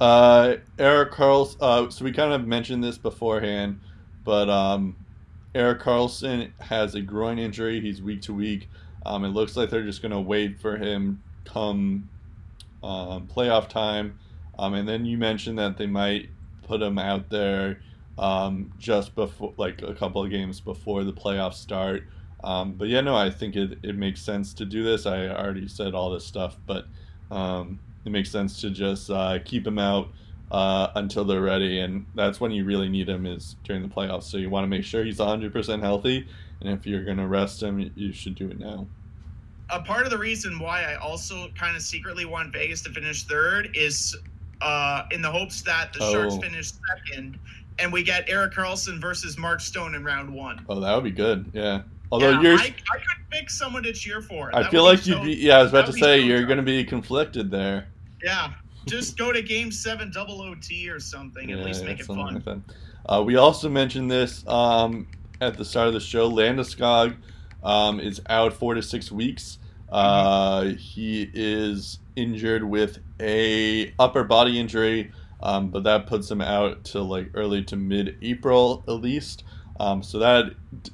Uh, 0.00 0.56
Erik 0.78 1.12
Karlsson. 1.12 1.56
Uh, 1.60 1.90
so 1.90 2.04
we 2.04 2.12
kind 2.12 2.32
of 2.32 2.46
mentioned 2.46 2.82
this 2.82 2.96
beforehand, 2.98 3.80
but 4.24 4.48
um, 4.48 4.96
Erik 5.54 5.80
Karlsson 5.80 6.50
has 6.60 6.94
a 6.94 7.00
groin 7.02 7.38
injury. 7.38 7.80
He's 7.80 8.00
week 8.02 8.22
to 8.22 8.34
week. 8.34 8.68
Um, 9.04 9.24
it 9.24 9.28
looks 9.28 9.56
like 9.56 9.70
they're 9.70 9.84
just 9.84 10.02
going 10.02 10.12
to 10.12 10.20
wait 10.20 10.58
for 10.60 10.76
him 10.76 11.22
come 11.44 12.08
um, 12.82 13.26
playoff 13.28 13.68
time. 13.68 14.18
Um, 14.58 14.74
and 14.74 14.88
then 14.88 15.04
you 15.04 15.16
mentioned 15.18 15.58
that 15.58 15.76
they 15.76 15.86
might 15.86 16.28
put 16.66 16.82
him 16.82 16.98
out 16.98 17.30
there 17.30 17.80
um, 18.18 18.72
just 18.78 19.14
before, 19.14 19.54
like 19.56 19.82
a 19.82 19.94
couple 19.94 20.22
of 20.22 20.30
games 20.30 20.60
before 20.60 21.04
the 21.04 21.12
playoffs 21.12 21.54
start. 21.54 22.04
Um, 22.44 22.72
but 22.72 22.88
yeah, 22.88 23.00
no, 23.00 23.16
I 23.16 23.30
think 23.30 23.56
it, 23.56 23.78
it 23.82 23.96
makes 23.96 24.20
sense 24.20 24.52
to 24.54 24.64
do 24.64 24.84
this. 24.84 25.06
I 25.06 25.28
already 25.28 25.68
said 25.68 25.94
all 25.94 26.10
this 26.10 26.24
stuff, 26.24 26.56
but 26.66 26.86
um, 27.30 27.78
it 28.04 28.12
makes 28.12 28.30
sense 28.30 28.60
to 28.60 28.70
just 28.70 29.10
uh, 29.10 29.38
keep 29.44 29.66
him 29.66 29.78
out 29.78 30.08
uh, 30.50 30.88
until 30.94 31.24
they're 31.24 31.40
ready, 31.40 31.80
and 31.80 32.06
that's 32.14 32.40
when 32.40 32.52
you 32.52 32.64
really 32.64 32.88
need 32.88 33.08
him 33.08 33.26
is 33.26 33.56
during 33.64 33.82
the 33.82 33.88
playoffs. 33.88 34.24
So 34.24 34.36
you 34.36 34.50
want 34.50 34.64
to 34.64 34.68
make 34.68 34.84
sure 34.84 35.04
he's 35.04 35.18
100% 35.18 35.80
healthy, 35.80 36.26
and 36.60 36.70
if 36.70 36.86
you're 36.86 37.04
going 37.04 37.16
to 37.16 37.26
rest 37.26 37.62
him, 37.62 37.90
you 37.96 38.12
should 38.12 38.36
do 38.36 38.48
it 38.48 38.58
now. 38.58 38.86
A 39.70 39.80
part 39.80 40.04
of 40.04 40.10
the 40.10 40.18
reason 40.18 40.60
why 40.60 40.84
I 40.84 40.94
also 40.94 41.48
kind 41.58 41.74
of 41.74 41.82
secretly 41.82 42.24
want 42.24 42.52
Vegas 42.52 42.82
to 42.82 42.90
finish 42.90 43.24
third 43.24 43.70
is 43.74 44.16
uh, 44.60 45.02
in 45.10 45.22
the 45.22 45.30
hopes 45.30 45.62
that 45.62 45.92
the 45.92 46.00
Sharks 46.10 46.34
Oh. 46.34 46.40
finish 46.40 46.72
second 47.06 47.38
and 47.78 47.92
we 47.92 48.02
get 48.02 48.28
Erik 48.28 48.54
Karlsson 48.54 48.98
versus 49.00 49.36
Mark 49.36 49.60
Stone 49.60 49.94
in 49.94 50.02
round 50.02 50.32
one. 50.32 50.64
Oh, 50.68 50.80
that 50.80 50.94
would 50.94 51.04
be 51.04 51.10
good. 51.10 51.50
Yeah. 51.52 51.82
Although 52.10 52.30
yeah, 52.30 52.40
you're, 52.40 52.58
I, 52.58 52.62
I 52.64 52.68
could 52.70 53.30
pick 53.30 53.50
someone 53.50 53.82
to 53.82 53.92
cheer 53.92 54.22
for. 54.22 54.50
I 54.54 54.62
That 54.62 54.70
feel 54.70 54.84
like 54.84 55.06
you'd 55.06 55.16
so- 55.18 55.24
be. 55.24 55.34
Yeah, 55.34 55.58
I 55.58 55.62
was 55.62 55.72
about 55.72 55.86
to 55.86 55.92
say 55.92 56.20
so 56.20 56.26
you're 56.26 56.46
going 56.46 56.56
to 56.58 56.62
be 56.62 56.84
conflicted 56.84 57.50
there. 57.50 57.88
Yeah, 58.22 58.52
just 58.86 59.18
go 59.18 59.30
to 59.32 59.42
Game 59.42 59.70
Seven 59.70 60.10
double 60.10 60.40
OT 60.40 60.88
or 60.88 61.00
something. 61.00 61.50
At 61.50 61.58
Yeah, 61.58 61.64
least 61.64 61.82
yeah, 61.82 61.88
make 61.88 62.00
it 62.00 62.06
fun. 62.06 62.42
like. 62.46 62.58
Uh, 63.08 63.22
we 63.22 63.36
also 63.36 63.68
mentioned 63.68 64.10
this 64.10 64.46
um, 64.46 65.06
at 65.40 65.58
the 65.58 65.64
start 65.64 65.88
of 65.88 65.94
the 65.94 66.00
show. 66.00 66.30
Landeskog 66.30 67.14
um, 67.62 68.00
is 68.00 68.20
out 68.30 68.52
four 68.54 68.74
to 68.74 68.82
six 68.82 69.12
weeks. 69.12 69.58
Uh, 69.90 70.64
he 70.78 71.30
is 71.34 71.98
injured 72.16 72.64
with 72.64 72.98
a 73.20 73.92
upper 73.98 74.24
body 74.24 74.58
injury, 74.58 75.12
um, 75.42 75.68
but 75.68 75.84
that 75.84 76.06
puts 76.06 76.30
him 76.30 76.40
out 76.40 76.82
to 76.84 77.00
like 77.00 77.30
early 77.34 77.62
to 77.64 77.76
mid 77.76 78.16
April 78.22 78.82
at 78.88 78.94
least. 78.94 79.44
Um, 79.78 80.02
so 80.02 80.18
that 80.18 80.52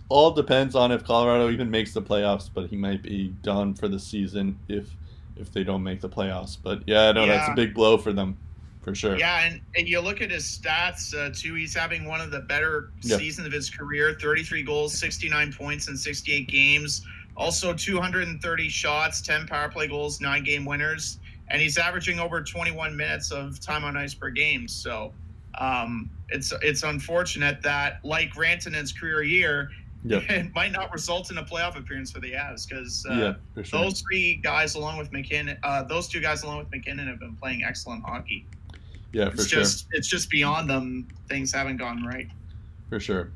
all 0.09 0.33
depends 0.33 0.75
on 0.75 0.91
if 0.91 1.05
Colorado 1.05 1.51
even 1.51 1.71
makes 1.71 1.95
the 1.95 2.03
playoffs, 2.03 2.51
but 2.53 2.69
he 2.69 2.77
might 2.77 3.03
be 3.03 3.29
done 3.43 3.75
for 3.75 3.89
the 3.89 3.99
season 3.99 4.59
if 4.69 4.89
if 5.37 5.53
they 5.53 5.65
don't 5.65 5.83
make 5.83 6.01
the 6.01 6.09
playoffs. 6.09 6.59
But 6.61 6.83
yeah, 6.87 7.13
no, 7.13 7.27
that's 7.27 7.49
a 7.49 7.55
big 7.55 7.75
blow 7.75 7.97
for 7.97 8.13
them, 8.13 8.37
for 8.83 8.95
sure. 8.95 9.17
Yeah, 9.17 9.47
and, 9.47 9.61
and 9.77 9.89
you 9.89 10.01
look 10.01 10.21
at 10.21 10.31
his 10.31 10.45
stats 10.45 11.15
uh, 11.15 11.33
too. 11.35 11.55
He's 11.55 11.75
having 11.75 12.05
one 12.07 12.21
of 12.21 12.31
the 12.31 12.41
better 12.41 12.91
Yeah. 13.03 13.17
seasons 13.17 13.47
of 13.47 13.53
his 13.53 13.71
career: 13.71 14.17
33 14.21 14.63
goals, 14.65 14.99
69 14.99 15.53
points 15.53 15.89
in 15.89 15.97
68 15.97 16.49
games. 16.49 17.07
Also, 17.37 17.73
230 17.73 18.69
shots, 18.69 19.21
10 19.23 19.47
power 19.47 19.69
play 19.69 19.89
goals, 19.89 20.21
nine 20.21 20.45
game 20.45 20.65
winners, 20.65 21.19
and 21.49 21.61
he's 21.63 21.79
averaging 21.79 22.19
over 22.19 22.43
21 22.43 22.97
minutes 22.97 23.31
of 23.31 23.59
time 23.61 23.85
on 23.85 23.97
ice 23.97 24.15
per 24.15 24.31
game. 24.31 24.69
So, 24.69 25.13
um, 25.59 26.11
it's 26.29 26.53
it's 26.63 26.83
unfortunate 26.83 27.63
that, 27.63 28.05
like 28.05 28.33
Rantanen's 28.35 28.93
career 28.93 29.23
year, 29.23 29.71
Yeah. 30.05 30.19
it 30.29 30.55
might 30.55 30.73
not 30.73 30.93
result 30.93 31.31
in 31.31 31.39
a 31.39 31.45
playoff 31.45 31.77
appearance 31.77 32.11
for 32.11 32.21
the 32.21 32.33
Avs 32.33 32.69
because 32.69 33.07
uh, 33.11 33.35
yeah, 33.57 33.63
sure. 33.63 33.81
those 33.83 34.01
three 34.03 34.37
guys, 34.37 34.75
along 34.75 34.99
with 34.99 35.11
MacKinnon, 35.13 35.57
uh, 35.63 35.83
those 35.85 36.09
two 36.09 36.21
guys, 36.21 36.43
along 36.43 36.59
with 36.59 36.71
MacKinnon, 36.71 37.07
have 37.07 37.19
been 37.21 37.37
playing 37.37 37.65
excellent 37.65 38.03
hockey. 38.05 38.47
yeah, 39.13 39.27
for 39.31 39.35
It's 39.35 39.47
sure. 39.49 39.61
just 39.61 39.87
it's 39.93 40.09
just 40.09 40.29
beyond 40.31 40.69
them. 40.71 41.07
Things 41.29 41.53
haven't 41.53 41.77
gone 41.79 42.05
right. 42.05 42.29
For 42.89 42.99
sure. 43.01 43.31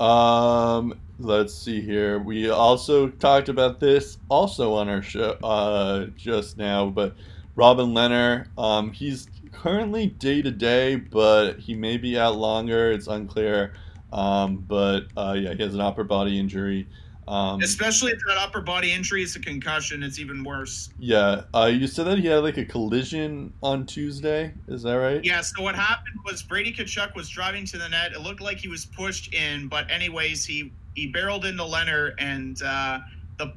Um, 0.00 0.94
let's 1.18 1.54
see 1.54 1.80
here. 1.80 2.18
We 2.18 2.50
also 2.50 3.08
talked 3.08 3.48
about 3.48 3.80
this 3.80 4.18
also 4.28 4.74
on 4.74 4.88
our 4.88 5.02
show 5.02 5.36
uh, 5.42 6.06
just 6.16 6.56
now, 6.56 6.86
but 6.86 7.14
Robin 7.56 7.88
Lehner, 7.88 8.46
um, 8.56 8.92
he's 8.92 9.28
currently 9.52 10.06
day 10.06 10.42
to 10.42 10.50
day, 10.50 10.96
but 10.96 11.58
he 11.58 11.74
may 11.74 11.96
be 11.96 12.18
out 12.18 12.36
longer. 12.36 12.92
It's 12.92 13.08
unclear. 13.08 13.74
Um, 14.12 14.64
but 14.66 15.06
uh, 15.16 15.36
yeah, 15.38 15.54
he 15.54 15.62
has 15.62 15.74
an 15.74 15.80
upper 15.80 16.04
body 16.04 16.38
injury. 16.38 16.86
Um, 17.26 17.60
Especially 17.60 18.12
if 18.12 18.20
that 18.26 18.38
upper 18.38 18.62
body 18.62 18.90
injury 18.90 19.22
is 19.22 19.36
a 19.36 19.40
concussion, 19.40 20.02
it's 20.02 20.18
even 20.18 20.42
worse. 20.44 20.88
yeah, 20.98 21.42
uh, 21.52 21.66
you 21.66 21.86
said 21.86 22.06
that 22.06 22.18
he 22.18 22.26
had 22.26 22.38
like 22.38 22.56
a 22.56 22.64
collision 22.64 23.52
on 23.62 23.84
Tuesday. 23.84 24.54
Is 24.66 24.82
that 24.84 24.94
right? 24.94 25.22
Yeah. 25.22 25.42
So 25.42 25.62
what 25.62 25.74
happened 25.74 26.16
was 26.24 26.42
Brady 26.42 26.72
Tkachuk 26.72 27.14
was 27.14 27.28
driving 27.28 27.66
to 27.66 27.76
the 27.76 27.86
net. 27.90 28.12
It 28.12 28.20
looked 28.22 28.40
like 28.40 28.56
he 28.56 28.68
was 28.68 28.86
pushed 28.86 29.34
in, 29.34 29.68
but 29.68 29.90
anyways, 29.90 30.46
he 30.46 30.72
he 30.98 31.06
barreled 31.06 31.44
into 31.44 31.62
Lehner, 31.62 32.12
and 32.18 32.60
uh, 32.62 32.98
the 33.38 33.52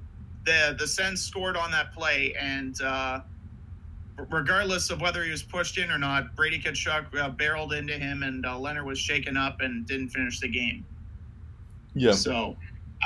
the 0.46 0.76
the 0.78 0.88
Sens 0.88 1.22
scored 1.22 1.58
on 1.58 1.72
that 1.72 1.92
play. 1.92 2.36
And 2.40 2.80
uh, 2.82 3.22
regardless 4.30 4.92
of 4.92 5.02
whether 5.02 5.24
he 5.24 5.32
was 5.32 5.42
pushed 5.42 5.78
in 5.80 5.90
or 5.90 5.98
not, 5.98 6.36
Brady 6.36 6.60
Tkachuk 6.62 7.18
uh, 7.18 7.30
barreled 7.30 7.74
into 7.74 7.94
him, 7.94 8.22
and 8.22 8.46
uh, 8.46 8.50
Lehner 8.56 8.86
was 8.86 9.00
shaken 9.00 9.38
up 9.38 9.62
and 9.62 9.86
didn't 9.88 10.10
finish 10.10 10.40
the 10.40 10.50
game. 10.50 10.86
Yeah. 11.96 12.12
So, 12.12 12.56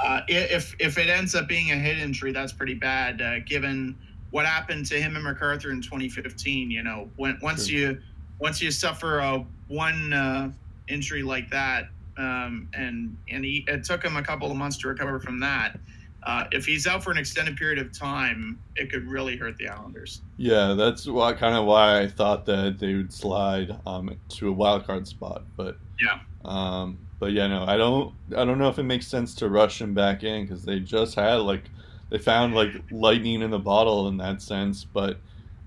uh, 0.04 0.22
if 0.28 0.76
if 0.80 0.98
it 0.98 1.08
ends 1.10 1.34
up 1.34 1.48
being 1.48 1.72
a 1.72 1.76
hit 1.76 1.98
injury, 1.98 2.34
that's 2.34 2.52
pretty 2.52 2.76
bad, 2.76 3.22
uh, 3.22 3.40
given 3.40 3.98
what 4.32 4.46
happened 4.46 4.86
to 4.88 5.00
him 5.02 5.16
and 5.16 5.24
MacArthur 5.24 5.72
in 5.72 5.82
2015. 5.82 6.70
You 6.70 6.84
know, 6.84 7.10
when 7.16 7.40
once 7.42 7.70
Sure. 7.70 7.80
you 7.80 8.02
once 8.40 8.62
you 8.62 8.70
suffer 8.70 9.20
a 9.20 9.46
one 9.70 10.12
uh, 10.12 10.52
injury 10.90 11.24
like 11.24 11.50
that, 11.52 11.88
um, 12.18 12.70
and 12.74 13.18
and 13.30 13.44
he, 13.44 13.66
it 13.68 13.84
took 13.84 14.04
him 14.04 14.16
a 14.18 14.24
couple 14.24 14.50
of 14.52 14.58
months 14.58 14.78
to 14.78 14.88
recover 14.88 15.20
from 15.20 15.40
that. 15.42 15.80
Uh, 16.24 16.46
if 16.52 16.66
he's 16.66 16.88
out 16.88 17.04
for 17.04 17.12
an 17.12 17.18
extended 17.18 17.56
period 17.56 17.78
of 17.78 17.96
time, 17.98 18.60
it 18.76 18.92
could 18.92 19.08
really 19.08 19.38
hurt 19.38 19.56
the 19.58 19.68
Islanders. 19.68 20.22
Yeah, 20.38 20.74
that's 20.74 21.06
why 21.06 21.34
kind 21.34 21.56
of 21.56 21.66
why 21.66 22.02
I 22.02 22.08
thought 22.08 22.46
that 22.48 22.80
they 22.80 22.96
would 22.96 23.14
slide 23.14 23.78
um, 23.86 24.16
to 24.30 24.50
a 24.50 24.52
wild 24.52 24.88
card 24.88 25.08
spot, 25.08 25.44
but 25.56 25.78
Yeah. 26.00 26.20
um, 26.44 26.98
but 27.20 27.32
yeah, 27.32 27.46
no, 27.48 27.64
I 27.66 27.78
don't, 27.78 28.14
I 28.36 28.44
don't 28.44 28.58
know 28.58 28.70
if 28.70 28.80
it 28.80 28.84
makes 28.84 29.08
sense 29.08 29.36
to 29.36 29.50
rush 29.50 29.80
him 29.80 29.94
back 29.94 30.24
in 30.24 30.46
because 30.46 30.66
they 30.66 30.80
just 30.80 31.14
had 31.16 31.36
like 31.42 31.64
they 32.10 32.18
found 32.18 32.56
like 32.56 32.72
lightning 32.92 33.42
in 33.42 33.52
the 33.52 33.60
bottle 33.60 34.08
in 34.08 34.18
that 34.18 34.42
sense, 34.42 34.84
but 34.84 35.18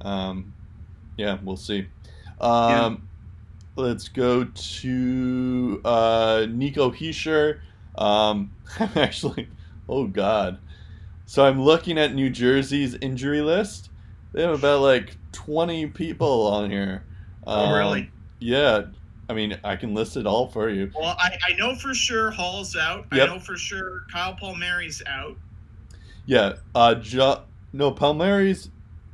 um, 0.00 0.52
yeah, 1.16 1.38
we'll 1.42 1.56
see. 1.56 1.86
Um, 2.40 3.07
Let's 3.78 4.08
go 4.08 4.42
to 4.42 5.80
uh, 5.84 6.46
Nico 6.50 6.90
Hischier. 6.90 7.60
Um, 7.96 8.50
I'm 8.80 8.90
actually, 8.96 9.48
oh 9.88 10.08
god. 10.08 10.58
So 11.26 11.44
I'm 11.44 11.62
looking 11.62 11.96
at 11.96 12.12
New 12.12 12.28
Jersey's 12.28 12.96
injury 12.96 13.40
list. 13.40 13.90
They 14.32 14.42
have 14.42 14.58
about 14.58 14.80
like 14.80 15.16
20 15.30 15.86
people 15.88 16.48
on 16.48 16.70
here. 16.72 17.04
Oh, 17.46 17.66
Um, 17.66 17.72
really? 17.72 18.10
Yeah. 18.40 18.86
I 19.28 19.34
mean, 19.34 19.56
I 19.62 19.76
can 19.76 19.94
list 19.94 20.16
it 20.16 20.26
all 20.26 20.48
for 20.48 20.68
you. 20.70 20.90
Well, 20.98 21.14
I, 21.16 21.38
I 21.48 21.52
know 21.56 21.76
for 21.76 21.94
sure 21.94 22.32
Hall's 22.32 22.74
out. 22.74 23.06
Yep. 23.12 23.30
I 23.30 23.32
know 23.32 23.38
for 23.38 23.56
sure 23.56 24.02
Kyle 24.12 24.34
Palmieri's 24.34 25.04
out. 25.06 25.36
Yeah. 26.26 26.54
Uh, 26.74 26.96
jo- 26.96 27.42
no, 27.72 27.92
Palmieri's 27.92 28.70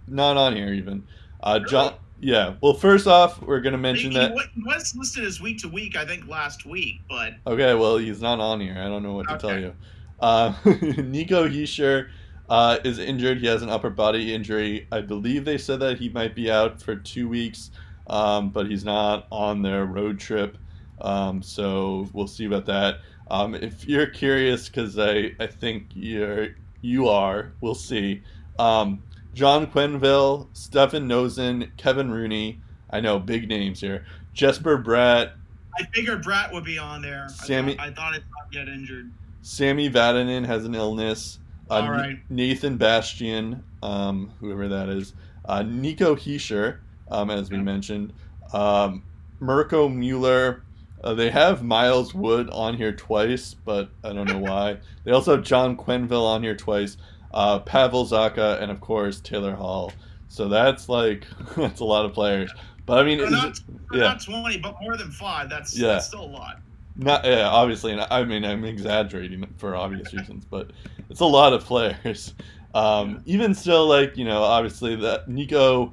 not 0.08 0.38
on 0.38 0.56
here 0.56 0.72
even. 0.72 1.04
Uh, 1.42 1.58
John. 1.58 1.94
Yeah. 2.20 2.54
Well, 2.60 2.74
first 2.74 3.06
off, 3.06 3.42
we're 3.42 3.60
gonna 3.60 3.78
mention 3.78 4.12
he, 4.12 4.18
that. 4.18 4.32
he 4.54 4.62
was 4.62 4.94
listed 4.96 5.24
as 5.24 5.40
week 5.40 5.58
to 5.58 5.68
week, 5.68 5.96
I 5.96 6.04
think, 6.04 6.26
last 6.28 6.64
week, 6.64 7.00
but 7.08 7.34
Okay, 7.46 7.74
well, 7.74 7.98
he's 7.98 8.22
not 8.22 8.40
on 8.40 8.60
here. 8.60 8.76
I 8.78 8.84
don't 8.84 9.02
know 9.02 9.12
what 9.14 9.28
to 9.28 9.38
tell 9.38 9.58
you. 9.58 9.74
Uh, 10.20 10.54
Nico 10.64 11.48
Hischier 11.48 12.08
uh, 12.48 12.78
is 12.84 12.98
injured. 12.98 13.38
He 13.38 13.46
has 13.46 13.62
an 13.62 13.68
upper 13.68 13.90
body 13.90 14.34
injury. 14.34 14.86
I 14.92 15.00
believe 15.00 15.44
they 15.44 15.58
said 15.58 15.80
that 15.80 15.98
he 15.98 16.08
might 16.08 16.34
be 16.34 16.50
out 16.50 16.80
for 16.80 16.96
two 16.96 17.28
weeks, 17.28 17.70
um, 18.06 18.50
but 18.50 18.66
he's 18.66 18.84
not 18.84 19.26
on 19.30 19.62
their 19.62 19.84
road 19.84 20.18
trip. 20.18 20.56
Um, 21.00 21.42
so 21.42 22.08
we'll 22.12 22.26
see 22.26 22.44
about 22.44 22.66
that. 22.66 23.00
Um, 23.30 23.54
if 23.54 23.86
you're 23.86 24.06
curious, 24.06 24.68
because 24.68 24.98
I, 24.98 25.34
I 25.40 25.46
think 25.46 25.88
you're 25.94 26.48
you 26.82 27.08
are, 27.08 27.52
we'll 27.60 27.74
see. 27.74 28.22
Um, 28.58 29.02
John 29.34 29.66
Quenneville, 29.66 30.48
Stefan 30.52 31.08
Noesen, 31.08 31.70
Kevin 31.76 32.10
Rooney. 32.10 32.60
I 32.90 33.00
know 33.00 33.18
big 33.18 33.48
names 33.48 33.80
here. 33.80 34.04
Jesper 34.32 34.78
Bratt, 34.82 35.32
I 35.78 35.84
figured 35.92 36.22
Bratt 36.22 36.52
would 36.52 36.64
be 36.64 36.78
on 36.78 37.02
there. 37.02 37.28
Sammy- 37.28 37.74
I 37.78 37.90
thought, 37.90 37.90
I 37.90 37.90
thought 37.94 38.14
it 38.16 38.22
not 38.38 38.52
get 38.52 38.68
injured. 38.68 39.10
Sammy 39.42 39.90
Vatanen 39.90 40.46
has 40.46 40.64
an 40.64 40.74
illness. 40.74 41.38
Uh, 41.68 41.74
All 41.74 41.90
right. 41.90 42.18
Nathan 42.30 42.76
Bastian, 42.76 43.62
um, 43.82 44.30
whoever 44.40 44.68
that 44.68 44.88
is. 44.88 45.14
Uh, 45.44 45.62
Nico 45.62 46.14
Hischier, 46.14 46.78
um, 47.10 47.30
as 47.30 47.50
we 47.50 47.56
Yeah. 47.56 47.62
mentioned. 47.62 48.12
Um, 48.52 49.02
Mirco 49.40 49.88
Mueller. 49.88 50.62
Uh, 51.02 51.12
they 51.14 51.28
have 51.30 51.62
Miles 51.62 52.14
Wood 52.14 52.48
on 52.50 52.76
here 52.76 52.92
twice, 52.92 53.54
but 53.54 53.90
I 54.04 54.12
don't 54.12 54.28
know 54.28 54.38
why. 54.50 54.78
they 55.04 55.10
also 55.12 55.34
have 55.36 55.44
John 55.44 55.76
Quenneville 55.76 56.24
on 56.24 56.42
here 56.42 56.54
twice, 56.56 56.96
uh, 57.34 57.58
Pavel 57.58 58.06
Zacha, 58.06 58.62
and 58.62 58.70
of 58.70 58.80
course 58.80 59.20
Taylor 59.20 59.54
Hall. 59.54 59.92
So 60.28 60.48
that's 60.48 60.88
like 60.88 61.26
that's 61.56 61.80
a 61.80 61.84
lot 61.84 62.06
of 62.06 62.14
players. 62.14 62.50
But 62.86 62.98
I 62.98 63.02
mean, 63.04 63.20
is 63.20 63.30
not, 63.30 63.48
it- 63.48 63.60
yeah. 63.92 64.00
not 64.00 64.22
20, 64.22 64.58
but 64.58 64.76
more 64.80 64.96
than 64.96 65.10
five. 65.10 65.48
That's, 65.50 65.76
Yeah. 65.76 65.88
that's 65.88 66.06
still 66.06 66.24
a 66.24 66.26
lot. 66.26 66.60
Not 66.96 67.24
yeah, 67.24 67.48
obviously, 67.48 67.90
and 67.92 68.00
I 68.02 68.22
mean 68.24 68.44
I'm 68.44 68.64
exaggerating 68.64 69.44
for 69.58 69.74
obvious 69.74 70.14
reasons, 70.14 70.44
but 70.48 70.70
it's 71.10 71.20
a 71.20 71.26
lot 71.26 71.52
of 71.52 71.64
players. 71.64 72.34
Um, 72.74 73.22
even 73.24 73.54
still, 73.54 73.86
like 73.86 74.16
you 74.16 74.24
know, 74.24 74.42
obviously 74.42 74.96
that 74.96 75.28
Nico, 75.28 75.92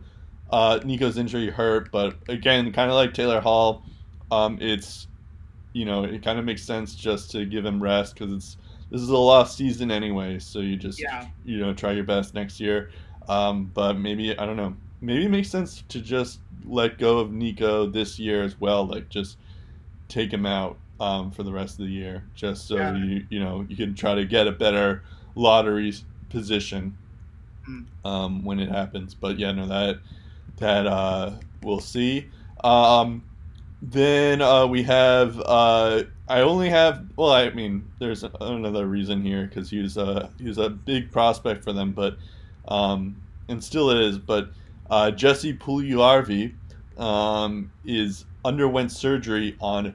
uh, 0.49 0.79
Nico's 0.83 1.15
injury 1.15 1.47
hurt, 1.51 1.91
but 1.91 2.15
again, 2.27 2.71
kind 2.73 2.89
of 2.89 2.95
like 2.95 3.13
Taylor 3.13 3.39
Hall, 3.39 3.83
um, 4.31 4.57
it's 4.59 5.05
you 5.73 5.85
know 5.85 6.03
it 6.05 6.23
kind 6.23 6.39
of 6.39 6.45
makes 6.45 6.63
sense 6.63 6.95
just 6.95 7.29
to 7.33 7.45
give 7.45 7.63
him 7.63 7.81
rest 7.83 8.15
because 8.15 8.33
it's 8.33 8.57
this 8.91 9.01
is 9.01 9.09
a 9.09 9.17
lost 9.17 9.57
season 9.57 9.89
anyway, 9.89 10.37
so 10.39 10.59
you 10.59 10.75
just 10.77 10.99
Yeah. 11.01 11.27
you 11.45 11.57
know 11.57 11.73
try 11.73 11.93
your 11.93 12.03
best 12.03 12.33
next 12.33 12.59
year. 12.59 12.91
Um, 13.27 13.71
but 13.73 13.97
maybe 13.97 14.37
I 14.37 14.45
don't 14.45 14.57
know. 14.57 14.75
Maybe 15.01 15.25
it 15.25 15.29
makes 15.31 15.49
sense 15.49 15.83
to 15.89 16.01
just 16.01 16.39
let 16.65 16.97
go 16.99 17.17
of 17.19 17.31
Nico 17.31 17.87
this 17.87 18.19
year 18.19 18.43
as 18.43 18.59
well. 18.59 18.85
Like 18.85 19.09
just 19.09 19.37
take 20.09 20.31
him 20.31 20.45
out 20.45 20.77
um, 20.99 21.31
for 21.31 21.43
the 21.43 21.51
rest 21.51 21.79
of 21.79 21.85
the 21.85 21.91
year, 21.91 22.23
just 22.35 22.67
so 22.67 22.75
Yeah. 22.75 22.95
you 22.95 23.25
you 23.29 23.39
know 23.39 23.65
you 23.69 23.75
can 23.75 23.95
try 23.95 24.13
to 24.13 24.25
get 24.25 24.45
a 24.47 24.51
better 24.51 25.03
lottery 25.35 25.93
position 26.29 26.97
Mm. 27.69 27.85
um, 28.03 28.43
when 28.43 28.59
it 28.59 28.69
happens. 28.69 29.13
But 29.13 29.37
yeah, 29.39 29.51
no, 29.51 29.67
that 29.67 29.99
that 30.57 30.85
uh, 30.87 31.31
we'll 31.63 31.79
see. 31.79 32.27
Um, 32.63 33.23
then 33.81 34.41
uh, 34.41 34.67
we 34.67 34.83
have 34.83 35.39
uh, 35.45 36.03
I 36.31 36.41
only 36.41 36.69
have 36.69 37.05
well, 37.17 37.31
I 37.31 37.49
mean, 37.51 37.85
there's 37.99 38.23
another 38.39 38.85
reason 38.87 39.21
here 39.21 39.45
because 39.45 39.69
he 39.69 39.79
was 39.79 39.97
a 39.97 40.29
he 40.37 40.47
was 40.47 40.57
a 40.57 40.69
big 40.69 41.11
prospect 41.11 41.63
for 41.63 41.73
them, 41.73 41.91
but 41.91 42.17
um, 42.67 43.21
and 43.49 43.63
still 43.63 43.91
is. 43.91 44.17
But 44.17 44.51
uh, 44.89 45.11
Jesse 45.11 45.53
Puljujarvi 45.53 46.53
um, 46.97 47.71
is 47.85 48.25
underwent 48.45 48.91
surgery 48.91 49.55
on 49.59 49.93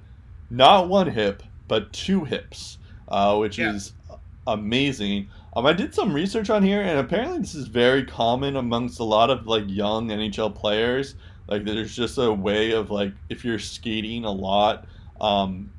not 0.51 0.89
one 0.89 1.09
hip 1.09 1.43
but 1.69 1.93
two 1.93 2.25
hips, 2.25 2.79
uh, 3.09 3.37
which 3.37 3.59
Yeah. 3.59 3.73
is 3.75 3.93
amazing. 4.47 5.29
Um, 5.57 5.67
I 5.67 5.73
did 5.73 5.95
some 5.95 6.13
research 6.13 6.51
on 6.51 6.63
here, 6.63 6.83
and 6.83 6.99
apparently 6.99 7.39
this 7.39 7.55
is 7.55 7.67
very 7.67 8.05
common 8.05 8.57
amongst 8.57 9.01
a 9.01 9.05
lot 9.05 9.31
of 9.31 9.47
like 9.47 9.65
young 9.67 10.09
NHL 10.09 10.55
players. 10.55 11.15
Like, 11.49 11.65
there's 11.65 11.95
just 11.97 12.19
a 12.19 12.33
way 12.33 12.73
of 12.73 12.91
like 12.91 13.13
if 13.31 13.45
you're 13.45 13.59
skating 13.59 14.25
a 14.25 14.31
lot, 14.31 14.87
um, 15.21 15.71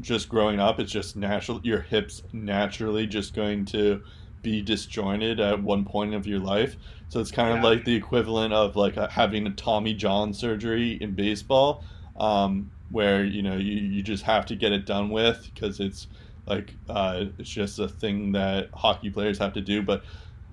just 0.00 0.28
growing 0.28 0.60
up, 0.60 0.80
it's 0.80 0.92
just 0.92 1.16
natural. 1.16 1.60
Your 1.62 1.80
hips 1.80 2.22
naturally 2.32 3.06
just 3.06 3.34
going 3.34 3.64
to 3.66 4.02
be 4.42 4.60
disjointed 4.60 5.40
at 5.40 5.62
one 5.62 5.84
point 5.84 6.14
of 6.14 6.26
your 6.26 6.38
life. 6.40 6.76
So 7.08 7.20
it's 7.20 7.30
kind 7.30 7.50
of 7.56 7.62
Yeah. 7.62 7.70
like 7.70 7.84
the 7.84 7.94
equivalent 7.94 8.52
of 8.52 8.76
like 8.76 8.96
having 8.96 9.46
a 9.46 9.50
Tommy 9.50 9.94
John 9.94 10.32
surgery 10.34 10.98
in 11.00 11.12
baseball, 11.14 11.84
um, 12.18 12.70
where 12.90 13.24
you 13.24 13.42
know 13.42 13.56
you, 13.56 13.72
you 13.80 14.02
just 14.02 14.24
have 14.24 14.46
to 14.46 14.56
get 14.56 14.72
it 14.72 14.84
done 14.86 15.10
with 15.10 15.48
because 15.54 15.80
it's 15.80 16.08
like 16.46 16.74
uh, 16.90 17.24
it's 17.38 17.48
just 17.50 17.78
a 17.78 17.88
thing 17.88 18.32
that 18.32 18.68
hockey 18.74 19.10
players 19.10 19.38
have 19.38 19.52
to 19.54 19.60
do. 19.62 19.80
But 19.82 20.04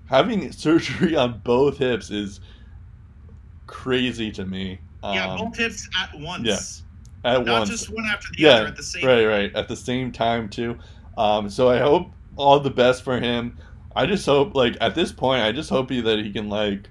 having 0.05 0.51
surgery 0.53 1.15
on 1.15 1.41
both 1.43 1.77
hips 1.77 2.09
is 2.11 2.39
crazy 3.67 4.31
to 4.31 4.45
me. 4.45 4.79
Um, 5.03 5.15
yeah, 5.15 5.35
both 5.37 5.57
hips 5.57 5.89
at 6.01 6.17
once. 6.19 6.45
yeah, 6.47 6.59
at 7.23 7.45
Not 7.45 7.45
once. 7.45 7.65
just 7.65 7.89
one 7.93 8.05
after 8.05 8.29
the 8.37 8.45
Yeah, 8.45 8.55
other 8.55 8.67
at 8.67 8.75
the 8.75 8.83
same 8.83 9.01
right, 9.01 9.25
right, 9.25 9.55
at 9.55 9.67
the 9.67 9.75
same 9.75 10.11
time 10.11 10.49
too. 10.49 10.79
Um, 11.17 11.49
so 11.49 11.69
I 11.69 11.79
hope 11.79 12.15
all 12.35 12.59
the 12.59 12.69
best 12.71 13.03
for 13.03 13.19
him. 13.19 13.57
I 13.95 14.05
just 14.05 14.25
hope, 14.25 14.55
like 14.55 14.77
at 14.81 14.95
this 14.95 15.11
point, 15.11 15.43
I 15.43 15.51
just 15.51 15.69
hope 15.69 15.89
he, 15.89 16.01
that 16.01 16.19
he 16.19 16.31
can 16.31 16.49
like 16.49 16.89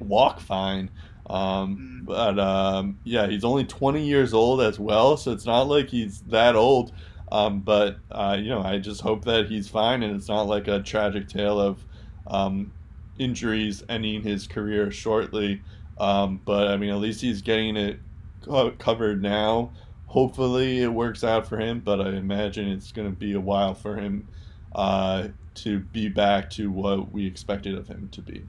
walk 0.00 0.40
fine. 0.40 0.90
Um, 1.30 1.84
Mm. 1.84 2.06
but 2.06 2.38
um, 2.38 2.98
yeah, 3.04 3.26
he's 3.28 3.44
only 3.44 3.64
20 3.64 4.04
years 4.06 4.34
old 4.34 4.60
as 4.60 4.78
well, 4.78 5.16
so 5.16 5.32
it's 5.32 5.46
not 5.46 5.62
like 5.68 5.88
he's 5.88 6.20
that 6.22 6.56
old. 6.56 6.92
Um, 7.32 7.60
but 7.62 7.98
uh, 8.10 8.36
you 8.38 8.50
know, 8.50 8.62
I 8.62 8.78
just 8.78 9.00
hope 9.00 9.24
that 9.24 9.46
he's 9.46 9.68
fine, 9.68 10.02
and 10.02 10.14
it's 10.16 10.28
not 10.28 10.42
like 10.46 10.68
a 10.68 10.82
tragic 10.82 11.28
tale 11.28 11.60
of 11.60 11.84
um, 12.26 12.72
injuries 13.18 13.82
ending 13.88 14.22
his 14.22 14.46
career 14.46 14.90
shortly. 14.90 15.62
Um, 15.98 16.42
but 16.44 16.68
I 16.68 16.76
mean, 16.76 16.90
at 16.90 16.96
least 16.98 17.20
he's 17.20 17.42
getting 17.42 17.76
it 17.76 18.00
co- 18.44 18.72
covered 18.72 19.22
now. 19.22 19.72
Hopefully, 20.06 20.80
it 20.82 20.92
works 20.92 21.24
out 21.24 21.46
for 21.46 21.58
him, 21.58 21.80
but 21.80 22.00
I 22.00 22.10
imagine 22.10 22.68
it's 22.68 22.92
going 22.92 23.10
to 23.10 23.16
be 23.16 23.32
a 23.32 23.40
while 23.40 23.74
for 23.74 23.96
him 23.96 24.28
uh, 24.74 25.28
to 25.56 25.80
be 25.80 26.08
back 26.08 26.50
to 26.50 26.70
what 26.70 27.10
we 27.12 27.26
expected 27.26 27.74
of 27.76 27.88
him 27.88 28.08
to 28.12 28.22
be. 28.22 28.42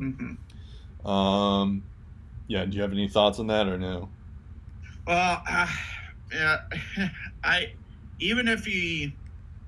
Mhm. 0.00 0.36
Um, 1.06 1.82
yeah, 2.46 2.64
do 2.64 2.76
you 2.76 2.82
have 2.82 2.92
any 2.92 3.08
thoughts 3.08 3.38
on 3.38 3.48
that 3.48 3.66
or 3.66 3.78
no? 3.78 4.08
Well, 5.06 5.42
uh, 5.48 5.66
yeah, 6.32 6.60
I 7.44 7.72
even 8.20 8.46
if 8.48 8.64
he 8.64 9.14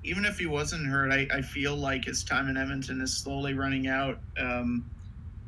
even 0.03 0.23
if 0.23 0.37
he 0.37 0.45
wasn't 0.45 0.85
hurt, 0.87 1.11
I, 1.11 1.27
I 1.33 1.41
feel 1.41 1.75
like 1.75 2.05
his 2.05 2.23
time 2.23 2.47
in 2.47 2.57
Edmonton 2.57 3.01
is 3.01 3.11
slowly 3.17 3.53
running 3.55 3.87
out. 3.87 4.19
Um, 4.37 4.89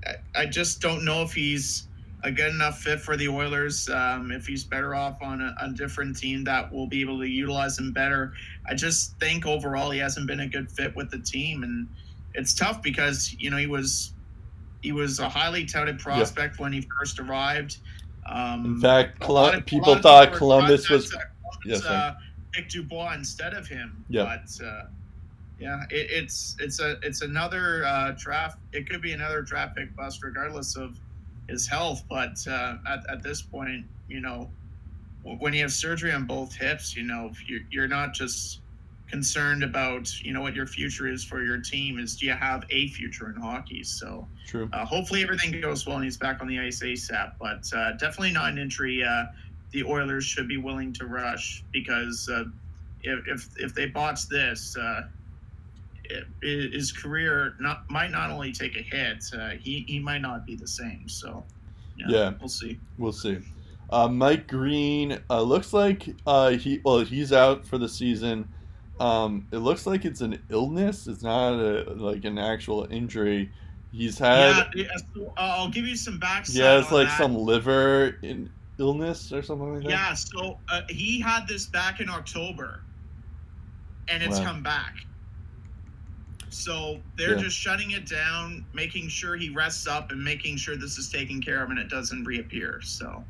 I, 0.06 0.42
I 0.42 0.46
just 0.48 0.82
don't 0.82 1.06
know 1.06 1.22
if 1.22 1.32
he's 1.34 1.87
a 2.28 2.32
good 2.32 2.54
enough 2.54 2.80
fit 2.80 3.00
for 3.00 3.16
the 3.18 3.28
Oilers. 3.28 3.90
Um, 3.90 4.32
if 4.32 4.46
he's 4.46 4.64
better 4.64 4.94
off 4.94 5.22
on 5.22 5.42
a, 5.42 5.56
a 5.62 5.70
different 5.72 6.18
team 6.18 6.44
that 6.44 6.72
will 6.72 6.86
be 6.88 7.02
able 7.02 7.18
to 7.20 7.28
utilize 7.28 7.80
him 7.80 7.92
better. 7.94 8.34
I 8.68 8.76
just 8.76 9.18
think 9.20 9.46
overall 9.46 9.90
he 9.92 10.00
hasn't 10.00 10.28
been 10.28 10.42
a 10.42 10.48
good 10.48 10.70
fit 10.70 10.96
with 10.96 11.10
the 11.10 11.20
team, 11.20 11.64
and 11.64 11.88
it's 12.34 12.54
tough 12.54 12.84
because 12.84 13.36
you 13.40 13.50
know 13.50 13.58
he 13.58 13.66
was 13.68 14.12
he 14.84 14.92
was 14.92 15.20
a 15.20 15.28
highly 15.30 15.66
touted 15.66 16.00
prospect 16.00 16.60
when 16.60 16.72
he 16.74 16.88
first 17.00 17.20
arrived. 17.20 17.78
Um, 18.30 18.66
In 18.66 18.82
fact, 18.82 19.28
lot 19.28 19.56
of- 19.56 19.66
people 19.66 19.96
thought 19.96 20.34
Columbus 20.34 20.90
was. 20.90 21.14
uh, 21.14 21.20
Yes, 21.66 21.84
uh, 21.84 22.16
picked 22.54 22.72
Dubois 22.72 23.14
instead 23.16 23.54
of 23.54 23.68
him. 23.68 24.06
Yeah. 24.10 24.24
But 24.24 24.66
uh, 24.66 24.84
yeah, 25.60 25.84
it, 25.90 26.08
it's 26.12 26.56
it's 26.60 26.80
a 26.80 26.98
it's 27.02 27.22
another 27.22 27.84
uh, 27.86 28.12
draft. 28.18 28.60
It 28.74 28.88
could 28.90 29.02
be 29.02 29.14
another 29.14 29.42
draft 29.42 29.76
pick 29.76 29.96
bust, 29.96 30.24
regardless 30.24 30.76
of 30.78 30.98
his 31.48 31.68
health. 31.68 32.04
But 32.10 32.38
uh, 32.48 32.78
at 32.88 33.10
at 33.10 33.24
this 33.24 33.42
point, 33.42 33.86
you 34.08 34.20
know, 34.20 34.50
when 35.24 35.54
you 35.54 35.62
have 35.62 35.72
surgery 35.72 36.12
on 36.12 36.26
both 36.26 36.54
hips, 36.56 36.96
you 36.96 37.04
know, 37.04 37.32
you're 37.48 37.62
you're 37.70 37.88
not 37.88 38.14
just 38.14 38.62
concerned 39.10 39.64
about 39.64 40.22
you 40.22 40.34
know 40.34 40.42
what 40.42 40.54
your 40.54 40.68
future 40.68 41.08
is 41.08 41.24
for 41.24 41.42
your 41.42 41.58
team 41.62 41.98
is 41.98 42.18
do 42.18 42.26
you 42.26 42.34
have 42.34 42.66
a 42.70 42.90
future 42.90 43.30
in 43.30 43.42
hockey 43.42 43.82
so 43.82 44.28
True. 44.46 44.70
uh, 44.74 44.84
hopefully 44.84 45.24
everything 45.24 45.62
goes 45.62 45.88
well 45.88 45.96
and 45.96 46.04
he's 46.04 46.18
back 46.18 46.42
on 46.42 46.48
the 46.48 46.60
ice 46.60 46.82
ASAP. 46.82 47.34
But 47.40 47.72
uh, 47.74 47.94
definitely 47.94 48.34
not 48.34 48.52
an 48.52 48.58
injury 48.58 49.04
uh, 49.04 49.28
the 49.72 49.84
Oilers 49.84 50.24
should 50.24 50.48
be 50.48 50.58
willing 50.58 50.94
to 50.94 51.06
rush 51.06 51.64
because 51.72 52.30
uh, 52.30 52.46
if, 53.04 53.28
if 53.28 53.50
if 53.58 53.74
they 53.74 53.88
botch 53.88 54.28
this, 54.28 54.76
uh, 54.78 55.04
his 56.42 56.92
career 56.92 57.56
not 57.60 57.90
might 57.90 58.12
not 58.12 58.30
only 58.30 58.52
take 58.52 58.76
a 58.76 58.82
hit, 58.82 59.26
uh, 59.38 59.50
he 59.52 59.86
he 59.88 60.00
might 60.00 60.22
not 60.22 60.46
be 60.46 60.56
the 60.56 60.68
same. 60.68 61.08
So 61.08 61.44
Yeah. 61.98 62.34
we'll 62.40 62.50
see. 62.50 62.80
We'll 62.98 63.12
see. 63.12 63.40
Uh, 63.90 64.08
Mike 64.08 64.48
Green 64.48 65.20
uh, 65.30 65.42
looks 65.42 65.74
like 65.74 66.14
uh, 66.26 66.52
he 66.52 66.82
well 66.84 67.00
he's 67.00 67.32
out 67.34 67.66
for 67.66 67.78
the 67.78 67.90
season. 67.90 68.48
Um, 69.00 69.48
it 69.52 69.60
looks 69.60 69.86
like 69.86 70.06
it's 70.06 70.22
an 70.22 70.42
illness. 70.50 71.08
It's 71.08 71.22
not 71.24 71.54
a, 71.54 71.94
like 71.94 72.26
an 72.26 72.38
actual 72.38 72.88
injury. 72.90 73.52
He's 73.92 74.18
had 74.18 74.68
yeah, 74.76 74.84
yeah, 74.84 74.88
so, 75.16 75.28
uh, 75.38 75.56
I'll 75.58 75.70
give 75.70 75.88
you 75.88 75.96
some 75.96 76.20
backside. 76.20 76.56
Yeah, 76.56 76.80
it's 76.80 76.92
like 76.92 77.08
that. 77.08 77.18
some 77.18 77.36
liver 77.36 78.18
in, 78.22 78.50
illness 78.80 79.32
or 79.32 79.42
something 79.42 79.76
like 79.76 79.84
that. 79.84 79.90
Yeah, 79.90 80.14
so 80.14 80.60
uh, 80.70 80.82
he 80.90 81.20
had 81.20 81.48
this 81.48 81.66
back 81.68 82.00
in 82.00 82.10
October, 82.10 82.82
and 84.08 84.22
it's 84.22 84.40
Wow. 84.40 84.46
come 84.46 84.64
back. 84.64 84.96
So 86.50 87.02
they're 87.18 87.36
Yeah. 87.36 87.44
just 87.44 87.58
shutting 87.58 87.92
it 87.92 88.08
down, 88.08 88.66
making 88.74 89.10
sure 89.10 89.36
he 89.36 89.50
rests 89.50 89.88
up, 89.88 90.12
and 90.12 90.24
making 90.24 90.58
sure 90.58 90.76
this 90.76 90.98
is 90.98 91.10
taken 91.10 91.42
care 91.42 91.64
of 91.64 91.70
and 91.70 91.80
it 91.80 91.90
doesn't 91.90 92.24
reappear. 92.24 92.82
So 92.82 93.24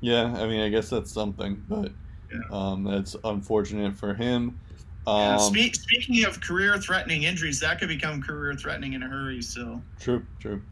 Yeah, 0.00 0.34
I 0.36 0.46
mean 0.48 0.60
I 0.60 0.68
guess 0.68 0.90
that's 0.90 1.12
something, 1.12 1.62
but 1.68 1.92
Yeah. 2.32 2.40
um, 2.50 2.82
that's 2.84 3.14
unfortunate 3.24 3.96
for 3.96 4.14
him. 4.14 4.58
Um, 5.06 5.38
spe- 5.38 5.74
speaking 5.74 6.24
of 6.24 6.40
career-threatening 6.40 7.24
injuries, 7.24 7.58
that 7.60 7.78
could 7.80 7.88
become 7.88 8.22
career-threatening 8.22 8.92
in 8.94 9.02
a 9.02 9.08
hurry. 9.08 9.42
So 9.42 9.82
True, 10.00 10.24
true. 10.40 10.62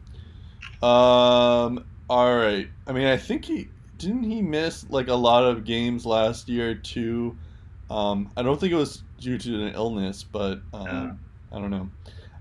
Um, 0.81 1.85
all 2.09 2.35
right. 2.35 2.67
I 2.87 2.91
mean, 2.93 3.07
I 3.07 3.17
think 3.17 3.45
he 3.45 3.69
didn't 3.97 4.23
he 4.23 4.41
miss 4.41 4.89
like 4.89 5.07
a 5.09 5.13
lot 5.15 5.43
of 5.43 5.63
games 5.63 6.05
last 6.05 6.49
year 6.49 6.73
too. 6.75 7.37
Um, 7.89 8.29
I 8.35 8.41
don't 8.41 8.59
think 8.59 8.73
it 8.73 8.77
was 8.77 9.03
due 9.19 9.37
to 9.37 9.63
an 9.67 9.73
illness, 9.75 10.23
but 10.23 10.61
um, 10.73 10.87
Yeah. 10.87 11.11
I 11.51 11.59
don't 11.59 11.69
know. 11.69 11.89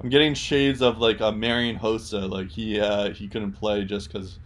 I'm 0.01 0.09
getting 0.09 0.35
shades 0.35 0.81
of 0.81 0.99
like 0.99 1.21
a 1.21 1.31
Marian 1.31 1.79
Hossa, 1.79 2.29
like 2.29 2.51
he 2.51 2.81
uh, 2.81 3.11
he 3.13 3.29
couldn't 3.29 3.53
play 3.53 3.85
just 3.85 4.11
because 4.11 4.39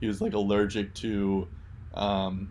he 0.00 0.06
was 0.06 0.20
like 0.20 0.34
allergic 0.34 0.94
to 0.94 1.48
um, 1.94 2.50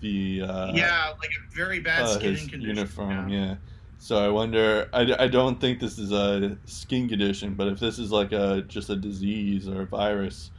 the 0.00 0.42
uh, 0.42 0.72
yeah, 0.74 1.12
like 1.18 1.30
a 1.30 1.54
very 1.54 1.80
bad 1.80 2.02
uh, 2.02 2.06
skin 2.06 2.32
his 2.32 2.46
condition. 2.46 2.76
uniform. 2.76 3.28
yeah. 3.28 3.46
Yeah. 3.46 3.54
So 3.98 4.18
I 4.18 4.28
wonder. 4.28 4.88
I, 4.92 5.14
I 5.18 5.28
don't 5.28 5.58
think 5.58 5.80
this 5.80 5.98
is 5.98 6.12
a 6.12 6.58
skin 6.66 7.08
condition, 7.08 7.54
but 7.54 7.68
if 7.68 7.80
this 7.80 7.98
is 7.98 8.10
like 8.12 8.32
a 8.32 8.62
just 8.68 8.90
a 8.90 8.96
disease 8.96 9.66
or 9.66 9.82
a 9.82 9.86
virus, 9.86 10.50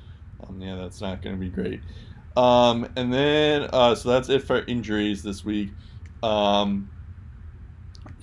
um, 0.42 0.60
yeah, 0.60 0.76
that's 0.76 1.02
not 1.02 1.22
going 1.22 1.36
to 1.36 1.40
be 1.40 1.50
great. 1.50 1.82
Um, 2.36 2.90
and 2.96 3.14
then 3.14 3.70
uh, 3.72 3.94
so 3.94 4.10
that's 4.10 4.30
it 4.30 4.44
for 4.44 4.64
injuries 4.66 5.22
this 5.22 5.46
week. 5.46 5.70
Um, 6.24 6.90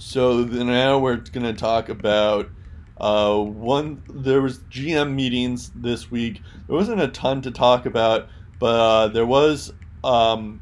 so 0.03 0.43
now 0.43 0.99
we're 0.99 1.17
going 1.17 1.47
to 1.47 1.53
talk 1.53 1.89
about 1.89 2.51
uh, 2.99 3.39
one. 3.39 4.03
There 4.09 4.43
was 4.43 4.59
GM 4.59 5.15
meetings 5.15 5.71
this 5.77 6.11
week. 6.11 6.43
There 6.67 6.77
wasn't 6.77 7.01
a 7.01 7.09
ton 7.09 7.41
to 7.43 7.53
talk 7.53 7.87
about, 7.87 8.29
but 8.59 8.75
uh, 8.75 9.09
there 9.09 9.25
was. 9.25 9.73
Um, 10.03 10.61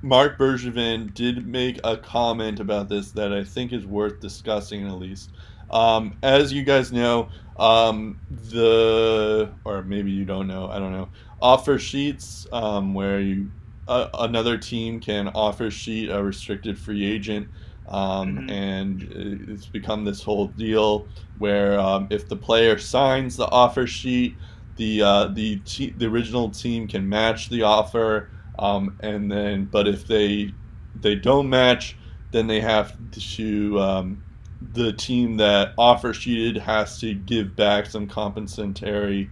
Marc 0.00 0.38
Bergevin 0.38 1.12
did 1.12 1.48
make 1.48 1.80
a 1.82 1.96
comment 1.96 2.60
about 2.60 2.88
this 2.88 3.10
that 3.10 3.32
I 3.32 3.42
think 3.42 3.72
is 3.72 3.84
worth 3.84 4.20
discussing 4.20 4.86
at 4.86 4.94
least. 4.94 5.32
Um, 5.72 6.16
as 6.22 6.52
you 6.52 6.62
guys 6.62 6.92
know, 6.92 7.30
um, 7.58 8.20
the 8.30 9.52
or 9.64 9.82
maybe 9.82 10.12
you 10.12 10.24
don't 10.24 10.46
know, 10.46 10.68
I 10.68 10.78
don't 10.78 10.92
know. 10.92 11.08
Offer 11.42 11.80
sheets 11.80 12.46
um, 12.52 12.94
where 12.94 13.20
you 13.20 13.50
uh, 13.88 14.08
another 14.20 14.56
team 14.56 15.00
can 15.00 15.28
offer 15.28 15.70
sheet 15.70 16.10
a 16.10 16.22
restricted 16.22 16.78
free 16.78 17.04
agent, 17.04 17.48
um, 17.88 18.40
Mhm. 18.40 18.48
and 18.48 19.02
it's 19.48 19.66
become 19.66 20.04
this 20.04 20.22
whole 20.22 20.48
deal 20.48 21.08
where 21.38 21.78
um, 21.80 22.06
if 22.10 22.28
the 22.28 22.36
player 22.36 22.78
signs 22.78 23.36
the 23.36 23.48
offer 23.50 23.86
sheet, 23.86 24.36
the 24.76 25.02
uh, 25.02 25.26
the 25.28 25.56
te- 25.60 25.94
the 25.96 26.06
original 26.06 26.50
team 26.50 26.86
can 26.88 27.08
match 27.08 27.48
the 27.48 27.62
offer. 27.62 28.30
Um, 28.58 28.96
and 29.00 29.30
then, 29.30 29.66
but 29.66 29.88
if 29.88 30.06
they 30.06 30.54
they 30.94 31.14
don't 31.14 31.48
match, 31.48 31.98
then 32.30 32.46
they 32.46 32.60
have 32.60 32.96
to 33.12 33.80
um, 33.80 34.24
the 34.60 34.92
team 34.92 35.36
that 35.38 35.74
offer 35.78 36.12
sheeted 36.12 36.62
has 36.62 36.98
to 37.00 37.14
give 37.14 37.56
back 37.56 37.86
some 37.86 38.06
compensatory 38.08 39.30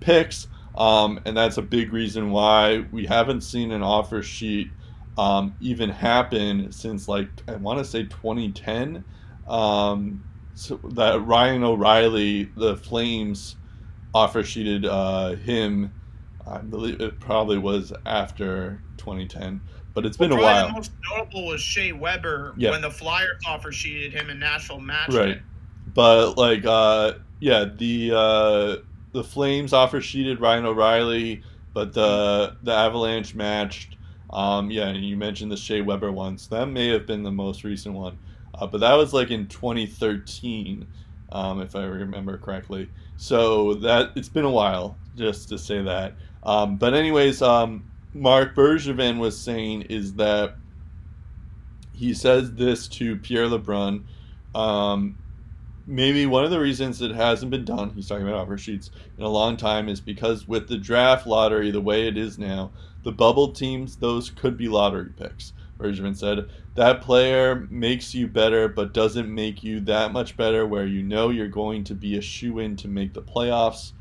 picks, 0.00 0.48
um, 0.76 1.20
and 1.24 1.36
that's 1.36 1.56
a 1.58 1.62
big 1.62 1.92
reason 1.92 2.30
why 2.30 2.84
we 2.90 3.06
haven't 3.06 3.42
seen 3.42 3.72
an 3.72 3.82
offer 3.82 4.22
sheet 4.22 4.75
um, 5.18 5.54
even 5.60 5.88
happen 5.90 6.70
since 6.72 7.08
like 7.08 7.28
I 7.48 7.56
want 7.56 7.78
to 7.78 7.84
say 7.84 8.04
2010. 8.04 9.04
Um, 9.48 10.24
so 10.54 10.76
that 10.94 11.24
Ryan 11.24 11.62
O'Reilly, 11.64 12.44
the 12.56 12.76
Flames, 12.76 13.56
offer 14.14 14.42
sheeted 14.42 14.86
uh, 14.86 15.34
him. 15.36 15.92
I 16.46 16.58
believe 16.58 17.00
it 17.00 17.20
probably 17.20 17.58
was 17.58 17.92
after 18.06 18.80
2010, 18.98 19.60
but 19.94 20.06
it's 20.06 20.16
been 20.16 20.32
a 20.32 20.36
while. 20.36 20.68
The 20.68 20.72
most 20.74 20.92
notable 21.10 21.46
was 21.46 21.60
Shea 21.60 21.92
Weber 21.92 22.54
Yeah. 22.56 22.70
when 22.70 22.80
the 22.80 22.90
Flyers 22.90 23.42
offer 23.46 23.72
sheeted 23.72 24.12
him 24.12 24.30
in 24.30 24.38
Nashville 24.38 24.80
match. 24.80 25.12
Right. 25.12 25.40
But 25.92 26.38
like, 26.38 26.64
uh, 26.64 27.14
yeah, 27.40 27.64
the 27.64 28.12
uh, 28.14 28.76
the 29.12 29.24
Flames 29.24 29.72
offer 29.72 30.00
sheeted 30.00 30.40
Ryan 30.40 30.66
O'Reilly, 30.66 31.42
but 31.74 31.92
the 31.92 32.56
the 32.62 32.72
Avalanche 32.72 33.34
matched. 33.34 33.95
Um, 34.30 34.70
yeah, 34.70 34.90
you 34.92 35.16
mentioned 35.16 35.52
the 35.52 35.56
Shea 35.56 35.80
Weber 35.80 36.10
one, 36.10 36.38
so 36.38 36.56
that 36.56 36.66
may 36.66 36.88
have 36.88 37.06
been 37.06 37.22
the 37.22 37.30
most 37.30 37.64
recent 37.64 37.94
one, 37.94 38.18
uh, 38.54 38.66
but 38.66 38.80
that 38.80 38.94
was 38.94 39.12
like 39.12 39.30
in 39.30 39.46
2013, 39.46 40.86
um, 41.32 41.60
if 41.60 41.76
I 41.76 41.84
remember 41.84 42.36
correctly. 42.38 42.88
So 43.16 43.74
that 43.74 44.12
it's 44.16 44.28
been 44.28 44.44
a 44.44 44.50
while, 44.50 44.96
just 45.16 45.48
to 45.50 45.58
say 45.58 45.82
that. 45.82 46.14
Um, 46.42 46.76
but 46.76 46.94
anyways, 46.94 47.40
um, 47.42 47.90
Marc 48.14 48.54
Bergevin 48.54 49.18
was 49.18 49.38
saying 49.38 49.82
is 49.82 50.14
that 50.14 50.56
he 51.92 52.12
says 52.12 52.52
this 52.54 52.88
to 52.88 53.16
Pierre 53.16 53.46
LeBrun. 53.46 54.04
Um, 54.54 55.18
maybe 55.86 56.26
one 56.26 56.44
of 56.44 56.50
the 56.50 56.60
reasons 56.60 57.00
it 57.00 57.14
hasn't 57.14 57.50
been 57.50 57.64
done, 57.64 57.90
he's 57.90 58.08
talking 58.08 58.26
about 58.26 58.40
offer 58.40 58.58
sheets, 58.58 58.90
in 59.16 59.24
a 59.24 59.28
long 59.28 59.56
time 59.56 59.88
is 59.88 60.00
because 60.00 60.48
with 60.48 60.68
the 60.68 60.76
draft 60.76 61.26
lottery 61.26 61.70
the 61.70 61.80
way 61.80 62.08
it 62.08 62.16
is 62.16 62.38
now, 62.38 62.70
the 63.06 63.12
bubble 63.12 63.52
teams, 63.52 63.94
those 63.94 64.30
could 64.30 64.56
be 64.56 64.66
lottery 64.66 65.10
picks. 65.16 65.52
Bergevin 65.78 66.16
said, 66.16 66.50
that 66.74 67.02
player 67.02 67.68
makes 67.70 68.12
you 68.12 68.26
better, 68.26 68.66
but 68.66 68.92
doesn't 68.92 69.32
make 69.32 69.62
you 69.62 69.78
that 69.82 70.10
much 70.10 70.36
better 70.36 70.66
where 70.66 70.86
you 70.86 71.04
know 71.04 71.30
you're 71.30 71.46
going 71.46 71.84
to 71.84 71.94
be 71.94 72.18
a 72.18 72.20
shoe 72.20 72.58
in 72.58 72.74
to 72.74 72.88
make 72.88 73.14
the 73.14 73.22
playoffs. 73.22 73.92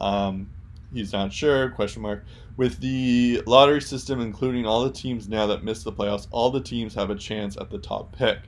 Um, 0.00 0.48
he's 0.94 1.12
not 1.12 1.30
sure, 1.30 1.68
question 1.72 2.00
mark. 2.00 2.24
With 2.56 2.80
the 2.80 3.42
lottery 3.46 3.82
system, 3.82 4.22
including 4.22 4.64
all 4.64 4.82
the 4.82 4.90
teams 4.90 5.28
now 5.28 5.46
that 5.48 5.62
miss 5.62 5.82
the 5.82 5.92
playoffs, 5.92 6.26
all 6.30 6.50
the 6.50 6.62
teams 6.62 6.94
have 6.94 7.10
a 7.10 7.16
chance 7.16 7.58
at 7.58 7.68
the 7.68 7.78
top 7.78 8.16
pick. 8.16 8.38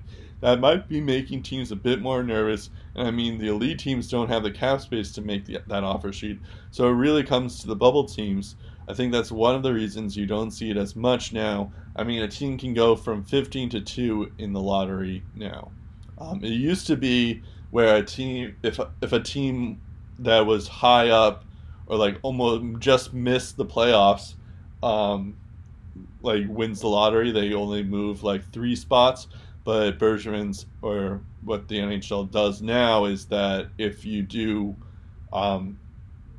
That 0.40 0.60
might 0.60 0.88
be 0.88 1.02
making 1.02 1.42
teams 1.42 1.72
a 1.72 1.76
bit 1.76 2.00
more 2.00 2.22
nervous, 2.22 2.70
and 2.94 3.06
I 3.06 3.10
mean, 3.10 3.36
the 3.36 3.48
elite 3.48 3.80
teams 3.80 4.08
don't 4.08 4.28
have 4.28 4.44
the 4.44 4.50
cap 4.50 4.80
space 4.80 5.12
to 5.12 5.20
make 5.20 5.44
the, 5.44 5.58
that 5.66 5.84
offer 5.84 6.10
sheet, 6.10 6.40
so 6.70 6.88
it 6.88 6.92
really 6.92 7.22
comes 7.22 7.60
to 7.60 7.66
the 7.66 7.76
bubble 7.76 8.04
teams. 8.04 8.56
I 8.88 8.94
think 8.94 9.12
that's 9.12 9.32
one 9.32 9.54
of 9.54 9.62
the 9.62 9.72
reasons 9.72 10.16
you 10.16 10.26
don't 10.26 10.50
see 10.50 10.70
it 10.70 10.76
as 10.76 10.94
much 10.94 11.32
now. 11.32 11.72
I 11.96 12.04
mean, 12.04 12.22
a 12.22 12.28
team 12.28 12.56
can 12.56 12.72
go 12.74 12.94
from 12.94 13.24
15 13.24 13.70
to 13.70 13.80
2 13.80 14.32
in 14.38 14.52
the 14.52 14.60
lottery 14.60 15.22
now. 15.34 15.72
Um, 16.18 16.42
it 16.44 16.50
used 16.50 16.86
to 16.86 16.96
be 16.96 17.42
where 17.70 17.96
a 17.96 18.02
team, 18.02 18.56
if, 18.62 18.78
if 19.02 19.12
a 19.12 19.20
team 19.20 19.80
that 20.20 20.46
was 20.46 20.68
high 20.68 21.08
up 21.08 21.44
or 21.86 21.96
like 21.96 22.18
almost 22.22 22.80
just 22.80 23.12
missed 23.12 23.56
the 23.56 23.66
playoffs, 23.66 24.34
um, 24.82 25.36
like 26.22 26.44
wins 26.48 26.80
the 26.80 26.88
lottery, 26.88 27.32
they 27.32 27.54
only 27.54 27.82
move 27.82 28.22
like 28.22 28.50
three 28.52 28.76
spots. 28.76 29.26
But 29.64 29.98
Bergevin's 29.98 30.66
or 30.80 31.20
what 31.42 31.66
the 31.66 31.78
NHL 31.78 32.30
does 32.30 32.62
now 32.62 33.06
is 33.06 33.26
that 33.26 33.68
if 33.78 34.04
you 34.04 34.22
do, 34.22 34.76
um, 35.32 35.78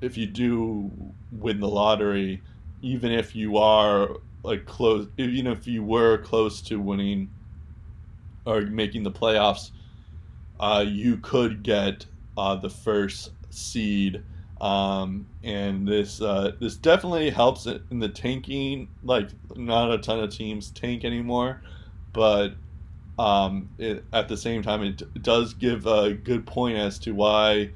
if 0.01 0.17
you 0.17 0.27
do 0.27 0.91
win 1.31 1.59
the 1.59 1.67
lottery, 1.67 2.41
even 2.81 3.11
if 3.11 3.35
you 3.35 3.57
are 3.57 4.17
like 4.43 4.65
close, 4.65 5.07
even 5.17 5.47
if 5.47 5.67
you 5.67 5.83
were 5.83 6.17
close 6.19 6.61
to 6.61 6.79
winning 6.79 7.29
or 8.45 8.61
making 8.61 9.03
the 9.03 9.11
playoffs, 9.11 9.71
uh, 10.59 10.83
you 10.87 11.17
could 11.17 11.63
get 11.63 12.05
uh, 12.37 12.55
the 12.55 12.69
first 12.69 13.31
seed. 13.49 14.23
Um, 14.61 15.27
and 15.43 15.87
this 15.87 16.21
uh, 16.21 16.53
this 16.59 16.75
definitely 16.75 17.29
helps 17.29 17.65
in 17.65 17.99
the 17.99 18.09
tanking. 18.09 18.87
Like 19.03 19.29
not 19.55 19.91
a 19.91 19.97
ton 19.97 20.19
of 20.19 20.31
teams 20.31 20.71
tank 20.71 21.05
anymore, 21.05 21.61
but 22.13 22.53
um, 23.19 23.69
it, 23.77 24.03
at 24.13 24.27
the 24.27 24.37
same 24.37 24.61
time, 24.61 24.83
it, 24.83 25.01
it 25.01 25.23
does 25.23 25.53
give 25.53 25.85
a 25.85 26.13
good 26.13 26.45
point 26.45 26.77
as 26.77 26.99
to 26.99 27.13
why 27.13 27.71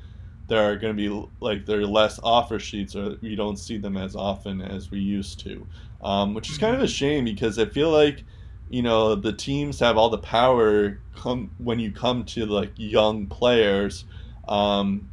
there 0.52 0.70
are 0.70 0.76
going 0.76 0.94
to 0.94 1.02
be 1.02 1.30
like 1.40 1.66
there 1.66 1.80
are 1.80 1.88
less 1.88 2.20
offer 2.24 2.60
sheets, 2.60 2.94
or 2.94 3.16
we 3.22 3.36
don't 3.36 3.56
see 3.56 3.78
them 3.78 3.96
as 3.96 4.18
often 4.18 4.62
as 4.62 4.92
we 4.92 5.00
used 5.00 5.40
to, 5.40 5.66
um, 6.04 6.34
which 6.34 6.50
is 6.50 6.58
kind 6.58 6.76
of 6.76 6.82
a 6.82 6.88
shame 6.90 7.24
because 7.24 7.58
I 7.58 7.64
feel 7.68 7.90
like 7.90 8.26
you 8.70 8.82
know 8.82 9.16
the 9.16 9.32
teams 9.32 9.80
have 9.80 9.98
all 9.98 10.10
the 10.10 10.18
power 10.18 11.00
come 11.16 11.52
when 11.58 11.80
you 11.80 11.94
come 11.94 12.26
to 12.26 12.46
like 12.46 12.72
young 12.76 13.28
players, 13.28 14.04
um, 14.46 15.10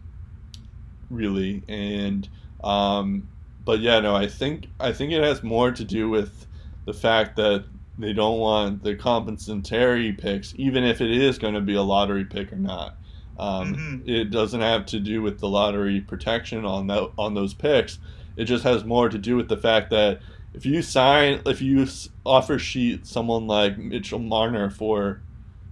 really, 1.08 1.62
and 1.68 2.28
um, 2.64 3.28
but 3.64 3.78
yeah, 3.78 4.00
no, 4.00 4.16
I 4.16 4.26
think 4.26 4.66
I 4.80 4.90
think 4.90 5.12
it 5.12 5.22
has 5.22 5.44
more 5.44 5.70
to 5.70 5.84
do 5.84 6.10
with 6.10 6.48
the 6.84 6.92
fact 6.92 7.36
that 7.36 7.64
they 7.96 8.12
don't 8.12 8.40
want 8.40 8.82
the 8.82 8.96
compensatory 8.96 10.10
picks, 10.14 10.52
even 10.56 10.82
if 10.82 11.00
it 11.00 11.12
is 11.12 11.38
going 11.38 11.54
to 11.54 11.60
be 11.60 11.74
a 11.74 11.82
lottery 11.82 12.24
pick 12.24 12.52
or 12.52 12.56
not. 12.56 12.97
Um, 13.38 13.74
Mhm. 14.04 14.08
It 14.08 14.30
doesn't 14.30 14.60
have 14.60 14.86
to 14.86 14.98
do 15.00 15.22
with 15.22 15.38
the 15.38 15.48
lottery 15.48 16.00
protection 16.00 16.64
on 16.64 16.86
that 16.88 17.10
on 17.18 17.34
those 17.34 17.54
picks. 17.54 17.98
It 18.36 18.44
just 18.44 18.64
has 18.64 18.84
more 18.84 19.08
to 19.08 19.18
do 19.18 19.36
with 19.36 19.48
the 19.48 19.56
fact 19.56 19.90
that 19.90 20.20
if 20.54 20.64
you 20.66 20.82
sign, 20.82 21.40
if 21.46 21.60
you 21.62 21.86
offer 22.26 22.58
sheet 22.58 23.06
someone 23.06 23.46
like 23.46 23.78
Mitchell 23.78 24.18
Marner 24.18 24.70
for 24.70 25.20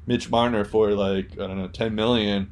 Mitch 0.07 0.31
Marner 0.31 0.65
for 0.65 0.93
like 0.93 1.33
I 1.33 1.47
don't 1.47 1.59
know 1.59 1.69
ten 1.69 1.95
million, 1.95 2.51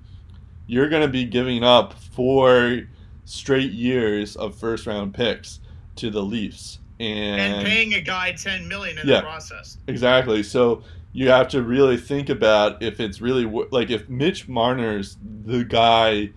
you're 0.67 0.89
going 0.89 1.03
to 1.03 1.09
be 1.09 1.25
giving 1.25 1.63
up 1.63 1.93
four 1.93 2.83
straight 3.25 3.73
years 3.73 4.35
of 4.37 4.55
first 4.57 4.87
round 4.87 5.15
picks 5.15 5.61
to 5.97 6.11
the 6.11 6.23
Leafs, 6.23 6.79
And 6.99 7.65
paying 7.67 7.95
a 7.95 8.01
guy 8.01 8.33
ten 8.33 8.67
million 8.67 8.99
in 8.99 9.07
Yeah. 9.07 9.17
the 9.17 9.23
process. 9.23 9.79
Exactly. 9.87 10.43
So 10.43 10.83
you 11.15 11.31
have 11.31 11.47
to 11.49 11.63
really 11.63 11.97
think 11.97 12.29
about 12.29 12.83
if 12.83 12.99
it's 12.99 13.21
really 13.21 13.47
like 13.71 13.89
if 13.89 14.09
Mitch 14.09 14.49
Marner's 14.49 15.17
the 15.45 15.65
guy, 15.65 16.31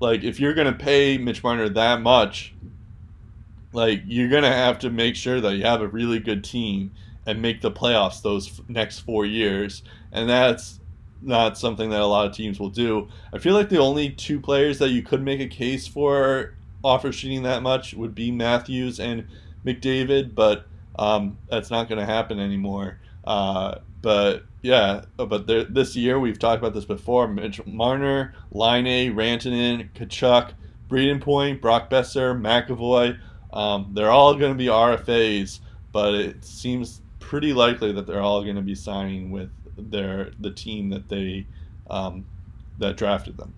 like 0.00 0.24
if 0.24 0.40
you're 0.40 0.54
gonna 0.54 0.72
pay 0.72 1.18
Mitch 1.18 1.44
Marner 1.44 1.68
that 1.68 2.00
much, 2.00 2.54
like 3.74 4.02
you're 4.06 4.30
gonna 4.30 4.52
have 4.52 4.78
to 4.80 4.90
make 4.90 5.14
sure 5.14 5.42
that 5.42 5.56
you 5.56 5.64
have 5.64 5.82
a 5.82 5.88
really 5.88 6.18
good 6.18 6.42
team 6.42 6.90
and 7.26 7.42
make 7.42 7.60
the 7.60 7.70
playoffs 7.70 8.22
those 8.22 8.62
next 8.66 9.00
four 9.00 9.26
years, 9.26 9.82
and 10.10 10.26
that's 10.26 10.80
not 11.20 11.58
something 11.58 11.90
that 11.90 12.00
a 12.00 12.06
lot 12.06 12.26
of 12.26 12.34
teams 12.34 12.58
will 12.58 12.70
do. 12.70 13.08
I 13.34 13.38
feel 13.38 13.52
like 13.52 13.68
the 13.68 13.78
only 13.78 14.08
two 14.08 14.40
players 14.40 14.78
that 14.78 14.88
you 14.88 15.02
could 15.02 15.22
make 15.22 15.40
a 15.40 15.48
case 15.48 15.86
for 15.86 16.54
offer 16.82 17.12
sheeting 17.12 17.42
that 17.42 17.62
much 17.62 17.92
would 17.92 18.14
be 18.14 18.30
Matthews 18.30 19.00
and 19.00 19.26
McDavid, 19.66 20.34
but 20.34 20.66
um, 20.98 21.36
that's 21.50 21.70
not 21.70 21.88
going 21.88 21.98
to 21.98 22.06
happen 22.06 22.38
anymore. 22.38 23.00
Uh, 23.24 23.80
but 24.00 24.44
yeah, 24.62 25.02
but 25.16 25.46
there, 25.46 25.64
this 25.64 25.96
year 25.96 26.18
we've 26.18 26.38
talked 26.38 26.58
about 26.58 26.74
this 26.74 26.84
before. 26.84 27.28
Mitch 27.28 27.64
Marner, 27.66 28.34
Laine, 28.50 29.14
Rantanen, 29.14 29.90
Tkachuk, 29.94 30.52
Point, 31.20 31.60
Brock 31.60 31.90
Boeser, 31.90 32.38
McAvoy. 32.40 33.18
Um, 33.52 33.90
they're 33.94 34.10
all 34.10 34.34
going 34.34 34.52
to 34.52 34.58
be 34.58 34.66
RFAs, 34.66 35.60
but 35.92 36.14
it 36.14 36.44
seems 36.44 37.00
pretty 37.20 37.52
likely 37.52 37.92
that 37.92 38.06
they're 38.06 38.20
all 38.20 38.42
going 38.42 38.56
to 38.56 38.62
be 38.62 38.74
signing 38.74 39.30
with 39.30 39.50
their 39.76 40.32
the 40.40 40.50
team 40.50 40.90
that 40.90 41.08
they 41.08 41.46
um, 41.90 42.26
that 42.78 42.96
drafted 42.96 43.36
them. 43.36 43.54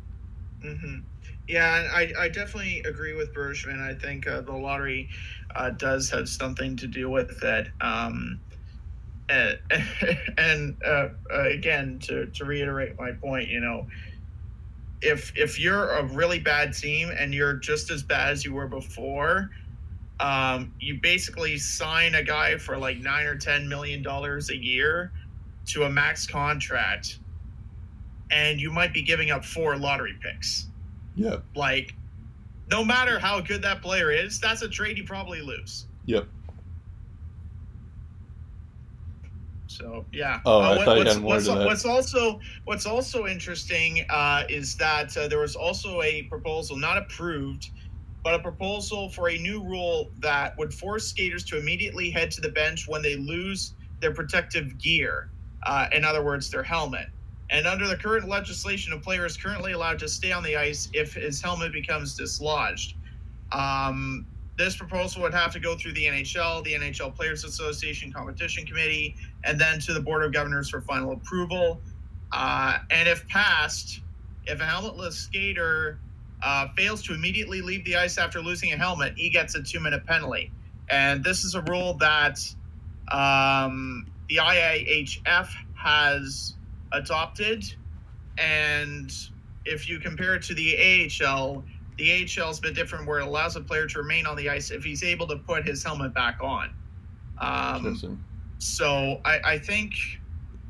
Mm-hmm. 0.65 0.99
Yeah, 1.49 1.89
I, 1.93 2.13
I 2.19 2.29
definitely 2.29 2.81
agree 2.81 3.15
with 3.15 3.35
Bergman. 3.35 3.81
I 3.81 3.95
think 3.95 4.27
uh, 4.27 4.41
the 4.43 4.53
lottery 4.53 5.09
uh, 5.55 5.71
does 5.71 6.09
have 6.11 6.29
something 6.29 6.77
to 6.77 6.87
do 6.87 7.11
with 7.11 7.43
it. 7.43 7.69
Um, 7.81 8.39
and, 9.31 9.59
and 10.39 10.77
uh, 10.85 11.09
uh, 11.33 11.49
again, 11.49 11.99
to, 12.01 12.27
to 12.27 12.45
reiterate 12.45 12.99
my 12.99 13.13
point, 13.13 13.49
you 13.49 13.61
know, 13.61 13.87
if 15.03 15.33
if 15.37 15.59
you're 15.59 15.91
a 15.93 16.05
really 16.05 16.39
bad 16.39 16.75
team 16.75 17.11
and 17.17 17.33
you're 17.33 17.55
just 17.55 17.91
as 17.91 18.03
bad 18.03 18.33
as 18.33 18.45
you 18.45 18.53
were 18.53 18.69
before, 18.69 19.51
um, 20.21 20.75
you 20.79 20.99
basically 21.01 21.57
sign 21.57 22.15
a 22.15 22.23
guy 22.23 22.59
for 22.59 22.77
like 22.77 22.99
nine 22.99 23.27
or 23.27 23.37
ten 23.37 23.69
million 23.69 24.03
dollars 24.03 24.51
a 24.51 24.57
year 24.57 25.13
to 25.69 25.85
a 25.85 25.91
max 25.91 26.27
contract, 26.27 27.19
and 28.31 28.61
you 28.61 28.71
might 28.71 28.93
be 28.93 29.03
giving 29.03 29.31
up 29.31 29.45
four 29.45 29.77
lottery 29.77 30.17
picks. 30.21 30.67
Yeah. 31.15 31.37
Like, 31.55 31.95
no 32.71 32.85
matter 32.85 33.19
how 33.19 33.41
good 33.41 33.63
that 33.63 33.83
player 33.83 34.11
is, 34.11 34.39
that's 34.39 34.63
a 34.63 34.69
trade 34.69 34.99
you 34.99 35.05
probably 35.05 35.41
lose. 35.41 35.87
Yep. 36.07 36.29
So 39.71 40.05
yeah. 40.13 40.41
Oh, 40.45 40.61
uh, 40.61 40.73
I 40.73 40.85
thought 40.85 40.99
you 40.99 41.05
had 41.05 41.21
more 41.21 41.35
what's, 41.35 41.47
to 41.47 41.55
that. 41.55 41.65
What's 41.65 41.85
also 41.85 42.41
what's 42.65 42.87
also 42.87 43.27
interesting 43.27 44.05
uh, 44.11 44.45
is 44.49 44.75
that 44.77 45.17
uh, 45.17 45.29
there 45.29 45.39
was 45.39 45.55
also 45.55 46.03
a 46.03 46.25
proposal, 46.25 46.77
not 46.77 46.99
approved, 46.99 47.71
but 48.25 48.35
a 48.35 48.41
proposal 48.41 49.09
for 49.09 49.31
a 49.31 49.39
new 49.39 49.63
rule 49.63 50.11
that 50.19 50.59
would 50.59 50.75
force 50.75 51.07
skaters 51.07 51.45
to 51.45 51.59
immediately 51.59 52.11
head 52.11 52.33
to 52.33 52.41
the 52.41 52.49
bench 52.49 52.89
when 52.89 53.01
they 53.01 53.17
lose 53.17 53.75
their 54.01 54.13
protective 54.13 54.77
gear. 54.79 55.31
Uh, 55.63 55.87
in 55.93 56.05
other 56.05 56.25
words, 56.25 56.51
their 56.51 56.65
helmet. 56.65 57.07
And 57.51 57.67
under 57.67 57.87
the 57.87 57.97
current 57.97 58.29
legislation, 58.29 58.93
a 58.93 58.99
player 58.99 59.25
is 59.25 59.37
currently 59.37 59.73
allowed 59.73 59.99
to 60.01 60.09
stay 60.09 60.33
on 60.33 60.43
the 60.43 60.57
ice 60.57 60.89
if 60.93 61.15
his 61.15 61.41
helmet 61.41 61.73
becomes 61.73 62.17
dislodged. 62.17 62.97
Um, 63.53 64.27
this 64.61 64.77
proposal 64.77 65.23
would 65.23 65.33
have 65.33 65.53
to 65.55 65.59
go 65.59 65.75
through 65.75 65.95
the 65.95 66.05
NHL, 66.05 66.63
the 66.65 66.75
NHL 66.75 67.17
Players 67.17 67.45
Association 67.45 68.13
Competition 68.13 68.67
Committee, 68.67 69.17
and 69.45 69.59
then 69.59 69.81
to 69.81 69.95
the 69.95 70.01
Board 70.01 70.23
of 70.23 70.35
Governors 70.35 70.69
for 70.69 70.83
final 70.83 71.13
approval. 71.13 71.81
Uh, 72.31 72.77
and 72.91 73.09
if 73.09 73.27
passed, 73.27 74.01
if 74.45 74.61
a 74.61 74.65
helmetless 74.65 75.15
skater 75.15 75.99
uh, 76.43 76.69
fails 76.77 77.03
to 77.05 77.15
immediately 77.15 77.63
leave 77.63 77.87
the 77.87 77.97
ice 77.97 78.19
after 78.19 78.43
losing 78.43 78.71
a 78.73 78.77
helmet, 78.77 79.15
he 79.17 79.31
gets 79.31 79.55
a 79.55 79.63
two 79.63 79.81
minute 79.81 80.05
penalty. 80.05 80.53
And 80.91 81.25
this 81.25 81.43
is 81.43 81.55
a 81.55 81.63
rule 81.63 81.95
that 81.95 82.39
um, 83.11 84.07
the 84.29 84.37
IIHF 84.37 85.49
has 85.75 86.55
adopted. 86.93 87.65
And 88.37 89.11
if 89.65 89.89
you 89.89 89.99
compare 90.01 90.35
it 90.35 90.43
to 90.43 90.55
the 90.55 91.09
AHL, 91.25 91.65
the 92.01 92.41
AHL 92.41 92.51
is 92.51 92.59
a 92.59 92.63
bit 92.63 92.75
different 92.75 93.07
where 93.07 93.19
it 93.19 93.27
allows 93.27 93.57
a 93.57 93.61
player 93.61 93.87
to 93.87 93.99
remain 93.99 94.25
on 94.25 94.35
the 94.35 94.49
ice 94.49 94.71
if 94.71 94.83
he's 94.83 95.05
able 95.05 95.27
to 95.27 95.37
put 95.37 95.67
his 95.67 95.85
helmet 95.85 96.15
back 96.15 96.39
on. 96.41 96.71
Um, 97.39 98.25
so 98.59 99.21
I, 99.25 99.41
I 99.45 99.59
think 99.59 99.93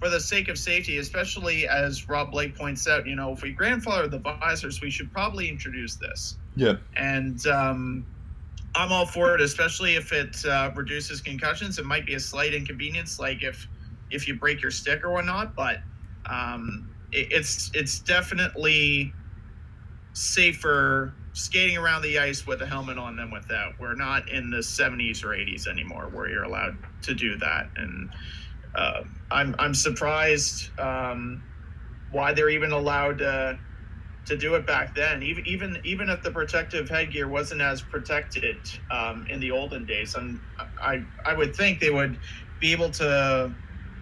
for 0.00 0.08
the 0.08 0.18
sake 0.18 0.48
of 0.48 0.58
safety, 0.58 0.98
especially 0.98 1.68
as 1.68 2.08
Rob 2.08 2.32
Blake 2.32 2.56
points 2.56 2.88
out, 2.88 3.06
you 3.06 3.14
know, 3.14 3.32
if 3.32 3.42
we 3.42 3.52
grandfather 3.52 4.08
the 4.08 4.18
visors, 4.18 4.80
we 4.80 4.90
should 4.90 5.12
probably 5.12 5.48
introduce 5.48 5.94
this. 5.94 6.36
Yeah. 6.56 6.74
And 6.96 7.46
um, 7.46 8.04
I'm 8.74 8.90
all 8.90 9.06
for 9.06 9.34
it, 9.36 9.40
especially 9.40 9.94
if 9.94 10.12
it 10.12 10.44
uh, 10.44 10.72
reduces 10.74 11.20
concussions. 11.20 11.78
It 11.78 11.86
might 11.86 12.06
be 12.06 12.14
a 12.14 12.20
slight 12.20 12.54
inconvenience, 12.54 13.20
like 13.20 13.44
if 13.44 13.68
if 14.10 14.26
you 14.26 14.34
break 14.34 14.62
your 14.62 14.72
stick 14.72 15.04
or 15.04 15.10
whatnot, 15.10 15.54
but 15.54 15.78
um, 16.26 16.90
it, 17.12 17.28
it's 17.30 17.70
it's 17.72 18.00
definitely 18.00 19.12
safer 20.12 21.14
skating 21.32 21.76
around 21.76 22.02
the 22.02 22.18
ice 22.18 22.46
with 22.46 22.60
a 22.62 22.66
helmet 22.66 22.98
on 22.98 23.16
than 23.16 23.30
that. 23.48 23.72
We're 23.78 23.94
not 23.94 24.28
in 24.28 24.50
the 24.50 24.58
70s 24.58 25.24
or 25.24 25.28
80s 25.28 25.66
anymore 25.66 26.08
where 26.12 26.28
you're 26.28 26.44
allowed 26.44 26.76
to 27.02 27.14
do 27.14 27.36
that, 27.38 27.70
and 27.76 28.10
uh, 28.74 29.02
I'm 29.30 29.54
I'm 29.58 29.74
surprised 29.74 30.78
um, 30.78 31.42
why 32.10 32.32
they're 32.32 32.50
even 32.50 32.72
allowed 32.72 33.18
to 33.18 33.58
to 34.26 34.36
do 34.36 34.54
it 34.54 34.66
back 34.66 34.94
then. 34.94 35.22
Even 35.22 35.46
even 35.46 35.78
even 35.84 36.08
if 36.08 36.22
the 36.22 36.30
protective 36.30 36.88
headgear 36.88 37.28
wasn't 37.28 37.60
as 37.60 37.82
protected 37.82 38.56
um, 38.90 39.26
in 39.28 39.40
the 39.40 39.50
olden 39.50 39.86
days, 39.86 40.14
and 40.14 40.40
I 40.80 41.02
I 41.24 41.34
would 41.34 41.54
think 41.54 41.80
they 41.80 41.90
would 41.90 42.18
be 42.60 42.72
able 42.72 42.90
to 42.90 43.52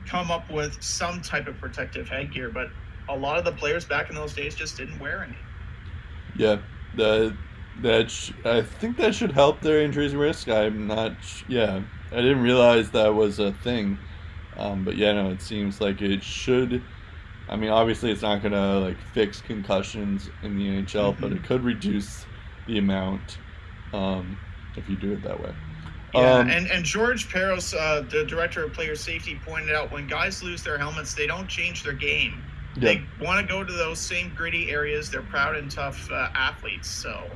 come 0.07 0.31
up 0.31 0.51
with 0.51 0.83
some 0.83 1.21
type 1.21 1.47
of 1.47 1.59
protective 1.59 2.09
headgear, 2.09 2.51
but 2.51 2.69
a 3.09 3.17
lot 3.17 3.39
of 3.39 3.45
the 3.45 3.53
players 3.53 3.85
back 3.85 4.09
in 4.09 4.15
those 4.15 4.35
days 4.35 4.55
just 4.55 4.77
didn't 4.77 4.99
wear 4.99 5.23
any. 5.23 5.37
Yeah, 6.37 6.59
that 6.97 7.37
that 7.83 8.11
sh- 8.11 8.33
I 8.45 8.63
think 8.63 8.97
that 8.97 9.15
should 9.15 9.33
help 9.33 9.61
their 9.61 9.83
injuries 9.83 10.15
risk. 10.15 10.49
I'm 10.49 10.87
not. 10.87 11.13
Sh- 11.23 11.45
yeah, 11.49 11.83
I 12.13 12.17
didn't 12.17 12.43
realize 12.43 12.91
that 12.91 13.15
was 13.15 13.39
a 13.39 13.53
thing. 13.53 13.99
Um, 14.57 14.85
but 14.85 14.97
yeah, 14.97 15.13
no, 15.13 15.31
it 15.31 15.41
seems 15.41 15.81
like 15.81 16.03
it 16.03 16.23
should. 16.23 16.83
I 17.49 17.57
mean, 17.57 17.71
obviously, 17.71 18.11
it's 18.11 18.23
not 18.23 18.43
gonna 18.43 18.81
like 18.81 18.99
fix 19.13 19.41
concussions 19.41 20.31
in 20.43 20.57
the 20.59 20.67
NHL, 20.67 21.13
mm-hmm. 21.13 21.21
but 21.21 21.33
it 21.33 21.45
could 21.45 21.63
reduce 21.63 22.27
the 22.67 22.79
amount 22.79 23.39
um, 23.93 24.39
if 24.77 24.89
you 24.89 24.97
do 24.97 25.13
it 25.13 25.23
that 25.23 25.41
way. 25.41 25.55
Yeah, 26.15 26.39
um, 26.39 26.51
and, 26.51 26.71
and 26.71 26.85
George 26.85 27.29
Parros, 27.29 27.75
uh, 27.79 28.01
the 28.01 28.25
director 28.25 28.65
of 28.65 28.73
player 28.73 28.97
safety, 28.97 29.39
pointed 29.45 29.75
out 29.75 29.93
when 29.93 30.07
guys 30.07 30.43
lose 30.43 30.63
their 30.63 30.79
helmets, 30.79 31.15
they 31.15 31.27
don't 31.27 31.49
change 31.49 31.83
their 31.83 31.93
game. 31.93 32.43
They 32.81 33.25
want 33.25 33.47
to 33.47 33.53
go 33.53 33.65
to 33.65 33.73
those 33.73 33.99
same 33.99 34.33
gritty 34.35 34.71
areas. 34.71 35.11
They're 35.11 35.23
proud 35.23 35.57
and 35.57 35.71
tough 35.71 36.11
uh, 36.11 36.31
athletes. 36.35 36.89
So, 36.89 37.31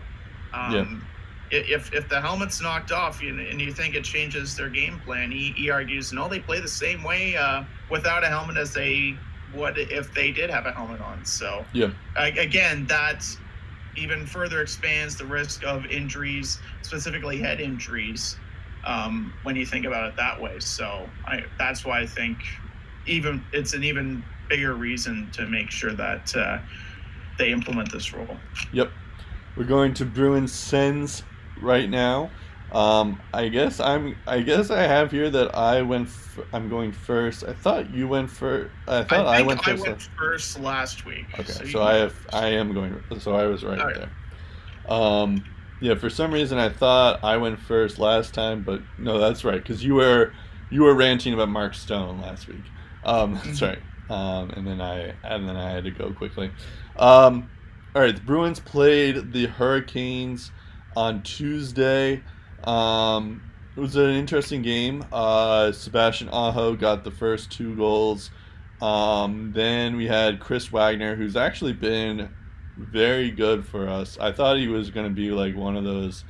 um, 0.52 0.72
yeah 0.72 1.08
if 1.52 1.92
if 1.92 2.08
the 2.08 2.20
helmet's 2.20 2.60
knocked 2.62 2.92
off 2.92 3.20
and 3.20 3.60
you 3.60 3.72
think 3.72 3.94
it 3.94 4.04
changes 4.04 4.56
their 4.56 4.70
game 4.70 4.98
plan, 5.00 5.30
he, 5.30 5.52
he 5.52 5.70
argues 5.70 6.12
no, 6.12 6.28
they 6.28 6.40
play 6.40 6.60
the 6.60 6.68
same 6.68 7.02
way 7.02 7.36
uh, 7.36 7.62
without 7.90 8.24
a 8.24 8.26
helmet 8.26 8.56
as 8.56 8.72
they 8.72 9.14
would 9.54 9.76
if 9.76 10.12
they 10.14 10.32
did 10.32 10.48
have 10.48 10.64
a 10.64 10.72
helmet 10.72 11.00
on. 11.02 11.24
So 11.24 11.64
yeah, 11.74 11.90
again, 12.16 12.86
that 12.86 13.24
even 13.96 14.24
further 14.26 14.62
expands 14.62 15.16
the 15.16 15.26
risk 15.26 15.62
of 15.64 15.84
injuries, 15.86 16.58
specifically 16.80 17.38
head 17.38 17.60
injuries, 17.60 18.36
um, 18.84 19.34
when 19.42 19.54
you 19.54 19.66
think 19.66 19.84
about 19.84 20.08
it 20.08 20.16
that 20.16 20.40
way. 20.40 20.58
So 20.58 21.06
I, 21.26 21.44
that's 21.58 21.84
why 21.84 22.00
I 22.00 22.06
think 22.06 22.38
even 23.06 23.44
it's 23.52 23.74
an 23.74 23.84
even 23.84 24.24
bigger 24.48 24.74
reason 24.74 25.30
to 25.32 25.46
make 25.46 25.70
sure 25.70 25.92
that 25.92 26.34
uh, 26.36 26.58
they 27.38 27.50
implement 27.50 27.90
this 27.92 28.12
rule. 28.12 28.36
Yep. 28.72 28.90
We're 29.56 29.64
going 29.64 29.94
to 29.94 30.04
Bruins 30.04 30.52
Sens 30.52 31.22
right 31.60 31.88
now. 31.88 32.30
Um, 32.72 33.20
I 33.34 33.48
guess 33.48 33.80
I'm. 33.80 34.16
I 34.26 34.40
guess 34.40 34.70
I 34.70 34.82
have 34.82 35.10
here 35.10 35.28
that 35.28 35.54
I 35.54 35.82
went. 35.82 36.08
F- 36.08 36.40
I'm 36.54 36.70
going 36.70 36.90
first. 36.90 37.44
I 37.44 37.52
thought 37.52 37.92
you 37.92 38.08
went 38.08 38.30
first. 38.30 38.70
I 38.88 39.04
thought 39.04 39.26
I, 39.26 39.40
I 39.40 39.42
went 39.42 39.62
first. 39.62 39.84
I 39.84 39.90
went 39.90 40.02
first 40.18 40.58
last 40.58 41.04
week. 41.04 41.26
Okay, 41.38 41.52
so, 41.52 41.64
so 41.66 41.82
I 41.82 41.96
have. 41.96 42.14
I 42.32 42.48
am 42.48 42.72
going. 42.72 43.02
So 43.18 43.34
I 43.34 43.44
was 43.44 43.62
right, 43.62 43.78
right. 43.78 43.94
there. 43.94 44.10
Um, 44.88 45.44
yeah. 45.82 45.96
For 45.96 46.08
some 46.08 46.32
reason, 46.32 46.58
I 46.58 46.70
thought 46.70 47.22
I 47.22 47.36
went 47.36 47.58
first 47.58 47.98
last 47.98 48.32
time, 48.32 48.62
but 48.62 48.80
no, 48.98 49.18
that's 49.18 49.44
right. 49.44 49.62
Because 49.62 49.84
you 49.84 49.96
were 49.96 50.32
you 50.70 50.82
were 50.82 50.94
ranting 50.94 51.34
about 51.34 51.50
Mark 51.50 51.74
Stone 51.74 52.22
last 52.22 52.48
week. 52.48 52.64
Um, 53.04 53.34
that's 53.44 53.60
mm-hmm. 53.60 53.66
right. 53.66 53.78
Um, 54.12 54.50
and 54.50 54.66
then 54.66 54.80
I 54.82 55.14
and 55.24 55.48
then 55.48 55.56
I 55.56 55.70
had 55.70 55.84
to 55.84 55.90
go 55.90 56.12
quickly. 56.12 56.50
Um, 56.96 57.50
all 57.94 58.02
right. 58.02 58.14
The 58.14 58.20
Bruins 58.20 58.60
played 58.60 59.32
the 59.32 59.46
Hurricanes 59.46 60.50
on 60.94 61.22
Tuesday. 61.22 62.22
Um, 62.64 63.42
it 63.74 63.80
was 63.80 63.96
an 63.96 64.10
interesting 64.10 64.60
game. 64.60 65.04
Uh, 65.10 65.72
Sebastian 65.72 66.28
Aho 66.28 66.76
got 66.76 67.04
the 67.04 67.10
first 67.10 67.50
two 67.50 67.74
goals. 67.74 68.30
Um, 68.82 69.52
then 69.54 69.96
we 69.96 70.06
had 70.06 70.40
Chris 70.40 70.70
Wagner, 70.70 71.16
who's 71.16 71.36
actually 71.36 71.72
been 71.72 72.28
very 72.76 73.30
good 73.30 73.66
for 73.66 73.88
us. 73.88 74.18
I 74.20 74.32
thought 74.32 74.58
he 74.58 74.68
was 74.68 74.90
going 74.90 75.08
to 75.08 75.14
be 75.14 75.30
like 75.30 75.56
one 75.56 75.76
of 75.76 75.84
those 75.84 76.24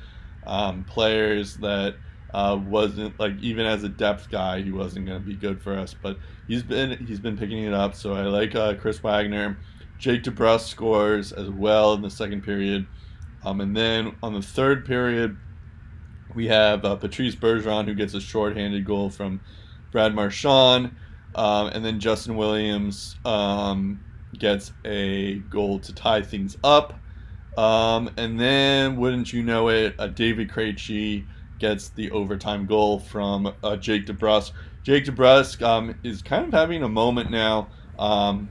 um, 0.45 0.85
players 0.85 1.57
that 1.57 1.95
uh, 2.33 2.59
wasn't 2.61 3.19
like 3.19 3.39
even 3.41 3.65
as 3.65 3.83
a 3.83 3.89
depth 3.89 4.29
guy, 4.29 4.61
he 4.61 4.71
wasn't 4.71 5.05
going 5.05 5.21
to 5.21 5.25
be 5.25 5.35
good 5.35 5.61
for 5.61 5.77
us. 5.77 5.93
But 5.93 6.17
he's 6.47 6.63
been 6.63 7.05
he's 7.05 7.19
been 7.19 7.37
picking 7.37 7.63
it 7.63 7.73
up. 7.73 7.95
So 7.95 8.13
I 8.13 8.23
like 8.23 8.55
uh, 8.55 8.75
Chris 8.75 8.99
Wagner. 9.03 9.57
Jake 9.99 10.23
DeBrusk 10.23 10.67
scores 10.67 11.31
as 11.31 11.49
well 11.49 11.93
in 11.93 12.01
the 12.01 12.09
second 12.09 12.43
period. 12.43 12.87
Um, 13.45 13.61
and 13.61 13.75
then 13.75 14.15
on 14.23 14.33
the 14.33 14.41
third 14.41 14.85
period, 14.85 15.37
We 16.33 16.47
have 16.47 16.83
uh, 16.85 16.95
Patrice 16.95 17.35
Bergeron 17.35 17.85
who 17.85 17.93
gets 17.93 18.13
a 18.13 18.21
shorthanded 18.21 18.85
goal 18.85 19.09
from 19.09 19.41
Brad 19.91 20.15
Marchand, 20.15 20.95
um, 21.35 21.67
and 21.67 21.85
then 21.85 21.99
Justin 21.99 22.35
Williams 22.35 23.15
um, 23.25 24.03
gets 24.37 24.71
a 24.85 25.35
goal 25.49 25.79
to 25.79 25.93
tie 25.93 26.21
things 26.21 26.57
up. 26.63 26.99
Um, 27.57 28.09
and 28.17 28.39
then, 28.39 28.97
wouldn't 28.97 29.31
you 29.31 29.43
know 29.43 29.69
it, 29.69 29.95
uh, 29.99 30.07
David 30.07 30.49
Krejci 30.49 31.27
gets 31.63 31.87
the 31.87 32.11
overtime 32.11 32.65
goal 32.65 32.99
from 32.99 33.53
uh, 33.63 33.77
Jake 33.77 34.05
DeBrusk. 34.05 34.51
Jake 34.83 35.05
DeBrusk 35.05 35.61
um, 35.61 35.97
is 36.03 36.21
kind 36.21 36.45
of 36.45 36.51
having 36.51 36.83
a 36.83 36.89
moment 36.89 37.31
now. 37.31 37.69
Um, 37.97 38.49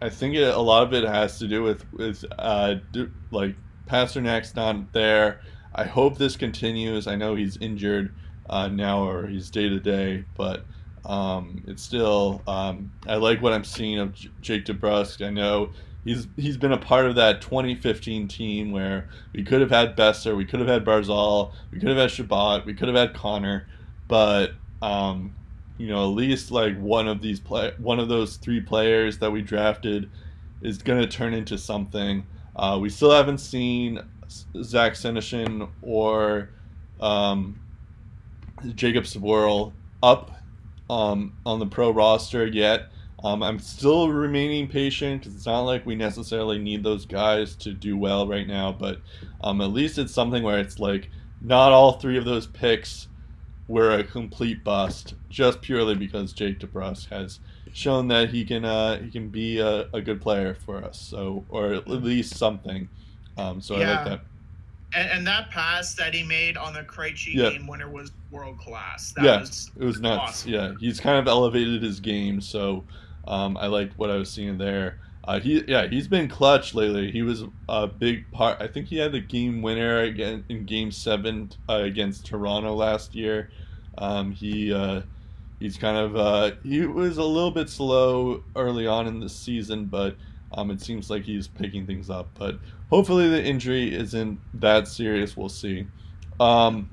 I 0.00 0.08
think 0.08 0.34
it, 0.34 0.48
a 0.48 0.58
lot 0.58 0.82
of 0.82 0.94
it 0.94 1.04
has 1.04 1.38
to 1.40 1.46
do 1.46 1.62
with 1.62 1.84
with 1.92 2.24
uh, 2.38 2.76
do, 2.90 3.10
like 3.30 3.54
Pastrnak's 3.86 4.56
not 4.56 4.94
there. 4.94 5.42
I 5.74 5.84
hope 5.84 6.16
this 6.16 6.36
continues. 6.36 7.06
I 7.06 7.16
know 7.16 7.34
he's 7.34 7.58
injured 7.58 8.14
uh, 8.48 8.68
now 8.68 9.06
or 9.06 9.26
he's 9.26 9.50
day 9.50 9.68
to 9.68 9.78
day, 9.78 10.24
but 10.34 10.64
um, 11.04 11.62
it's 11.66 11.82
still 11.82 12.40
um, 12.46 12.90
I 13.06 13.16
like 13.16 13.42
what 13.42 13.52
I'm 13.52 13.64
seeing 13.64 13.98
of 13.98 14.14
J- 14.14 14.30
Jake 14.40 14.64
DeBrusk. 14.64 15.22
I 15.22 15.28
know 15.28 15.68
he's 16.04 16.26
he's 16.36 16.56
been 16.56 16.72
a 16.72 16.78
part 16.78 17.06
of 17.06 17.14
that 17.16 17.40
2015 17.40 18.28
team 18.28 18.72
where 18.72 19.08
we 19.32 19.42
could 19.42 19.60
have 19.60 19.70
had 19.70 19.96
Boeser, 19.96 20.36
we 20.36 20.44
could 20.44 20.60
have 20.60 20.68
had 20.68 20.84
Barzal, 20.84 21.52
we 21.70 21.78
could 21.78 21.88
have 21.88 21.98
had 21.98 22.10
Chabot, 22.10 22.64
we 22.64 22.74
could 22.74 22.88
have 22.88 22.96
had 22.96 23.14
Connor, 23.14 23.66
but 24.08 24.52
um, 24.82 25.34
you 25.78 25.88
know 25.88 26.04
at 26.04 26.14
least 26.14 26.50
like 26.50 26.78
one 26.78 27.08
of 27.08 27.20
these 27.20 27.40
play 27.40 27.72
one 27.78 27.98
of 27.98 28.08
those 28.08 28.36
three 28.36 28.60
players 28.60 29.18
that 29.18 29.30
we 29.30 29.42
drafted 29.42 30.10
is 30.62 30.78
going 30.78 31.00
to 31.00 31.08
turn 31.08 31.34
into 31.34 31.58
something. 31.58 32.26
Uh, 32.56 32.78
we 32.80 32.88
still 32.88 33.10
haven't 33.10 33.38
seen 33.38 34.00
Zach 34.62 34.92
Senyshyn 34.92 35.68
or 35.82 36.50
um, 37.00 37.60
Jacob 38.74 39.04
Zboril 39.04 39.72
up 40.02 40.30
um, 40.88 41.36
on 41.44 41.58
the 41.58 41.66
pro 41.66 41.90
roster 41.90 42.46
yet. 42.46 42.88
Um, 43.24 43.42
I'm 43.42 43.58
still 43.58 44.10
remaining 44.10 44.68
patient 44.68 45.22
because 45.22 45.34
it's 45.34 45.46
not 45.46 45.60
like 45.60 45.86
we 45.86 45.94
necessarily 45.94 46.58
need 46.58 46.84
those 46.84 47.06
guys 47.06 47.56
to 47.56 47.72
do 47.72 47.96
well 47.96 48.28
right 48.28 48.46
now, 48.46 48.70
but 48.70 49.00
um, 49.42 49.62
at 49.62 49.70
least 49.70 49.98
it's 49.98 50.12
something 50.12 50.42
where 50.42 50.58
it's 50.58 50.78
like 50.78 51.08
not 51.40 51.72
all 51.72 51.92
three 51.92 52.18
of 52.18 52.26
those 52.26 52.46
picks 52.46 53.08
were 53.66 53.92
a 53.92 54.04
complete 54.04 54.62
bust 54.62 55.14
just 55.30 55.62
purely 55.62 55.94
because 55.94 56.34
Jake 56.34 56.58
DeBrusk 56.58 57.08
has 57.08 57.40
shown 57.72 58.08
that 58.08 58.28
he 58.28 58.44
can 58.44 58.66
uh, 58.66 59.00
he 59.00 59.10
can 59.10 59.30
be 59.30 59.58
a, 59.58 59.88
a, 59.94 60.02
good 60.02 60.20
player 60.20 60.54
for 60.54 60.84
us, 60.84 61.00
so 61.00 61.46
or 61.48 61.72
at 61.72 61.88
least 61.88 62.36
something. 62.36 62.88
Um, 63.38 63.62
so 63.62 63.78
yeah. 63.78 63.90
I 63.90 63.94
like 63.96 64.04
that. 64.04 64.20
And, 64.96 65.10
and, 65.10 65.26
that 65.26 65.50
pass 65.50 65.94
that 65.94 66.14
he 66.14 66.22
made 66.22 66.56
on 66.56 66.72
the 66.72 66.82
Krejci 66.82 67.34
yeah. 67.34 67.50
game 67.50 67.66
winner 67.66 67.90
was 67.90 68.12
world 68.30 68.58
class. 68.58 69.12
That 69.12 69.24
yeah, 69.24 69.40
was 69.40 69.70
it 69.80 69.84
was 69.84 70.00
nuts. 70.00 70.22
Awesome. 70.22 70.52
Yeah, 70.52 70.72
he's 70.78 71.00
kind 71.00 71.18
of 71.18 71.26
elevated 71.26 71.82
his 71.82 71.98
game, 71.98 72.40
so 72.40 72.84
um, 73.26 73.56
I 73.56 73.66
liked 73.66 73.98
what 73.98 74.10
I 74.10 74.16
was 74.16 74.30
seeing 74.30 74.58
there. 74.58 74.98
Uh, 75.26 75.40
he 75.40 75.64
yeah 75.66 75.86
he's 75.86 76.06
been 76.06 76.28
clutch 76.28 76.74
lately. 76.74 77.10
He 77.10 77.22
was 77.22 77.44
a 77.68 77.86
big 77.86 78.30
part. 78.30 78.60
I 78.60 78.66
think 78.66 78.88
he 78.88 78.98
had 78.98 79.12
the 79.12 79.20
game 79.20 79.62
winner 79.62 80.00
again 80.00 80.44
in 80.48 80.66
Game 80.66 80.90
Seven 80.90 81.50
uh, 81.68 81.80
against 81.82 82.26
Toronto 82.26 82.74
last 82.74 83.14
year. 83.14 83.50
Um, 83.96 84.32
he 84.32 84.72
uh, 84.72 85.02
he's 85.60 85.78
kind 85.78 85.96
of 85.96 86.16
uh, 86.16 86.52
he 86.62 86.84
was 86.86 87.16
a 87.16 87.24
little 87.24 87.50
bit 87.50 87.70
slow 87.70 88.42
early 88.54 88.86
on 88.86 89.06
in 89.06 89.18
the 89.18 89.28
season, 89.28 89.86
but 89.86 90.16
um, 90.52 90.70
it 90.70 90.82
seems 90.82 91.08
like 91.08 91.22
he's 91.22 91.48
picking 91.48 91.86
things 91.86 92.10
up. 92.10 92.28
But 92.34 92.58
hopefully 92.90 93.28
the 93.28 93.42
injury 93.42 93.94
isn't 93.94 94.38
that 94.60 94.88
serious. 94.88 95.36
We'll 95.36 95.48
see. 95.48 95.86
Um, 96.38 96.90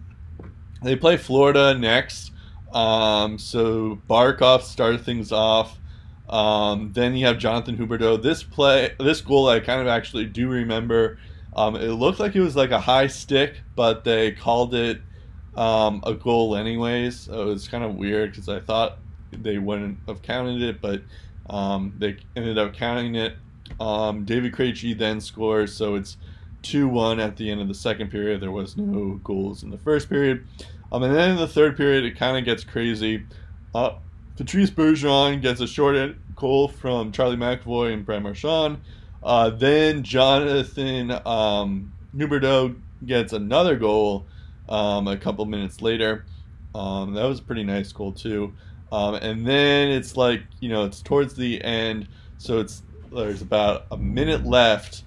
they 0.82 0.96
play 0.96 1.18
Florida 1.18 1.78
next. 1.78 2.32
Um, 2.74 3.38
so 3.38 4.00
Barkov 4.10 4.62
started 4.62 5.04
things 5.04 5.32
off. 5.34 5.78
Um, 6.32 6.94
then 6.94 7.16
you 7.16 7.26
have 7.26 7.38
Jonathan 7.38 7.78
Huberdeau. 7.78 8.22
This 8.22 8.42
play, 8.42 8.94
this 9.00 9.22
goal, 9.22 9.50
I 9.50 9.60
kind 9.60 9.82
of 9.82 9.88
actually 9.88 10.26
do 10.26 10.48
remember. 10.48 11.20
Um, 11.56 11.76
it 11.76 11.90
looked 11.90 12.20
like 12.20 12.36
it 12.36 12.42
was 12.42 12.56
like 12.56 12.72
a 12.72 12.80
high 12.80 13.08
stick, 13.08 13.62
but 13.76 14.06
they 14.06 14.32
called 14.32 14.74
it 14.74 15.02
um, 15.56 16.02
a 16.06 16.14
goal 16.14 16.56
anyways. 16.56 17.28
It 17.28 17.36
was 17.36 17.68
kind 17.68 17.84
of 17.84 17.96
weird 17.96 18.32
because 18.32 18.48
I 18.48 18.62
thought 18.62 19.00
they 19.32 19.58
wouldn't 19.58 19.98
have 20.08 20.22
counted 20.22 20.62
it, 20.62 20.82
but 20.82 21.02
um, 21.50 21.94
they 21.98 22.18
ended 22.36 22.58
up 22.58 22.74
counting 22.74 23.16
it. 23.16 23.36
Um, 23.80 24.24
David 24.24 24.54
Krejci 24.54 24.98
then 24.98 25.20
scores, 25.20 25.74
so 25.74 25.96
it's 25.96 26.18
2-1 26.64 27.22
at 27.22 27.36
the 27.36 27.50
end 27.50 27.62
of 27.62 27.68
the 27.68 27.74
second 27.74 28.10
period. 28.10 28.42
There 28.42 28.52
was 28.52 28.78
no 28.78 29.20
goals 29.24 29.64
in 29.64 29.70
the 29.70 29.78
first 29.78 30.10
period. 30.10 30.46
Um, 30.92 31.04
and 31.04 31.14
then 31.14 31.32
in 31.32 31.38
the 31.38 31.48
third 31.48 31.76
period, 31.76 32.06
it 32.06 32.18
kind 32.18 32.38
of 32.38 32.46
gets 32.46 32.64
crazy. 32.64 33.24
Uh, 33.74 33.96
Patrice 34.36 34.70
Bergeron 34.70 35.42
gets 35.42 35.62
a 35.62 35.68
short 35.68 35.96
goal 36.36 36.68
from 36.68 37.12
Charlie 37.12 37.38
McAvoy 37.38 37.94
and 37.94 38.06
Brad 38.06 38.24
Marchand. 38.24 38.80
Uh, 39.24 39.50
then 39.52 40.04
Jonathan 40.04 41.12
um, 41.26 41.94
gets 43.06 43.34
another 43.34 43.76
goal 43.76 44.26
um, 44.70 45.08
a 45.08 45.18
couple 45.18 45.46
minutes 45.46 45.82
later. 45.82 46.26
Um, 46.74 47.14
that 47.14 47.26
was 47.26 47.40
a 47.40 47.44
pretty 47.44 47.64
nice 47.64 47.92
goal 47.92 48.12
too. 48.12 48.54
Um, 48.92 49.16
and 49.16 49.46
then 49.46 49.90
it's 49.90 50.18
like 50.18 50.42
you 50.60 50.70
know 50.70 50.86
it's 50.86 51.02
towards 51.02 51.34
the 51.34 51.64
end, 51.64 52.08
so 52.38 52.60
it's 52.60 52.84
there's 53.12 53.42
about 53.42 53.86
a 53.92 53.98
minute 53.98 54.46
left. 54.46 55.04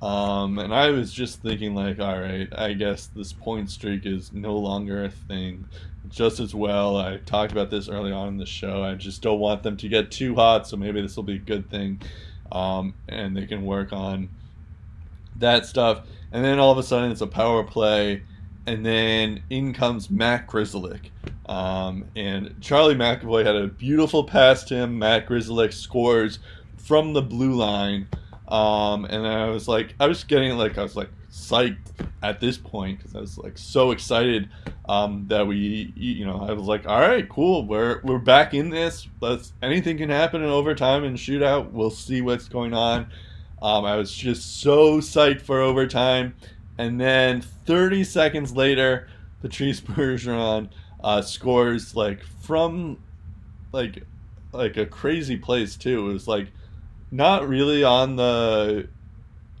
Um, 0.00 0.58
and 0.60 0.72
I 0.72 0.90
was 0.90 1.12
just 1.12 1.42
thinking 1.42 1.74
like, 1.74 1.98
all 1.98 2.20
right, 2.20 2.48
I 2.56 2.72
guess 2.72 3.06
this 3.06 3.32
point 3.32 3.68
streak 3.70 4.06
is 4.06 4.32
no 4.32 4.56
longer 4.56 5.04
a 5.04 5.10
thing 5.10 5.66
just 6.08 6.40
as 6.40 6.54
well. 6.54 6.96
I 6.96 7.18
talked 7.18 7.52
about 7.52 7.70
this 7.70 7.88
early 7.88 8.12
on 8.12 8.28
in 8.28 8.36
the 8.36 8.46
show. 8.46 8.82
I 8.82 8.94
just 8.94 9.22
don't 9.22 9.40
want 9.40 9.62
them 9.62 9.76
to 9.78 9.88
get 9.88 10.10
too 10.10 10.34
hot, 10.34 10.66
so 10.66 10.76
maybe 10.76 11.00
this 11.00 11.16
will 11.16 11.22
be 11.22 11.36
a 11.36 11.38
good 11.38 11.70
thing, 11.70 12.00
um, 12.50 12.94
and 13.08 13.36
they 13.36 13.46
can 13.46 13.64
work 13.64 13.92
on 13.92 14.28
that 15.36 15.66
stuff. 15.66 16.02
And 16.32 16.44
then 16.44 16.58
all 16.58 16.72
of 16.72 16.78
a 16.78 16.82
sudden, 16.82 17.10
it's 17.10 17.20
a 17.20 17.26
power 17.26 17.64
play, 17.64 18.22
and 18.66 18.84
then 18.84 19.42
in 19.50 19.72
comes 19.72 20.10
Matt 20.10 20.46
Grzelcyk. 20.46 21.10
Um, 21.46 22.04
and 22.14 22.54
Charlie 22.60 22.94
McAvoy 22.94 23.44
had 23.44 23.56
a 23.56 23.66
beautiful 23.66 24.24
pass 24.24 24.64
to 24.64 24.74
him. 24.74 24.98
Matt 24.98 25.26
Grzelcyk 25.26 25.72
scores 25.72 26.38
from 26.76 27.14
the 27.14 27.22
blue 27.22 27.54
line. 27.54 28.08
Um, 28.46 29.04
and 29.06 29.26
I 29.26 29.48
was 29.48 29.68
like, 29.68 29.94
I 29.98 30.06
was 30.06 30.24
getting 30.24 30.56
like, 30.56 30.76
I 30.76 30.82
was 30.82 30.96
like, 30.96 31.10
psyched 31.30 31.76
at 32.22 32.40
this 32.40 32.56
point 32.58 32.98
because 32.98 33.14
I 33.14 33.20
was 33.20 33.38
like 33.38 33.58
so 33.58 33.90
excited 33.90 34.48
um, 34.88 35.26
that 35.28 35.46
we, 35.46 35.92
you 35.96 36.24
know, 36.24 36.46
I 36.48 36.52
was 36.52 36.64
like, 36.64 36.86
all 36.86 37.00
right, 37.00 37.28
cool, 37.28 37.64
we're 37.64 38.00
we're 38.02 38.18
back 38.18 38.54
in 38.54 38.70
this. 38.70 39.06
Let's 39.20 39.52
anything 39.62 39.98
can 39.98 40.10
happen 40.10 40.42
in 40.42 40.48
overtime 40.48 41.04
and 41.04 41.16
shootout. 41.16 41.70
We'll 41.70 41.90
see 41.90 42.22
what's 42.22 42.48
going 42.48 42.74
on. 42.74 43.10
Um, 43.60 43.84
I 43.84 43.96
was 43.96 44.14
just 44.14 44.60
so 44.60 44.98
psyched 44.98 45.42
for 45.42 45.60
overtime, 45.60 46.34
and 46.78 47.00
then 47.00 47.40
30 47.40 48.04
seconds 48.04 48.54
later, 48.54 49.08
Patrice 49.42 49.80
Bergeron 49.82 50.70
uh, 51.02 51.22
scores 51.22 51.94
like 51.94 52.22
from 52.24 52.98
like 53.72 54.04
like 54.52 54.76
a 54.76 54.86
crazy 54.86 55.36
place 55.36 55.76
too. 55.76 56.08
It 56.08 56.12
was 56.12 56.28
like 56.28 56.48
not 57.10 57.48
really 57.48 57.84
on 57.84 58.16
the 58.16 58.88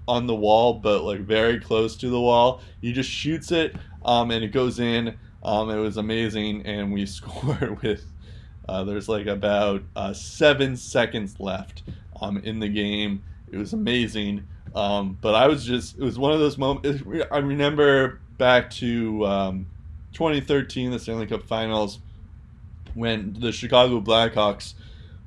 on 0.08 0.26
the 0.26 0.34
wall, 0.34 0.74
but 0.74 1.04
like 1.04 1.20
very 1.20 1.60
close 1.60 1.96
to 1.98 2.08
the 2.08 2.20
wall. 2.20 2.62
He 2.80 2.92
just 2.92 3.10
shoots 3.10 3.52
it, 3.52 3.76
um, 4.04 4.30
and 4.30 4.42
it 4.42 4.48
goes 4.48 4.80
in. 4.80 5.16
Um, 5.42 5.70
it 5.70 5.76
was 5.76 5.98
amazing, 5.98 6.66
and 6.66 6.92
we 6.92 7.06
scored 7.06 7.80
with. 7.82 8.04
Uh, 8.68 8.84
there's 8.84 9.08
like 9.08 9.26
about 9.26 9.82
uh, 9.94 10.12
seven 10.12 10.76
seconds 10.76 11.38
left 11.38 11.82
um, 12.20 12.38
in 12.38 12.58
the 12.58 12.68
game. 12.68 13.22
It 13.50 13.56
was 13.56 13.72
amazing, 13.72 14.46
um, 14.74 15.16
but 15.20 15.34
I 15.34 15.46
was 15.46 15.64
just. 15.64 15.96
It 15.98 16.02
was 16.02 16.18
one 16.18 16.32
of 16.32 16.40
those 16.40 16.58
moments. 16.58 17.02
I 17.30 17.38
remember 17.38 18.20
back 18.38 18.70
to 18.70 19.26
um, 19.26 19.66
2013, 20.12 20.90
the 20.90 20.98
Stanley 20.98 21.26
Cup 21.26 21.42
Finals, 21.42 21.98
when 22.94 23.36
the 23.38 23.52
Chicago 23.52 24.00
Blackhawks 24.00 24.74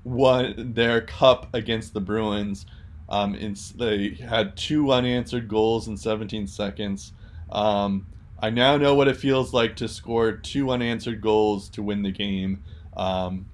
won 0.03 0.73
their 0.73 1.01
cup 1.01 1.47
against 1.53 1.93
the 1.93 2.01
Bruins. 2.01 2.65
Um, 3.11 3.35
in, 3.35 3.57
they 3.75 4.11
had 4.11 4.55
two 4.55 4.89
unanswered 4.91 5.49
goals 5.49 5.89
in 5.89 5.97
17 5.97 6.47
seconds. 6.47 7.11
Um, 7.51 8.07
I 8.41 8.49
now 8.49 8.77
know 8.77 8.95
what 8.95 9.09
it 9.09 9.17
feels 9.17 9.53
like 9.53 9.75
to 9.75 9.89
score 9.89 10.31
two 10.31 10.71
unanswered 10.71 11.19
goals 11.21 11.67
to 11.71 11.83
win 11.83 12.03
the 12.03 12.11
game 12.11 12.63
um, 12.95 13.45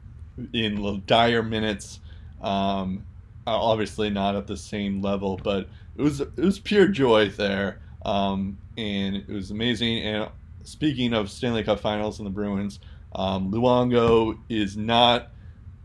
in 0.53 1.01
dire 1.07 1.41
minutes. 1.41 1.99
Um, 2.39 3.03
obviously 3.47 4.11
not 4.11 4.35
at 4.35 4.45
the 4.45 4.55
same 4.55 5.01
level, 5.01 5.39
but 5.43 5.67
it 5.97 6.03
was 6.03 6.21
it 6.21 6.38
was 6.38 6.59
pure 6.59 6.88
joy 6.88 7.29
there, 7.29 7.79
um, 8.05 8.59
and 8.77 9.15
it 9.15 9.27
was 9.27 9.49
amazing. 9.49 10.03
And 10.03 10.29
speaking 10.63 11.13
of 11.13 11.31
Stanley 11.31 11.63
Cup 11.63 11.79
Finals 11.79 12.19
and 12.19 12.27
the 12.27 12.31
Bruins, 12.31 12.79
um, 13.15 13.51
Luongo 13.51 14.38
is 14.49 14.77
not. 14.77 15.31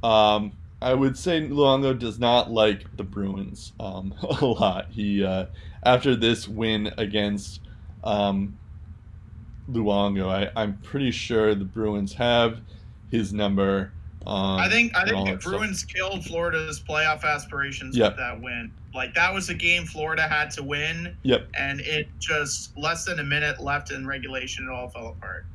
Um, 0.03 0.53
I 0.83 0.95
would 0.95 1.17
say 1.17 1.41
Luongo 1.49 1.99
does 1.99 2.19
not 2.19 2.51
like 2.51 2.97
the 2.97 3.05
Bruins 3.05 3.73
um, 3.81 4.15
a 4.23 4.45
lot. 4.45 4.89
He 4.91 5.25
uh, 5.25 5.47
after 5.85 6.15
this 6.17 6.49
win 6.49 6.93
against 6.99 7.61
um, 8.05 8.59
Luongo. 9.71 10.29
I, 10.29 10.51
I'm 10.61 10.79
pretty 10.79 11.11
sure 11.11 11.55
the 11.55 11.65
Bruins 11.65 12.13
have 12.15 12.61
his 13.11 13.33
number. 13.33 13.93
Um, 14.27 14.61
I 14.61 14.69
think 14.69 14.95
I 14.97 15.05
think 15.05 15.27
the 15.27 15.33
that 15.33 15.43
stuff. 15.43 15.53
Bruins 15.53 15.85
killed 15.85 16.25
Florida's 16.25 16.81
playoff 16.81 17.25
aspirations 17.25 17.97
Yep. 17.97 18.13
with 18.13 18.19
that 18.19 18.41
win. 18.41 18.73
Like 18.95 19.15
that 19.15 19.33
was 19.35 19.49
a 19.49 19.55
game 19.55 19.85
Florida 19.85 20.29
had 20.29 20.51
to 20.53 20.63
win, 20.63 21.17
Yep. 21.23 21.49
and 21.59 21.81
it 21.81 22.09
just 22.21 22.77
less 22.77 23.05
than 23.05 23.19
a 23.19 23.25
minute 23.25 23.61
left 23.61 23.91
in 23.91 24.07
regulation, 24.07 24.69
it 24.69 24.73
all 24.73 24.89
fell 24.91 25.09
apart. 25.09 25.47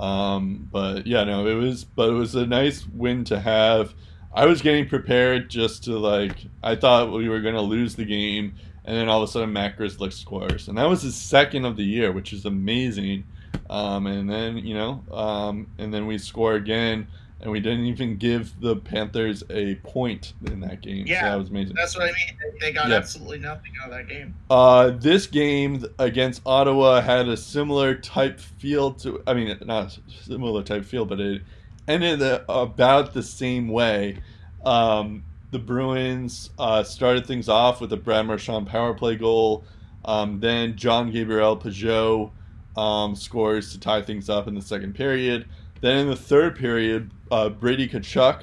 Um, 0.00 0.68
but 0.72 1.06
yeah, 1.06 1.24
no, 1.24 1.46
it 1.46 1.54
was, 1.54 1.84
but 1.84 2.08
it 2.08 2.14
was 2.14 2.34
a 2.34 2.46
nice 2.46 2.86
win 2.86 3.24
to 3.24 3.38
have. 3.40 3.94
I 4.34 4.46
was 4.46 4.62
getting 4.62 4.88
prepared 4.88 5.50
just 5.50 5.84
to 5.84 5.98
like, 5.98 6.46
I 6.62 6.74
thought 6.76 7.12
we 7.12 7.28
were 7.28 7.40
gonna 7.40 7.60
lose 7.62 7.94
the 7.94 8.04
game, 8.04 8.54
and 8.84 8.96
then 8.96 9.08
all 9.08 9.22
of 9.22 9.28
a 9.28 9.32
sudden 9.32 9.52
Matt 9.52 9.78
Grzelcyk 9.78 10.12
scores, 10.12 10.68
and 10.68 10.78
that 10.78 10.88
was 10.88 11.02
his 11.02 11.14
second 11.14 11.64
of 11.64 11.76
the 11.76 11.84
year, 11.84 12.12
which 12.12 12.32
is 12.32 12.44
amazing. 12.46 13.24
Um, 13.68 14.06
and 14.06 14.28
then 14.30 14.58
you 14.58 14.74
know, 14.74 15.02
um, 15.12 15.66
and 15.78 15.92
then 15.92 16.06
we 16.06 16.16
score 16.18 16.54
again, 16.54 17.06
and 17.40 17.50
we 17.50 17.60
didn't 17.60 17.84
even 17.84 18.16
give 18.16 18.58
the 18.60 18.76
Panthers 18.76 19.42
a 19.50 19.74
point 19.76 20.32
in 20.46 20.60
that 20.60 20.80
game. 20.80 21.06
so 21.06 21.12
Yeah, 21.12 21.28
that 21.30 21.36
was 21.36 21.50
amazing. 21.50 21.74
That's 21.74 21.96
what 21.96 22.04
I 22.04 22.12
mean. 22.12 22.38
They, 22.40 22.66
they 22.68 22.72
got 22.72 22.88
Yeah. 22.88 22.96
absolutely 22.96 23.38
nothing 23.40 23.72
out 23.82 23.90
of 23.92 23.98
that 23.98 24.08
game. 24.08 24.34
Uh, 24.48 24.90
this 24.90 25.26
game 25.26 25.84
against 25.98 26.40
Ottawa 26.46 27.00
had 27.00 27.28
a 27.28 27.36
similar 27.36 27.94
type 27.94 28.40
feel 28.40 28.92
to. 28.94 29.22
I 29.26 29.34
mean, 29.34 29.56
not 29.64 29.98
similar 30.24 30.62
type 30.62 30.84
feel, 30.84 31.04
but 31.04 31.20
it 31.20 31.42
ended 31.88 32.20
the, 32.20 32.44
about 32.50 33.14
the 33.14 33.22
same 33.22 33.68
way. 33.68 34.18
Um, 34.64 35.24
the 35.50 35.58
Bruins 35.58 36.50
uh, 36.58 36.82
started 36.82 37.26
things 37.26 37.48
off 37.48 37.80
with 37.80 37.92
a 37.92 37.96
Brad 37.96 38.26
Marchand 38.26 38.66
power 38.66 38.94
play 38.94 39.16
goal. 39.16 39.64
Um, 40.04 40.40
then 40.40 40.76
Jean-Gabriel 40.76 41.58
Pageau 41.58 42.30
um, 42.76 43.14
scores 43.14 43.72
to 43.72 43.80
tie 43.80 44.02
things 44.02 44.28
up 44.28 44.48
in 44.48 44.54
the 44.54 44.62
second 44.62 44.94
period. 44.94 45.46
Then 45.80 45.98
in 45.98 46.08
the 46.08 46.16
third 46.16 46.56
period, 46.56 47.10
uh, 47.30 47.50
Brady 47.50 47.88
Tkachuk 47.88 48.42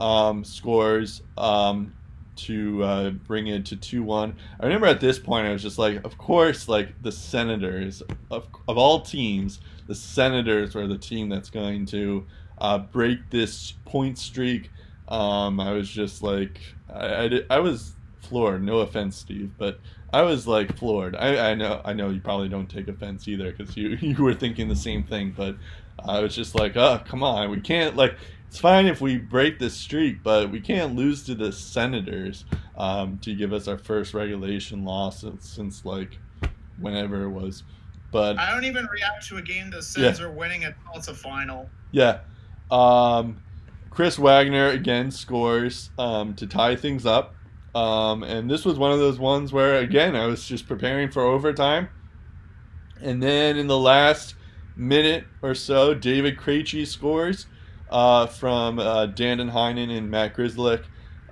um, 0.00 0.44
scores 0.44 1.22
um, 1.38 1.94
to 2.36 2.82
uh, 2.82 3.10
bring 3.10 3.48
it 3.48 3.66
to 3.66 3.76
2 3.76 4.02
1. 4.02 4.36
I 4.58 4.64
remember 4.64 4.86
at 4.86 5.00
this 5.00 5.18
point, 5.18 5.46
I 5.46 5.52
was 5.52 5.62
just 5.62 5.78
like, 5.78 6.04
of 6.04 6.16
course, 6.18 6.68
like 6.68 7.00
the 7.02 7.12
Senators, 7.12 8.02
of, 8.30 8.48
of 8.66 8.78
all 8.78 9.02
teams, 9.02 9.60
the 9.86 9.94
Senators 9.94 10.74
are 10.74 10.86
the 10.86 10.98
team 10.98 11.28
that's 11.28 11.50
going 11.50 11.86
to 11.86 12.26
uh, 12.60 12.78
break 12.78 13.30
this 13.30 13.72
point 13.84 14.18
streak. 14.18 14.70
Um, 15.08 15.58
I 15.60 15.72
was 15.72 15.88
just 15.88 16.22
like, 16.22 16.60
I, 16.92 17.24
I, 17.24 17.28
did- 17.28 17.46
I 17.50 17.58
was 17.58 17.94
floored. 18.20 18.62
No 18.62 18.78
offense, 18.80 19.16
Steve, 19.16 19.50
but 19.58 19.80
I 20.12 20.22
was 20.22 20.46
like 20.46 20.76
floored. 20.76 21.16
I, 21.16 21.50
I 21.50 21.54
know 21.54 21.80
I 21.84 21.92
know 21.92 22.10
you 22.10 22.20
probably 22.20 22.48
don't 22.48 22.68
take 22.68 22.88
offense 22.88 23.26
either 23.28 23.52
because 23.52 23.76
you 23.76 23.90
you 24.00 24.22
were 24.22 24.34
thinking 24.34 24.68
the 24.68 24.76
same 24.76 25.02
thing, 25.02 25.34
but 25.36 25.56
I 26.06 26.20
was 26.20 26.34
just 26.34 26.54
like, 26.54 26.76
oh 26.76 27.00
come 27.06 27.22
on, 27.22 27.50
we 27.50 27.60
can't 27.60 27.96
like. 27.96 28.14
It's 28.48 28.58
fine 28.58 28.86
if 28.86 29.00
we 29.00 29.16
break 29.16 29.60
this 29.60 29.74
streak, 29.74 30.24
but 30.24 30.50
we 30.50 30.58
can't 30.60 30.96
lose 30.96 31.22
to 31.26 31.36
the 31.36 31.52
Senators 31.52 32.44
um, 32.76 33.16
to 33.18 33.32
give 33.32 33.52
us 33.52 33.68
our 33.68 33.78
first 33.78 34.12
regulation 34.12 34.84
loss 34.84 35.20
since, 35.20 35.48
since 35.48 35.84
like 35.84 36.18
whenever 36.80 37.22
it 37.22 37.30
was. 37.30 37.62
But 38.10 38.40
I 38.40 38.50
don't 38.52 38.64
even 38.64 38.86
react 38.86 39.28
to 39.28 39.36
a 39.36 39.42
game 39.42 39.70
the 39.70 39.80
Sens 39.80 40.20
are 40.20 40.32
winning 40.32 40.64
until 40.64 40.80
it's 40.96 41.06
a 41.06 41.14
final. 41.14 41.70
Yeah. 41.92 42.20
Um, 42.70 43.42
Chris 43.90 44.16
Wagner 44.16 44.68
again 44.68 45.10
scores 45.10 45.90
um, 45.98 46.34
to 46.34 46.46
tie 46.46 46.76
things 46.76 47.06
up. 47.06 47.34
Um, 47.74 48.22
and 48.22 48.50
this 48.50 48.64
was 48.64 48.78
one 48.78 48.92
of 48.92 48.98
those 48.98 49.18
ones 49.18 49.52
where, 49.52 49.76
again, 49.76 50.16
I 50.16 50.26
was 50.26 50.46
just 50.46 50.66
preparing 50.66 51.10
for 51.10 51.22
overtime. 51.22 51.88
And 53.00 53.22
then 53.22 53.56
in 53.56 53.66
the 53.66 53.78
last 53.78 54.34
minute 54.76 55.24
or 55.42 55.54
so, 55.54 55.94
David 55.94 56.36
Krejci 56.36 56.86
scores 56.86 57.46
uh, 57.90 58.26
from 58.26 58.78
uh, 58.78 59.06
Danton 59.06 59.50
Heinen 59.50 59.96
and 59.96 60.10
Matt 60.10 60.36
Grzelcyk. 60.36 60.84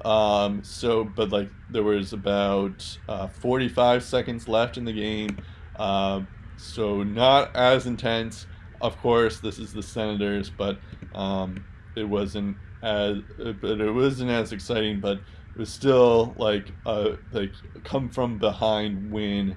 Um, 0.05 0.63
so, 0.63 1.05
but 1.05 1.31
like 1.31 1.51
there 1.71 1.83
was 1.83 2.13
about 2.13 2.99
uh, 3.09 3.27
45 3.29 4.05
seconds 4.05 4.49
left 4.49 4.77
in 4.77 4.85
the 4.85 4.93
game. 4.93 5.39
Uh, 5.77 6.23
so 6.57 7.03
not 7.03 7.55
as 7.57 7.87
intense. 7.87 8.47
Of 8.81 8.97
course, 8.99 9.41
this 9.41 9.59
is 9.59 9.73
the 9.73 9.83
Senators, 9.83 10.51
but 10.51 10.79
um, 11.15 11.65
it 11.97 12.05
wasn't 12.05 12.57
as 12.83 13.19
but 13.39 13.81
it 13.81 13.93
wasn't 13.93 14.31
as 14.31 14.53
exciting. 14.53 15.01
But 15.01 15.19
it 15.19 15.59
was 15.59 15.73
still 15.73 16.35
like 16.39 16.73
a 16.87 17.17
like 17.33 17.53
come 17.85 18.09
from 18.09 18.39
behind 18.39 19.11
win 19.11 19.57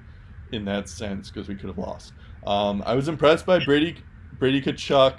in 0.52 0.64
that 0.64 0.88
sense 0.88 1.30
because 1.30 1.48
we 1.48 1.54
could 1.54 1.68
have 1.68 1.78
lost. 1.78 2.12
Um, 2.46 2.82
I 2.84 2.94
was 2.94 3.08
impressed 3.08 3.46
by 3.46 3.64
Brady 3.64 3.96
Brady 4.38 4.60
Tkachuk. 4.60 5.18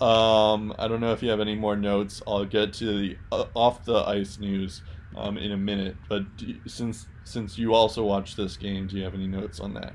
Um, 0.00 0.74
I 0.78 0.88
don't 0.88 1.00
know 1.00 1.12
if 1.12 1.22
you 1.22 1.30
have 1.30 1.40
any 1.40 1.54
more 1.54 1.76
notes. 1.76 2.22
I'll 2.26 2.44
get 2.44 2.72
to 2.74 2.84
the 2.84 3.16
uh, 3.32 3.46
off 3.54 3.84
the 3.84 3.96
ice 3.96 4.38
news 4.38 4.82
um, 5.16 5.38
in 5.38 5.52
a 5.52 5.56
minute. 5.56 5.96
But 6.08 6.36
do 6.36 6.54
since 6.66 7.06
since 7.24 7.58
you 7.58 7.74
also 7.74 8.04
watched 8.04 8.36
this 8.36 8.56
game, 8.56 8.86
do 8.86 8.96
you 8.96 9.04
have 9.04 9.14
any 9.14 9.26
notes 9.26 9.60
on 9.60 9.74
that? 9.74 9.94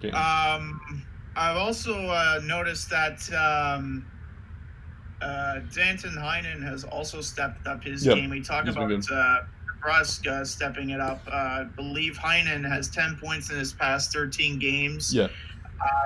game? 0.00 0.14
Um, 0.14 1.04
I've 1.36 1.56
also 1.56 2.06
uh, 2.06 2.40
noticed 2.44 2.90
that 2.90 3.20
um, 3.32 4.06
uh, 5.20 5.60
Danton 5.74 6.12
Heinen 6.16 6.62
has 6.62 6.84
also 6.84 7.20
stepped 7.20 7.66
up 7.66 7.82
his 7.82 8.04
Yep, 8.06 8.16
game. 8.16 8.30
We 8.30 8.40
talk 8.40 8.66
he's 8.66 8.76
about 8.76 9.10
uh, 9.10 9.38
uh, 10.28 10.44
stepping 10.44 10.90
it 10.90 11.00
up. 11.00 11.22
Uh, 11.26 11.30
I 11.30 11.64
believe 11.76 12.16
Heinen 12.16 12.66
has 12.68 12.88
10 12.88 13.16
points 13.22 13.50
in 13.50 13.58
his 13.58 13.72
past 13.72 14.12
13 14.12 14.58
games. 14.58 15.12
yeah, 15.14 15.28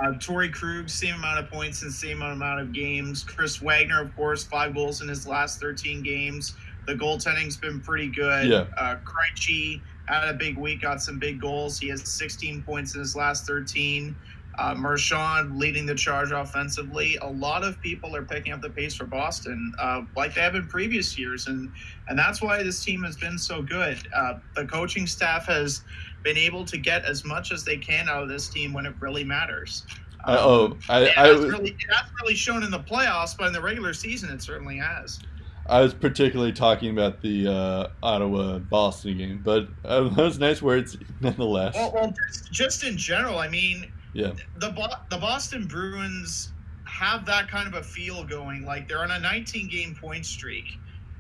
Uh, 0.02 0.12
Torey 0.14 0.52
Krug, 0.52 0.88
same 0.88 1.14
amount 1.16 1.38
of 1.38 1.50
points 1.50 1.82
and 1.82 1.92
same 1.92 2.22
amount 2.22 2.60
of 2.60 2.72
games. 2.72 3.22
Chris 3.22 3.60
Wagner, 3.60 4.00
of 4.00 4.14
course, 4.16 4.44
five 4.44 4.74
goals 4.74 5.02
in 5.02 5.08
his 5.08 5.26
last 5.26 5.60
13 5.60 6.02
games. 6.02 6.54
The 6.86 6.94
goaltending's 6.94 7.56
been 7.56 7.80
pretty 7.80 8.08
good. 8.08 8.48
Yeah. 8.48 8.64
Uh, 8.78 8.96
Krejci 9.04 9.80
had 10.06 10.28
a 10.28 10.32
big 10.34 10.56
week, 10.56 10.80
got 10.80 11.02
some 11.02 11.18
big 11.18 11.38
goals. 11.40 11.78
He 11.78 11.88
has 11.90 12.08
16 12.08 12.62
points 12.62 12.94
in 12.94 13.00
his 13.00 13.14
last 13.14 13.46
13. 13.46 14.16
Uh, 14.58 14.74
Marchand 14.74 15.56
leading 15.56 15.86
the 15.86 15.94
charge 15.94 16.32
offensively. 16.32 17.16
A 17.22 17.26
lot 17.26 17.62
of 17.62 17.80
people 17.80 18.16
are 18.16 18.24
picking 18.24 18.52
up 18.52 18.60
the 18.60 18.70
pace 18.70 18.94
for 18.94 19.04
Boston, 19.04 19.72
uh, 19.78 20.02
like 20.16 20.34
they 20.34 20.40
have 20.40 20.56
in 20.56 20.66
previous 20.66 21.16
years, 21.16 21.46
and 21.46 21.70
and 22.08 22.18
that's 22.18 22.42
why 22.42 22.60
this 22.62 22.84
team 22.84 23.04
has 23.04 23.16
been 23.16 23.38
so 23.38 23.62
good. 23.62 23.98
Uh, 24.14 24.34
the 24.56 24.64
coaching 24.64 25.06
staff 25.06 25.46
has 25.46 25.82
been 26.24 26.36
able 26.36 26.64
to 26.64 26.76
get 26.76 27.04
as 27.04 27.24
much 27.24 27.52
as 27.52 27.64
they 27.64 27.76
can 27.76 28.08
out 28.08 28.24
of 28.24 28.28
this 28.28 28.48
team 28.48 28.72
when 28.72 28.84
it 28.84 28.94
really 28.98 29.22
matters. 29.22 29.86
I, 30.24 30.36
oh, 30.36 30.76
I, 30.88 31.08
I, 31.16 31.28
has 31.28 31.40
really, 31.40 31.70
it 31.70 31.76
has 31.94 32.10
really 32.20 32.34
shown 32.34 32.64
in 32.64 32.72
the 32.72 32.80
playoffs, 32.80 33.38
but 33.38 33.46
in 33.46 33.52
the 33.52 33.60
regular 33.60 33.94
season, 33.94 34.30
it 34.30 34.42
certainly 34.42 34.76
has. 34.78 35.20
I 35.68 35.82
was 35.82 35.92
particularly 35.94 36.52
talking 36.52 36.90
about 36.90 37.20
the 37.20 37.46
uh, 37.46 37.88
Ottawa 38.02 38.58
Boston 38.58 39.18
game, 39.18 39.40
but 39.44 39.68
uh, 39.84 40.08
those 40.14 40.38
nice 40.38 40.62
words 40.62 40.96
nonetheless. 41.20 41.74
Well, 41.74 41.92
well 41.94 42.14
just, 42.26 42.52
just 42.52 42.84
in 42.84 42.96
general, 42.96 43.38
I 43.38 43.48
mean, 43.48 43.92
Yeah. 44.12 44.32
the 44.56 44.70
Bo- 44.70 44.88
the 45.10 45.18
Boston 45.18 45.66
Bruins 45.66 46.52
have 46.84 47.26
that 47.26 47.48
kind 47.48 47.68
of 47.68 47.74
a 47.74 47.82
feel 47.82 48.24
going. 48.24 48.64
Like 48.64 48.88
they're 48.88 49.02
on 49.02 49.10
a 49.10 49.18
19 49.20 49.68
game 49.68 49.94
point 49.94 50.24
streak. 50.26 50.64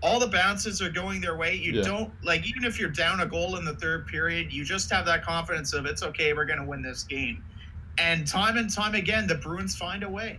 All 0.00 0.18
the 0.20 0.26
bounces 0.28 0.80
are 0.80 0.90
going 0.90 1.20
their 1.20 1.36
way. 1.36 1.54
You 1.56 1.72
Yeah. 1.74 1.82
don't 1.82 2.24
like 2.24 2.46
even 2.46 2.64
if 2.64 2.78
you're 2.78 2.88
down 2.90 3.20
a 3.20 3.26
goal 3.26 3.56
in 3.56 3.64
the 3.64 3.74
third 3.74 4.06
period, 4.06 4.52
you 4.52 4.64
just 4.64 4.90
have 4.90 5.04
that 5.06 5.24
confidence 5.24 5.72
of 5.74 5.86
it's 5.86 6.02
okay, 6.02 6.32
we're 6.32 6.44
going 6.46 6.60
to 6.60 6.64
win 6.64 6.82
this 6.82 7.02
game. 7.02 7.44
And 7.98 8.26
time 8.26 8.56
and 8.56 8.72
time 8.72 8.94
again, 8.94 9.26
the 9.26 9.34
Bruins 9.34 9.76
find 9.76 10.02
a 10.04 10.08
way. 10.08 10.38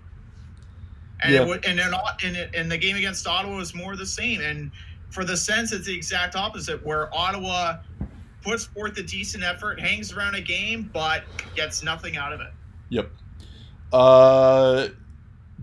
And 1.22 1.34
Yeah. 1.34 1.42
it 1.42 1.48
would, 1.48 1.66
and 1.66 1.80
in, 1.80 2.36
in, 2.36 2.56
in 2.56 2.70
the 2.70 2.78
game 2.78 2.96
against 2.96 3.28
Ottawa 3.28 3.58
was 3.58 3.76
more 3.76 3.96
the 3.98 4.06
same. 4.06 4.40
And 4.42 4.72
for 5.10 5.26
the 5.26 5.36
sense, 5.36 5.74
it's 5.74 5.86
the 5.86 5.94
exact 5.96 6.36
opposite, 6.36 6.84
where 6.86 7.14
Ottawa 7.14 7.80
puts 8.44 8.66
forth 8.66 8.98
a 8.98 9.04
decent 9.04 9.44
effort, 9.44 9.80
hangs 9.80 10.14
around 10.14 10.36
a 10.36 10.42
game, 10.42 10.90
but 10.94 11.24
gets 11.56 11.84
nothing 11.84 12.18
out 12.18 12.34
of 12.34 12.42
it. 12.42 12.52
Yep. 12.90 13.12
Uh, 13.92 14.88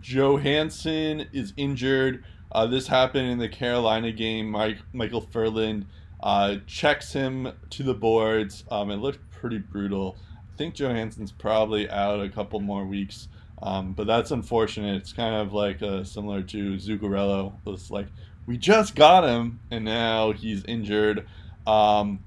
Johansson 0.00 1.26
is 1.32 1.52
injured. 1.56 2.24
Uh, 2.52 2.66
this 2.66 2.86
happened 2.86 3.28
in 3.28 3.38
the 3.38 3.48
Carolina 3.48 4.12
game. 4.12 4.50
Mike, 4.50 4.78
Michael 4.92 5.20
Ferland 5.20 5.86
uh, 6.20 6.56
checks 6.66 7.12
him 7.12 7.52
to 7.70 7.82
the 7.82 7.94
boards. 7.94 8.64
Um, 8.70 8.90
it 8.90 8.96
looked 8.96 9.30
pretty 9.30 9.58
brutal. 9.58 10.16
I 10.52 10.56
think 10.56 10.74
Johansson's 10.74 11.32
probably 11.32 11.90
out 11.90 12.20
a 12.20 12.28
couple 12.28 12.60
more 12.60 12.84
weeks. 12.84 13.28
Um, 13.62 13.92
but 13.92 14.06
that's 14.06 14.30
unfortunate. 14.30 14.96
It's 14.96 15.12
kind 15.12 15.34
of 15.34 15.52
like 15.52 15.82
uh, 15.82 16.04
similar 16.04 16.42
to 16.42 16.74
Zuccarello. 16.74 17.54
It's 17.66 17.90
like, 17.90 18.06
we 18.46 18.56
just 18.56 18.94
got 18.94 19.24
him, 19.24 19.60
and 19.70 19.84
now 19.84 20.32
he's 20.32 20.64
injured. 20.64 21.26
Um, 21.66 22.20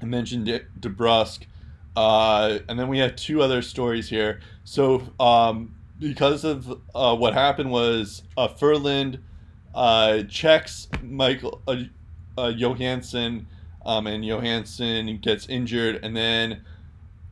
I 0.00 0.04
mentioned 0.04 0.46
De- 0.46 0.66
DeBrusk. 0.80 1.46
Uh, 1.96 2.58
and 2.68 2.78
then 2.78 2.88
we 2.88 2.98
have 2.98 3.16
two 3.16 3.42
other 3.42 3.62
stories 3.62 4.08
here. 4.08 4.40
So, 4.64 5.02
um, 5.18 5.74
because 5.98 6.44
of 6.44 6.80
uh, 6.94 7.16
what 7.16 7.32
happened 7.32 7.70
was 7.70 8.22
uh, 8.36 8.48
Ferland 8.48 9.22
uh, 9.74 10.22
checks 10.24 10.88
Michael 11.02 11.62
uh, 11.66 11.76
uh, 12.36 12.50
Johansson, 12.50 13.46
um, 13.84 14.06
and 14.06 14.24
Johansson 14.24 15.18
gets 15.18 15.48
injured, 15.48 16.00
and 16.02 16.16
then 16.16 16.64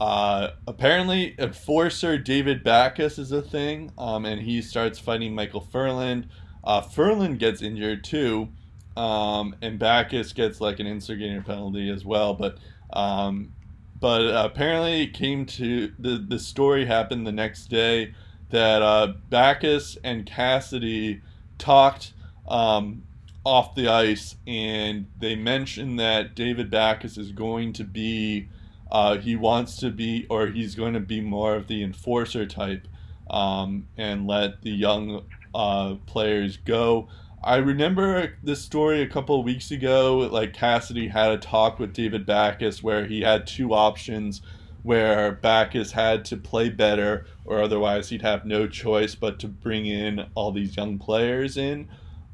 uh, 0.00 0.50
apparently, 0.66 1.34
enforcer 1.38 2.18
David 2.18 2.64
Backes 2.64 3.18
is 3.18 3.32
a 3.32 3.42
thing, 3.42 3.92
um, 3.96 4.24
and 4.24 4.40
he 4.40 4.60
starts 4.60 4.98
fighting 4.98 5.34
Michael 5.34 5.60
Ferland. 5.60 6.28
Uh, 6.62 6.80
Ferland 6.80 7.38
gets 7.38 7.62
injured 7.62 8.04
too, 8.04 8.48
um, 8.96 9.56
and 9.62 9.78
Backes 9.78 10.32
gets 10.32 10.60
like 10.60 10.80
an 10.80 10.86
instigator 10.86 11.42
penalty 11.42 11.90
as 11.90 12.04
well. 12.04 12.34
But 12.34 12.58
um, 12.92 13.52
but 14.00 14.22
apparently, 14.22 15.02
it 15.02 15.14
came 15.14 15.46
to 15.46 15.92
the 15.98 16.24
the 16.28 16.38
story 16.38 16.84
happened 16.84 17.26
the 17.26 17.32
next 17.32 17.66
day 17.66 18.14
that 18.50 18.82
uh, 18.82 19.14
Backes 19.30 19.98
and 20.04 20.26
Cassidy 20.26 21.22
talked 21.58 22.12
um, 22.46 23.02
off 23.44 23.74
the 23.74 23.88
ice, 23.88 24.36
and 24.46 25.06
they 25.18 25.34
mentioned 25.34 25.98
that 25.98 26.34
David 26.34 26.70
Backes 26.70 27.16
is 27.16 27.32
going 27.32 27.72
to 27.74 27.84
be 27.84 28.48
uh, 28.90 29.18
he 29.18 29.34
wants 29.34 29.76
to 29.78 29.90
be, 29.90 30.26
or 30.30 30.46
he's 30.46 30.76
going 30.76 30.94
to 30.94 31.00
be 31.00 31.20
more 31.20 31.56
of 31.56 31.66
the 31.66 31.82
enforcer 31.82 32.46
type 32.46 32.86
um, 33.28 33.88
and 33.96 34.26
let 34.26 34.62
the 34.62 34.70
young 34.70 35.24
uh, 35.52 35.94
players 36.06 36.58
go. 36.58 37.08
I 37.44 37.56
remember 37.56 38.34
this 38.42 38.62
story 38.62 39.02
a 39.02 39.06
couple 39.06 39.38
of 39.38 39.44
weeks 39.44 39.70
ago. 39.70 40.28
Like 40.32 40.54
Cassidy 40.54 41.08
had 41.08 41.30
a 41.30 41.38
talk 41.38 41.78
with 41.78 41.92
David 41.92 42.24
Backes 42.24 42.82
where 42.82 43.06
he 43.06 43.20
had 43.20 43.46
two 43.46 43.74
options 43.74 44.40
where 44.82 45.32
Backes 45.32 45.92
had 45.92 46.24
to 46.26 46.36
play 46.36 46.70
better 46.70 47.26
or 47.44 47.62
otherwise 47.62 48.08
he'd 48.08 48.22
have 48.22 48.44
no 48.44 48.66
choice 48.66 49.14
but 49.14 49.38
to 49.40 49.48
bring 49.48 49.86
in 49.86 50.26
all 50.34 50.52
these 50.52 50.76
young 50.76 50.98
players 50.98 51.56
in 51.56 51.88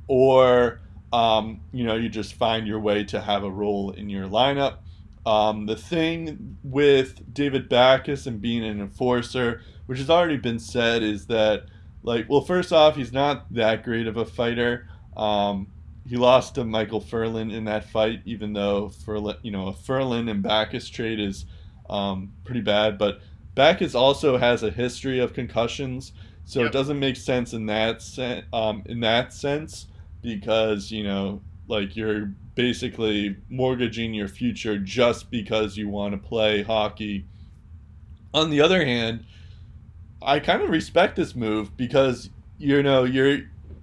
or 0.06 0.80
um, 1.12 1.60
you 1.72 1.84
know 1.84 1.96
you 1.96 2.08
just 2.08 2.34
find 2.34 2.66
your 2.66 2.80
way 2.80 3.04
to 3.04 3.20
have 3.20 3.44
a 3.44 3.50
role 3.50 3.90
in 3.90 4.08
your 4.08 4.26
lineup 4.26 4.78
um, 5.26 5.66
the 5.66 5.76
thing 5.76 6.56
with 6.62 7.32
David 7.34 7.68
Backes 7.68 8.26
and 8.26 8.40
being 8.40 8.64
an 8.64 8.80
enforcer, 8.80 9.62
which 9.86 9.98
has 9.98 10.08
already 10.08 10.38
been 10.38 10.58
said, 10.58 11.02
is 11.02 11.26
that, 11.26 11.66
like, 12.02 12.28
well, 12.28 12.40
first 12.40 12.72
off, 12.72 12.96
he's 12.96 13.12
not 13.12 13.52
that 13.52 13.84
great 13.84 14.06
of 14.06 14.16
a 14.16 14.24
fighter. 14.24 14.88
Um, 15.20 15.66
he 16.08 16.16
lost 16.16 16.54
to 16.54 16.64
Michael 16.64 17.00
Ferland 17.00 17.52
in 17.52 17.64
that 17.66 17.84
fight, 17.84 18.22
even 18.24 18.54
though 18.54 18.88
Ferland, 18.88 19.38
you 19.42 19.52
know, 19.52 19.68
a 19.68 19.72
Ferland 19.72 20.30
and 20.30 20.42
Backes 20.42 20.88
trade 20.88 21.20
is 21.20 21.44
um, 21.90 22.32
pretty 22.42 22.62
bad. 22.62 22.96
But 22.96 23.20
Backes 23.54 23.94
also 23.94 24.38
has 24.38 24.62
a 24.62 24.70
history 24.70 25.18
of 25.20 25.34
concussions, 25.34 26.12
so 26.46 26.60
yep. 26.60 26.70
it 26.70 26.72
doesn't 26.72 26.98
make 26.98 27.16
sense 27.16 27.52
in 27.52 27.66
that 27.66 28.00
sen- 28.00 28.44
um, 28.54 28.82
in 28.86 29.00
that 29.00 29.34
sense 29.34 29.86
because 30.22 30.90
you 30.90 31.04
know, 31.04 31.42
like 31.68 31.94
you're 31.96 32.32
basically 32.54 33.36
mortgaging 33.50 34.14
your 34.14 34.28
future 34.28 34.78
just 34.78 35.30
because 35.30 35.76
you 35.76 35.88
want 35.90 36.12
to 36.12 36.18
play 36.18 36.62
hockey. 36.62 37.26
On 38.32 38.48
the 38.48 38.62
other 38.62 38.84
hand, 38.84 39.24
I 40.22 40.40
kind 40.40 40.62
of 40.62 40.70
respect 40.70 41.16
this 41.16 41.36
move 41.36 41.76
because 41.76 42.30
you 42.56 42.82
know 42.82 43.04
you're 43.04 43.40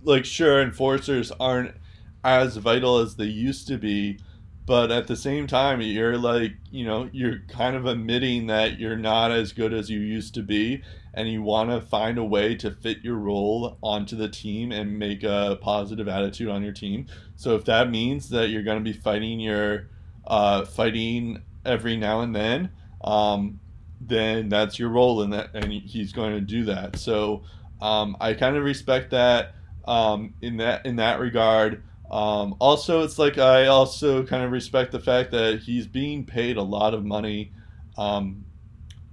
like 0.08 0.26
sure 0.26 0.62
enforcers 0.62 1.32
aren't 1.40 1.76
as 2.24 2.58
vital 2.58 2.98
as 2.98 3.16
they 3.16 3.26
used 3.26 3.68
to 3.68 3.78
be, 3.78 4.20
but 4.66 4.92
at 4.92 5.08
the 5.08 5.16
same 5.16 5.48
time 5.48 5.82
you're 5.82 6.18
like 6.18 6.54
you 6.72 6.86
know 6.86 7.10
you're 7.14 7.40
kind 7.48 7.76
of 7.76 7.86
admitting 7.86 8.48
that 8.48 8.80
you're 8.80 8.98
not 8.98 9.32
as 9.32 9.52
good 9.52 9.74
as 9.74 9.90
you 9.90 10.00
used 10.00 10.34
to 10.34 10.42
be 10.42 10.82
and 11.14 11.30
you 11.30 11.42
want 11.42 11.70
to 11.70 11.82
find 11.82 12.20
a 12.20 12.24
way 12.24 12.54
to 12.54 12.70
fit 12.70 13.00
your 13.04 13.16
role 13.16 13.78
onto 13.82 14.16
the 14.16 14.30
team 14.30 14.72
and 14.72 15.00
make 15.00 15.24
a 15.24 15.58
positive 15.62 16.08
attitude 16.08 16.48
on 16.48 16.62
your 16.62 16.72
team. 16.72 17.08
So 17.36 17.56
if 17.56 17.66
that 17.66 17.90
means 17.90 18.30
that 18.30 18.50
you're 18.50 18.62
going 18.62 18.78
to 18.78 18.84
be 18.84 18.94
fighting 18.96 19.40
your 19.40 19.90
uh, 20.28 20.66
fighting 20.66 21.42
every 21.66 21.98
now 21.98 22.22
and 22.22 22.36
then, 22.36 22.70
um, 23.04 23.60
then 24.00 24.50
that's 24.50 24.78
your 24.78 24.90
role 24.90 25.24
in 25.24 25.32
that, 25.32 25.56
and 25.56 25.72
he's 25.72 26.14
going 26.14 26.34
to 26.34 26.42
do 26.42 26.66
that. 26.66 26.98
So 26.98 27.44
um, 27.82 28.16
I 28.20 28.34
kind 28.34 28.56
of 28.56 28.64
respect 28.64 29.10
that 29.12 29.56
um, 29.88 30.34
in 30.42 30.58
that 30.58 30.86
in 30.86 30.98
that 30.98 31.20
regard. 31.20 31.84
Um, 32.12 32.56
also, 32.60 33.04
it's 33.04 33.18
like 33.18 33.38
I 33.38 33.68
also 33.68 34.24
kind 34.26 34.44
of 34.44 34.52
respect 34.52 34.92
the 34.92 35.00
fact 35.00 35.32
that 35.32 35.60
he's 35.60 35.88
being 35.88 36.26
paid 36.26 36.58
a 36.58 36.62
lot 36.62 36.94
of 36.94 37.04
money 37.04 37.52
um, 37.98 38.46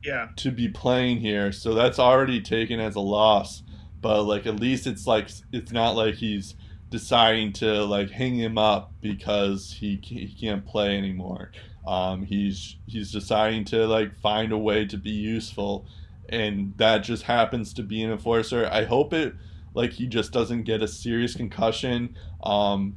yeah. 0.04 0.28
to 0.36 0.50
be 0.50 0.68
playing 0.68 1.18
here. 1.18 1.50
So 1.52 1.74
that's 1.74 1.98
already 1.98 2.40
taken 2.40 2.80
as 2.80 2.94
a 2.94 3.00
loss. 3.00 3.62
But 4.00 4.24
like 4.24 4.46
at 4.46 4.60
least 4.60 4.86
it's 4.86 5.06
like 5.06 5.30
it's 5.52 5.72
not 5.72 5.96
like 5.96 6.16
he's 6.16 6.54
deciding 6.90 7.52
to 7.54 7.84
like 7.84 8.10
hang 8.10 8.36
him 8.36 8.58
up 8.58 8.92
because 9.00 9.76
he, 9.80 9.98
he 10.02 10.28
can't 10.28 10.66
play 10.66 10.96
anymore. 10.98 11.52
Um, 11.86 12.24
he's 12.24 12.76
he's 12.86 13.10
deciding 13.10 13.64
to 13.66 13.86
like 13.86 14.14
find 14.20 14.52
a 14.52 14.58
way 14.58 14.84
to 14.86 14.96
be 14.96 15.10
useful. 15.10 15.86
And 16.28 16.74
that 16.76 16.98
just 16.98 17.24
happens 17.24 17.74
to 17.74 17.82
be 17.82 18.02
an 18.02 18.12
enforcer. 18.12 18.68
I 18.70 18.84
hope 18.84 19.12
it 19.12 19.34
like 19.74 19.92
he 19.92 20.06
just 20.06 20.32
doesn't 20.32 20.62
get 20.62 20.82
a 20.82 20.88
serious 20.88 21.34
concussion 21.34 22.16
um, 22.42 22.96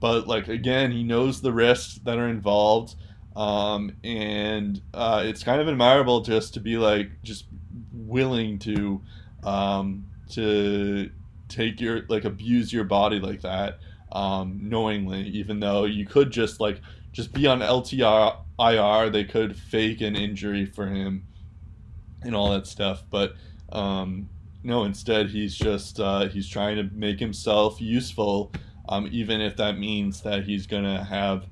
but 0.00 0.26
like 0.26 0.48
again 0.48 0.90
he 0.92 1.02
knows 1.02 1.40
the 1.40 1.52
risks 1.52 2.00
that 2.04 2.18
are 2.18 2.28
involved 2.28 2.94
um, 3.36 3.92
and 4.02 4.82
uh, 4.94 5.22
it's 5.24 5.42
kind 5.42 5.60
of 5.60 5.68
admirable 5.68 6.20
just 6.20 6.54
to 6.54 6.60
be 6.60 6.76
like 6.76 7.10
just 7.22 7.46
willing 7.92 8.58
to 8.58 9.00
um, 9.44 10.04
to 10.30 11.10
take 11.48 11.80
your 11.80 12.02
like 12.08 12.24
abuse 12.24 12.72
your 12.72 12.84
body 12.84 13.20
like 13.20 13.40
that 13.40 13.78
um, 14.12 14.58
knowingly, 14.62 15.22
even 15.28 15.60
though 15.60 15.84
you 15.84 16.06
could 16.06 16.30
just 16.30 16.60
like 16.60 16.80
just 17.12 17.32
be 17.32 17.46
on 17.46 17.60
LTR 17.60 18.36
IR, 18.58 19.10
they 19.10 19.24
could 19.24 19.56
fake 19.56 20.00
an 20.00 20.16
injury 20.16 20.64
for 20.64 20.86
him 20.86 21.26
and 22.22 22.34
all 22.34 22.50
that 22.50 22.66
stuff, 22.66 23.04
but 23.10 23.34
um, 23.70 24.28
no, 24.68 24.84
instead 24.84 25.30
he's 25.30 25.54
just 25.54 25.98
uh, 25.98 26.28
he's 26.28 26.46
trying 26.46 26.76
to 26.76 26.94
make 26.94 27.18
himself 27.18 27.80
useful, 27.80 28.52
um, 28.90 29.08
even 29.10 29.40
if 29.40 29.56
that 29.56 29.78
means 29.78 30.20
that 30.20 30.44
he's 30.44 30.66
gonna 30.66 31.02
have 31.02 31.46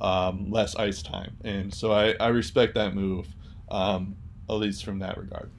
um, 0.00 0.50
less 0.50 0.74
ice 0.76 1.02
time. 1.02 1.36
And 1.44 1.72
so 1.72 1.92
I, 1.92 2.14
I 2.18 2.28
respect 2.28 2.74
that 2.76 2.94
move, 2.94 3.28
um, 3.70 4.16
at 4.48 4.54
least 4.54 4.86
from 4.86 5.00
that 5.00 5.18
regard. 5.18 5.50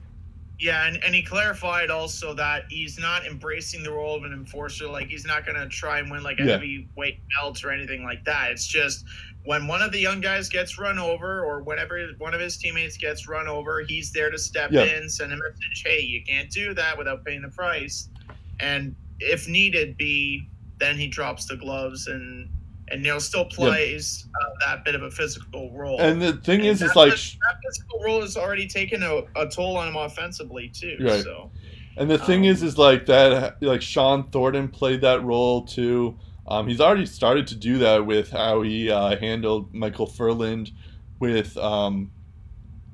Yeah, 0.60 0.86
and, 0.86 1.02
and 1.02 1.14
he 1.14 1.22
clarified 1.22 1.90
also 1.90 2.32
that 2.34 2.64
he's 2.68 2.98
not 2.98 3.26
embracing 3.26 3.82
the 3.82 3.90
role 3.90 4.16
of 4.16 4.22
an 4.22 4.32
enforcer. 4.32 4.86
Like 4.86 5.08
he's 5.08 5.26
not 5.26 5.44
going 5.44 5.58
to 5.58 5.68
try 5.68 5.98
and 5.98 6.10
win 6.10 6.22
like 6.22 6.38
a 6.38 6.44
yeah. 6.44 6.52
heavyweight 6.52 7.20
belt 7.34 7.64
or 7.64 7.72
anything 7.72 8.04
like 8.04 8.24
that. 8.24 8.52
It's 8.52 8.66
just 8.66 9.04
when 9.44 9.66
one 9.66 9.82
of 9.82 9.92
the 9.92 9.98
young 9.98 10.20
guys 10.20 10.48
gets 10.48 10.78
run 10.78 10.98
over 10.98 11.44
or 11.44 11.62
whenever 11.62 12.08
one 12.18 12.34
of 12.34 12.40
his 12.40 12.56
teammates 12.56 12.96
gets 12.96 13.28
run 13.28 13.48
over, 13.48 13.82
he's 13.86 14.12
there 14.12 14.30
to 14.30 14.38
step 14.38 14.70
yeah. 14.72 14.84
in, 14.84 15.08
send 15.08 15.32
a 15.32 15.36
message, 15.36 15.82
hey, 15.84 16.00
you 16.00 16.22
can't 16.24 16.50
do 16.50 16.72
that 16.74 16.96
without 16.96 17.24
paying 17.24 17.42
the 17.42 17.48
price. 17.48 18.08
And 18.60 18.94
if 19.20 19.48
needed 19.48 19.96
be, 19.96 20.48
then 20.78 20.96
he 20.96 21.08
drops 21.08 21.46
the 21.46 21.56
gloves 21.56 22.06
and 22.06 22.48
and 22.90 23.02
Neil 23.02 23.20
still 23.20 23.46
plays 23.46 24.26
yeah. 24.26 24.46
uh, 24.46 24.76
that 24.76 24.84
bit 24.84 24.94
of 24.94 25.02
a 25.02 25.10
physical 25.10 25.70
role. 25.72 26.00
And 26.00 26.20
the 26.20 26.34
thing 26.34 26.60
and 26.60 26.68
is, 26.68 26.82
it's 26.82 26.96
like 26.96 27.10
that 27.10 27.56
physical 27.64 28.00
role 28.04 28.20
has 28.20 28.36
already 28.36 28.66
taken 28.66 29.02
a, 29.02 29.22
a 29.36 29.48
toll 29.48 29.76
on 29.76 29.88
him 29.88 29.96
offensively 29.96 30.68
too. 30.68 30.96
Right. 31.00 31.22
So. 31.22 31.50
And 31.96 32.10
the 32.10 32.18
thing 32.18 32.40
um, 32.40 32.46
is, 32.46 32.62
is 32.62 32.76
like 32.76 33.06
that, 33.06 33.62
like 33.62 33.80
Shawn 33.80 34.28
Thornton 34.30 34.68
played 34.68 35.00
that 35.02 35.22
role 35.22 35.64
too. 35.64 36.18
Um, 36.46 36.68
he's 36.68 36.80
already 36.80 37.06
started 37.06 37.46
to 37.46 37.54
do 37.54 37.78
that 37.78 38.04
with 38.04 38.30
how 38.30 38.62
he 38.62 38.90
uh, 38.90 39.16
handled 39.16 39.72
Michael 39.72 40.06
Ferland 40.06 40.72
with, 41.18 41.56
um, 41.56 42.10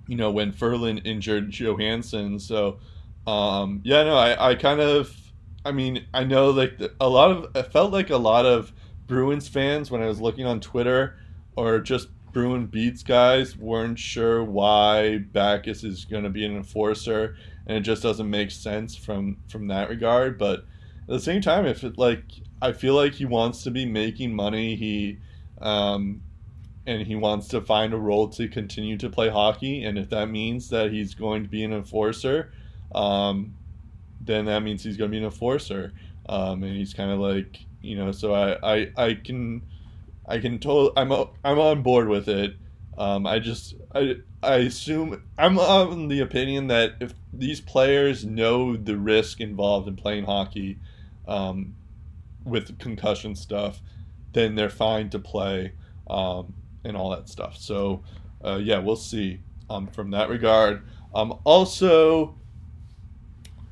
you 0.06 0.16
know, 0.16 0.30
when 0.30 0.52
Ferland 0.52 1.02
injured 1.04 1.50
Johansson. 1.50 2.38
So, 2.38 2.78
um, 3.26 3.80
yeah, 3.82 4.04
no, 4.04 4.16
I, 4.16 4.50
I 4.50 4.54
kind 4.54 4.80
of, 4.80 5.16
I 5.64 5.72
mean, 5.72 6.06
I 6.14 6.24
know 6.24 6.50
like 6.50 6.80
a 7.00 7.08
lot 7.08 7.32
of, 7.32 7.56
it 7.56 7.72
felt 7.72 7.92
like 7.92 8.10
a 8.10 8.16
lot 8.16 8.46
of 8.46 8.72
Bruins 9.10 9.48
fans, 9.48 9.90
when 9.90 10.00
I 10.00 10.06
was 10.06 10.20
looking 10.20 10.46
on 10.46 10.60
Twitter, 10.60 11.16
or 11.56 11.80
just 11.80 12.06
Bruin 12.32 12.66
Beats 12.66 13.02
guys, 13.02 13.56
weren't 13.56 13.98
sure 13.98 14.44
why 14.44 15.18
Backes 15.18 15.82
is 15.82 16.04
going 16.04 16.22
to 16.22 16.30
be 16.30 16.46
an 16.46 16.56
enforcer, 16.56 17.34
and 17.66 17.76
it 17.76 17.80
just 17.80 18.04
doesn't 18.04 18.30
make 18.30 18.52
sense 18.52 18.94
from 18.94 19.38
from 19.48 19.66
that 19.66 19.88
regard. 19.88 20.38
But 20.38 20.60
at 20.60 21.08
the 21.08 21.18
same 21.18 21.42
time, 21.42 21.66
if 21.66 21.82
it 21.82 21.98
like, 21.98 22.22
I 22.62 22.70
feel 22.70 22.94
like 22.94 23.14
he 23.14 23.24
wants 23.24 23.64
to 23.64 23.72
be 23.72 23.84
making 23.84 24.32
money. 24.32 24.76
He, 24.76 25.18
um, 25.60 26.22
and 26.86 27.04
he 27.04 27.16
wants 27.16 27.48
to 27.48 27.60
find 27.60 27.92
a 27.92 27.98
role 27.98 28.28
to 28.28 28.46
continue 28.46 28.96
to 28.98 29.10
play 29.10 29.28
hockey. 29.28 29.82
And 29.82 29.98
if 29.98 30.08
that 30.10 30.30
means 30.30 30.70
that 30.70 30.92
he's 30.92 31.14
going 31.14 31.42
to 31.42 31.48
be 31.48 31.64
an 31.64 31.72
enforcer, 31.72 32.52
um, 32.94 33.54
then 34.20 34.44
that 34.44 34.62
means 34.62 34.84
he's 34.84 34.96
going 34.96 35.10
to 35.10 35.12
be 35.12 35.18
an 35.18 35.24
enforcer. 35.24 35.92
Um, 36.28 36.62
and 36.62 36.76
he's 36.76 36.94
kind 36.94 37.10
of 37.10 37.18
like 37.18 37.66
you 37.82 37.96
know 37.96 38.12
so 38.12 38.34
I, 38.34 38.74
I 38.74 38.92
i 38.96 39.14
can 39.14 39.62
i 40.26 40.38
can 40.38 40.58
totally 40.58 40.92
i'm 40.96 41.12
i'm 41.44 41.58
on 41.58 41.82
board 41.82 42.08
with 42.08 42.28
it 42.28 42.54
um, 42.98 43.26
i 43.26 43.38
just 43.38 43.74
i 43.94 44.16
i 44.42 44.56
assume 44.56 45.22
i'm 45.38 45.58
on 45.58 46.08
the 46.08 46.20
opinion 46.20 46.68
that 46.68 46.94
if 47.00 47.14
these 47.32 47.60
players 47.60 48.24
know 48.24 48.76
the 48.76 48.96
risk 48.96 49.40
involved 49.40 49.88
in 49.88 49.96
playing 49.96 50.24
hockey 50.24 50.78
um, 51.28 51.74
with 52.44 52.78
concussion 52.78 53.34
stuff 53.34 53.80
then 54.32 54.54
they're 54.54 54.68
fine 54.70 55.10
to 55.10 55.18
play 55.18 55.72
um, 56.08 56.52
and 56.84 56.96
all 56.96 57.10
that 57.10 57.28
stuff 57.28 57.56
so 57.56 58.02
uh, 58.44 58.58
yeah 58.62 58.78
we'll 58.78 58.96
see 58.96 59.40
um, 59.70 59.86
from 59.86 60.10
that 60.10 60.28
regard. 60.28 60.82
Um, 61.14 61.38
also, 61.44 62.34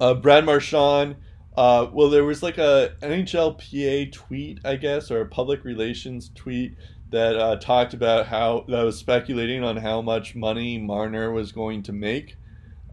uh, 0.00 0.14
Brad 0.14 0.46
Marchand. 0.46 1.16
Uh, 1.58 1.90
well, 1.92 2.08
there 2.08 2.22
was 2.22 2.40
like 2.40 2.56
a 2.56 2.92
NHLPA 3.02 4.12
tweet, 4.12 4.60
I 4.64 4.76
guess, 4.76 5.10
or 5.10 5.22
a 5.22 5.26
public 5.26 5.64
relations 5.64 6.30
tweet 6.36 6.76
that 7.10 7.34
uh, 7.34 7.56
talked 7.56 7.94
about 7.94 8.26
how 8.26 8.64
that 8.68 8.84
was 8.84 8.96
speculating 8.96 9.64
on 9.64 9.76
how 9.76 10.00
much 10.00 10.36
money 10.36 10.78
Marner 10.78 11.32
was 11.32 11.50
going 11.50 11.82
to 11.82 11.92
make. 11.92 12.36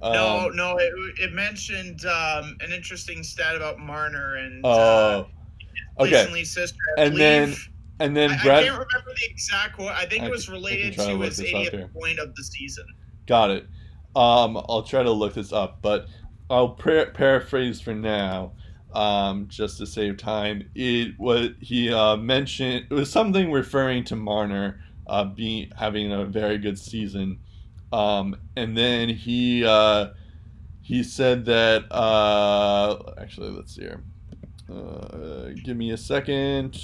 no, 0.02 0.48
um, 0.48 0.56
no, 0.56 0.78
it, 0.78 0.92
it 1.20 1.34
mentioned 1.34 2.08
um, 2.08 2.58
an 2.60 2.74
interesting 2.74 3.22
stat 3.22 3.56
about 3.56 3.78
Marner 3.78 4.38
and 4.38 4.62
oh, 4.66 5.28
uh, 6.00 6.04
okay, 6.04 6.44
sister. 6.44 6.80
and 6.98 7.16
then 7.16 7.54
and 8.00 8.18
then 8.18 8.32
I, 8.32 8.44
Brad, 8.44 8.64
I 8.64 8.64
can't 8.64 8.74
remember 8.74 9.12
the 9.16 9.30
exact 9.30 9.76
quote. 9.76 9.92
I 9.92 10.08
think 10.08 10.24
I, 10.24 10.26
it 10.26 10.32
was 10.32 10.50
related 10.50 10.94
to, 10.94 11.06
to 11.06 11.20
his 11.20 11.40
80th 11.40 11.94
point 11.94 12.18
of 12.18 12.34
the 12.34 12.44
season. 12.44 12.88
Got 13.28 13.52
it. 13.52 13.68
Um, 14.16 14.58
I'll 14.70 14.82
try 14.82 15.04
to 15.04 15.12
look 15.12 15.36
this 15.36 15.54
up, 15.54 15.84
but 15.84 16.08
I'll 16.50 16.70
par- 16.70 17.08
paraphrase 17.08 17.82
for 17.82 17.94
now, 17.94 18.52
um, 18.94 19.48
just 19.48 19.80
to 19.80 19.88
save 19.88 20.18
time. 20.18 20.70
It 20.76 21.20
was 21.20 21.50
he 21.60 21.92
uh, 21.92 22.18
mentioned 22.18 22.86
it 22.90 22.94
was 22.94 23.10
something 23.10 23.52
referring 23.52 24.04
to 24.06 24.16
Marner 24.16 24.80
uh, 25.08 25.26
being 25.26 25.72
having 25.78 26.12
a 26.12 26.26
very 26.26 26.58
good 26.58 26.78
season, 26.78 27.40
um, 27.92 28.36
and 28.56 28.78
then 28.78 29.10
he 29.10 29.66
uh, 29.66 30.10
he 30.82 31.02
said 31.04 31.46
that 31.46 31.92
uh, 31.92 33.14
actually 33.18 33.50
let's 33.50 33.76
see 33.76 33.82
here. 33.82 34.04
Uh, 34.72 35.50
give 35.64 35.78
me 35.78 35.92
a 35.92 35.98
second. 35.98 36.80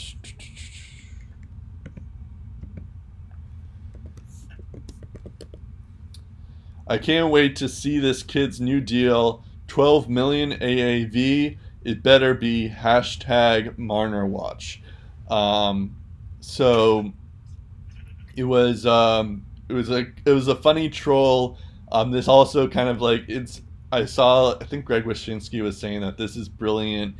I 6.88 6.98
can't 6.98 7.32
wait 7.32 7.56
to 7.58 7.70
see 7.70 8.00
this 8.00 8.22
kid's 8.22 8.60
new 8.60 8.82
deal. 8.82 9.46
12 9.72 10.10
million 10.10 10.52
AAV. 10.52 11.58
It 11.86 12.04
better 12.04 12.34
be 12.34 12.70
hashtag 12.70 13.78
Marner 13.78 14.26
Watch. 14.26 14.82
Um, 15.30 15.96
so 16.42 17.14
it 18.36 18.44
was 18.44 18.86
um, 18.86 19.46
it 19.70 19.74
was 19.74 19.90
a 19.90 20.08
it 20.26 20.32
was 20.32 20.50
a 20.50 20.58
funny 20.58 20.90
troll. 20.90 21.58
Um, 21.90 22.12
this 22.12 22.28
also 22.28 22.68
kind 22.68 22.90
of 22.90 23.02
like 23.02 23.24
it's 23.30 23.62
I 23.94 24.04
saw 24.04 24.58
I 24.60 24.66
think 24.66 24.84
Greg 24.84 25.06
Wyshynski 25.06 25.62
was 25.64 25.80
saying 25.80 26.02
that 26.02 26.18
this 26.18 26.36
is 26.36 26.50
brilliant 26.50 27.16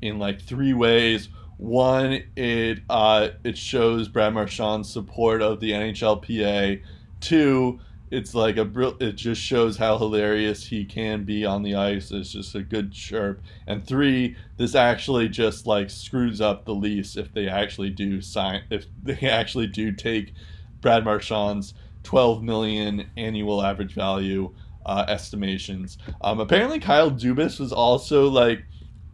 in 0.00 0.20
like 0.20 0.40
three 0.40 0.74
ways. 0.74 1.28
One, 1.56 2.22
it 2.36 2.82
uh, 2.88 3.30
it 3.42 3.58
shows 3.58 4.06
Brad 4.06 4.32
Marchand's 4.32 4.88
support 4.88 5.42
of 5.42 5.58
the 5.58 5.72
NHLPA. 5.72 6.82
Two, 7.18 7.80
it's 8.10 8.34
like 8.34 8.56
a 8.56 8.96
it 9.00 9.12
just 9.12 9.40
shows 9.40 9.76
how 9.76 9.98
hilarious 9.98 10.66
he 10.66 10.84
can 10.84 11.24
be 11.24 11.44
on 11.44 11.62
the 11.62 11.74
ice. 11.74 12.10
It's 12.10 12.32
just 12.32 12.54
a 12.54 12.62
good 12.62 12.92
chirp. 12.92 13.42
And 13.66 13.84
three, 13.84 14.36
this 14.56 14.74
actually 14.74 15.28
just 15.28 15.66
like 15.66 15.90
screws 15.90 16.40
up 16.40 16.64
the 16.64 16.74
Leafs 16.74 17.16
if 17.16 17.32
they 17.32 17.48
actually 17.48 17.90
do 17.90 18.20
sign 18.20 18.62
if 18.70 18.86
they 19.02 19.14
actually 19.28 19.66
do 19.66 19.92
take 19.92 20.34
Brad 20.80 21.04
Marchand's 21.04 21.74
12 22.04 22.42
million 22.42 23.10
annual 23.16 23.64
average 23.64 23.94
value 23.94 24.54
uh, 24.84 25.04
estimations. 25.08 25.98
Um, 26.20 26.38
apparently, 26.38 26.78
Kyle 26.78 27.10
Dubas 27.10 27.58
was 27.60 27.72
also 27.72 28.28
like. 28.28 28.64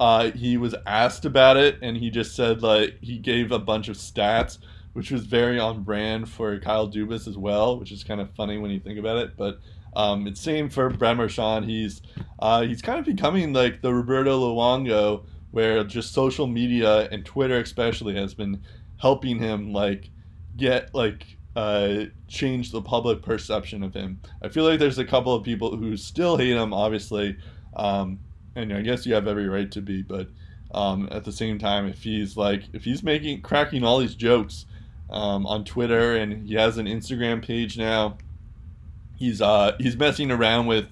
Uh, 0.00 0.32
he 0.32 0.56
was 0.56 0.74
asked 0.84 1.24
about 1.24 1.56
it 1.56 1.78
and 1.80 1.96
he 1.96 2.10
just 2.10 2.34
said 2.34 2.60
like 2.60 2.98
he 3.00 3.18
gave 3.18 3.52
a 3.52 3.58
bunch 3.58 3.88
of 3.88 3.94
stats 3.94 4.58
which 4.92 5.10
was 5.10 5.24
very 5.24 5.58
on 5.58 5.82
brand 5.82 6.28
for 6.28 6.58
Kyle 6.58 6.88
Dubas 6.88 7.26
as 7.26 7.38
well, 7.38 7.78
which 7.78 7.92
is 7.92 8.04
kind 8.04 8.20
of 8.20 8.30
funny 8.34 8.58
when 8.58 8.70
you 8.70 8.80
think 8.80 8.98
about 8.98 9.16
it. 9.18 9.36
But 9.36 9.58
um, 9.94 10.26
it's 10.26 10.40
same 10.40 10.68
for 10.68 10.90
Brad 10.90 11.16
Marchand. 11.16 11.64
He's 11.64 12.02
uh, 12.38 12.62
he's 12.62 12.82
kind 12.82 12.98
of 12.98 13.04
becoming 13.04 13.52
like 13.52 13.82
the 13.82 13.92
Roberto 13.92 14.38
Luongo, 14.38 15.24
where 15.50 15.82
just 15.84 16.12
social 16.12 16.46
media 16.46 17.08
and 17.10 17.24
Twitter 17.24 17.58
especially 17.58 18.14
has 18.14 18.34
been 18.34 18.62
helping 18.98 19.38
him 19.38 19.72
like 19.72 20.10
get 20.56 20.94
like 20.94 21.36
uh, 21.56 22.04
change 22.28 22.70
the 22.70 22.82
public 22.82 23.22
perception 23.22 23.82
of 23.82 23.94
him. 23.94 24.20
I 24.42 24.48
feel 24.48 24.64
like 24.64 24.78
there's 24.78 24.98
a 24.98 25.04
couple 25.04 25.34
of 25.34 25.42
people 25.42 25.76
who 25.76 25.96
still 25.96 26.36
hate 26.36 26.56
him, 26.56 26.72
obviously, 26.74 27.36
um, 27.76 28.18
and 28.56 28.72
I 28.72 28.82
guess 28.82 29.06
you 29.06 29.14
have 29.14 29.26
every 29.26 29.48
right 29.48 29.70
to 29.72 29.80
be, 29.80 30.02
but. 30.02 30.28
Um, 30.74 31.06
at 31.12 31.24
the 31.24 31.32
same 31.32 31.58
time, 31.58 31.86
if 31.86 32.02
he's 32.02 32.34
like, 32.34 32.62
if 32.72 32.82
he's 32.82 33.02
making, 33.02 33.42
cracking 33.42 33.84
all 33.84 33.98
these 33.98 34.14
jokes 34.14 34.64
um, 35.12 35.46
on 35.46 35.64
Twitter, 35.64 36.16
and 36.16 36.48
he 36.48 36.54
has 36.54 36.78
an 36.78 36.86
Instagram 36.86 37.44
page 37.44 37.78
now. 37.78 38.16
He's 39.16 39.40
uh, 39.40 39.76
he's 39.78 39.96
messing 39.96 40.32
around 40.32 40.66
with 40.66 40.86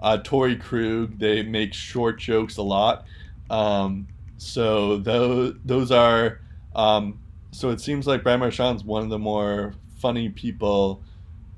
uh, 0.00 0.18
Torey 0.24 0.60
Krug. 0.60 1.18
They 1.18 1.42
make 1.42 1.74
short 1.74 2.18
jokes 2.18 2.56
a 2.56 2.62
lot. 2.62 3.04
Um, 3.50 4.08
so 4.38 4.96
those 4.96 5.54
those 5.64 5.92
are 5.92 6.40
um, 6.74 7.20
so 7.52 7.70
it 7.70 7.80
seems 7.80 8.06
like 8.06 8.22
Brad 8.22 8.40
Marchand's 8.40 8.82
one 8.82 9.02
of 9.02 9.10
the 9.10 9.18
more 9.18 9.74
funny 9.98 10.28
people 10.30 11.02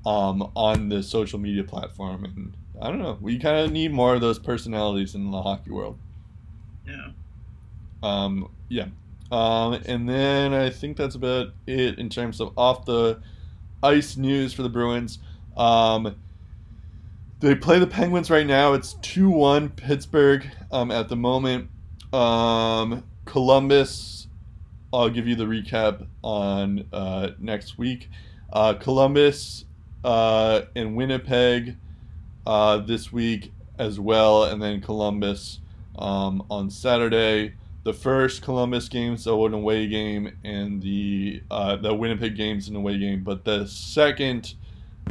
um, 0.05 0.51
on 0.55 0.89
the 0.89 1.01
social 1.01 1.39
media 1.39 1.63
platform, 1.63 2.25
and 2.25 2.53
I 2.81 2.89
don't 2.89 2.99
know. 2.99 3.17
We 3.21 3.39
kind 3.39 3.57
of 3.57 3.71
need 3.71 3.93
more 3.93 4.15
of 4.15 4.21
those 4.21 4.37
personalities 4.37 5.15
in 5.15 5.31
the 5.31 5.41
hockey 5.41 5.71
world. 5.71 5.97
Yeah. 6.85 7.11
Um, 8.03 8.49
yeah. 8.67 8.87
Um, 9.31 9.73
and 9.85 10.07
then 10.09 10.53
I 10.53 10.69
think 10.69 10.97
that's 10.97 11.15
about 11.15 11.53
it 11.65 11.97
in 11.97 12.09
terms 12.09 12.41
of 12.41 12.51
off 12.57 12.85
the 12.85 13.21
ice 13.81 14.17
news 14.17 14.53
for 14.53 14.61
the 14.61 14.69
Bruins. 14.69 15.19
Um, 15.55 16.15
they 17.39 17.55
play 17.55 17.79
the 17.79 17.87
Penguins 17.87 18.29
right 18.29 18.45
now. 18.45 18.73
It's 18.73 18.93
2 18.95 19.29
1 19.29 19.69
Pittsburgh 19.69 20.47
um, 20.71 20.91
at 20.91 21.09
the 21.09 21.15
moment. 21.15 21.69
Um, 22.13 23.03
Columbus, 23.25 24.27
I'll 24.93 25.09
give 25.09 25.27
you 25.27 25.35
the 25.35 25.45
recap 25.45 26.05
on 26.21 26.87
uh, 26.91 27.29
next 27.39 27.77
week. 27.77 28.09
Uh, 28.51 28.73
Columbus 28.73 29.65
uh, 30.03 30.63
and 30.75 30.95
Winnipeg 30.95 31.77
uh, 32.45 32.77
this 32.77 33.13
week 33.13 33.53
as 33.79 33.99
well, 33.99 34.43
and 34.43 34.61
then 34.61 34.81
Columbus 34.81 35.59
um, 35.97 36.45
on 36.49 36.69
Saturday 36.69 37.53
the 37.83 37.93
first 37.93 38.41
Columbus 38.41 38.87
game, 38.89 39.17
so 39.17 39.45
an 39.45 39.53
away 39.53 39.87
game, 39.87 40.37
and 40.43 40.81
the 40.81 41.41
uh, 41.49 41.75
the 41.77 41.93
Winnipeg 41.93 42.35
game's 42.35 42.67
an 42.67 42.75
away 42.75 42.97
game. 42.97 43.23
But 43.23 43.43
the 43.43 43.65
second 43.65 44.53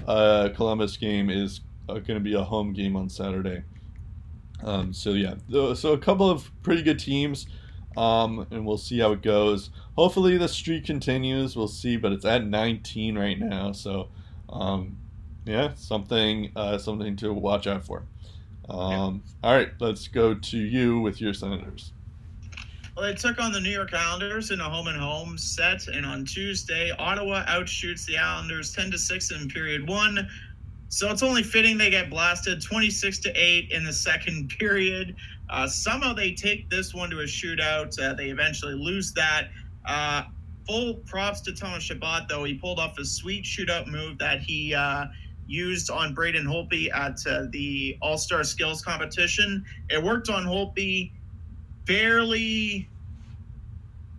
uh, 0.06 0.50
Columbus 0.54 0.96
game 0.96 1.30
is 1.30 1.60
uh, 1.88 1.94
going 1.94 2.14
to 2.14 2.20
be 2.20 2.34
a 2.34 2.42
home 2.42 2.72
game 2.72 2.96
on 2.96 3.08
Saturday. 3.08 3.62
Um, 4.62 4.92
so 4.92 5.10
yeah, 5.10 5.34
so 5.48 5.92
a 5.92 5.98
couple 5.98 6.30
of 6.30 6.50
pretty 6.62 6.82
good 6.82 6.98
teams, 6.98 7.46
um, 7.96 8.46
and 8.50 8.64
we'll 8.64 8.78
see 8.78 8.98
how 8.98 9.12
it 9.12 9.22
goes. 9.22 9.70
Hopefully 9.96 10.36
the 10.36 10.48
streak 10.48 10.84
continues. 10.84 11.56
We'll 11.56 11.68
see, 11.68 11.96
but 11.96 12.12
it's 12.12 12.24
at 12.24 12.44
19 12.44 13.18
right 13.18 13.38
now, 13.38 13.72
so 13.72 14.08
um, 14.48 14.96
yeah, 15.44 15.72
something 15.74 16.52
uh, 16.54 16.78
something 16.78 17.16
to 17.16 17.32
watch 17.32 17.66
out 17.66 17.84
for. 17.84 18.04
Um, 18.68 19.24
all 19.42 19.54
right, 19.54 19.72
let's 19.80 20.06
go 20.06 20.34
to 20.34 20.58
you 20.58 21.00
with 21.00 21.20
your 21.20 21.34
Senators. 21.34 21.92
Well, 23.00 23.08
they 23.08 23.14
took 23.14 23.40
on 23.40 23.50
the 23.50 23.60
New 23.60 23.70
York 23.70 23.94
Islanders 23.94 24.50
in 24.50 24.60
a 24.60 24.68
home 24.68 24.86
and 24.88 25.00
home 25.00 25.38
set, 25.38 25.88
and 25.88 26.04
on 26.04 26.26
Tuesday, 26.26 26.90
Ottawa 26.98 27.46
outshoots 27.46 28.04
the 28.04 28.18
Islanders 28.18 28.74
10 28.74 28.90
to 28.90 28.98
6 28.98 29.30
in 29.30 29.48
period 29.48 29.88
one. 29.88 30.28
So 30.90 31.10
it's 31.10 31.22
only 31.22 31.42
fitting 31.42 31.78
they 31.78 31.88
get 31.88 32.10
blasted 32.10 32.60
26 32.60 33.20
to 33.20 33.32
8 33.32 33.70
in 33.70 33.84
the 33.84 33.92
second 33.94 34.50
period. 34.58 35.16
Uh, 35.48 35.66
somehow 35.66 36.12
they 36.12 36.32
take 36.32 36.68
this 36.68 36.92
one 36.92 37.08
to 37.08 37.20
a 37.20 37.24
shootout. 37.24 37.98
Uh, 37.98 38.12
they 38.12 38.26
eventually 38.26 38.74
lose 38.74 39.14
that. 39.14 39.48
Uh, 39.86 40.24
full 40.66 40.96
props 41.06 41.40
to 41.40 41.54
Thomas 41.54 41.82
Chabot, 41.82 42.28
though. 42.28 42.44
He 42.44 42.52
pulled 42.52 42.78
off 42.78 42.98
a 42.98 43.04
sweet 43.06 43.46
shootout 43.46 43.86
move 43.86 44.18
that 44.18 44.42
he 44.42 44.74
uh, 44.74 45.06
used 45.46 45.90
on 45.90 46.12
Braden 46.12 46.44
Holtby 46.44 46.94
at 46.94 47.18
uh, 47.26 47.46
the 47.48 47.96
All 48.02 48.18
Star 48.18 48.44
Skills 48.44 48.82
competition. 48.82 49.64
It 49.88 50.04
worked 50.04 50.28
on 50.28 50.44
Holtby 50.44 51.12
barely 51.86 52.89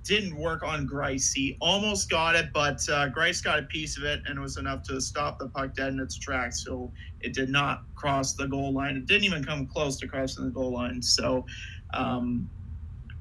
didn't 0.04 0.36
work 0.36 0.64
on 0.64 0.88
Greiss. 0.88 1.34
He 1.34 1.58
almost 1.62 2.10
got 2.10 2.36
it, 2.36 2.52
but 2.54 2.78
uh, 2.90 3.10
Greiss 3.10 3.44
got 3.44 3.60
a 3.60 3.64
piece 3.64 3.98
of 3.98 4.04
it, 4.04 4.22
and 4.28 4.38
it 4.38 4.42
was 4.42 4.58
enough 4.58 4.84
to 4.84 5.00
stop 5.00 5.38
the 5.40 5.48
puck 5.48 5.76
dead 5.76 5.90
in 5.90 6.00
its 6.00 6.18
tracks. 6.18 6.64
So 6.64 6.92
it 7.22 7.34
did 7.34 7.50
not 7.50 7.84
cross 7.96 8.34
the 8.34 8.48
goal 8.48 8.74
line. 8.74 8.98
It 8.98 9.06
didn't 9.06 9.26
even 9.26 9.44
come 9.44 9.68
close 9.68 9.98
to 10.00 10.08
crossing 10.08 10.46
the 10.46 10.52
goal 10.52 10.74
line. 10.74 11.02
So 11.02 11.46
um, 11.94 12.50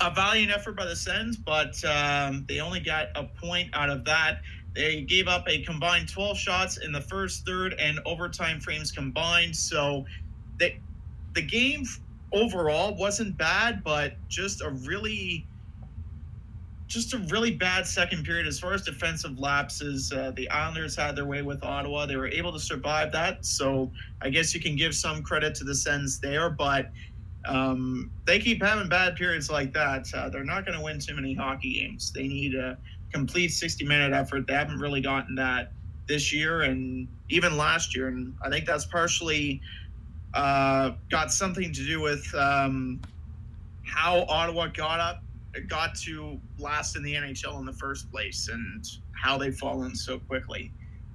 a 0.01 0.11
valiant 0.11 0.51
effort 0.51 0.77
by 0.77 0.87
the 0.87 0.97
Sens, 0.97 1.37
but 1.37 1.83
um, 1.85 2.45
they 2.49 2.61
only 2.61 2.81
got 2.81 3.09
a 3.15 3.25
point 3.25 3.69
out 3.75 3.91
of 3.91 4.05
that. 4.07 4.41
They 4.75 5.03
gave 5.03 5.29
up 5.29 5.49
a 5.49 5.63
combined 5.63 6.09
12 6.09 6.39
shots 6.39 6.79
in 6.79 6.93
the 6.93 7.01
first, 7.01 7.45
third, 7.45 7.75
and 7.79 7.99
overtime 8.07 8.61
frames 8.61 8.93
combined. 8.93 9.55
So 9.55 10.07
they, 10.59 10.79
the 11.35 11.43
game 11.43 11.85
overall 12.33 12.97
wasn't 12.97 13.37
bad, 13.37 13.83
but 13.85 14.15
just 14.29 14.63
a 14.63 14.71
really 14.71 15.47
just 16.91 17.15
a 17.15 17.19
really 17.31 17.53
bad 17.53 17.87
second 17.87 18.25
period 18.25 18.49
as 18.49 18.59
far 18.59 18.75
as 18.75 18.83
defensive 18.83 19.39
lapses. 19.39 20.13
Uh, 20.13 20.33
the 20.35 20.51
Islanders 20.51 20.97
had 20.97 21.15
their 21.15 21.25
way 21.25 21.41
with 21.41 21.63
Ottawa. 21.63 22.05
They 22.05 22.17
were 22.17 22.27
able 22.27 22.53
to 22.53 22.59
survive 22.59 23.13
that. 23.13 23.47
So 23.47 23.93
I 24.21 24.29
guess 24.29 24.53
you 24.53 24.61
can 24.61 24.75
give 24.75 24.93
some 24.93 25.23
credit 25.23 25.55
to 25.57 25.65
the 25.65 25.75
Sens 25.75 26.19
there, 26.19 26.51
but 26.51 26.91
um, 27.47 28.11
they 28.27 28.41
keep 28.41 28.61
having 28.61 28.89
bad 28.89 29.15
periods 29.15 29.49
like 29.49 29.73
that. 29.73 30.13
Uh, 30.13 30.29
they're 30.31 30.43
not 30.43 30.67
going 30.67 30.77
to 30.77 30.83
win 30.83 30.99
too 30.99 31.15
many 31.15 31.33
hockey 31.33 31.75
games. 31.75 32.11
They 32.13 32.27
need 32.27 32.57
a 32.57 32.77
complete 33.13 33.53
60 33.53 33.85
minute 33.85 34.13
effort. 34.13 34.49
They 34.49 34.55
haven't 34.55 34.81
really 34.81 35.01
gotten 35.01 35.37
that 35.37 35.71
this 36.09 36.33
year 36.33 36.63
and 36.63 37.07
even 37.29 37.57
last 37.57 37.95
year. 37.95 38.09
And 38.09 38.35
I 38.43 38.51
think 38.51 38.67
that's 38.67 38.85
partially 38.85 39.61
uh, 40.35 40.91
got 41.09 41.31
something 41.31 41.73
to 41.73 41.87
do 41.87 42.01
with 42.01 42.35
um, 42.35 43.01
how 43.85 44.23
Ottawa 44.23 44.67
got 44.67 44.99
up 44.99 45.23
got 45.69 45.95
to 45.97 46.41
last 46.59 46.97
in 46.97 47.03
the 47.03 47.15
NHL 47.15 47.59
in 47.59 47.67
the 47.67 47.73
first 47.73 48.11
place 48.11 48.49
and 48.49 48.87
how 49.13 49.37
they've 49.37 49.57
fallen 49.57 49.95
so 49.95 50.19
quickly. 50.19 50.73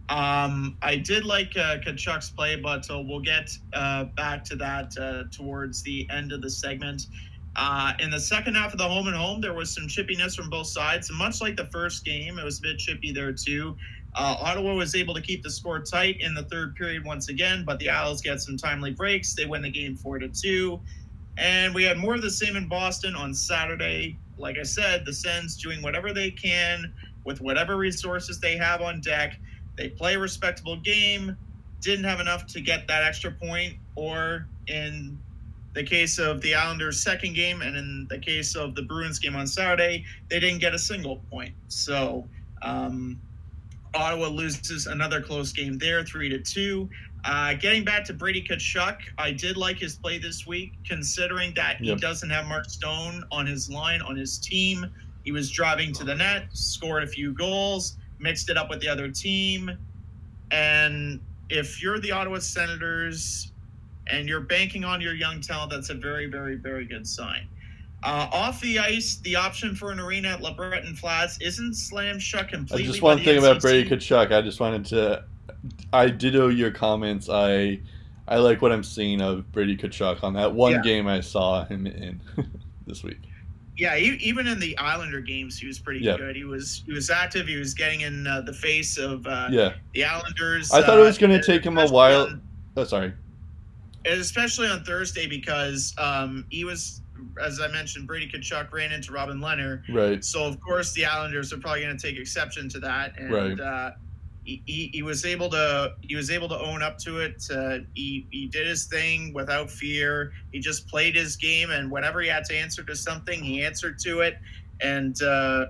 Um, 0.10 0.78
I 0.84 0.98
did 0.98 1.26
like 1.26 1.58
uh, 1.58 1.78
Tkachuk's 1.78 2.30
play, 2.30 2.58
but 2.58 2.90
uh, 2.92 3.00
we'll 3.00 3.22
get 3.22 3.50
uh, 3.74 4.06
back 4.16 4.44
to 4.46 4.56
that 4.58 4.96
uh, 4.98 5.24
towards 5.32 5.82
the 5.82 6.08
end 6.12 6.32
of 6.32 6.42
the 6.42 6.50
segment. 6.50 7.08
Uh, 7.56 7.94
in 8.00 8.12
the 8.12 8.20
second 8.20 8.56
half 8.56 8.74
of 8.74 8.78
the 8.78 8.88
home 8.88 9.08
and 9.08 9.16
home, 9.16 9.42
there 9.42 9.54
was 9.54 9.74
some 9.74 9.88
chippiness 9.88 10.36
from 10.36 10.50
both 10.50 10.68
sides. 10.68 11.10
And 11.10 11.18
much 11.18 11.42
like 11.42 11.56
the 11.56 11.68
first 11.68 12.06
game, 12.06 12.38
it 12.38 12.44
was 12.44 12.60
a 12.60 12.62
bit 12.62 12.78
chippy 12.78 13.14
there 13.14 13.32
too. 13.32 13.76
Uh, 14.14 14.36
Ottawa 14.40 14.76
was 14.76 14.96
able 14.96 15.14
to 15.14 15.22
keep 15.22 15.42
the 15.42 15.50
score 15.50 15.80
tight 15.80 16.22
in 16.22 16.34
the 16.34 16.44
third 16.44 16.76
period 16.76 17.04
once 17.04 17.30
again, 17.30 17.64
but 17.66 17.80
the 17.80 17.90
Isles 17.90 18.22
get 18.22 18.42
some 18.42 18.58
timely 18.58 18.92
breaks. 18.92 19.34
They 19.34 19.46
win 19.46 19.62
the 19.62 19.72
game 19.72 19.96
four 19.96 20.20
to 20.20 20.30
two. 20.30 20.80
And 21.38 21.74
we 21.74 21.84
had 21.84 21.98
more 21.98 22.16
of 22.16 22.22
the 22.22 22.30
same 22.30 22.56
in 22.56 22.68
Boston 22.68 23.16
on 23.16 23.34
Saturday 23.34 24.18
like 24.38 24.58
I 24.58 24.64
said, 24.64 25.06
the 25.06 25.14
Sens 25.14 25.58
doing 25.58 25.82
whatever 25.82 26.14
they 26.14 26.32
can 26.32 26.94
with 27.24 27.42
whatever 27.42 27.78
resources 27.78 28.40
they 28.40 28.56
have 28.58 28.82
on 28.82 29.02
deck. 29.02 29.40
They 29.78 29.90
play 29.90 30.16
a 30.16 30.20
respectable 30.20 30.78
game, 30.78 31.36
didn't 31.82 32.06
have 32.06 32.20
enough 32.20 32.46
to 32.48 32.62
get 32.62 32.88
that 32.88 33.04
extra 33.04 33.32
point, 33.32 33.76
or 33.96 34.48
in 34.68 35.18
the 35.74 35.84
case 35.84 36.20
of 36.20 36.42
the 36.42 36.56
Islanders' 36.56 37.04
second 37.04 37.34
game, 37.34 37.62
and 37.62 37.76
in 37.76 38.08
the 38.10 38.18
case 38.18 38.56
of 38.56 38.76
the 38.76 38.82
Bruins 38.82 39.20
game 39.20 39.36
on 39.36 39.46
Saturday, 39.46 40.06
they 40.30 40.40
didn't 40.40 40.60
get 40.60 40.74
a 40.74 40.80
single 40.80 41.18
point. 41.30 41.54
So 41.68 42.28
um, 42.62 43.20
Ottawa 43.94 44.28
loses 44.28 44.88
another 44.88 45.22
close 45.22 45.52
game 45.52 45.78
there, 45.78 46.04
three 46.04 46.30
to 46.30 46.40
two. 46.40 46.90
Uh, 47.26 47.56
getting 47.56 47.84
back 47.84 48.06
to 48.06 48.14
Brady 48.14 48.44
Tkachuk, 48.44 48.98
I 49.18 49.32
did 49.32 49.58
like 49.58 49.78
his 49.78 49.96
play 49.96 50.20
this 50.20 50.46
week, 50.46 50.74
considering 50.88 51.56
that 51.56 51.78
he 51.78 51.96
doesn't 51.96 52.30
have 52.30 52.46
Mark 52.46 52.70
Stone 52.70 53.24
on 53.32 53.48
his 53.48 53.68
line, 53.68 54.02
on 54.04 54.16
his 54.16 54.38
team. 54.38 54.86
He 55.24 55.32
was 55.32 55.50
driving 55.50 55.92
to 55.94 56.04
the 56.04 56.14
net, 56.14 56.46
scored 56.54 57.02
a 57.02 57.08
few 57.08 57.34
goals, 57.34 57.98
mixed 58.20 58.52
it 58.52 58.58
up 58.58 58.70
with 58.70 58.80
the 58.80 58.88
other 58.88 59.10
team. 59.10 59.72
And 60.52 61.20
if 61.50 61.82
you're 61.82 62.00
the 62.00 62.12
Ottawa 62.12 62.38
Senators 62.38 63.52
and 64.06 64.30
you're 64.30 64.42
banking 64.42 64.84
on 64.84 65.02
your 65.02 65.16
young 65.16 65.42
talent, 65.42 65.72
that's 65.72 65.90
a 65.90 65.96
very, 65.96 66.28
very, 66.28 66.56
very 66.56 66.86
good 66.86 67.08
sign. 67.08 67.48
Uh, 68.04 68.30
off 68.32 68.62
the 68.62 68.78
ice, 68.78 69.16
the 69.24 69.36
option 69.36 69.74
for 69.74 69.92
an 69.92 70.00
arena 70.00 70.28
at 70.28 70.42
LeBreton 70.42 70.96
Flats 70.96 71.42
isn't 71.42 71.74
slam 71.74 72.20
shut 72.20 72.50
completely. 72.50 72.84
I 72.84 72.88
Just 72.88 73.02
one 73.02 73.24
thing 73.24 73.40
about 73.40 73.62
Brady 73.62 73.90
Tkachuk, 73.90 74.32
I 74.32 74.44
just 74.44 74.60
wanted 74.60 74.86
to 74.86 75.24
I 75.94 76.10
ditto 76.10 76.48
your 76.48 76.72
comments. 76.72 77.30
I 77.30 77.80
I 78.28 78.38
like 78.38 78.62
what 78.62 78.72
I'm 78.72 78.84
seeing 78.84 79.22
of 79.22 79.52
Brady 79.52 79.78
Tkachuk 79.78 80.24
on 80.24 80.34
that 80.34 80.54
one 80.54 80.74
yeah. 80.74 80.82
game 80.82 81.08
I 81.08 81.22
saw 81.22 81.66
him 81.66 81.86
in 81.86 82.22
this 82.88 83.04
week. 83.04 83.20
Yeah, 83.78 83.98
even 83.98 84.48
in 84.48 84.60
the 84.60 84.78
Islander 84.78 85.20
games, 85.20 85.60
he 85.60 85.68
was 85.68 85.80
pretty 85.80 86.00
yeah. 86.00 86.16
good. 86.16 86.36
He 86.36 86.46
was 86.46 86.84
he 86.86 86.94
was 86.94 87.10
active. 87.10 87.46
He 87.46 87.58
was 87.58 87.74
getting 87.74 88.02
in 88.02 88.26
uh, 88.26 88.42
the 88.42 88.54
face 88.54 88.98
of 88.98 89.28
uh, 89.28 89.50
yeah. 89.52 89.74
the 89.94 90.06
Islanders. 90.06 90.72
I 90.72 90.82
thought 90.82 90.98
it 90.98 91.04
was 91.04 91.18
going 91.18 91.32
to 91.32 91.40
uh, 91.40 91.44
take 91.44 91.66
him 91.66 91.78
a 91.78 91.88
while. 91.88 92.22
On, 92.22 92.42
oh, 92.78 92.84
sorry. 92.86 93.14
Especially 94.06 94.68
on 94.68 94.84
Thursday 94.86 95.28
because 95.28 95.94
um, 95.98 96.46
he 96.50 96.64
was, 96.64 97.02
as 97.44 97.60
I 97.60 97.68
mentioned, 97.68 98.08
Brady 98.08 98.32
Tkachuk 98.32 98.72
ran 98.72 98.94
into 98.94 99.12
Robin 99.12 99.40
Lehner. 99.40 99.82
Right. 99.90 100.24
So 100.24 100.46
of 100.46 100.60
course 100.62 100.94
the 100.94 101.06
Islanders 101.06 101.52
are 101.52 101.58
probably 101.58 101.82
going 101.82 101.98
to 101.98 102.02
take 102.02 102.18
exception 102.18 102.70
to 102.70 102.80
that, 102.80 103.20
and 103.20 103.34
right. 103.34 103.60
He, 104.46 104.92
he, 104.94 105.02
was 105.02 105.26
able 105.26 105.50
to 105.50 105.96
he 106.02 106.16
was 106.16 106.30
able 106.30 106.48
to 106.50 106.60
own 106.60 106.84
up 106.84 107.00
to 107.00 107.20
it. 107.20 107.44
Uh, 107.52 107.80
he 107.96 108.28
he 108.30 108.46
did 108.46 108.68
his 108.68 108.86
thing 108.86 109.34
without 109.34 109.72
fear. 109.72 110.34
He 110.52 110.60
just 110.60 110.88
played 110.88 111.16
his 111.16 111.36
game, 111.36 111.72
and 111.72 111.90
whenever 111.90 112.22
he 112.22 112.28
had 112.28 112.46
to 112.46 112.56
answer 112.56 112.84
to 112.84 112.96
something, 112.96 113.42
he 113.42 113.66
answered 113.66 113.98
to 114.00 114.22
it, 114.22 114.38
and 114.82 115.20
uh, 115.24 115.68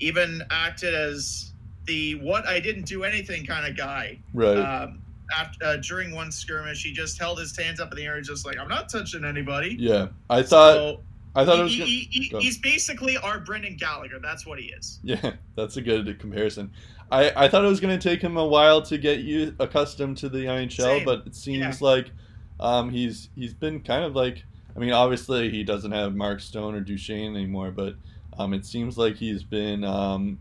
even 0.00 0.42
acted 0.50 0.94
as 0.94 1.52
the 1.84 2.14
"what 2.14 2.46
I 2.46 2.60
didn't 2.60 2.86
do 2.86 3.04
anything" 3.04 3.44
kind 3.44 3.66
of 3.66 3.76
guy. 3.76 4.18
Right. 4.32 4.56
Um, 4.56 5.02
after 5.38 5.64
uh, 5.64 5.76
during 5.76 6.14
one 6.14 6.30
skirmish, 6.30 6.82
he 6.82 6.92
just 6.92 7.18
held 7.18 7.38
his 7.38 7.56
hands 7.56 7.80
up 7.80 7.90
in 7.92 7.96
the 7.96 8.04
air, 8.04 8.20
just 8.20 8.46
like 8.46 8.58
I'm 8.58 8.68
not 8.68 8.88
touching 8.88 9.24
anybody. 9.24 9.76
Yeah, 9.78 10.08
I 10.30 10.42
thought. 10.42 10.74
So, 10.74 11.00
I 11.36 11.44
thought 11.44 11.56
he, 11.56 11.60
it 11.60 11.64
was. 11.64 11.76
Gonna, 11.76 11.86
he, 11.86 12.08
he, 12.10 12.36
he's 12.38 12.58
basically 12.58 13.16
our 13.16 13.40
Brendan 13.40 13.76
Gallagher. 13.76 14.18
That's 14.20 14.46
what 14.46 14.58
he 14.58 14.66
is. 14.66 15.00
Yeah, 15.02 15.32
that's 15.56 15.76
a 15.76 15.82
good 15.82 16.18
comparison. 16.18 16.70
I, 17.14 17.44
I 17.44 17.48
thought 17.48 17.64
it 17.64 17.68
was 17.68 17.78
going 17.78 17.96
to 17.96 18.08
take 18.08 18.20
him 18.20 18.36
a 18.36 18.46
while 18.46 18.82
to 18.82 18.98
get 18.98 19.20
you 19.20 19.54
accustomed 19.60 20.16
to 20.18 20.28
the 20.28 20.46
NHL, 20.46 20.76
Same. 20.76 21.04
but 21.04 21.24
it 21.26 21.36
seems 21.36 21.80
yeah. 21.80 21.86
like 21.86 22.10
um, 22.58 22.90
he's 22.90 23.28
he's 23.36 23.54
been 23.54 23.80
kind 23.80 24.04
of 24.04 24.16
like. 24.16 24.44
I 24.76 24.80
mean, 24.80 24.92
obviously 24.92 25.50
he 25.50 25.62
doesn't 25.62 25.92
have 25.92 26.16
Mark 26.16 26.40
Stone 26.40 26.74
or 26.74 26.80
Duchene 26.80 27.36
anymore, 27.36 27.70
but 27.70 27.94
um, 28.36 28.52
it 28.52 28.66
seems 28.66 28.98
like 28.98 29.14
he's 29.14 29.44
been 29.44 29.84
um, 29.84 30.40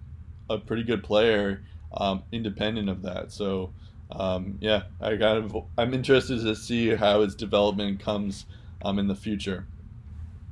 a 0.49 0.57
pretty 0.57 0.81
good 0.81 1.03
player, 1.03 1.63
um, 1.95 2.23
independent 2.31 2.89
of 2.89 3.03
that. 3.03 3.31
So 3.31 3.71
um, 4.11 4.57
yeah, 4.59 4.83
I 4.99 5.09
kind 5.17 5.43
of 5.43 5.55
I'm 5.77 5.93
interested 5.93 6.41
to 6.41 6.55
see 6.55 6.95
how 6.95 7.21
his 7.21 7.35
development 7.35 7.99
comes 7.99 8.47
um, 8.83 8.97
in 8.97 9.07
the 9.07 9.15
future. 9.15 9.67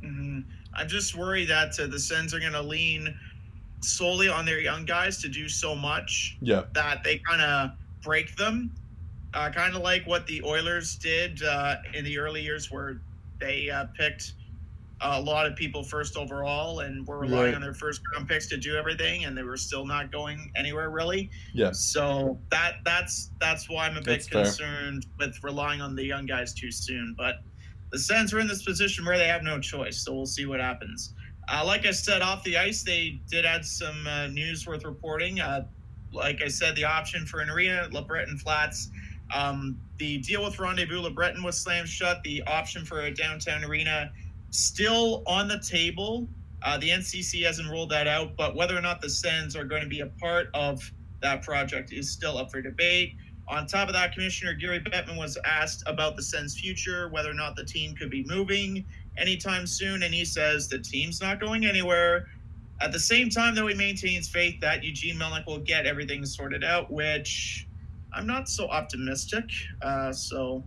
Mm-hmm. 0.03 0.41
I'm 0.75 0.87
just 0.87 1.17
worried 1.17 1.49
that 1.49 1.79
uh, 1.79 1.87
the 1.87 1.99
Sens 1.99 2.33
are 2.33 2.39
going 2.39 2.53
to 2.53 2.61
lean 2.61 3.17
solely 3.81 4.29
on 4.29 4.45
their 4.45 4.59
young 4.59 4.85
guys 4.85 5.21
to 5.21 5.29
do 5.29 5.49
so 5.49 5.75
much 5.75 6.37
yeah. 6.41 6.63
that 6.73 7.03
they 7.03 7.19
kind 7.19 7.41
of 7.41 7.71
break 8.03 8.35
them. 8.35 8.71
Uh, 9.33 9.49
kind 9.49 9.75
of 9.75 9.81
like 9.81 10.05
what 10.05 10.27
the 10.27 10.41
Oilers 10.43 10.95
did 10.95 11.41
uh, 11.43 11.75
in 11.93 12.03
the 12.03 12.17
early 12.17 12.41
years, 12.41 12.69
where 12.69 13.01
they 13.39 13.69
uh, 13.69 13.85
picked 13.97 14.33
a 15.01 15.19
lot 15.19 15.47
of 15.47 15.55
people 15.55 15.83
first 15.83 16.15
overall 16.15 16.81
and 16.81 17.07
were 17.07 17.17
relying 17.17 17.45
right. 17.45 17.55
on 17.55 17.61
their 17.61 17.73
first 17.73 18.01
round 18.13 18.27
picks 18.27 18.47
to 18.47 18.57
do 18.57 18.75
everything, 18.75 19.25
and 19.25 19.35
they 19.37 19.43
were 19.43 19.57
still 19.57 19.85
not 19.85 20.11
going 20.11 20.51
anywhere 20.55 20.89
really. 20.89 21.29
Yeah. 21.53 21.71
So 21.71 22.39
that 22.51 22.75
that's 22.85 23.31
that's 23.39 23.69
why 23.69 23.87
I'm 23.87 23.97
a 23.97 24.01
bit 24.01 24.05
that's 24.05 24.27
concerned 24.27 25.05
fair. 25.17 25.27
with 25.27 25.43
relying 25.43 25.81
on 25.81 25.95
the 25.95 26.03
young 26.03 26.25
guys 26.25 26.53
too 26.53 26.71
soon. 26.71 27.15
But 27.17 27.35
the 27.91 27.99
Sens 27.99 28.33
are 28.33 28.39
in 28.39 28.47
this 28.47 28.63
position 28.63 29.05
where 29.05 29.17
they 29.17 29.27
have 29.27 29.43
no 29.43 29.59
choice, 29.59 30.03
so 30.03 30.13
we'll 30.13 30.25
see 30.25 30.45
what 30.45 30.59
happens. 30.59 31.13
Uh, 31.47 31.63
like 31.65 31.85
I 31.85 31.91
said, 31.91 32.21
off 32.21 32.43
the 32.43 32.57
ice, 32.57 32.83
they 32.83 33.19
did 33.29 33.45
add 33.45 33.65
some 33.65 34.05
uh, 34.07 34.27
news 34.27 34.65
worth 34.67 34.85
reporting. 34.85 35.39
Uh, 35.39 35.65
like 36.13 36.41
I 36.41 36.47
said, 36.47 36.75
the 36.75 36.85
option 36.85 37.25
for 37.25 37.39
an 37.39 37.49
arena 37.49 37.83
at 37.83 37.91
LeBreton 37.91 38.39
Flats. 38.39 38.89
Um, 39.33 39.79
the 39.97 40.17
deal 40.19 40.43
with 40.43 40.59
Rendezvous 40.59 41.01
LeBreton 41.01 41.43
was 41.43 41.57
slammed 41.57 41.87
shut. 41.87 42.21
The 42.23 42.43
option 42.43 42.85
for 42.85 43.01
a 43.01 43.11
downtown 43.11 43.63
arena 43.63 44.11
still 44.49 45.23
on 45.25 45.47
the 45.47 45.59
table. 45.59 46.27
Uh, 46.63 46.77
the 46.77 46.89
NCC 46.89 47.43
hasn't 47.43 47.69
ruled 47.69 47.89
that 47.89 48.07
out, 48.07 48.35
but 48.35 48.55
whether 48.55 48.77
or 48.77 48.81
not 48.81 49.01
the 49.01 49.09
Sens 49.09 49.55
are 49.55 49.63
going 49.63 49.81
to 49.81 49.87
be 49.87 50.01
a 50.01 50.07
part 50.07 50.49
of 50.53 50.91
that 51.21 51.41
project 51.41 51.91
is 51.91 52.09
still 52.09 52.37
up 52.37 52.51
for 52.51 52.61
debate. 52.61 53.15
On 53.47 53.65
top 53.65 53.87
of 53.87 53.93
that, 53.93 54.13
Commissioner 54.13 54.53
Gary 54.53 54.79
Bettman 54.79 55.17
was 55.17 55.37
asked 55.45 55.83
about 55.87 56.15
the 56.15 56.23
Sens' 56.23 56.57
future, 56.57 57.09
whether 57.09 57.29
or 57.29 57.33
not 57.33 57.55
the 57.55 57.65
team 57.65 57.95
could 57.95 58.09
be 58.09 58.23
moving 58.25 58.85
anytime 59.17 59.67
soon, 59.67 60.03
and 60.03 60.13
he 60.13 60.25
says 60.25 60.67
the 60.67 60.79
team's 60.79 61.21
not 61.21 61.39
going 61.39 61.65
anywhere. 61.65 62.27
At 62.81 62.91
the 62.91 62.99
same 62.99 63.29
time, 63.29 63.53
though, 63.53 63.67
he 63.67 63.75
maintains 63.75 64.27
faith 64.27 64.59
that 64.61 64.83
Eugene 64.83 65.15
Melnyk 65.15 65.45
will 65.45 65.59
get 65.59 65.85
everything 65.85 66.25
sorted 66.25 66.63
out, 66.63 66.91
which 66.91 67.67
I'm 68.13 68.25
not 68.25 68.49
so 68.49 68.67
optimistic. 68.67 69.45
Uh, 69.81 70.11
so 70.11 70.63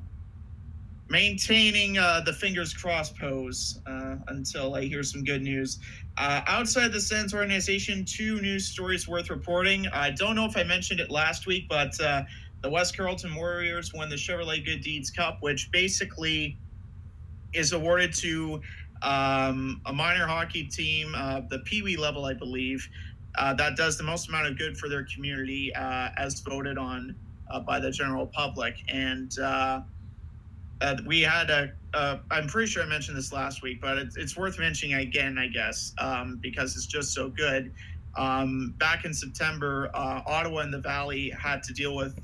maintaining 1.09 1.99
uh, 1.99 2.21
the 2.25 2.33
fingers 2.33 2.73
crossed 2.73 3.19
pose 3.19 3.81
uh, 3.87 4.17
until 4.29 4.75
I 4.75 4.83
hear 4.83 5.03
some 5.03 5.25
good 5.25 5.43
news. 5.43 5.79
Uh, 6.17 6.43
outside 6.47 6.93
the 6.93 7.01
Sens 7.01 7.35
organization, 7.35 8.05
two 8.05 8.41
news 8.41 8.67
stories 8.67 9.09
worth 9.09 9.29
reporting. 9.29 9.87
I 9.89 10.11
don't 10.11 10.37
know 10.37 10.47
if 10.47 10.57
I 10.57 10.63
mentioned 10.63 11.01
it 11.01 11.11
last 11.11 11.47
week, 11.47 11.67
but 11.69 12.01
uh, 12.01 12.23
the 12.63 12.71
West 12.71 12.97
Carleton 12.97 13.35
Warriors 13.35 13.93
won 13.93 14.09
the 14.09 14.17
Chevrolet 14.17 14.65
Good 14.65 14.81
Deeds 14.81 15.11
Cup, 15.11 15.39
which 15.41 15.71
basically 15.71 16.57
is 17.55 17.73
awarded 17.73 18.13
to 18.15 18.61
um, 19.03 19.81
a 19.87 19.93
minor 19.93 20.27
hockey 20.27 20.65
team, 20.65 21.15
uh, 21.17 21.43
the 21.51 21.59
Pee 21.61 21.83
Wee 21.83 21.97
level, 21.97 22.25
I 22.25 22.35
believe, 22.35 22.89
uh, 23.37 23.53
that 23.55 23.77
does 23.77 23.99
the 23.99 24.05
most 24.05 24.29
amount 24.29 24.47
of 24.47 24.59
good 24.59 24.77
for 24.79 24.89
their 24.89 25.05
community 25.05 25.75
uh, 25.75 26.11
as 26.17 26.41
voted 26.41 26.79
on 26.79 27.15
uh, 27.51 27.61
by 27.61 27.79
the 27.79 27.91
general 27.91 28.27
public. 28.27 28.77
And 28.89 29.37
uh, 29.39 29.83
we 31.07 31.21
had 31.21 31.51
a. 31.51 31.73
I'm 32.31 32.49
pretty 32.49 32.69
sure 32.69 32.83
I 32.83 32.87
mentioned 32.87 33.17
this 33.17 33.33
last 33.33 33.63
week, 33.63 33.81
but 33.81 33.99
it's, 33.99 34.17
it's 34.17 34.37
worth 34.37 34.59
mentioning 34.59 34.97
again, 34.97 35.39
I 35.39 35.47
guess, 35.47 35.95
um, 35.99 36.41
because 36.43 36.75
it's 36.77 36.87
just 36.87 37.13
so 37.13 37.29
good. 37.29 37.73
Um, 38.17 38.75
back 38.79 39.05
in 39.05 39.15
September, 39.15 39.91
Ottawa 39.95 40.61
and 40.61 40.75
the 40.75 40.81
Valley 40.81 41.31
had 41.31 41.63
to 41.65 41.73
deal 41.73 41.95
with 41.95 42.21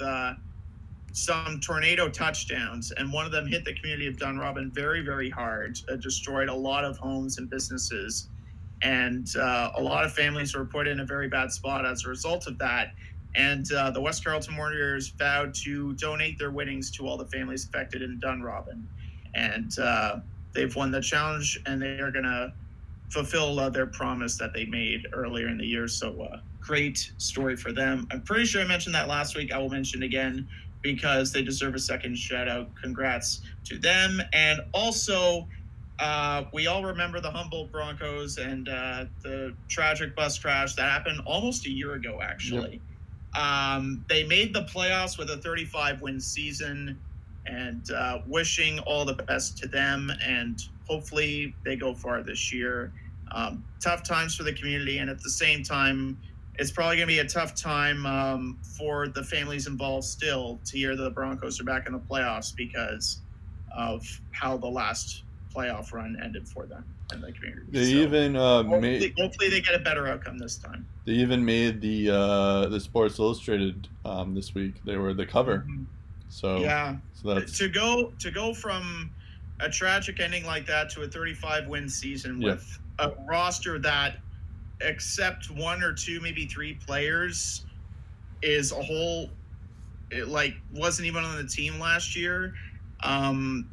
some 1.13 1.61
tornado 1.61 2.09
touchdowns, 2.09 2.93
and 2.93 3.13
one 3.13 3.27
of 3.27 3.33
them 3.33 3.47
hit 3.47 3.65
the 3.65 3.75
community 3.75 4.07
of 4.07 4.17
Dunrobin 4.17 4.73
very, 4.73 5.03
very 5.03 5.31
hard. 5.31 5.79
It 5.89 6.01
destroyed 6.01 6.49
a 6.49 6.55
lot 6.55 6.85
of 6.85 6.99
homes 6.99 7.39
and 7.39 7.51
businesses, 7.51 8.29
and 8.83 9.29
uh, 9.37 9.73
a 9.77 9.83
lot 9.83 10.05
of 10.05 10.13
families 10.13 10.55
were 10.55 10.65
put 10.65 10.87
in 10.87 11.01
a 11.01 11.05
very 11.05 11.29
bad 11.29 11.53
spot 11.53 11.85
as 11.85 12.05
a 12.05 12.09
result 12.09 12.47
of 12.47 12.59
that. 12.59 12.95
And 13.35 13.71
uh, 13.73 13.91
the 13.91 14.01
West 14.01 14.25
Carleton 14.25 14.57
Warriors 14.57 15.09
vowed 15.09 15.55
to 15.57 15.95
donate 15.95 16.39
their 16.39 16.51
winnings 16.51 16.91
to 16.93 17.07
all 17.07 17.17
the 17.17 17.27
families 17.27 17.65
affected 17.65 18.03
in 18.03 18.19
Dunrobin. 18.21 18.83
And 19.35 19.79
uh, 19.79 20.17
they've 20.53 20.75
won 20.75 20.91
the 20.91 21.01
challenge 21.01 21.61
and 21.67 21.81
they 21.81 22.01
are 22.01 22.11
going 22.11 22.25
to 22.25 22.53
fulfill 23.11 23.59
uh, 23.61 23.71
their 23.71 23.87
promise 23.87 24.37
that 24.39 24.53
they 24.53 24.65
made 24.65 25.07
earlier 25.13 25.49
in 25.49 25.59
the 25.59 25.67
year. 25.67 25.87
So, 25.87 26.23
uh, 26.23 26.41
great 26.61 27.13
story 27.19 27.57
for 27.57 27.73
them. 27.73 28.07
I'm 28.11 28.23
pretty 28.23 28.47
sure 28.47 28.63
I 28.63 28.67
mentioned 28.67 28.95
that 28.95 29.09
last 29.09 29.37
week. 29.37 29.53
I 29.53 29.59
will 29.59 29.71
mention 29.71 30.03
again 30.03 30.49
because 30.83 31.33
they 31.33 31.43
deserve 31.43 31.75
a 31.75 31.79
second 31.79 32.17
shout 32.17 32.49
out. 32.49 32.69
Congrats 32.81 33.43
to 33.65 33.79
them. 33.79 34.21
And 34.33 34.61
also, 34.73 35.47
uh, 35.99 36.45
we 36.53 36.67
all 36.67 36.83
remember 36.83 37.21
the 37.21 37.31
Humboldt 37.31 37.71
Broncos 37.71 38.39
and 38.39 38.69
uh, 38.69 39.05
the 39.23 39.55
tragic 39.69 40.17
bus 40.17 40.39
crash 40.39 40.75
that 40.75 40.91
happened 40.91 41.21
almost 41.27 41.67
a 41.67 41.71
year 41.71 41.95
ago, 41.95 42.21
actually. 42.23 42.81
Yep. 43.35 43.43
Um, 43.43 44.05
they 44.09 44.25
made 44.25 44.55
the 44.55 44.63
playoffs 44.63 45.19
with 45.19 45.31
a 45.31 45.37
35 45.37 46.01
win 46.01 46.21
season 46.21 46.99
and 47.47 47.91
uh, 47.93 48.21
wishing 48.27 48.79
all 48.81 49.05
the 49.05 49.15
best 49.15 49.59
to 49.59 49.69
them. 49.69 50.11
And 50.25 50.61
hopefully 50.89 51.55
they 51.65 51.77
go 51.77 51.95
far 51.95 52.23
this 52.23 52.53
year. 52.53 52.93
Um, 53.33 53.63
tough 53.81 54.03
times 54.03 54.35
for 54.35 54.43
the 54.43 54.53
community. 54.53 54.99
And 54.99 55.09
at 55.09 55.23
the 55.23 55.31
same 55.31 55.63
time, 55.63 56.19
it's 56.61 56.71
probably 56.71 56.97
going 56.97 57.09
to 57.09 57.15
be 57.15 57.21
a 57.21 57.25
tough 57.25 57.55
time 57.55 58.05
um, 58.05 58.59
for 58.77 59.09
the 59.09 59.25
families 59.25 59.67
involved 59.67 60.05
still 60.05 60.61
to 60.67 60.77
hear 60.77 60.95
that 60.95 61.03
the 61.03 61.11
Broncos 61.11 61.59
are 61.59 61.65
back 61.65 61.87
in 61.87 61.95
the 61.95 61.99
playoffs 61.99 62.55
because 62.55 63.21
of 63.75 64.07
how 64.33 64.59
the 64.59 64.67
last 64.67 65.23
playoff 65.55 65.93
run 65.95 66.19
ended 66.23 66.47
for 66.47 66.67
them 66.67 66.85
in 67.15 67.23
the 67.23 67.33
community. 67.33 67.67
They 67.71 67.85
so 67.85 67.99
even 67.99 68.37
uh, 68.37 68.63
hopefully, 68.63 68.81
made. 68.81 69.15
Hopefully, 69.19 69.49
they 69.49 69.63
get 69.63 69.75
a 69.75 69.79
better 69.79 70.07
outcome 70.07 70.37
this 70.37 70.57
time. 70.59 70.87
They 71.07 71.13
even 71.13 71.43
made 71.43 71.81
the 71.81 72.11
uh, 72.11 72.67
the 72.67 72.79
Sports 72.79 73.19
Illustrated 73.19 73.89
um, 74.05 74.35
this 74.35 74.55
week. 74.55 74.75
They 74.85 74.97
were 74.97 75.15
the 75.15 75.27
cover. 75.27 75.61
Mm-hmm. 75.61 75.85
So 76.29 76.59
yeah, 76.59 76.97
so 77.15 77.35
that's 77.35 77.57
to 77.59 77.71
go 77.71 78.13
to 78.19 78.31
go 78.31 78.53
from 78.53 79.11
a 79.61 79.71
tragic 79.71 80.21
ending 80.21 80.45
like 80.45 80.67
that 80.67 80.91
to 80.91 81.03
a 81.03 81.09
35 81.09 81.69
win 81.69 81.89
season 81.89 82.41
yeah. 82.41 82.53
with 82.53 82.79
a 82.99 83.13
roster 83.27 83.79
that, 83.79 84.19
except 84.81 85.51
one 85.51 85.83
or 85.83 85.93
two, 85.93 86.21
maybe 86.21 86.47
three 86.47 86.75
players, 86.75 87.65
is 88.43 88.73
a 88.73 88.83
whole. 88.83 89.31
It 90.11 90.29
like 90.29 90.55
wasn't 90.75 91.07
even 91.07 91.25
on 91.25 91.37
the 91.37 91.47
team 91.47 91.79
last 91.79 92.17
year. 92.17 92.55
Um, 93.03 93.69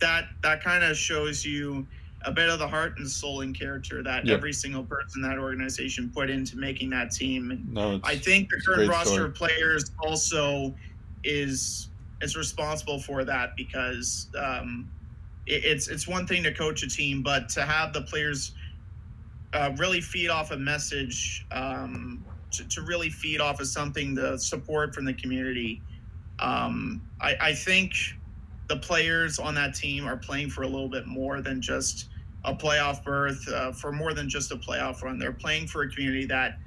that 0.00 0.28
that 0.42 0.62
kind 0.62 0.84
of 0.84 0.96
shows 0.96 1.44
you 1.44 1.86
a 2.24 2.32
bit 2.32 2.48
of 2.48 2.58
the 2.58 2.66
heart 2.66 2.98
and 2.98 3.08
soul 3.08 3.42
and 3.42 3.58
character 3.58 4.02
that 4.02 4.28
every 4.28 4.52
single 4.52 4.82
person 4.82 5.22
in 5.22 5.30
that 5.30 5.38
organization 5.38 6.10
put 6.12 6.28
into 6.28 6.56
making 6.58 6.90
that 6.90 7.12
team. 7.12 7.66
No, 7.70 8.00
I 8.02 8.16
think 8.16 8.50
the 8.50 8.60
current 8.66 8.90
roster 8.90 9.12
story. 9.12 9.24
of 9.26 9.34
players 9.34 9.92
also 10.04 10.74
is 11.22 11.88
is 12.20 12.36
responsible 12.36 12.98
for 12.98 13.24
that 13.24 13.56
because 13.56 14.28
um, 14.38 14.90
it, 15.46 15.64
it's 15.64 15.88
it's 15.88 16.08
one 16.08 16.26
thing 16.26 16.42
to 16.42 16.52
coach 16.52 16.82
a 16.82 16.88
team, 16.88 17.22
but 17.22 17.48
to 17.50 17.62
have 17.62 17.92
the 17.92 18.02
players 18.02 18.52
uh, 19.52 19.72
really 19.76 20.00
feed 20.00 20.28
off 20.28 20.50
a 20.50 20.56
message, 20.56 21.46
um, 21.52 22.24
to, 22.50 22.66
to, 22.68 22.82
really 22.82 23.10
feed 23.10 23.40
off 23.40 23.60
of 23.60 23.66
something, 23.66 24.14
the 24.14 24.36
support 24.38 24.94
from 24.94 25.04
the 25.04 25.14
community. 25.14 25.82
Um, 26.38 27.02
I, 27.20 27.36
I 27.40 27.54
think 27.54 27.92
the 28.68 28.76
players 28.76 29.38
on 29.38 29.54
that 29.54 29.74
team 29.74 30.06
are 30.06 30.16
playing 30.16 30.50
for 30.50 30.62
a 30.62 30.68
little 30.68 30.88
bit 30.88 31.06
more 31.06 31.40
than 31.40 31.60
just 31.60 32.08
a 32.44 32.54
playoff 32.54 33.02
berth, 33.04 33.48
uh, 33.48 33.72
for 33.72 33.92
more 33.92 34.14
than 34.14 34.28
just 34.28 34.52
a 34.52 34.56
playoff 34.56 35.02
run. 35.02 35.18
They're 35.18 35.32
playing 35.32 35.66
for 35.68 35.82
a 35.82 35.90
community 35.90 36.26
that 36.26 36.58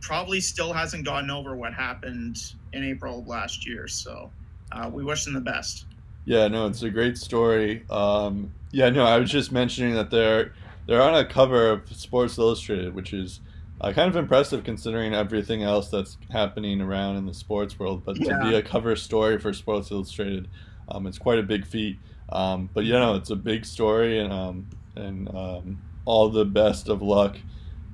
probably 0.00 0.40
still 0.40 0.72
hasn't 0.72 1.04
gotten 1.04 1.30
over 1.30 1.56
what 1.56 1.74
happened 1.74 2.54
in 2.72 2.84
April 2.84 3.20
of 3.20 3.26
last 3.26 3.66
year. 3.66 3.88
So 3.88 4.30
uh, 4.72 4.90
we 4.92 5.04
wish 5.04 5.24
them 5.24 5.34
the 5.34 5.40
best. 5.40 5.86
Yeah, 6.24 6.48
no, 6.48 6.66
it's 6.66 6.82
a 6.82 6.90
great 6.90 7.16
story. 7.16 7.84
Um, 7.90 8.52
yeah, 8.70 8.90
no, 8.90 9.04
I 9.04 9.18
was 9.18 9.30
just 9.30 9.50
mentioning 9.50 9.94
that 9.94 10.10
they're 10.10 10.52
they're 10.88 11.02
on 11.02 11.14
a 11.14 11.24
cover 11.24 11.70
of 11.70 11.88
Sports 11.94 12.36
Illustrated, 12.36 12.92
which 12.92 13.12
is 13.12 13.38
uh, 13.80 13.92
kind 13.92 14.08
of 14.08 14.16
impressive 14.16 14.64
considering 14.64 15.14
everything 15.14 15.62
else 15.62 15.88
that's 15.88 16.18
happening 16.32 16.80
around 16.80 17.14
in 17.14 17.26
the 17.26 17.34
sports 17.34 17.78
world. 17.78 18.02
But 18.04 18.18
yeah. 18.18 18.38
to 18.38 18.50
be 18.50 18.56
a 18.56 18.62
cover 18.62 18.96
story 18.96 19.38
for 19.38 19.52
Sports 19.52 19.92
Illustrated 19.92 20.48
um, 20.90 21.06
it's 21.06 21.18
quite 21.18 21.38
a 21.38 21.42
big 21.42 21.66
feat. 21.66 21.98
Um, 22.30 22.68
but 22.72 22.84
you 22.84 22.92
know, 22.92 23.14
it's 23.14 23.30
a 23.30 23.36
big 23.36 23.64
story, 23.64 24.18
and 24.18 24.32
um, 24.32 24.66
and 24.96 25.28
um, 25.34 25.82
all 26.04 26.28
the 26.28 26.44
best 26.44 26.88
of 26.88 27.02
luck 27.02 27.36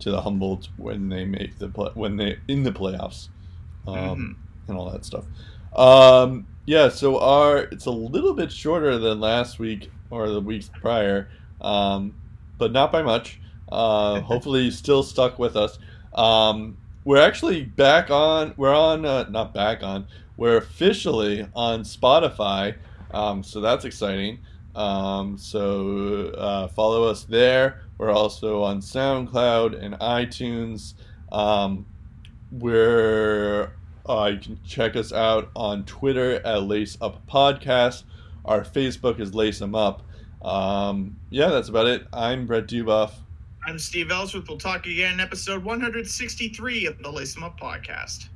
to 0.00 0.10
the 0.10 0.20
Humboldt 0.20 0.68
when 0.76 1.08
they 1.08 1.24
make 1.24 1.58
the 1.58 1.68
play, 1.68 1.90
when 1.94 2.16
they 2.16 2.38
in 2.48 2.62
the 2.62 2.72
playoffs, 2.72 3.28
um, 3.86 3.96
mm-hmm. 3.96 4.70
and 4.70 4.78
all 4.78 4.90
that 4.90 5.04
stuff. 5.04 5.24
Um, 5.74 6.46
yeah, 6.66 6.88
so 6.88 7.18
our 7.18 7.58
it's 7.58 7.86
a 7.86 7.90
little 7.90 8.34
bit 8.34 8.50
shorter 8.50 8.98
than 8.98 9.20
last 9.20 9.58
week 9.58 9.90
or 10.10 10.28
the 10.28 10.40
weeks 10.40 10.70
prior, 10.80 11.28
but 12.58 12.72
not 12.72 12.92
by 12.92 13.02
much. 13.02 13.40
Uh, 13.70 14.20
hopefully, 14.22 14.62
you 14.62 14.70
still 14.70 15.02
stuck 15.02 15.38
with 15.38 15.56
us. 15.56 15.78
we're 17.04 17.20
actually 17.20 17.64
back 17.64 18.10
on. 18.10 18.54
We're 18.56 18.74
on. 18.74 19.04
Uh, 19.04 19.28
not 19.30 19.52
back 19.54 19.82
on. 19.82 20.06
We're 20.36 20.56
officially 20.56 21.46
on 21.54 21.82
Spotify, 21.82 22.76
um, 23.12 23.42
so 23.42 23.60
that's 23.60 23.84
exciting. 23.84 24.40
Um, 24.74 25.38
so 25.38 26.28
uh, 26.30 26.68
follow 26.68 27.04
us 27.04 27.24
there. 27.24 27.82
We're 27.98 28.10
also 28.10 28.62
on 28.62 28.80
SoundCloud 28.80 29.80
and 29.80 29.94
iTunes. 30.00 30.94
Um, 31.30 31.86
we're 32.50 33.72
uh, 34.06 34.32
you 34.34 34.38
can 34.38 34.58
check 34.66 34.96
us 34.96 35.12
out 35.12 35.50
on 35.56 35.84
Twitter 35.84 36.34
at 36.44 36.64
Lace 36.64 36.98
Up 37.00 37.26
Podcast. 37.26 38.04
Our 38.44 38.62
Facebook 38.62 39.20
is 39.20 39.34
Lace 39.34 39.60
Them 39.60 39.74
Up. 39.74 40.02
Um, 40.44 41.16
yeah, 41.30 41.48
that's 41.48 41.68
about 41.68 41.86
it. 41.86 42.06
I'm 42.12 42.46
Brett 42.46 42.66
Dubuff. 42.66 43.12
I'm 43.66 43.78
Steve 43.78 44.10
Ellsworth. 44.10 44.46
We'll 44.46 44.58
talk 44.58 44.86
again 44.86 45.14
in 45.14 45.20
episode 45.20 45.64
163 45.64 46.86
of 46.86 47.02
the 47.02 47.10
Lace 47.10 47.34
Them 47.34 47.44
Up 47.44 47.58
Podcast. 47.58 48.28